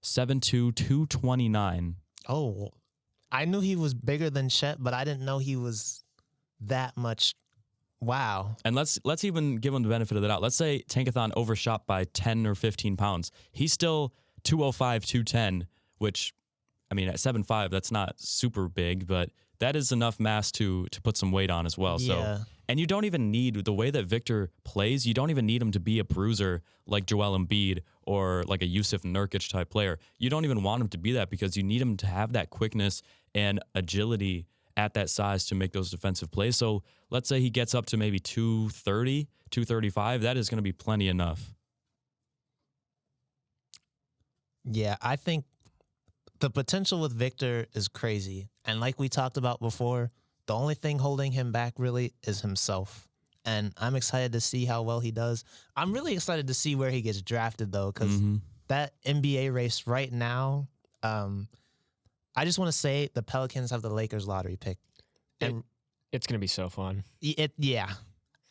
seven 0.00 0.40
two 0.40 0.72
two 0.72 1.06
twenty 1.06 1.48
nine. 1.48 1.96
Oh, 2.28 2.70
I 3.30 3.44
knew 3.44 3.60
he 3.60 3.76
was 3.76 3.94
bigger 3.94 4.30
than 4.30 4.48
Chet, 4.48 4.82
but 4.82 4.92
I 4.92 5.04
didn't 5.04 5.24
know 5.24 5.38
he 5.38 5.54
was 5.54 6.02
that 6.62 6.96
much. 6.96 7.34
Wow. 8.00 8.56
And 8.64 8.74
let's 8.74 8.98
let's 9.04 9.24
even 9.24 9.56
give 9.56 9.72
him 9.72 9.82
the 9.82 9.88
benefit 9.88 10.16
of 10.16 10.22
the 10.22 10.28
doubt. 10.28 10.42
Let's 10.42 10.56
say 10.56 10.82
Tankathon 10.88 11.32
overshot 11.36 11.86
by 11.86 12.04
10 12.04 12.46
or 12.46 12.54
15 12.54 12.96
pounds. 12.96 13.30
He's 13.52 13.72
still 13.72 14.12
205, 14.42 15.06
210, 15.06 15.66
which 15.98 16.34
I 16.90 16.94
mean 16.94 17.08
at 17.08 17.20
seven 17.20 17.42
five, 17.42 17.70
that's 17.70 17.92
not 17.92 18.18
super 18.18 18.68
big, 18.68 19.06
but 19.06 19.30
that 19.64 19.76
is 19.76 19.92
enough 19.92 20.20
mass 20.20 20.52
to 20.52 20.86
to 20.90 21.00
put 21.00 21.16
some 21.16 21.32
weight 21.32 21.50
on 21.50 21.64
as 21.64 21.78
well. 21.78 21.98
Yeah. 21.98 22.36
So 22.36 22.44
and 22.68 22.80
you 22.80 22.86
don't 22.86 23.04
even 23.04 23.30
need 23.30 23.64
the 23.64 23.72
way 23.72 23.90
that 23.90 24.04
Victor 24.06 24.50
plays, 24.64 25.06
you 25.06 25.14
don't 25.14 25.30
even 25.30 25.46
need 25.46 25.60
him 25.60 25.72
to 25.72 25.80
be 25.80 25.98
a 25.98 26.04
bruiser 26.04 26.62
like 26.86 27.06
Joel 27.06 27.38
Embiid 27.38 27.80
or 28.02 28.44
like 28.46 28.62
a 28.62 28.66
Jusuf 28.66 29.02
Nurkic 29.02 29.50
type 29.50 29.70
player. 29.70 29.98
You 30.18 30.30
don't 30.30 30.44
even 30.44 30.62
want 30.62 30.82
him 30.82 30.88
to 30.88 30.98
be 30.98 31.12
that 31.12 31.30
because 31.30 31.56
you 31.56 31.62
need 31.62 31.80
him 31.80 31.96
to 31.98 32.06
have 32.06 32.32
that 32.32 32.50
quickness 32.50 33.02
and 33.34 33.60
agility 33.74 34.46
at 34.76 34.94
that 34.94 35.10
size 35.10 35.46
to 35.46 35.54
make 35.54 35.72
those 35.72 35.90
defensive 35.90 36.30
plays. 36.30 36.56
So 36.56 36.82
let's 37.10 37.28
say 37.28 37.40
he 37.40 37.50
gets 37.50 37.74
up 37.74 37.86
to 37.86 37.96
maybe 37.96 38.18
230, 38.18 39.28
235, 39.50 40.22
that 40.22 40.36
is 40.36 40.48
going 40.48 40.58
to 40.58 40.62
be 40.62 40.72
plenty 40.72 41.08
enough. 41.08 41.52
Yeah, 44.64 44.96
I 45.02 45.16
think 45.16 45.44
the 46.40 46.50
potential 46.50 47.00
with 47.00 47.12
Victor 47.12 47.66
is 47.74 47.88
crazy. 47.88 48.48
And 48.64 48.80
like 48.80 48.98
we 48.98 49.08
talked 49.08 49.36
about 49.36 49.60
before, 49.60 50.10
The 50.46 50.54
only 50.54 50.74
thing 50.74 50.98
holding 50.98 51.32
him 51.32 51.52
back 51.52 51.72
really 51.78 52.12
is 52.26 52.42
himself. 52.42 53.08
And 53.46 53.72
I'm 53.78 53.96
excited 53.96 54.32
to 54.32 54.40
see 54.42 54.66
how 54.66 54.82
well 54.82 55.00
he 55.00 55.10
does. 55.10 55.42
I'm 55.74 55.90
really 55.90 56.12
excited 56.12 56.48
to 56.48 56.54
see 56.54 56.74
where 56.76 56.90
he 56.90 57.00
gets 57.00 57.22
drafted 57.22 57.72
though, 57.72 57.90
because 57.90 58.10
Mhm. 58.10 58.42
that 58.68 58.92
NBA 59.06 59.48
race 59.54 59.86
right 59.86 60.12
now, 60.12 60.68
um, 61.02 61.48
I 62.36 62.44
just 62.44 62.58
want 62.58 62.68
to 62.70 62.76
say 62.76 63.08
the 63.14 63.22
Pelicans 63.22 63.70
have 63.70 63.80
the 63.80 63.88
Lakers 63.88 64.26
lottery 64.28 64.56
pick. 64.56 64.76
And 65.40 65.64
It's 66.12 66.26
gonna 66.26 66.38
be 66.38 66.46
so 66.46 66.68
fun. 66.68 67.04
It 67.22 67.52
yeah. 67.56 67.94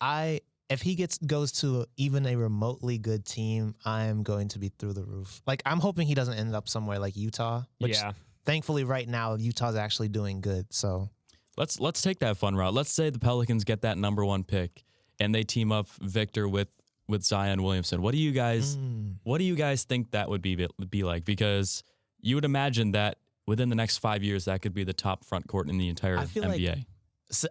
I 0.02 0.42
if 0.74 0.82
he 0.82 0.96
gets 0.96 1.18
goes 1.20 1.52
to 1.54 1.86
even 1.98 2.26
a 2.26 2.36
remotely 2.36 2.98
good 2.98 3.26
team, 3.26 3.76
I 3.86 4.06
am 4.06 4.24
going 4.24 4.50
to 4.50 4.60
be 4.60 4.70
through 4.78 4.94
the 4.94 5.04
roof. 5.04 5.42
Like 5.48 5.62
I'm 5.66 5.80
hoping 5.80 6.08
he 6.08 6.16
doesn't 6.16 6.34
end 6.34 6.56
up 6.56 6.68
somewhere 6.68 7.00
like 7.00 7.16
Utah. 7.16 7.64
Which 7.80 7.94
yeah. 7.94 8.12
thankfully 8.46 8.84
right 8.84 9.08
now 9.08 9.36
Utah's 9.36 9.76
actually 9.76 10.10
doing 10.10 10.42
good. 10.42 10.66
So 10.74 11.10
Let's 11.58 11.80
let's 11.80 12.02
take 12.02 12.20
that 12.20 12.38
fun 12.38 12.56
route. 12.56 12.74
Let's 12.74 12.92
say 12.92 13.10
the 13.10 13.20
Pelicans 13.20 13.64
get 13.64 13.82
that 13.82 13.98
number 13.98 14.26
one 14.26 14.44
pick 14.44 14.84
and 15.20 15.34
they 15.34 15.44
team 15.44 15.72
up 15.72 15.88
Victor 16.02 16.48
with 16.48 16.68
with 17.08 17.24
Zion 17.24 17.62
Williamson. 17.62 18.02
What 18.02 18.14
do 18.14 18.18
you 18.18 18.32
guys 18.32 18.76
mm, 18.76 19.16
what 19.24 19.38
do 19.38 19.44
you 19.44 19.56
guys 19.56 19.84
think 19.84 20.12
that 20.12 20.30
would 20.30 20.42
be 20.42 20.68
be 20.90 21.04
like? 21.04 21.26
Because 21.26 21.84
you 22.22 22.36
would 22.36 22.46
imagine 22.46 22.94
that 22.94 23.18
within 23.46 23.70
the 23.70 23.76
next 23.76 24.00
five 24.00 24.24
years 24.24 24.46
that 24.46 24.62
could 24.62 24.74
be 24.74 24.84
the 24.84 24.94
top 24.94 25.26
front 25.26 25.48
court 25.48 25.70
in 25.70 25.78
the 25.78 25.90
entire 25.90 26.18
I 26.18 26.26
feel 26.26 26.44
like- 26.44 26.60
NBA. 26.60 26.86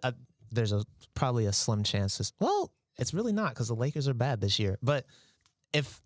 uh, 0.02 0.12
there's 0.50 0.72
a 0.72 0.84
probably 1.14 1.46
a 1.46 1.52
slim 1.52 1.82
chance. 1.82 2.18
This, 2.18 2.32
well, 2.38 2.72
it's 2.98 3.14
really 3.14 3.32
not 3.32 3.50
because 3.50 3.68
the 3.68 3.74
Lakers 3.74 4.08
are 4.08 4.14
bad 4.14 4.40
this 4.40 4.58
year. 4.58 4.78
But 4.82 5.06
if 5.72 6.00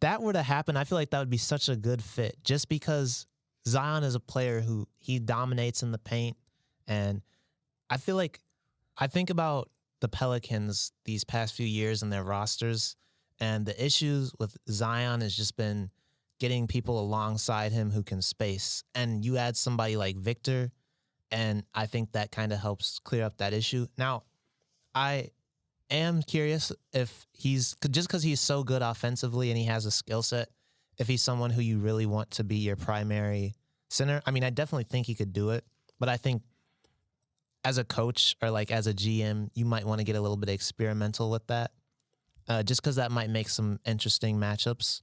that 0.00 0.22
were 0.22 0.32
to 0.32 0.42
happen, 0.42 0.76
I 0.76 0.84
feel 0.84 0.98
like 0.98 1.10
that 1.10 1.18
would 1.18 1.30
be 1.30 1.36
such 1.36 1.68
a 1.68 1.76
good 1.76 2.02
fit. 2.02 2.36
Just 2.42 2.68
because 2.68 3.26
Zion 3.66 4.02
is 4.02 4.14
a 4.14 4.20
player 4.20 4.60
who 4.60 4.86
he 4.98 5.18
dominates 5.18 5.82
in 5.82 5.92
the 5.92 5.98
paint, 5.98 6.36
and 6.86 7.22
I 7.88 7.98
feel 7.98 8.16
like 8.16 8.40
I 8.98 9.06
think 9.06 9.30
about 9.30 9.70
the 10.00 10.08
Pelicans 10.08 10.92
these 11.04 11.24
past 11.24 11.54
few 11.54 11.66
years 11.66 12.02
and 12.02 12.12
their 12.12 12.24
rosters, 12.24 12.96
and 13.38 13.64
the 13.64 13.84
issues 13.84 14.32
with 14.38 14.56
Zion 14.68 15.20
has 15.20 15.36
just 15.36 15.56
been 15.56 15.90
getting 16.40 16.66
people 16.66 16.98
alongside 16.98 17.70
him 17.70 17.90
who 17.90 18.02
can 18.02 18.20
space. 18.20 18.82
And 18.94 19.24
you 19.24 19.36
add 19.36 19.56
somebody 19.56 19.96
like 19.96 20.16
Victor, 20.16 20.72
and 21.30 21.62
I 21.74 21.86
think 21.86 22.12
that 22.12 22.32
kind 22.32 22.52
of 22.52 22.58
helps 22.58 22.98
clear 22.98 23.24
up 23.24 23.36
that 23.38 23.52
issue. 23.52 23.86
Now, 23.96 24.24
I 24.94 25.28
am 25.92 26.22
curious 26.22 26.72
if 26.92 27.26
he's 27.32 27.74
just 27.90 28.08
because 28.08 28.22
he's 28.22 28.40
so 28.40 28.64
good 28.64 28.82
offensively 28.82 29.50
and 29.50 29.58
he 29.58 29.64
has 29.64 29.86
a 29.86 29.90
skill 29.90 30.22
set, 30.22 30.48
if 30.98 31.08
he's 31.08 31.22
someone 31.22 31.50
who 31.50 31.62
you 31.62 31.78
really 31.78 32.06
want 32.06 32.30
to 32.32 32.44
be 32.44 32.56
your 32.56 32.76
primary 32.76 33.54
center. 33.88 34.22
I 34.26 34.30
mean, 34.30 34.44
I 34.44 34.50
definitely 34.50 34.84
think 34.84 35.06
he 35.06 35.14
could 35.14 35.32
do 35.32 35.50
it, 35.50 35.64
but 35.98 36.08
I 36.08 36.16
think 36.16 36.42
as 37.64 37.78
a 37.78 37.84
coach 37.84 38.36
or 38.42 38.50
like 38.50 38.70
as 38.70 38.86
a 38.86 38.94
GM, 38.94 39.50
you 39.54 39.64
might 39.64 39.84
want 39.84 40.00
to 40.00 40.04
get 40.04 40.16
a 40.16 40.20
little 40.20 40.36
bit 40.36 40.48
experimental 40.48 41.30
with 41.30 41.46
that, 41.46 41.72
uh, 42.48 42.62
just 42.62 42.82
because 42.82 42.96
that 42.96 43.12
might 43.12 43.30
make 43.30 43.48
some 43.48 43.78
interesting 43.84 44.38
matchups. 44.38 45.02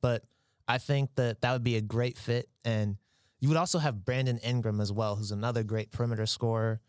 But 0.00 0.24
I 0.68 0.78
think 0.78 1.14
that 1.16 1.40
that 1.40 1.52
would 1.52 1.64
be 1.64 1.76
a 1.76 1.80
great 1.80 2.16
fit, 2.16 2.48
and 2.64 2.96
you 3.40 3.48
would 3.48 3.58
also 3.58 3.78
have 3.78 4.04
Brandon 4.04 4.38
Ingram 4.38 4.80
as 4.80 4.92
well, 4.92 5.16
who's 5.16 5.32
another 5.32 5.62
great 5.64 5.90
perimeter 5.90 6.26
scorer. 6.26 6.80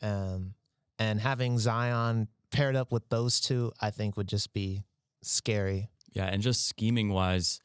Um, 0.00 0.54
and 0.98 1.20
having 1.20 1.58
Zion 1.58 2.28
paired 2.54 2.76
up 2.76 2.92
with 2.92 3.08
those 3.08 3.40
two, 3.40 3.72
I 3.80 3.90
think 3.90 4.16
would 4.16 4.28
just 4.28 4.52
be 4.52 4.84
scary. 5.22 5.90
Yeah, 6.12 6.26
and 6.26 6.40
just 6.40 6.66
scheming 6.66 7.10
wise, 7.10 7.60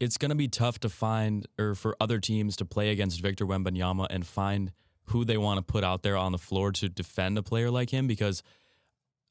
it's 0.00 0.18
going 0.18 0.30
to 0.30 0.34
be 0.34 0.48
tough 0.48 0.80
to 0.80 0.88
find 0.88 1.46
or 1.58 1.74
for 1.76 1.96
other 2.00 2.18
teams 2.18 2.56
to 2.56 2.64
play 2.64 2.90
against 2.90 3.20
Victor 3.22 3.46
Wembanyama 3.46 4.08
and 4.10 4.26
find 4.26 4.72
who 5.04 5.24
they 5.24 5.38
want 5.38 5.58
to 5.58 5.62
put 5.62 5.84
out 5.84 6.02
there 6.02 6.16
on 6.16 6.32
the 6.32 6.38
floor 6.38 6.72
to 6.72 6.88
defend 6.88 7.38
a 7.38 7.42
player 7.42 7.70
like 7.70 7.90
him 7.90 8.06
because 8.06 8.42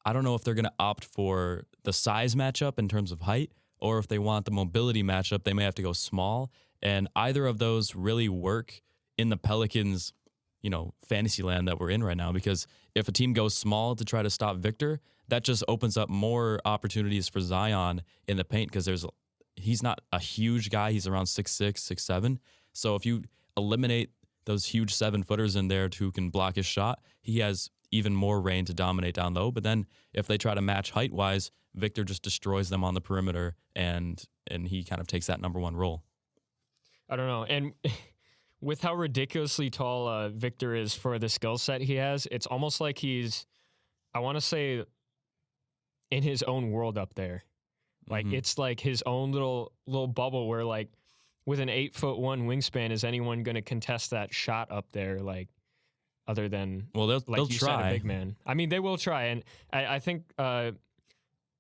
I 0.05 0.13
don't 0.13 0.23
know 0.23 0.35
if 0.35 0.43
they're 0.43 0.53
going 0.53 0.65
to 0.65 0.73
opt 0.79 1.03
for 1.03 1.63
the 1.83 1.91
size 1.91 2.33
matchup 2.33 2.79
in 2.79 2.88
terms 2.88 3.11
of 3.11 3.21
height 3.21 3.51
or 3.79 3.99
if 3.99 4.07
they 4.07 4.17
want 4.17 4.45
the 4.45 4.51
mobility 4.51 5.03
matchup, 5.03 5.43
they 5.43 5.53
may 5.53 5.63
have 5.63 5.75
to 5.75 5.81
go 5.81 5.91
small. 5.91 6.49
And 6.81 7.09
either 7.15 7.45
of 7.45 7.57
those 7.57 7.93
really 7.93 8.29
work 8.29 8.81
in 9.17 9.29
the 9.29 9.38
Pelicans, 9.38 10.13
you 10.61 10.69
know, 10.69 10.93
fantasy 11.07 11.43
land 11.43 11.67
that 11.67 11.79
we're 11.79 11.89
in 11.89 12.03
right 12.03 12.17
now. 12.17 12.31
Because 12.31 12.67
if 12.95 13.07
a 13.07 13.11
team 13.11 13.33
goes 13.33 13.53
small 13.55 13.95
to 13.95 14.05
try 14.05 14.21
to 14.21 14.29
stop 14.29 14.57
Victor, 14.57 14.99
that 15.27 15.43
just 15.43 15.63
opens 15.67 15.97
up 15.97 16.09
more 16.09 16.59
opportunities 16.65 17.27
for 17.27 17.39
Zion 17.39 18.01
in 18.27 18.37
the 18.37 18.45
paint 18.45 18.71
because 18.71 18.85
there's 18.85 19.05
he's 19.55 19.83
not 19.83 19.99
a 20.11 20.19
huge 20.19 20.69
guy. 20.69 20.91
He's 20.91 21.07
around 21.07 21.27
six 21.27 21.51
six, 21.51 21.83
six 21.83 22.03
seven. 22.03 22.39
So 22.73 22.95
if 22.95 23.05
you 23.05 23.23
eliminate 23.55 24.11
those 24.45 24.65
huge 24.65 24.93
seven 24.93 25.23
footers 25.23 25.55
in 25.55 25.67
there 25.67 25.89
who 25.97 26.11
can 26.11 26.29
block 26.29 26.55
his 26.55 26.65
shot, 26.65 26.99
he 27.21 27.39
has 27.39 27.69
even 27.91 28.13
more 28.13 28.39
reign 28.39 28.65
to 28.65 28.73
dominate 28.73 29.15
down 29.15 29.33
low. 29.33 29.51
But 29.51 29.63
then 29.63 29.85
if 30.13 30.27
they 30.27 30.37
try 30.37 30.53
to 30.53 30.61
match 30.61 30.91
height 30.91 31.13
wise, 31.13 31.51
Victor 31.75 32.03
just 32.03 32.23
destroys 32.23 32.69
them 32.69 32.83
on 32.83 32.93
the 32.93 33.01
perimeter 33.01 33.55
and 33.75 34.23
and 34.47 34.67
he 34.67 34.83
kind 34.83 35.01
of 35.01 35.07
takes 35.07 35.27
that 35.27 35.41
number 35.41 35.59
one 35.59 35.75
role. 35.75 36.03
I 37.09 37.15
don't 37.15 37.27
know. 37.27 37.43
And 37.43 37.73
with 38.61 38.81
how 38.81 38.93
ridiculously 38.95 39.69
tall 39.69 40.07
uh, 40.07 40.29
Victor 40.29 40.73
is 40.75 40.93
for 40.95 41.19
the 41.19 41.29
skill 41.29 41.57
set 41.57 41.81
he 41.81 41.95
has, 41.95 42.27
it's 42.31 42.45
almost 42.47 42.81
like 42.81 42.97
he's, 42.97 43.45
I 44.13 44.19
want 44.19 44.35
to 44.37 44.41
say, 44.41 44.83
in 46.11 46.23
his 46.23 46.41
own 46.43 46.71
world 46.71 46.97
up 46.97 47.13
there. 47.15 47.43
Like 48.09 48.25
Mhm. 48.25 48.33
it's 48.33 48.57
like 48.57 48.79
his 48.79 49.03
own 49.05 49.31
little 49.31 49.73
little 49.85 50.07
bubble 50.07 50.47
where 50.47 50.63
like 50.63 50.89
with 51.45 51.59
an 51.59 51.69
eight 51.69 51.93
foot 51.93 52.17
one 52.17 52.47
wingspan, 52.47 52.91
is 52.91 53.03
anyone 53.03 53.43
going 53.43 53.55
to 53.55 53.61
contest 53.61 54.11
that 54.11 54.33
shot 54.33 54.71
up 54.71 54.91
there? 54.91 55.19
Like 55.19 55.49
other 56.27 56.49
than 56.49 56.87
Well, 56.95 57.07
they'll, 57.07 57.23
like 57.27 57.35
they'll 57.37 57.47
you 57.47 57.57
said, 57.59 57.65
try. 57.67 57.91
big 57.91 58.05
man. 58.05 58.35
I 58.45 58.53
mean, 58.53 58.69
they 58.69 58.79
will 58.79 58.97
try, 58.97 59.25
and 59.25 59.43
I, 59.71 59.95
I 59.95 59.99
think 59.99 60.23
uh, 60.37 60.71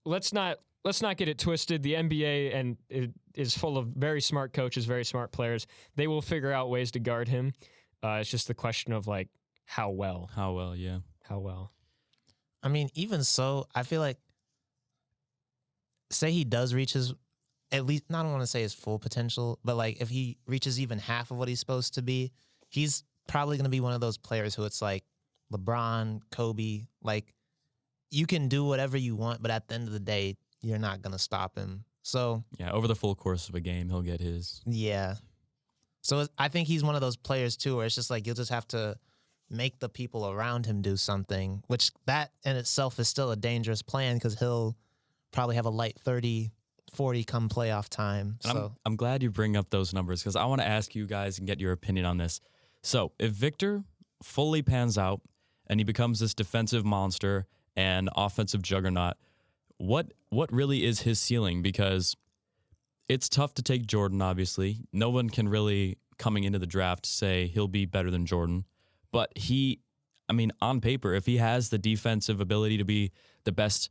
let's 0.05 0.31
not 0.33 0.57
let's 0.87 1.01
not 1.01 1.17
get 1.17 1.27
it 1.27 1.37
twisted. 1.37 1.83
The 1.83 1.95
NBA 1.95 2.55
and 2.55 2.77
it 2.89 3.11
is 3.35 3.55
full 3.55 3.77
of 3.77 3.87
very 3.87 4.21
smart 4.21 4.53
coaches, 4.53 4.85
very 4.85 5.03
smart 5.03 5.33
players. 5.33 5.67
They 5.97 6.07
will 6.07 6.21
figure 6.21 6.53
out 6.53 6.69
ways 6.69 6.91
to 6.91 6.99
guard 6.99 7.27
him. 7.27 7.53
Uh, 8.01 8.19
it's 8.21 8.31
just 8.31 8.47
the 8.47 8.53
question 8.53 8.93
of 8.93 9.05
like 9.05 9.27
how 9.65 9.89
well, 9.89 10.29
How 10.33 10.53
well, 10.53 10.75
yeah. 10.75 10.99
how 11.23 11.39
well. 11.39 11.73
I 12.63 12.69
mean, 12.69 12.89
even 12.93 13.25
so, 13.25 13.67
I 13.75 13.83
feel 13.83 13.99
like 13.99 14.17
say 16.09 16.31
he 16.31 16.45
does 16.45 16.73
reach 16.73 16.93
his 16.93 17.13
at 17.73 17.85
least 17.85 18.05
I 18.09 18.23
don't 18.23 18.31
want 18.31 18.43
to 18.43 18.47
say 18.47 18.61
his 18.61 18.73
full 18.73 18.97
potential, 18.97 19.59
but 19.65 19.75
like 19.75 20.01
if 20.01 20.07
he 20.07 20.37
reaches 20.47 20.79
even 20.79 20.99
half 20.99 21.31
of 21.31 21.37
what 21.37 21.49
he's 21.49 21.59
supposed 21.59 21.95
to 21.95 22.01
be, 22.01 22.31
he's 22.69 23.03
probably 23.27 23.57
going 23.57 23.65
to 23.65 23.69
be 23.69 23.81
one 23.81 23.91
of 23.91 23.99
those 23.99 24.17
players 24.17 24.55
who 24.55 24.63
it's 24.63 24.81
like 24.81 25.03
LeBron, 25.51 26.21
Kobe, 26.31 26.83
like 27.03 27.33
you 28.09 28.25
can 28.25 28.47
do 28.47 28.63
whatever 28.63 28.95
you 28.95 29.17
want, 29.17 29.41
but 29.41 29.51
at 29.51 29.67
the 29.67 29.75
end 29.75 29.87
of 29.87 29.93
the 29.93 29.99
day, 29.99 30.37
you're 30.61 30.77
not 30.79 31.01
going 31.01 31.13
to 31.13 31.19
stop 31.19 31.57
him. 31.57 31.83
So, 32.03 32.43
Yeah, 32.57 32.71
over 32.71 32.87
the 32.87 32.95
full 32.95 33.15
course 33.15 33.49
of 33.49 33.55
a 33.55 33.59
game, 33.59 33.89
he'll 33.89 34.01
get 34.01 34.21
his. 34.21 34.61
yeah. 34.65 35.15
So 36.01 36.25
I 36.37 36.47
think 36.47 36.69
he's 36.69 36.83
one 36.85 36.95
of 36.95 37.01
those 37.01 37.17
players 37.17 37.57
too, 37.57 37.75
where 37.75 37.85
it's 37.85 37.95
just 37.95 38.09
like 38.09 38.25
you'll 38.25 38.35
just 38.35 38.51
have 38.51 38.65
to 38.69 38.95
make 39.49 39.79
the 39.79 39.89
people 39.89 40.29
around 40.29 40.65
him 40.65 40.81
do 40.81 40.95
something, 40.95 41.61
which 41.67 41.91
that 42.05 42.31
in 42.45 42.55
itself 42.55 42.97
is 42.99 43.09
still 43.09 43.31
a 43.31 43.35
dangerous 43.35 43.81
plan 43.81 44.15
because 44.15 44.39
he'll 44.39 44.77
probably 45.31 45.55
have 45.57 45.65
a 45.65 45.69
light 45.69 45.99
30, 45.99 46.51
40 46.93 47.23
come 47.25 47.49
playoff 47.49 47.89
time. 47.89 48.37
So 48.39 48.49
I'm, 48.49 48.75
I'm 48.85 48.95
glad 48.95 49.21
you 49.21 49.29
bring 49.29 49.57
up 49.57 49.69
those 49.69 49.93
numbers 49.93 50.21
because 50.21 50.37
I 50.37 50.45
want 50.45 50.61
to 50.61 50.67
ask 50.67 50.95
you 50.95 51.05
guys 51.07 51.39
and 51.39 51.47
get 51.47 51.59
your 51.59 51.73
opinion 51.73 52.05
on 52.05 52.17
this. 52.17 52.39
So, 52.83 53.11
if 53.19 53.31
Victor 53.31 53.83
fully 54.23 54.61
pans 54.61 54.97
out 54.97 55.19
and 55.67 55.77
he 55.77 55.83
becomes 55.83 56.21
this 56.21 56.33
defensive 56.33 56.85
monster 56.85 57.47
and 57.75 58.09
offensive 58.15 58.61
juggernaut, 58.61 59.15
what 59.77 60.13
what 60.29 60.51
really 60.51 60.83
is 60.83 61.01
his 61.01 61.19
ceiling? 61.19 61.61
Because 61.61 62.15
it's 63.07 63.29
tough 63.29 63.53
to 63.55 63.61
take 63.61 63.87
Jordan. 63.87 64.21
Obviously, 64.21 64.81
no 64.91 65.09
one 65.09 65.29
can 65.29 65.47
really 65.47 65.97
coming 66.17 66.43
into 66.43 66.59
the 66.59 66.67
draft 66.67 67.05
say 67.05 67.47
he'll 67.47 67.67
be 67.67 67.85
better 67.85 68.11
than 68.11 68.25
Jordan, 68.25 68.65
but 69.11 69.31
he, 69.37 69.79
I 70.27 70.33
mean, 70.33 70.51
on 70.61 70.81
paper, 70.81 71.13
if 71.13 71.25
he 71.25 71.37
has 71.37 71.69
the 71.69 71.77
defensive 71.77 72.41
ability 72.41 72.77
to 72.77 72.83
be 72.83 73.11
the 73.43 73.51
best 73.51 73.89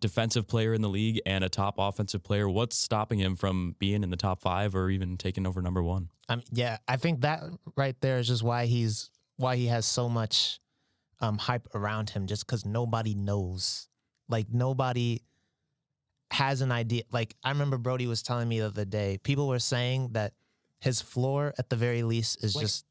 defensive 0.00 0.46
player 0.46 0.74
in 0.74 0.82
the 0.82 0.88
league 0.88 1.20
and 1.26 1.42
a 1.42 1.48
top 1.48 1.76
offensive 1.78 2.22
player, 2.22 2.48
what's 2.48 2.76
stopping 2.76 3.18
him 3.18 3.36
from 3.36 3.74
being 3.78 4.02
in 4.02 4.10
the 4.10 4.16
top 4.16 4.40
five 4.40 4.74
or 4.74 4.90
even 4.90 5.16
taking 5.16 5.46
over 5.46 5.62
number 5.62 5.82
one? 5.82 6.10
Mean, 6.28 6.42
yeah, 6.52 6.78
I 6.86 6.96
think 6.96 7.22
that 7.22 7.42
right 7.76 7.98
there 8.00 8.18
is 8.18 8.28
just 8.28 8.42
why 8.42 8.66
he's 8.66 9.10
why 9.36 9.56
he 9.56 9.66
has 9.66 9.86
so 9.86 10.08
much 10.08 10.60
um, 11.20 11.38
hype 11.38 11.68
around 11.74 12.10
him, 12.10 12.26
just 12.26 12.46
because 12.46 12.64
nobody 12.64 13.14
knows, 13.14 13.88
like 14.28 14.46
nobody 14.52 15.20
has 16.30 16.60
an 16.60 16.70
idea. 16.72 17.02
Like 17.10 17.34
I 17.42 17.50
remember 17.50 17.78
Brody 17.78 18.06
was 18.06 18.22
telling 18.22 18.48
me 18.48 18.60
the 18.60 18.66
other 18.66 18.84
day, 18.84 19.18
people 19.22 19.48
were 19.48 19.58
saying 19.58 20.10
that 20.12 20.34
his 20.80 21.00
floor 21.00 21.54
at 21.58 21.68
the 21.70 21.76
very 21.76 22.02
least 22.02 22.44
is 22.44 22.54
Like- 22.54 22.64
just 22.64 22.84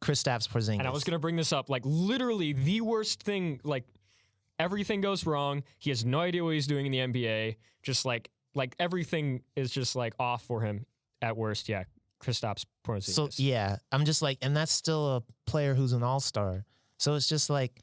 Kristaps 0.00 0.48
Porzingis. 0.48 0.78
And 0.80 0.86
I 0.86 0.90
was 0.90 1.04
going 1.04 1.12
to 1.12 1.18
bring 1.20 1.36
this 1.36 1.52
up. 1.52 1.70
Like, 1.70 1.82
literally, 1.84 2.52
the 2.52 2.80
worst 2.80 3.22
thing, 3.22 3.60
like, 3.62 3.84
everything 4.58 5.00
goes 5.00 5.24
wrong. 5.24 5.62
He 5.78 5.90
has 5.90 6.04
no 6.04 6.20
idea 6.20 6.42
what 6.42 6.54
he's 6.54 6.66
doing 6.66 6.86
in 6.86 6.92
the 6.92 6.98
NBA. 6.98 7.56
Just 7.82 8.04
like, 8.04 8.30
like 8.54 8.74
everything 8.78 9.42
is 9.56 9.70
just 9.70 9.96
like 9.96 10.14
off 10.18 10.42
for 10.44 10.60
him 10.60 10.86
at 11.20 11.36
worst. 11.36 11.68
Yeah. 11.68 11.84
Kristaps 12.22 12.64
Porzingis. 12.84 13.14
So 13.14 13.28
yeah, 13.36 13.76
I'm 13.90 14.04
just 14.04 14.22
like, 14.22 14.38
and 14.42 14.56
that's 14.56 14.72
still 14.72 15.16
a 15.16 15.22
player 15.46 15.74
who's 15.74 15.92
an 15.92 16.02
all 16.02 16.20
star. 16.20 16.64
So 16.98 17.14
it's 17.14 17.28
just 17.28 17.50
like, 17.50 17.80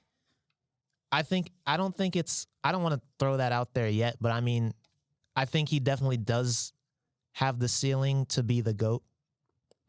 I 1.12 1.24
think 1.24 1.52
I 1.66 1.76
don't 1.76 1.96
think 1.96 2.16
it's 2.16 2.48
I 2.64 2.72
don't 2.72 2.84
want 2.84 2.96
to 2.96 3.02
throw 3.18 3.38
that 3.38 3.52
out 3.52 3.74
there 3.74 3.90
yet, 3.90 4.18
but 4.22 4.32
I 4.32 4.42
mean, 4.42 4.74
I 5.40 5.46
think 5.46 5.70
he 5.70 5.80
definitely 5.80 6.18
does 6.18 6.74
have 7.34 7.60
the 7.60 7.68
ceiling 7.70 8.26
to 8.28 8.44
be 8.44 8.60
the 8.62 8.74
goat. 8.74 9.04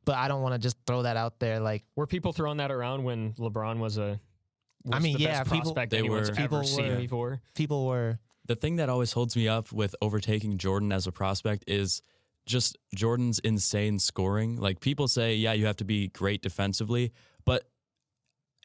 But 0.05 0.15
I 0.17 0.29
don't 0.29 0.43
want 0.43 0.55
to 0.55 0.59
just 0.59 0.77
throw 0.87 1.03
that 1.03 1.17
out 1.17 1.39
there 1.41 1.59
like 1.61 1.85
Were 1.97 2.07
people 2.07 2.33
throwing 2.33 2.59
that 2.59 2.71
around 2.71 3.03
when 3.05 3.33
LeBron 3.35 3.79
was 3.79 3.99
a? 3.99 4.21
I 4.91 4.97
was 4.97 5.03
mean, 5.03 5.17
the 5.17 5.23
yeah, 5.25 5.41
best 5.41 5.51
people- 5.53 5.73
prospect 5.73 5.91
They 5.91 5.99
anyone's 5.99 6.29
were- 6.31 6.35
ever 6.37 6.43
people 6.43 6.65
seen 6.65 6.89
were- 6.89 6.97
before. 6.97 7.41
people 7.55 7.87
were 7.87 8.19
The 8.47 8.57
thing 8.57 8.77
that 8.77 8.89
always 8.89 9.13
holds 9.13 9.37
me 9.37 9.47
up 9.49 9.73
with 9.73 9.95
overtaking 10.01 10.57
Jordan 10.59 10.91
as 10.93 11.07
a 11.07 11.13
prospect 11.13 11.65
is 11.69 12.01
just 12.47 12.77
Jordan's 12.95 13.39
insane 13.41 13.99
scoring. 13.99 14.57
Like 14.57 14.81
people 14.81 15.07
say, 15.07 15.35
yeah, 15.37 15.53
you 15.53 15.67
have 15.67 15.77
to 15.77 15.85
be 15.85 16.09
great 16.09 16.43
defensively, 16.43 17.13
but 17.45 17.70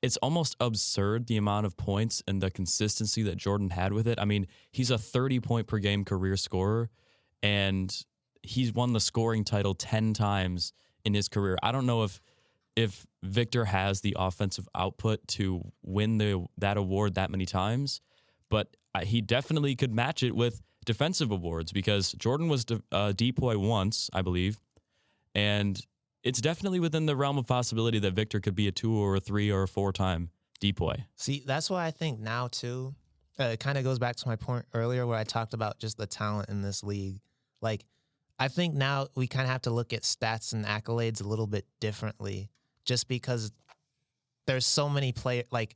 it's 0.02 0.18
almost 0.18 0.56
absurd 0.60 1.28
the 1.28 1.38
amount 1.38 1.66
of 1.66 1.78
points 1.78 2.22
and 2.28 2.42
the 2.42 2.52
consistency 2.52 3.24
that 3.24 3.38
Jordan 3.38 3.70
had 3.70 3.94
with 3.94 4.08
it. 4.08 4.20
I 4.20 4.26
mean, 4.26 4.48
he's 4.72 4.92
a 4.92 4.98
30 4.98 5.40
point 5.40 5.68
per 5.68 5.80
game 5.80 6.06
career 6.06 6.38
scorer 6.38 6.90
and 7.42 7.96
he's 8.44 8.74
won 8.74 8.94
the 8.94 9.00
scoring 9.00 9.44
title 9.44 9.74
10 9.74 10.14
times 10.14 10.74
in 11.04 11.14
his 11.14 11.28
career. 11.28 11.58
I 11.64 11.72
don't 11.72 11.86
know 11.86 12.04
if 12.04 12.20
if 12.76 13.06
Victor 13.24 13.64
has 13.64 14.02
the 14.02 14.16
offensive 14.20 14.68
output 14.76 15.26
to 15.30 15.62
win 15.82 16.18
the 16.18 16.46
that 16.58 16.78
award 16.78 17.16
that 17.16 17.32
many 17.32 17.46
times, 17.46 18.02
but 18.50 18.76
he 19.04 19.22
definitely 19.22 19.76
could 19.76 19.94
match 19.94 20.24
it 20.24 20.36
with 20.36 20.62
defensive 20.86 21.32
awards 21.32 21.72
because 21.72 22.12
Jordan 22.14 22.48
was 22.48 22.66
de- 22.66 22.82
uh, 22.92 23.14
once, 23.18 24.10
I 24.14 24.22
believe, 24.22 24.60
and 25.34 25.80
it's 26.26 26.42
definitely 26.42 26.80
within 26.80 27.06
the 27.06 27.16
realm 27.16 27.38
of 27.38 27.46
possibility 27.46 28.00
that 28.00 28.14
Victor 28.14 28.42
could 28.42 28.56
be 28.56 28.68
a 28.68 28.72
two 28.72 28.94
or 28.94 29.16
a 29.16 29.20
three 29.20 29.52
or 29.52 29.64
a 29.64 29.68
four 29.68 29.94
time 29.94 30.32
DPOY. 30.60 31.06
See, 31.16 31.44
that's 31.46 31.70
why 31.70 31.86
I 31.86 31.92
think 31.92 32.20
now 32.20 32.48
too. 32.48 32.96
Uh, 33.40 33.46
it 33.46 33.60
kind 33.60 33.78
of 33.78 33.84
goes 33.84 34.00
back 34.00 34.16
to 34.16 34.28
my 34.28 34.36
point 34.36 34.66
earlier 34.74 35.06
where 35.06 35.18
I 35.18 35.24
talked 35.24 35.54
about 35.54 35.78
just 35.78 35.98
the 35.98 36.08
talent 36.08 36.50
in 36.50 36.62
this 36.62 36.84
league. 36.84 37.20
Like, 37.62 37.86
I 38.40 38.48
think 38.48 38.74
now 38.74 39.08
we 39.16 39.28
kind 39.28 39.44
of 39.44 39.52
have 39.52 39.64
to 39.64 39.72
look 39.72 39.94
at 39.94 40.02
stats 40.02 40.54
and 40.54 40.66
accolades 40.66 41.22
a 41.22 41.28
little 41.28 41.48
bit 41.48 41.66
differently, 41.80 42.50
just 42.86 43.08
because 43.08 43.52
there's 44.48 44.66
so 44.66 44.88
many 44.90 45.12
players. 45.12 45.46
Like, 45.52 45.76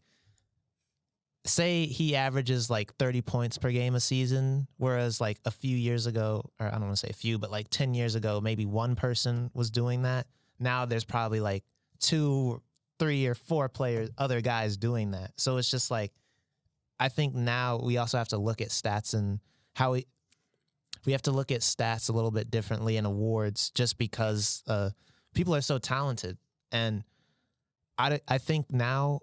say 1.46 1.86
he 1.86 2.16
averages 2.16 2.70
like 2.70 2.96
30 2.96 3.22
points 3.22 3.58
per 3.58 3.72
game 3.72 3.94
a 3.94 4.00
season, 4.00 4.68
whereas 4.78 5.20
like 5.20 5.40
a 5.46 5.52
few 5.52 5.76
years 5.76 6.06
ago, 6.06 6.50
or 6.60 6.68
I 6.68 6.72
don't 6.72 6.84
want 6.84 6.94
to 6.94 6.98
say 6.98 7.10
a 7.10 7.14
few, 7.14 7.38
but 7.38 7.52
like 7.52 7.70
10 7.70 7.94
years 7.94 8.16
ago, 8.16 8.40
maybe 8.42 8.66
one 8.66 8.96
person 8.96 9.52
was 9.54 9.70
doing 9.70 10.04
that. 10.04 10.28
Now 10.60 10.86
there's 10.86 11.06
probably 11.06 11.40
like 11.40 11.64
two, 12.00 12.62
three, 12.98 13.28
or 13.28 13.36
four 13.36 13.70
players, 13.70 14.10
other 14.18 14.42
guys 14.42 14.78
doing 14.78 15.12
that. 15.12 15.32
So 15.38 15.58
it's 15.58 15.72
just 15.72 15.90
like, 15.92 16.12
I 17.00 17.10
think 17.10 17.34
now 17.34 17.80
we 17.84 17.98
also 17.98 18.18
have 18.18 18.28
to 18.30 18.38
look 18.38 18.62
at 18.62 18.70
stats 18.70 19.14
and 19.14 19.40
how 19.74 19.94
we 19.94 20.06
we 21.06 21.14
have 21.14 21.22
to 21.24 21.32
look 21.32 21.52
at 21.52 21.62
stats 21.62 22.10
a 22.10 22.12
little 22.12 22.32
bit 22.32 22.52
differently 22.52 22.98
in 22.98 23.06
awards 23.06 23.72
just 23.74 23.98
because 23.98 24.64
uh, 24.68 24.90
people 25.34 25.56
are 25.56 25.62
so 25.62 25.78
talented. 25.78 26.38
And 26.74 27.04
I, 27.98 28.20
I 28.28 28.38
think 28.38 28.72
now 28.72 29.22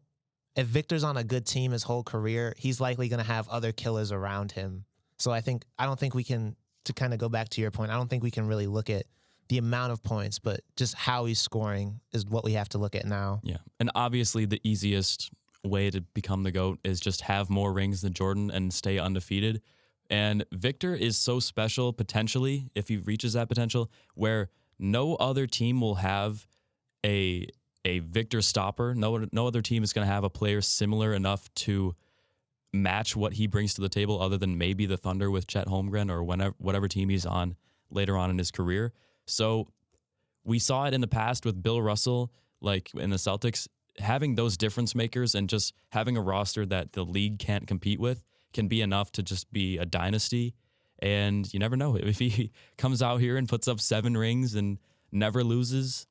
if 0.56 0.66
Victor's 0.66 1.04
on 1.04 1.18
a 1.18 1.24
good 1.24 1.46
team 1.46 1.72
his 1.72 1.82
whole 1.82 2.02
career, 2.02 2.54
he's 2.56 2.80
likely 2.80 3.08
going 3.08 3.22
to 3.22 3.30
have 3.30 3.48
other 3.48 3.72
killers 3.72 4.10
around 4.10 4.52
him. 4.52 4.84
So 5.18 5.30
I 5.30 5.42
think 5.42 5.64
I 5.78 5.84
don't 5.84 5.98
think 5.98 6.14
we 6.14 6.24
can 6.24 6.56
to 6.86 6.92
kind 6.92 7.12
of 7.12 7.18
go 7.18 7.28
back 7.28 7.50
to 7.50 7.60
your 7.60 7.70
point. 7.70 7.90
I 7.90 7.94
don't 7.94 8.08
think 8.08 8.22
we 8.22 8.30
can 8.30 8.46
really 8.46 8.66
look 8.66 8.88
at 8.88 9.04
the 9.48 9.58
amount 9.58 9.92
of 9.92 10.02
points, 10.02 10.38
but 10.38 10.60
just 10.76 10.94
how 10.94 11.24
he's 11.24 11.40
scoring 11.40 12.00
is 12.12 12.26
what 12.26 12.44
we 12.44 12.52
have 12.52 12.68
to 12.70 12.78
look 12.78 12.94
at 12.94 13.04
now. 13.04 13.40
Yeah. 13.42 13.58
And 13.78 13.90
obviously, 13.94 14.44
the 14.44 14.60
easiest 14.64 15.30
way 15.64 15.90
to 15.90 16.00
become 16.00 16.42
the 16.42 16.52
GOAT 16.52 16.78
is 16.84 17.00
just 17.00 17.22
have 17.22 17.50
more 17.50 17.72
rings 17.72 18.00
than 18.00 18.12
Jordan 18.12 18.50
and 18.50 18.72
stay 18.72 18.98
undefeated. 18.98 19.62
And 20.08 20.44
Victor 20.52 20.94
is 20.94 21.16
so 21.16 21.40
special 21.40 21.92
potentially, 21.92 22.70
if 22.74 22.88
he 22.88 22.96
reaches 22.96 23.32
that 23.32 23.48
potential, 23.48 23.90
where 24.14 24.50
no 24.78 25.14
other 25.16 25.46
team 25.46 25.80
will 25.80 25.96
have 25.96 26.46
a 27.04 27.48
a 27.84 28.00
Victor 28.00 28.42
stopper. 28.42 28.94
No 28.94 29.26
no 29.32 29.46
other 29.46 29.62
team 29.62 29.82
is 29.82 29.92
going 29.92 30.06
to 30.06 30.12
have 30.12 30.24
a 30.24 30.30
player 30.30 30.60
similar 30.60 31.14
enough 31.14 31.52
to 31.54 31.94
match 32.72 33.16
what 33.16 33.34
he 33.34 33.46
brings 33.46 33.74
to 33.74 33.80
the 33.80 33.88
table, 33.88 34.20
other 34.20 34.36
than 34.36 34.58
maybe 34.58 34.86
the 34.86 34.96
Thunder 34.96 35.30
with 35.30 35.46
Chet 35.46 35.66
Holmgren 35.66 36.10
or 36.10 36.22
whenever 36.22 36.54
whatever 36.58 36.88
team 36.88 37.08
he's 37.08 37.26
on 37.26 37.56
later 37.90 38.16
on 38.16 38.30
in 38.30 38.38
his 38.38 38.50
career. 38.50 38.92
So 39.26 39.68
we 40.44 40.58
saw 40.58 40.86
it 40.86 40.94
in 40.94 41.00
the 41.00 41.08
past 41.08 41.44
with 41.44 41.62
Bill 41.62 41.82
Russell, 41.82 42.32
like 42.60 42.94
in 42.94 43.10
the 43.10 43.16
Celtics, 43.16 43.68
having 43.98 44.34
those 44.34 44.56
difference 44.56 44.94
makers 44.94 45.34
and 45.34 45.48
just 45.48 45.74
having 45.90 46.16
a 46.16 46.20
roster 46.20 46.64
that 46.66 46.92
the 46.92 47.04
league 47.04 47.38
can't 47.38 47.66
compete 47.66 47.98
with 47.98 48.22
can 48.52 48.68
be 48.68 48.80
enough 48.80 49.10
to 49.12 49.22
just 49.22 49.52
be 49.52 49.78
a 49.78 49.84
dynasty. 49.84 50.54
And 51.00 51.52
you 51.52 51.58
never 51.58 51.76
know 51.76 51.96
if 52.00 52.18
he 52.18 52.52
comes 52.78 53.02
out 53.02 53.20
here 53.20 53.36
and 53.36 53.48
puts 53.48 53.68
up 53.68 53.80
seven 53.80 54.16
rings 54.16 54.54
and 54.54 54.78
never 55.12 55.44
loses. 55.44 56.06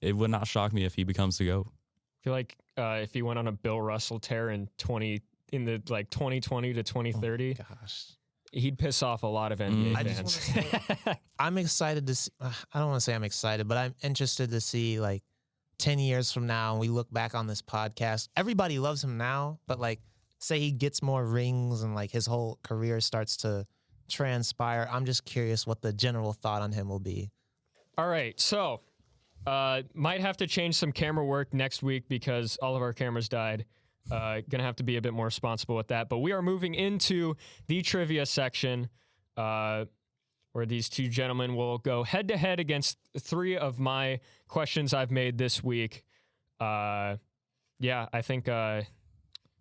It 0.00 0.16
would 0.16 0.30
not 0.30 0.46
shock 0.46 0.72
me 0.72 0.84
if 0.84 0.94
he 0.94 1.04
becomes 1.04 1.38
the 1.38 1.46
GOAT. 1.46 1.66
I 1.66 2.18
feel 2.22 2.32
like 2.32 2.56
uh, 2.76 3.00
if 3.02 3.12
he 3.12 3.22
went 3.22 3.38
on 3.38 3.48
a 3.48 3.52
Bill 3.52 3.80
Russell 3.80 4.20
tear 4.20 4.50
in 4.50 4.68
twenty 4.78 5.22
in 5.52 5.64
the 5.64 5.82
like 5.88 6.10
twenty 6.10 6.40
twenty 6.40 6.72
to 6.74 6.82
twenty 6.84 7.10
thirty, 7.10 7.54
Gosh. 7.54 8.12
He'd 8.52 8.78
piss 8.78 9.02
off 9.02 9.22
a 9.22 9.26
lot 9.26 9.52
of 9.52 9.58
NBA 9.60 9.92
Mm. 9.92 9.96
I 9.96 10.02
just 10.02 10.40
fans. 10.40 11.16
I'm 11.38 11.58
excited 11.58 12.06
to 12.06 12.14
see. 12.14 12.30
uh, 12.40 12.52
I 12.72 12.78
don't 12.78 12.88
want 12.88 12.96
to 12.98 13.04
say 13.04 13.14
I'm 13.14 13.24
excited, 13.24 13.68
but 13.68 13.76
I'm 13.78 13.94
interested 14.02 14.50
to 14.50 14.60
see 14.60 15.00
like 15.00 15.22
10 15.78 15.98
years 15.98 16.32
from 16.32 16.46
now 16.46 16.72
and 16.72 16.80
we 16.80 16.88
look 16.88 17.12
back 17.12 17.34
on 17.34 17.46
this 17.46 17.62
podcast. 17.62 18.28
Everybody 18.36 18.78
loves 18.78 19.02
him 19.04 19.16
now, 19.16 19.60
but 19.66 19.78
like 19.78 20.00
say 20.40 20.58
he 20.58 20.70
gets 20.72 21.02
more 21.02 21.24
rings 21.26 21.82
and 21.82 21.94
like 21.94 22.10
his 22.10 22.26
whole 22.26 22.58
career 22.62 23.00
starts 23.00 23.36
to 23.38 23.66
transpire. 24.08 24.88
I'm 24.90 25.04
just 25.04 25.24
curious 25.24 25.66
what 25.66 25.82
the 25.82 25.92
general 25.92 26.32
thought 26.32 26.62
on 26.62 26.72
him 26.72 26.88
will 26.88 27.00
be. 27.00 27.30
All 27.96 28.08
right, 28.08 28.38
so 28.40 28.80
uh, 29.46 29.82
might 29.94 30.20
have 30.20 30.36
to 30.38 30.46
change 30.46 30.76
some 30.76 30.92
camera 30.92 31.24
work 31.24 31.52
next 31.52 31.82
week 31.82 32.08
because 32.08 32.56
all 32.62 32.76
of 32.76 32.82
our 32.82 32.92
cameras 32.92 33.28
died. 33.28 33.64
Uh, 34.10 34.40
gonna 34.48 34.62
have 34.62 34.76
to 34.76 34.82
be 34.82 34.96
a 34.96 35.02
bit 35.02 35.12
more 35.12 35.26
responsible 35.26 35.76
with 35.76 35.88
that. 35.88 36.08
But 36.08 36.18
we 36.18 36.32
are 36.32 36.42
moving 36.42 36.74
into 36.74 37.36
the 37.66 37.82
trivia 37.82 38.26
section, 38.26 38.88
uh, 39.36 39.84
where 40.52 40.66
these 40.66 40.88
two 40.88 41.08
gentlemen 41.08 41.54
will 41.54 41.78
go 41.78 42.02
head 42.04 42.28
to 42.28 42.36
head 42.36 42.60
against 42.60 42.98
three 43.18 43.56
of 43.56 43.78
my 43.78 44.20
questions 44.48 44.94
I've 44.94 45.10
made 45.10 45.38
this 45.38 45.62
week. 45.62 46.04
Uh, 46.58 47.16
yeah, 47.80 48.06
I 48.12 48.22
think 48.22 48.48
uh, 48.48 48.82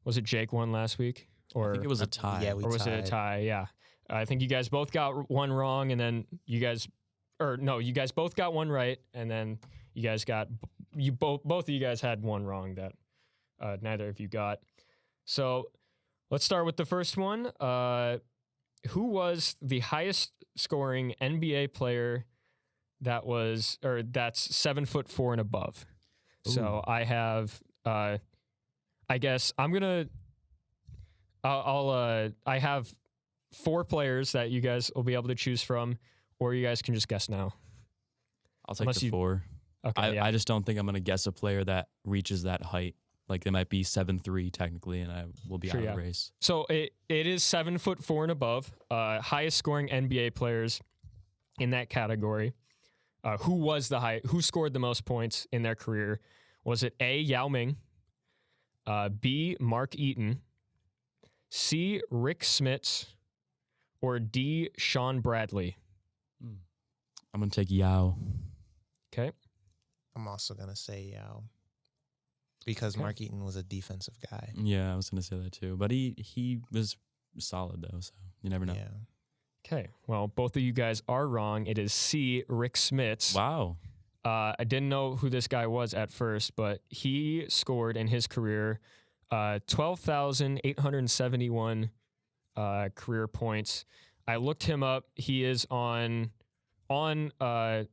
was 0.03 0.17
it 0.17 0.23
Jake 0.23 0.53
won 0.53 0.71
last 0.71 0.97
week, 0.97 1.27
or 1.53 1.71
I 1.71 1.73
think 1.73 1.85
it 1.85 1.89
was 1.89 2.01
a 2.01 2.07
tie. 2.07 2.41
Yeah, 2.43 2.53
we 2.53 2.63
or 2.63 2.69
was 2.69 2.87
it 2.87 2.93
a 2.93 3.03
tie? 3.03 3.39
Yeah. 3.39 3.67
I 4.09 4.25
think 4.25 4.41
you 4.41 4.47
guys 4.47 4.69
both 4.69 4.91
got 4.91 5.29
one 5.29 5.51
wrong, 5.51 5.91
and 5.91 5.99
then 5.99 6.25
you 6.45 6.59
guys, 6.59 6.87
or 7.39 7.57
no, 7.57 7.79
you 7.79 7.91
guys 7.91 8.11
both 8.11 8.35
got 8.35 8.53
one 8.53 8.69
right, 8.69 8.99
and 9.13 9.29
then 9.29 9.59
you 9.93 10.01
guys 10.01 10.23
got 10.25 10.47
you 10.95 11.11
both 11.11 11.43
both 11.43 11.65
of 11.65 11.69
you 11.69 11.79
guys 11.79 11.99
had 12.01 12.23
one 12.23 12.45
wrong 12.45 12.75
that 12.75 12.93
uh, 13.59 13.77
neither 13.81 14.09
of 14.09 14.19
you 14.19 14.27
got. 14.27 14.59
So 15.25 15.71
let's 16.31 16.45
start 16.45 16.65
with 16.65 16.77
the 16.77 16.85
first 16.85 17.17
one. 17.17 17.47
Uh, 17.59 18.17
who 18.89 19.03
was 19.07 19.55
the 19.61 19.79
highest 19.79 20.31
scoring 20.55 21.13
NBA 21.21 21.73
player 21.73 22.25
that 23.01 23.25
was 23.25 23.77
or 23.83 24.01
that's 24.03 24.55
seven 24.55 24.85
foot 24.85 25.09
four 25.09 25.33
and 25.33 25.41
above? 25.41 25.85
So 26.45 26.81
I 26.87 27.03
have, 27.03 27.59
uh, 27.85 28.19
I 29.09 29.17
guess 29.17 29.51
I'm 29.57 29.73
gonna, 29.73 30.05
I'll, 31.43 31.63
I'll 31.65 31.89
uh, 31.89 32.29
I 32.45 32.59
have 32.59 32.87
four 33.51 33.83
players 33.83 34.31
that 34.31 34.49
you 34.49 34.61
guys 34.61 34.89
will 34.95 35.03
be 35.03 35.13
able 35.13 35.27
to 35.27 35.35
choose 35.35 35.61
from, 35.61 35.97
or 36.39 36.53
you 36.53 36.65
guys 36.65 36.81
can 36.81 36.93
just 36.93 37.07
guess 37.09 37.27
now. 37.27 37.53
I'll 38.67 38.75
take 38.75 38.81
Unless 38.81 38.99
the 38.99 39.05
you- 39.05 39.11
four. 39.11 39.43
Okay, 39.85 40.01
I, 40.01 40.11
yeah. 40.11 40.25
I 40.25 40.31
just 40.31 40.47
don't 40.47 40.65
think 40.65 40.79
I'm 40.79 40.85
going 40.85 40.95
to 40.95 40.99
guess 40.99 41.27
a 41.27 41.31
player 41.31 41.63
that 41.63 41.87
reaches 42.03 42.43
that 42.43 42.61
height. 42.61 42.95
Like 43.29 43.43
they 43.43 43.49
might 43.51 43.69
be 43.69 43.83
seven 43.83 44.19
three 44.19 44.49
technically, 44.49 45.01
and 45.01 45.11
I 45.11 45.25
will 45.49 45.57
be 45.57 45.69
Sure, 45.69 45.79
out 45.79 45.83
yeah. 45.83 45.89
of 45.91 45.95
the 45.97 46.01
race. 46.03 46.31
So 46.39 46.65
it, 46.69 46.93
it 47.09 47.27
is 47.27 47.43
seven 47.43 47.77
foot 47.77 48.01
four 48.03 48.23
and 48.23 48.31
above. 48.31 48.71
Uh, 48.89 49.19
highest 49.21 49.57
scoring 49.57 49.89
NBA 49.89 50.33
players 50.35 50.79
in 51.59 51.71
that 51.71 51.89
category. 51.89 52.53
Uh, 53.23 53.37
who 53.37 53.55
was 53.55 53.89
the 53.89 53.99
high? 53.99 54.21
Who 54.27 54.41
scored 54.41 54.71
the 54.73 54.79
most 54.79 55.03
points 55.03 55.45
in 55.51 55.61
their 55.61 55.75
career? 55.75 56.21
Was 56.63 56.83
it 56.83 56.95
A. 57.01 57.19
Yao 57.19 57.47
Ming, 57.49 57.75
uh, 58.85 59.09
B. 59.09 59.57
Mark 59.59 59.95
Eaton, 59.95 60.39
C. 61.49 62.01
Rick 62.09 62.41
Smits, 62.41 63.07
or 64.01 64.19
D. 64.19 64.69
Shawn 64.77 65.19
Bradley? 65.19 65.77
I'm 67.33 67.41
going 67.41 67.49
to 67.49 67.59
take 67.61 67.69
Yao. 67.71 68.15
Okay. 69.13 69.31
I'm 70.15 70.27
also 70.27 70.53
going 70.53 70.69
to 70.69 70.75
say 70.75 71.11
Yao 71.13 71.43
because 72.67 72.93
Okay. 72.95 73.01
Mark 73.01 73.19
Eaton 73.21 73.43
was 73.43 73.55
a 73.55 73.63
defensive 73.63 74.13
guy. 74.29 74.51
Yeah, 74.55 74.93
I 74.93 74.95
was 74.95 75.09
going 75.09 75.19
to 75.23 75.27
say 75.27 75.37
that 75.37 75.51
too. 75.51 75.75
But 75.75 75.89
he 75.89 76.13
he 76.17 76.59
was 76.71 76.95
solid 77.39 77.81
though, 77.81 77.99
so 77.99 78.13
you 78.43 78.51
never 78.51 78.67
know. 78.67 78.75
Yeah. 78.75 78.89
Okay. 79.65 79.87
Well, 80.05 80.27
both 80.27 80.55
of 80.55 80.61
you 80.61 80.73
guys 80.73 81.01
are 81.09 81.27
wrong. 81.27 81.65
It 81.65 81.79
is 81.79 81.91
C. 81.91 82.43
Rick 82.47 82.75
Smits. 82.75 83.33
Wow. 83.35 83.77
Uh, 84.23 84.53
I 84.59 84.63
didn't 84.65 84.89
know 84.89 85.15
who 85.15 85.29
this 85.29 85.47
guy 85.47 85.67
was 85.67 85.93
at 85.93 86.11
first, 86.11 86.55
but 86.55 86.81
he 86.89 87.45
scored 87.49 87.95
in 87.97 88.07
his 88.07 88.25
career 88.27 88.79
uh, 89.31 89.59
12,871 89.67 91.89
uh, 92.55 92.89
career 92.95 93.27
points. 93.27 93.85
I 94.27 94.37
looked 94.37 94.63
him 94.63 94.81
up. 94.83 95.05
He 95.15 95.43
is 95.43 95.67
on 95.69 96.31
on 96.89 97.31
uh, 97.41 97.83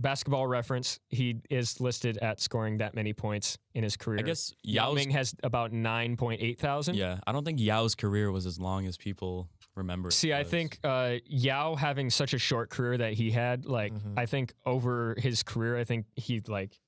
basketball 0.00 0.46
reference. 0.46 0.98
He 1.08 1.36
is 1.50 1.80
listed 1.80 2.18
at 2.18 2.40
scoring 2.40 2.78
that 2.78 2.94
many 2.94 3.12
points 3.12 3.58
in 3.74 3.82
his 3.84 3.96
career. 3.96 4.20
I 4.20 4.22
guess 4.22 4.54
Yao 4.62 4.92
Ming 4.92 5.10
has 5.10 5.34
about 5.42 5.72
9.8 5.72 6.58
thousand. 6.58 6.96
Yeah, 6.96 7.18
I 7.26 7.32
don't 7.32 7.44
think 7.44 7.58
Yao's 7.60 7.94
career 7.94 8.30
was 8.32 8.46
as 8.46 8.58
long 8.58 8.86
as 8.86 8.96
people 8.96 9.48
remember. 9.76 10.08
it 10.08 10.12
See, 10.12 10.32
I 10.32 10.44
think 10.44 10.78
uh, 10.84 11.16
Yao 11.26 11.74
having 11.76 12.10
such 12.10 12.34
a 12.34 12.38
short 12.38 12.70
career 12.70 12.98
that 12.98 13.12
he 13.14 13.30
had, 13.30 13.66
like, 13.66 13.92
Mhm. 13.92 14.18
I 14.18 14.26
think 14.26 14.52
over 14.66 15.14
his 15.18 15.42
career, 15.42 15.78
I 15.78 15.84
think 15.84 16.06
he 16.16 16.40
like, 16.46 16.78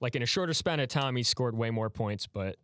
like 0.00 0.16
in 0.16 0.22
a 0.22 0.26
shorter 0.26 0.52
span 0.52 0.80
of 0.80 0.88
time, 0.88 1.14
he 1.16 1.22
scored 1.22 1.54
way 1.56 1.70
more 1.70 1.88
points, 1.90 2.26
but 2.26 2.56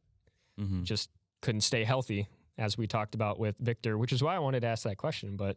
Mhm. 0.61 0.82
just 0.82 1.11
couldn't 1.40 1.61
stay 1.61 1.84
healthy, 1.84 2.26
as 2.59 2.76
we 2.76 2.88
talked 2.88 3.14
about 3.14 3.38
with 3.38 3.56
Victor, 3.61 3.96
which 3.96 4.12
is 4.12 4.20
why 4.22 4.34
I 4.34 4.40
wanted 4.40 4.61
to 4.61 4.66
ask 4.66 4.82
that 4.82 4.96
question. 4.96 5.36
But 5.36 5.56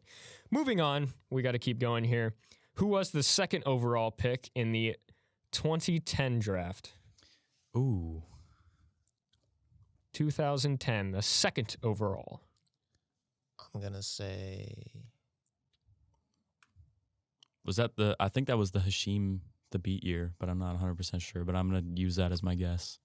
moving 0.52 0.80
on, 0.80 1.12
we 1.32 1.42
got 1.42 1.54
to 1.54 1.60
keep 1.60 1.80
going 1.80 2.04
here. 2.04 2.36
Who 2.76 2.88
was 2.88 3.12
the 3.12 3.24
second 3.24 3.64
overall 3.66 4.12
pick 4.12 4.50
in 4.56 4.72
the 4.72 4.96
2010 5.52 6.40
draft? 6.40 6.94
Ooh, 7.76 8.24
2010, 10.14 11.12
the 11.12 11.22
second 11.22 11.76
overall. 11.84 12.42
I'm 13.74 13.82
gonna 13.82 14.02
say 14.02 14.74
was 17.66 17.78
that 17.78 17.96
the? 17.96 18.16
I 18.20 18.30
think 18.30 18.48
that 18.48 18.58
was 18.58 18.72
the 18.72 18.80
Hashim 18.80 19.40
the 19.72 19.80
beat 19.80 20.04
year, 20.04 20.34
but 20.40 20.50
I'm 20.50 20.60
not 20.60 20.72
100 20.72 20.96
percent 20.96 21.22
sure. 21.22 21.44
But 21.44 21.56
I'm 21.56 21.70
gonna 21.70 21.84
use 21.96 22.16
that 22.16 22.32
as 22.32 22.44
my 22.44 22.56
guess. 22.56 23.00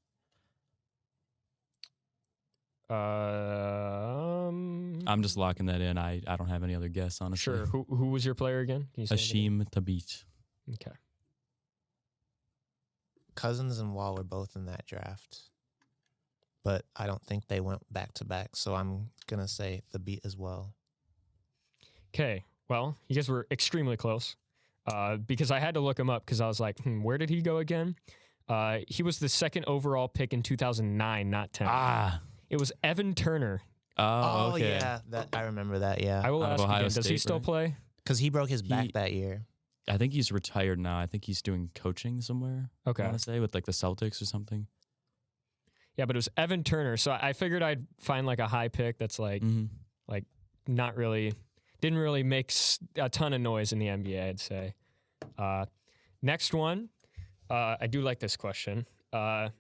Um, 2.89 4.86
I'm 5.07 5.23
just 5.23 5.37
locking 5.37 5.67
that 5.67 5.81
in. 5.81 5.99
I 5.99 6.23
I 6.27 6.37
don't 6.37 6.49
have 6.49 6.63
any 6.63 6.75
other 6.75 6.89
guess 6.89 7.21
honestly. 7.21 7.57
sure. 7.57 7.67
Who 7.67 7.87
who 7.89 8.07
was 8.11 8.25
your 8.25 8.35
player 8.35 8.61
again? 8.61 8.89
Can 8.95 9.03
you 9.03 9.07
say 9.07 9.15
it? 9.15 9.19
Hasheem 9.19 9.65
Thabeet. 9.71 10.25
Okay. 10.75 10.97
Cousins 13.35 13.79
and 13.79 13.95
Wall 13.95 14.15
were 14.17 14.25
both 14.25 14.57
in 14.57 14.67
that 14.67 14.87
draft, 14.87 15.41
but 16.65 16.85
I 16.97 17.07
don't 17.07 17.23
think 17.23 17.47
they 17.49 17.61
went 17.61 17.83
back 17.93 18.15
to 18.15 18.25
back. 18.25 18.57
So 18.57 18.75
I'm 18.75 19.11
gonna 19.27 19.49
say 19.49 19.83
Thabeet 19.95 20.25
as 20.25 20.37
well. 20.37 20.75
Okay. 22.15 22.45
Well, 22.69 22.97
you 23.09 23.15
guys 23.15 23.29
were 23.29 23.47
extremely 23.51 23.97
close 23.97 24.37
uh, 24.87 25.17
because 25.17 25.51
I 25.51 25.61
had 25.61 25.75
to 25.75 25.81
look 25.81 25.99
him 25.99 26.11
up 26.11 26.25
because 26.25 26.41
I 26.41 26.49
was 26.49 26.59
like, 26.59 26.79
hmm, 26.81 27.03
where 27.03 27.19
did 27.19 27.31
he 27.31 27.43
go 27.43 27.59
again? 27.59 27.95
Uh, 28.49 28.79
he 28.89 29.03
was 29.03 29.19
the 29.19 29.29
second 29.29 29.65
overall 29.67 30.09
pick 30.09 30.33
in 30.33 30.43
2009, 30.43 31.31
not 31.31 31.53
10. 31.53 31.67
Ah. 31.71 32.21
It 32.49 32.59
was 32.59 32.73
Evan 32.83 33.15
Turner. 33.15 33.61
Oh, 33.99 34.53
okay. 34.55 34.69
yeah, 34.71 35.01
that 35.11 35.29
I 35.33 35.43
remember 35.43 35.79
that. 35.81 36.03
Yeah, 36.03 36.21
I 36.25 36.31
will 36.31 36.43
Out 36.43 36.53
of 36.53 36.61
ask 36.61 36.63
Ohio 36.65 36.77
again, 36.81 36.85
does 36.93 36.97
he 36.97 37.03
State, 37.03 37.21
still 37.21 37.37
right? 37.37 37.43
play? 37.45 37.77
because 37.99 38.19
he 38.19 38.31
broke 38.31 38.49
his 38.51 38.63
back 38.63 38.87
He- 38.87 38.93
that 38.93 39.13
year. 39.13 39.47
I 39.89 39.99
think 39.99 40.13
he's 40.13 40.33
retired 40.33 40.79
now. 40.81 40.99
I 40.99 41.07
think 41.07 41.25
he's 41.25 41.41
doing 41.43 41.71
coaching 41.75 42.21
somewhere. 42.21 42.71
I 42.85 42.91
Okay. 42.91 43.05
want 43.05 43.15
to 43.15 43.21
say 43.23 43.39
with 43.41 43.55
like 43.55 43.67
the 43.67 43.73
Celtics 43.73 44.21
or 44.21 44.25
something. 44.25 44.67
Yeah, 45.97 46.05
but 46.07 46.17
it 46.17 46.19
was 46.19 46.29
Evan 46.37 46.65
Turner. 46.65 46.97
So 46.97 47.13
I 47.13 47.29
I 47.29 47.33
figured 47.33 47.63
I'd 47.63 47.87
find 48.01 48.27
like 48.27 48.39
a 48.41 48.49
high 48.49 48.69
pick 48.69 48.99
that's 48.99 49.19
like 49.19 49.43
hmm 49.43 49.67
not 50.69 50.97
really, 50.97 51.33
didn't 51.81 51.99
really 52.01 52.25
make 52.25 52.51
s- 52.51 52.81
a 52.97 53.09
ton 53.09 53.33
of 53.33 53.41
noise 53.41 53.73
in 53.73 53.79
the 53.79 53.87
NBA, 53.87 54.29
I'd 54.31 54.41
say. 54.41 54.75
Uh, 55.39 55.67
next 56.21 56.53
one, 56.53 56.89
uh, 57.49 57.77
I 57.81 57.87
do 57.87 58.01
like 58.03 58.19
this 58.19 58.37
question. 58.37 58.85
Uh, 59.13 59.51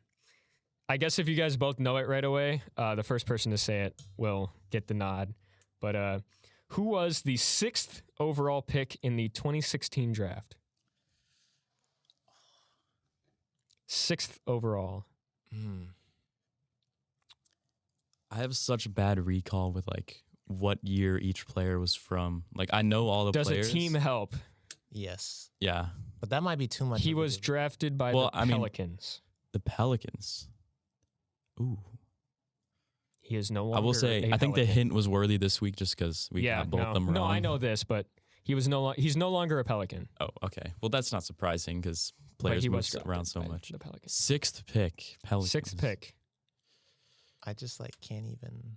I 0.88 0.96
guess 0.98 1.18
if 1.18 1.28
you 1.28 1.34
guys 1.34 1.56
both 1.56 1.78
know 1.80 1.96
it 1.96 2.06
right 2.08 2.24
away, 2.24 2.62
uh, 2.76 2.94
the 2.94 3.02
first 3.02 3.26
person 3.26 3.50
to 3.52 3.58
say 3.58 3.82
it 3.82 4.00
will 4.16 4.52
get 4.70 4.86
the 4.86 4.94
nod. 4.94 5.34
But 5.80 5.96
uh, 5.96 6.18
who 6.68 6.82
was 6.84 7.22
the 7.22 7.36
sixth 7.36 8.02
overall 8.20 8.62
pick 8.62 8.96
in 9.02 9.16
the 9.16 9.28
2016 9.28 10.12
draft? 10.12 10.54
Sixth 13.88 14.40
overall. 14.46 15.04
Hmm. 15.52 15.84
I 18.30 18.36
have 18.36 18.56
such 18.56 18.92
bad 18.92 19.24
recall 19.24 19.72
with 19.72 19.86
like 19.88 20.22
what 20.46 20.78
year 20.82 21.18
each 21.18 21.46
player 21.46 21.78
was 21.78 21.94
from. 21.94 22.44
Like 22.54 22.70
I 22.72 22.82
know 22.82 23.08
all 23.08 23.24
the 23.26 23.32
Does 23.32 23.46
players. 23.48 23.68
a 23.68 23.72
team 23.72 23.94
help? 23.94 24.34
Yes, 24.92 25.50
Yeah, 25.60 25.86
but 26.20 26.30
that 26.30 26.42
might 26.42 26.56
be 26.58 26.68
too 26.68 26.86
much. 26.86 27.02
He 27.02 27.12
was 27.12 27.36
given. 27.36 27.44
drafted 27.44 27.98
by 27.98 28.14
Well, 28.14 28.30
the 28.32 28.38
I 28.38 28.44
mean- 28.44 28.56
Pelicans. 28.56 29.20
the 29.52 29.60
Pelicans. 29.60 30.48
Ooh, 31.60 31.78
he 33.20 33.36
is 33.36 33.50
no 33.50 33.64
longer. 33.64 33.78
I 33.78 33.80
will 33.80 33.94
say 33.94 34.30
a 34.30 34.34
I 34.34 34.38
think 34.38 34.54
the 34.54 34.64
hint 34.64 34.92
was 34.92 35.08
worthy 35.08 35.36
this 35.36 35.60
week 35.60 35.76
just 35.76 35.96
because 35.96 36.28
we 36.30 36.42
yeah, 36.42 36.58
got 36.58 36.70
both 36.70 36.80
no, 36.80 36.94
them 36.94 37.06
wrong. 37.06 37.14
No, 37.14 37.24
I 37.24 37.38
know 37.38 37.58
this, 37.58 37.82
but 37.84 38.06
he 38.44 38.54
was 38.54 38.68
no 38.68 38.82
lo- 38.82 38.94
he's 38.96 39.16
no 39.16 39.30
longer 39.30 39.58
a 39.58 39.64
Pelican. 39.64 40.08
Oh, 40.20 40.28
okay. 40.44 40.72
Well, 40.80 40.90
that's 40.90 41.12
not 41.12 41.24
surprising 41.24 41.80
because 41.80 42.12
players 42.38 42.62
he 42.62 42.68
move 42.68 42.76
was 42.78 42.86
s- 42.86 42.92
drafted 42.92 43.10
around 43.10 43.24
so 43.24 43.40
by 43.40 43.48
much. 43.48 43.70
The 43.70 43.78
Pelicans. 43.78 44.12
Sixth 44.12 44.64
pick, 44.66 45.16
Pelicans. 45.24 45.50
Sixth 45.50 45.76
pick. 45.76 46.14
I 47.44 47.54
just 47.54 47.80
like 47.80 48.00
can't 48.00 48.26
even. 48.26 48.76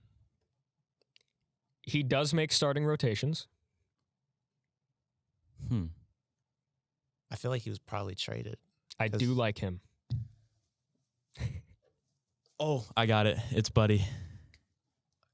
He 1.82 2.04
does 2.04 2.34
make 2.34 2.52
starting 2.52 2.86
rotations. 2.86 3.48
Hmm. 5.68 5.86
I 7.32 7.36
feel 7.36 7.52
like 7.52 7.62
he 7.62 7.70
was 7.70 7.80
probably 7.80 8.16
traded. 8.16 8.58
I 9.00 9.08
do 9.08 9.34
like 9.34 9.60
him. 9.60 9.82
Oh, 12.60 12.86
I 12.98 13.06
got 13.06 13.26
it. 13.28 13.38
It's 13.52 13.70
Buddy. 13.70 14.04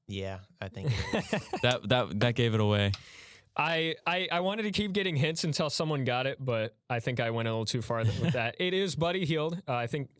Yeah, 0.08 0.38
I 0.60 0.68
think. 0.68 0.90
It 1.12 1.24
is. 1.32 1.42
That 1.62 1.88
that 1.88 2.20
that 2.20 2.34
gave 2.34 2.54
it 2.54 2.60
away. 2.60 2.92
I, 3.56 3.94
I 4.06 4.28
I 4.30 4.40
wanted 4.40 4.64
to 4.64 4.70
keep 4.70 4.92
getting 4.92 5.16
hints 5.16 5.44
until 5.44 5.70
someone 5.70 6.04
got 6.04 6.26
it, 6.26 6.36
but 6.44 6.76
I 6.90 7.00
think 7.00 7.20
I 7.20 7.30
went 7.30 7.48
a 7.48 7.50
little 7.50 7.64
too 7.64 7.82
far 7.82 7.98
with 7.98 8.32
that. 8.34 8.56
It 8.60 8.74
is 8.74 8.94
Buddy 8.94 9.24
Hield. 9.24 9.60
Uh, 9.66 9.72
I 9.74 9.86
think 9.86 10.10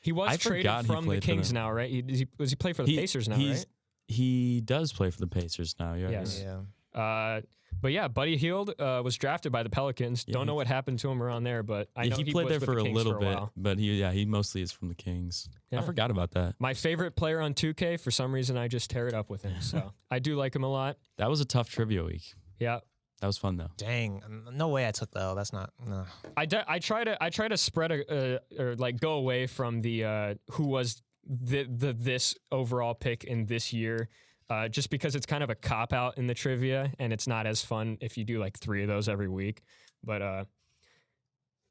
he 0.00 0.12
was 0.12 0.30
I 0.30 0.36
traded 0.36 0.62
forgot 0.62 0.86
from 0.86 1.06
the 1.06 1.20
Kings 1.20 1.48
them. 1.50 1.56
now, 1.56 1.70
right? 1.70 1.90
He, 1.90 2.00
does 2.02 2.18
he, 2.20 2.28
does 2.38 2.50
he 2.50 2.56
play 2.56 2.72
for 2.72 2.82
the 2.84 2.92
He- 2.92 2.96
Pacers 2.98 3.28
now, 3.28 3.36
right? 3.36 3.66
He 4.08 4.60
does 4.62 4.92
play 4.92 5.10
for 5.10 5.20
the 5.20 5.26
Pacers 5.28 5.76
now. 5.78 5.94
Yeah. 5.94 6.08
Yes. 6.10 6.42
yeah, 6.42 7.00
Uh, 7.00 7.42
but 7.80 7.92
yeah, 7.92 8.08
Buddy 8.08 8.36
Hield 8.36 8.74
uh, 8.78 9.00
was 9.04 9.16
drafted 9.16 9.52
by 9.52 9.62
the 9.62 9.70
Pelicans. 9.70 10.24
Yeah, 10.26 10.34
Don't 10.34 10.46
know 10.46 10.54
what 10.54 10.66
happened 10.66 10.98
to 11.00 11.10
him 11.10 11.22
around 11.22 11.44
there, 11.44 11.62
but 11.62 11.88
I 11.96 12.04
Yeah, 12.04 12.10
know 12.10 12.16
he 12.16 12.22
he, 12.24 12.32
played 12.32 12.44
was 12.46 12.50
there 12.52 12.60
for 12.60 12.74
the 12.74 12.88
a 12.88 12.92
little 12.92 13.12
for 13.12 13.18
a 13.18 13.20
bit, 13.20 13.34
while. 13.34 13.52
but 13.56 13.78
he 13.78 13.98
yeah 13.98 14.12
he 14.12 14.24
mostly 14.26 14.62
is 14.62 14.72
from 14.72 14.88
the 14.88 14.94
Kings. 14.94 15.48
Yeah. 15.70 15.80
I 15.80 15.82
forgot 15.82 16.10
about 16.10 16.32
that. 16.32 16.54
My 16.58 16.74
favorite 16.74 17.16
player 17.16 17.40
on 17.40 17.54
2K, 17.54 18.00
for 18.00 18.10
some 18.10 18.32
reason, 18.32 18.56
I 18.56 18.68
just 18.68 18.90
tear 18.90 19.06
it 19.08 19.14
up 19.14 19.30
with 19.30 19.42
him. 19.42 19.60
So 19.60 19.92
I 20.10 20.18
do 20.18 20.36
like 20.36 20.54
him 20.54 20.64
a 20.64 20.70
lot. 20.70 20.96
That 21.18 21.28
was 21.30 21.40
a 21.40 21.44
tough 21.44 21.70
trivia 21.70 22.04
week. 22.04 22.34
Yeah, 22.58 22.80
That 23.20 23.26
was 23.26 23.38
fun 23.38 23.56
though. 23.56 23.70
dang, 23.76 24.22
no 24.52 24.68
way 24.68 24.86
I 24.86 24.90
took 24.90 25.10
the 25.12 25.20
L. 25.20 25.34
That's 25.34 25.52
not. 25.52 25.70
No. 25.86 26.04
I, 26.36 26.46
de- 26.46 26.70
I 26.70 26.78
try 26.78 27.04
to 27.04 27.22
I 27.22 27.30
try 27.30 27.48
to 27.48 27.56
spread 27.56 27.90
a 27.92 28.36
uh, 28.36 28.62
or 28.62 28.76
like 28.76 29.00
go 29.00 29.12
away 29.14 29.46
from 29.46 29.80
the 29.82 30.04
uh, 30.04 30.34
who 30.52 30.64
was 30.66 31.02
the 31.26 31.64
the 31.64 31.92
this 31.92 32.34
overall 32.50 32.94
pick 32.94 33.24
in 33.24 33.46
this 33.46 33.72
year. 33.72 34.08
Uh, 34.50 34.66
just 34.68 34.90
because 34.90 35.14
it's 35.14 35.26
kind 35.26 35.44
of 35.44 35.48
a 35.50 35.54
cop 35.54 35.92
out 35.92 36.18
in 36.18 36.26
the 36.26 36.34
trivia 36.34 36.92
and 36.98 37.12
it's 37.12 37.28
not 37.28 37.46
as 37.46 37.64
fun 37.64 37.96
if 38.00 38.18
you 38.18 38.24
do 38.24 38.40
like 38.40 38.58
three 38.58 38.82
of 38.82 38.88
those 38.88 39.08
every 39.08 39.28
week. 39.28 39.62
But 40.02 40.22
uh, 40.22 40.44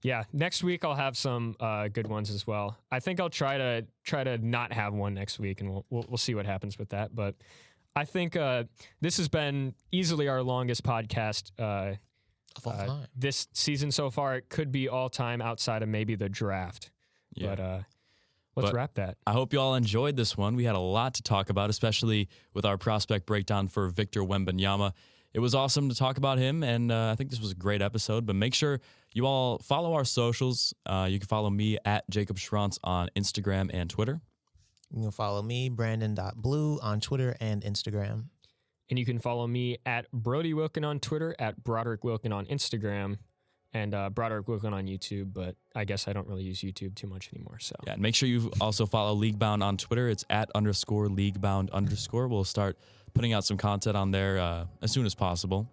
yeah, 0.01 0.23
next 0.31 0.63
week 0.63 0.85
I'll 0.85 0.95
have 0.95 1.17
some 1.17 1.57
uh, 1.59 1.89
good 1.89 2.07
ones 2.07 2.29
as 2.29 2.47
well. 2.47 2.77
I 2.89 3.01
think 3.01 3.19
I'll 3.19 3.29
try 3.29 3.57
to 3.57 3.85
try 4.05 4.23
to 4.23 4.37
not 4.37 4.71
have 4.71 4.93
one 4.93 5.13
next 5.13 5.39
week, 5.39 5.59
and 5.59 5.69
we'll 5.69 5.85
we'll, 5.89 6.05
we'll 6.07 6.17
see 6.17 6.35
what 6.35 6.45
happens 6.45 6.79
with 6.79 6.89
that. 6.89 7.13
But 7.13 7.35
I 7.97 8.05
think 8.05 8.37
uh, 8.37 8.63
this 9.01 9.17
has 9.17 9.27
been 9.27 9.73
easily 9.91 10.29
our 10.29 10.41
longest 10.41 10.83
podcast 10.83 11.51
uh, 11.59 11.95
Of 12.55 12.65
all 12.65 12.73
uh, 12.73 12.85
time. 12.85 13.07
this 13.13 13.47
season 13.51 13.91
so 13.91 14.09
far. 14.09 14.37
It 14.37 14.47
could 14.47 14.71
be 14.71 14.87
all 14.87 15.09
time 15.09 15.41
outside 15.41 15.83
of 15.83 15.89
maybe 15.89 16.15
the 16.15 16.29
draft. 16.29 16.91
Yeah. 17.33 17.47
But 17.49 17.59
uh, 17.59 17.79
let's 18.59 18.71
But- 18.71 18.75
wrap 18.75 18.93
that. 18.95 19.17
I 19.25 19.31
hope 19.33 19.53
you 19.53 19.59
all 19.59 19.75
enjoyed 19.75 20.15
this 20.15 20.37
one. 20.37 20.55
We 20.55 20.63
had 20.65 20.75
a 20.75 20.79
lot 20.79 21.13
to 21.15 21.23
talk 21.23 21.49
about, 21.49 21.69
especially 21.69 22.29
with 22.53 22.65
our 22.65 22.77
prospect 22.77 23.25
breakdown 23.25 23.67
for 23.67 23.87
Victor 23.89 24.21
Wembanyama. 24.21 24.93
It 25.33 25.39
was 25.39 25.53
awesome 25.53 25.89
to 25.89 25.95
talk 25.95 26.17
about 26.17 26.39
him, 26.39 26.63
and 26.63 26.91
uh, 26.91 27.11
I 27.11 27.15
think 27.15 27.29
this 27.29 27.39
was 27.39 27.51
a 27.51 27.55
great 27.55 27.81
episode. 27.83 28.25
But 28.25 28.35
make 28.35 28.53
sure 28.55 28.79
you 29.13 29.25
all 29.27 29.59
follow 29.59 29.93
our 29.93 30.05
socials. 30.05 30.73
Uh, 30.85 31.07
you 31.09 31.19
can 31.19 31.27
follow 31.27 31.49
me 31.51 31.77
at 31.85 32.09
Jacob 32.09 32.37
Schranz 32.37 32.79
on 32.83 33.09
Instagram 33.15 33.69
and 33.73 33.89
Twitter. 33.89 34.21
You 34.91 35.03
can 35.03 35.11
follow 35.11 35.43
me, 35.43 35.69
Branden.blue, 35.69 36.79
on 36.81 36.99
Twitter 36.99 37.35
and 37.39 37.61
Instagram. 37.63 38.25
And 38.89 38.97
you 38.97 39.05
can 39.05 39.19
follow 39.19 39.45
me 39.45 39.77
at 39.85 40.11
Brody 40.11 40.55
Wilkin 40.55 40.83
on 40.83 40.99
Twitter, 40.99 41.35
at 41.37 41.63
Broderick 41.63 42.03
Wilkin 42.03 42.33
on 42.33 42.47
Instagram, 42.47 43.17
and 43.73 43.93
uh, 43.93 44.09
Broderick 44.09 44.47
Wilkin 44.47 44.73
on 44.73 44.85
YouTube. 44.85 45.33
But 45.33 45.55
I 45.75 45.85
guess 45.85 46.07
I 46.07 46.13
don't 46.13 46.27
really 46.27 46.43
use 46.43 46.59
YouTube 46.59 46.95
too 46.95 47.07
much 47.07 47.29
anymore. 47.33 47.59
So 47.59 47.75
Yeah, 47.85 47.93
and 47.93 48.01
make 48.01 48.15
sure 48.15 48.27
you 48.27 48.51
also 48.59 48.85
follow 48.85 49.15
Leaguebound 49.15 49.63
on 49.63 49.77
Twitter. 49.77 50.09
It's 50.09 50.25
at 50.29 50.49
underscore 50.55 51.07
Leaguebound 51.07 51.71
underscore. 51.71 52.27
We'll 52.27 52.43
start 52.43 52.77
putting 53.13 53.33
out 53.33 53.43
some 53.43 53.57
content 53.57 53.95
on 53.97 54.11
there 54.11 54.39
uh, 54.39 54.65
as 54.81 54.91
soon 54.91 55.05
as 55.05 55.15
possible. 55.15 55.69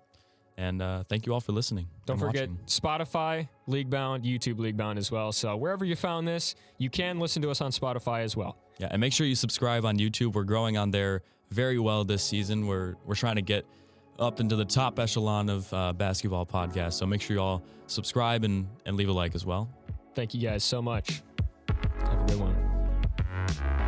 And 0.59 0.81
uh, 0.81 1.05
thank 1.05 1.27
you 1.27 1.35
all 1.35 1.41
for 1.41 1.53
listening. 1.53 1.87
don't 2.07 2.19
forget 2.19 2.49
watching. 2.49 2.65
Spotify, 2.67 3.49
Leaguebound, 3.69 4.25
YouTube 4.25 4.55
Leaguebound 4.55 4.97
as 4.97 5.11
well. 5.11 5.31
So 5.31 5.55
wherever 5.55 5.85
you 5.85 5.97
found 5.97 6.27
this, 6.27 6.55
you 6.79 6.89
can 6.89 7.19
listen 7.19 7.43
to 7.43 7.51
us 7.51 7.61
on 7.61 7.73
Spotify 7.73 8.23
as 8.23 8.37
well. 8.37 8.57
Yeah, 8.79 8.89
and 8.91 9.01
make 9.01 9.13
sure 9.13 9.27
you 9.27 9.35
subscribe 9.35 9.85
on 9.85 9.99
YouTube. 9.99 10.33
We're 10.33 10.45
growing 10.45 10.79
on 10.79 10.91
there 10.91 11.23
very 11.51 11.79
well 11.79 12.05
this 12.05 12.23
season. 12.23 12.67
We're 12.67 12.95
we're 13.05 13.15
trying 13.15 13.37
to 13.37 13.43
get 13.43 13.67
up 14.19 14.41
into 14.41 14.57
the 14.57 14.65
top 14.65 14.99
echelon 14.99 15.49
of 15.49 15.73
uh, 15.73 15.93
basketball 15.93 16.47
podcasts. 16.47 16.95
So 16.95 17.07
make 17.07 17.21
sure 17.21 17.37
you 17.37 17.43
all 17.43 17.63
subscribe 17.87 18.45
and 18.45 18.67
and 18.85 18.97
leave 18.97 19.09
a 19.09 19.13
like 19.13 19.35
as 19.35 19.45
well. 19.47 19.69
Thank 20.15 20.35
you 20.35 20.41
guys 20.41 20.65
so 20.65 20.81
much. 20.81 21.23
Have 22.01 22.21
a 22.21 22.25
good 22.27 22.41
one. 22.41 23.86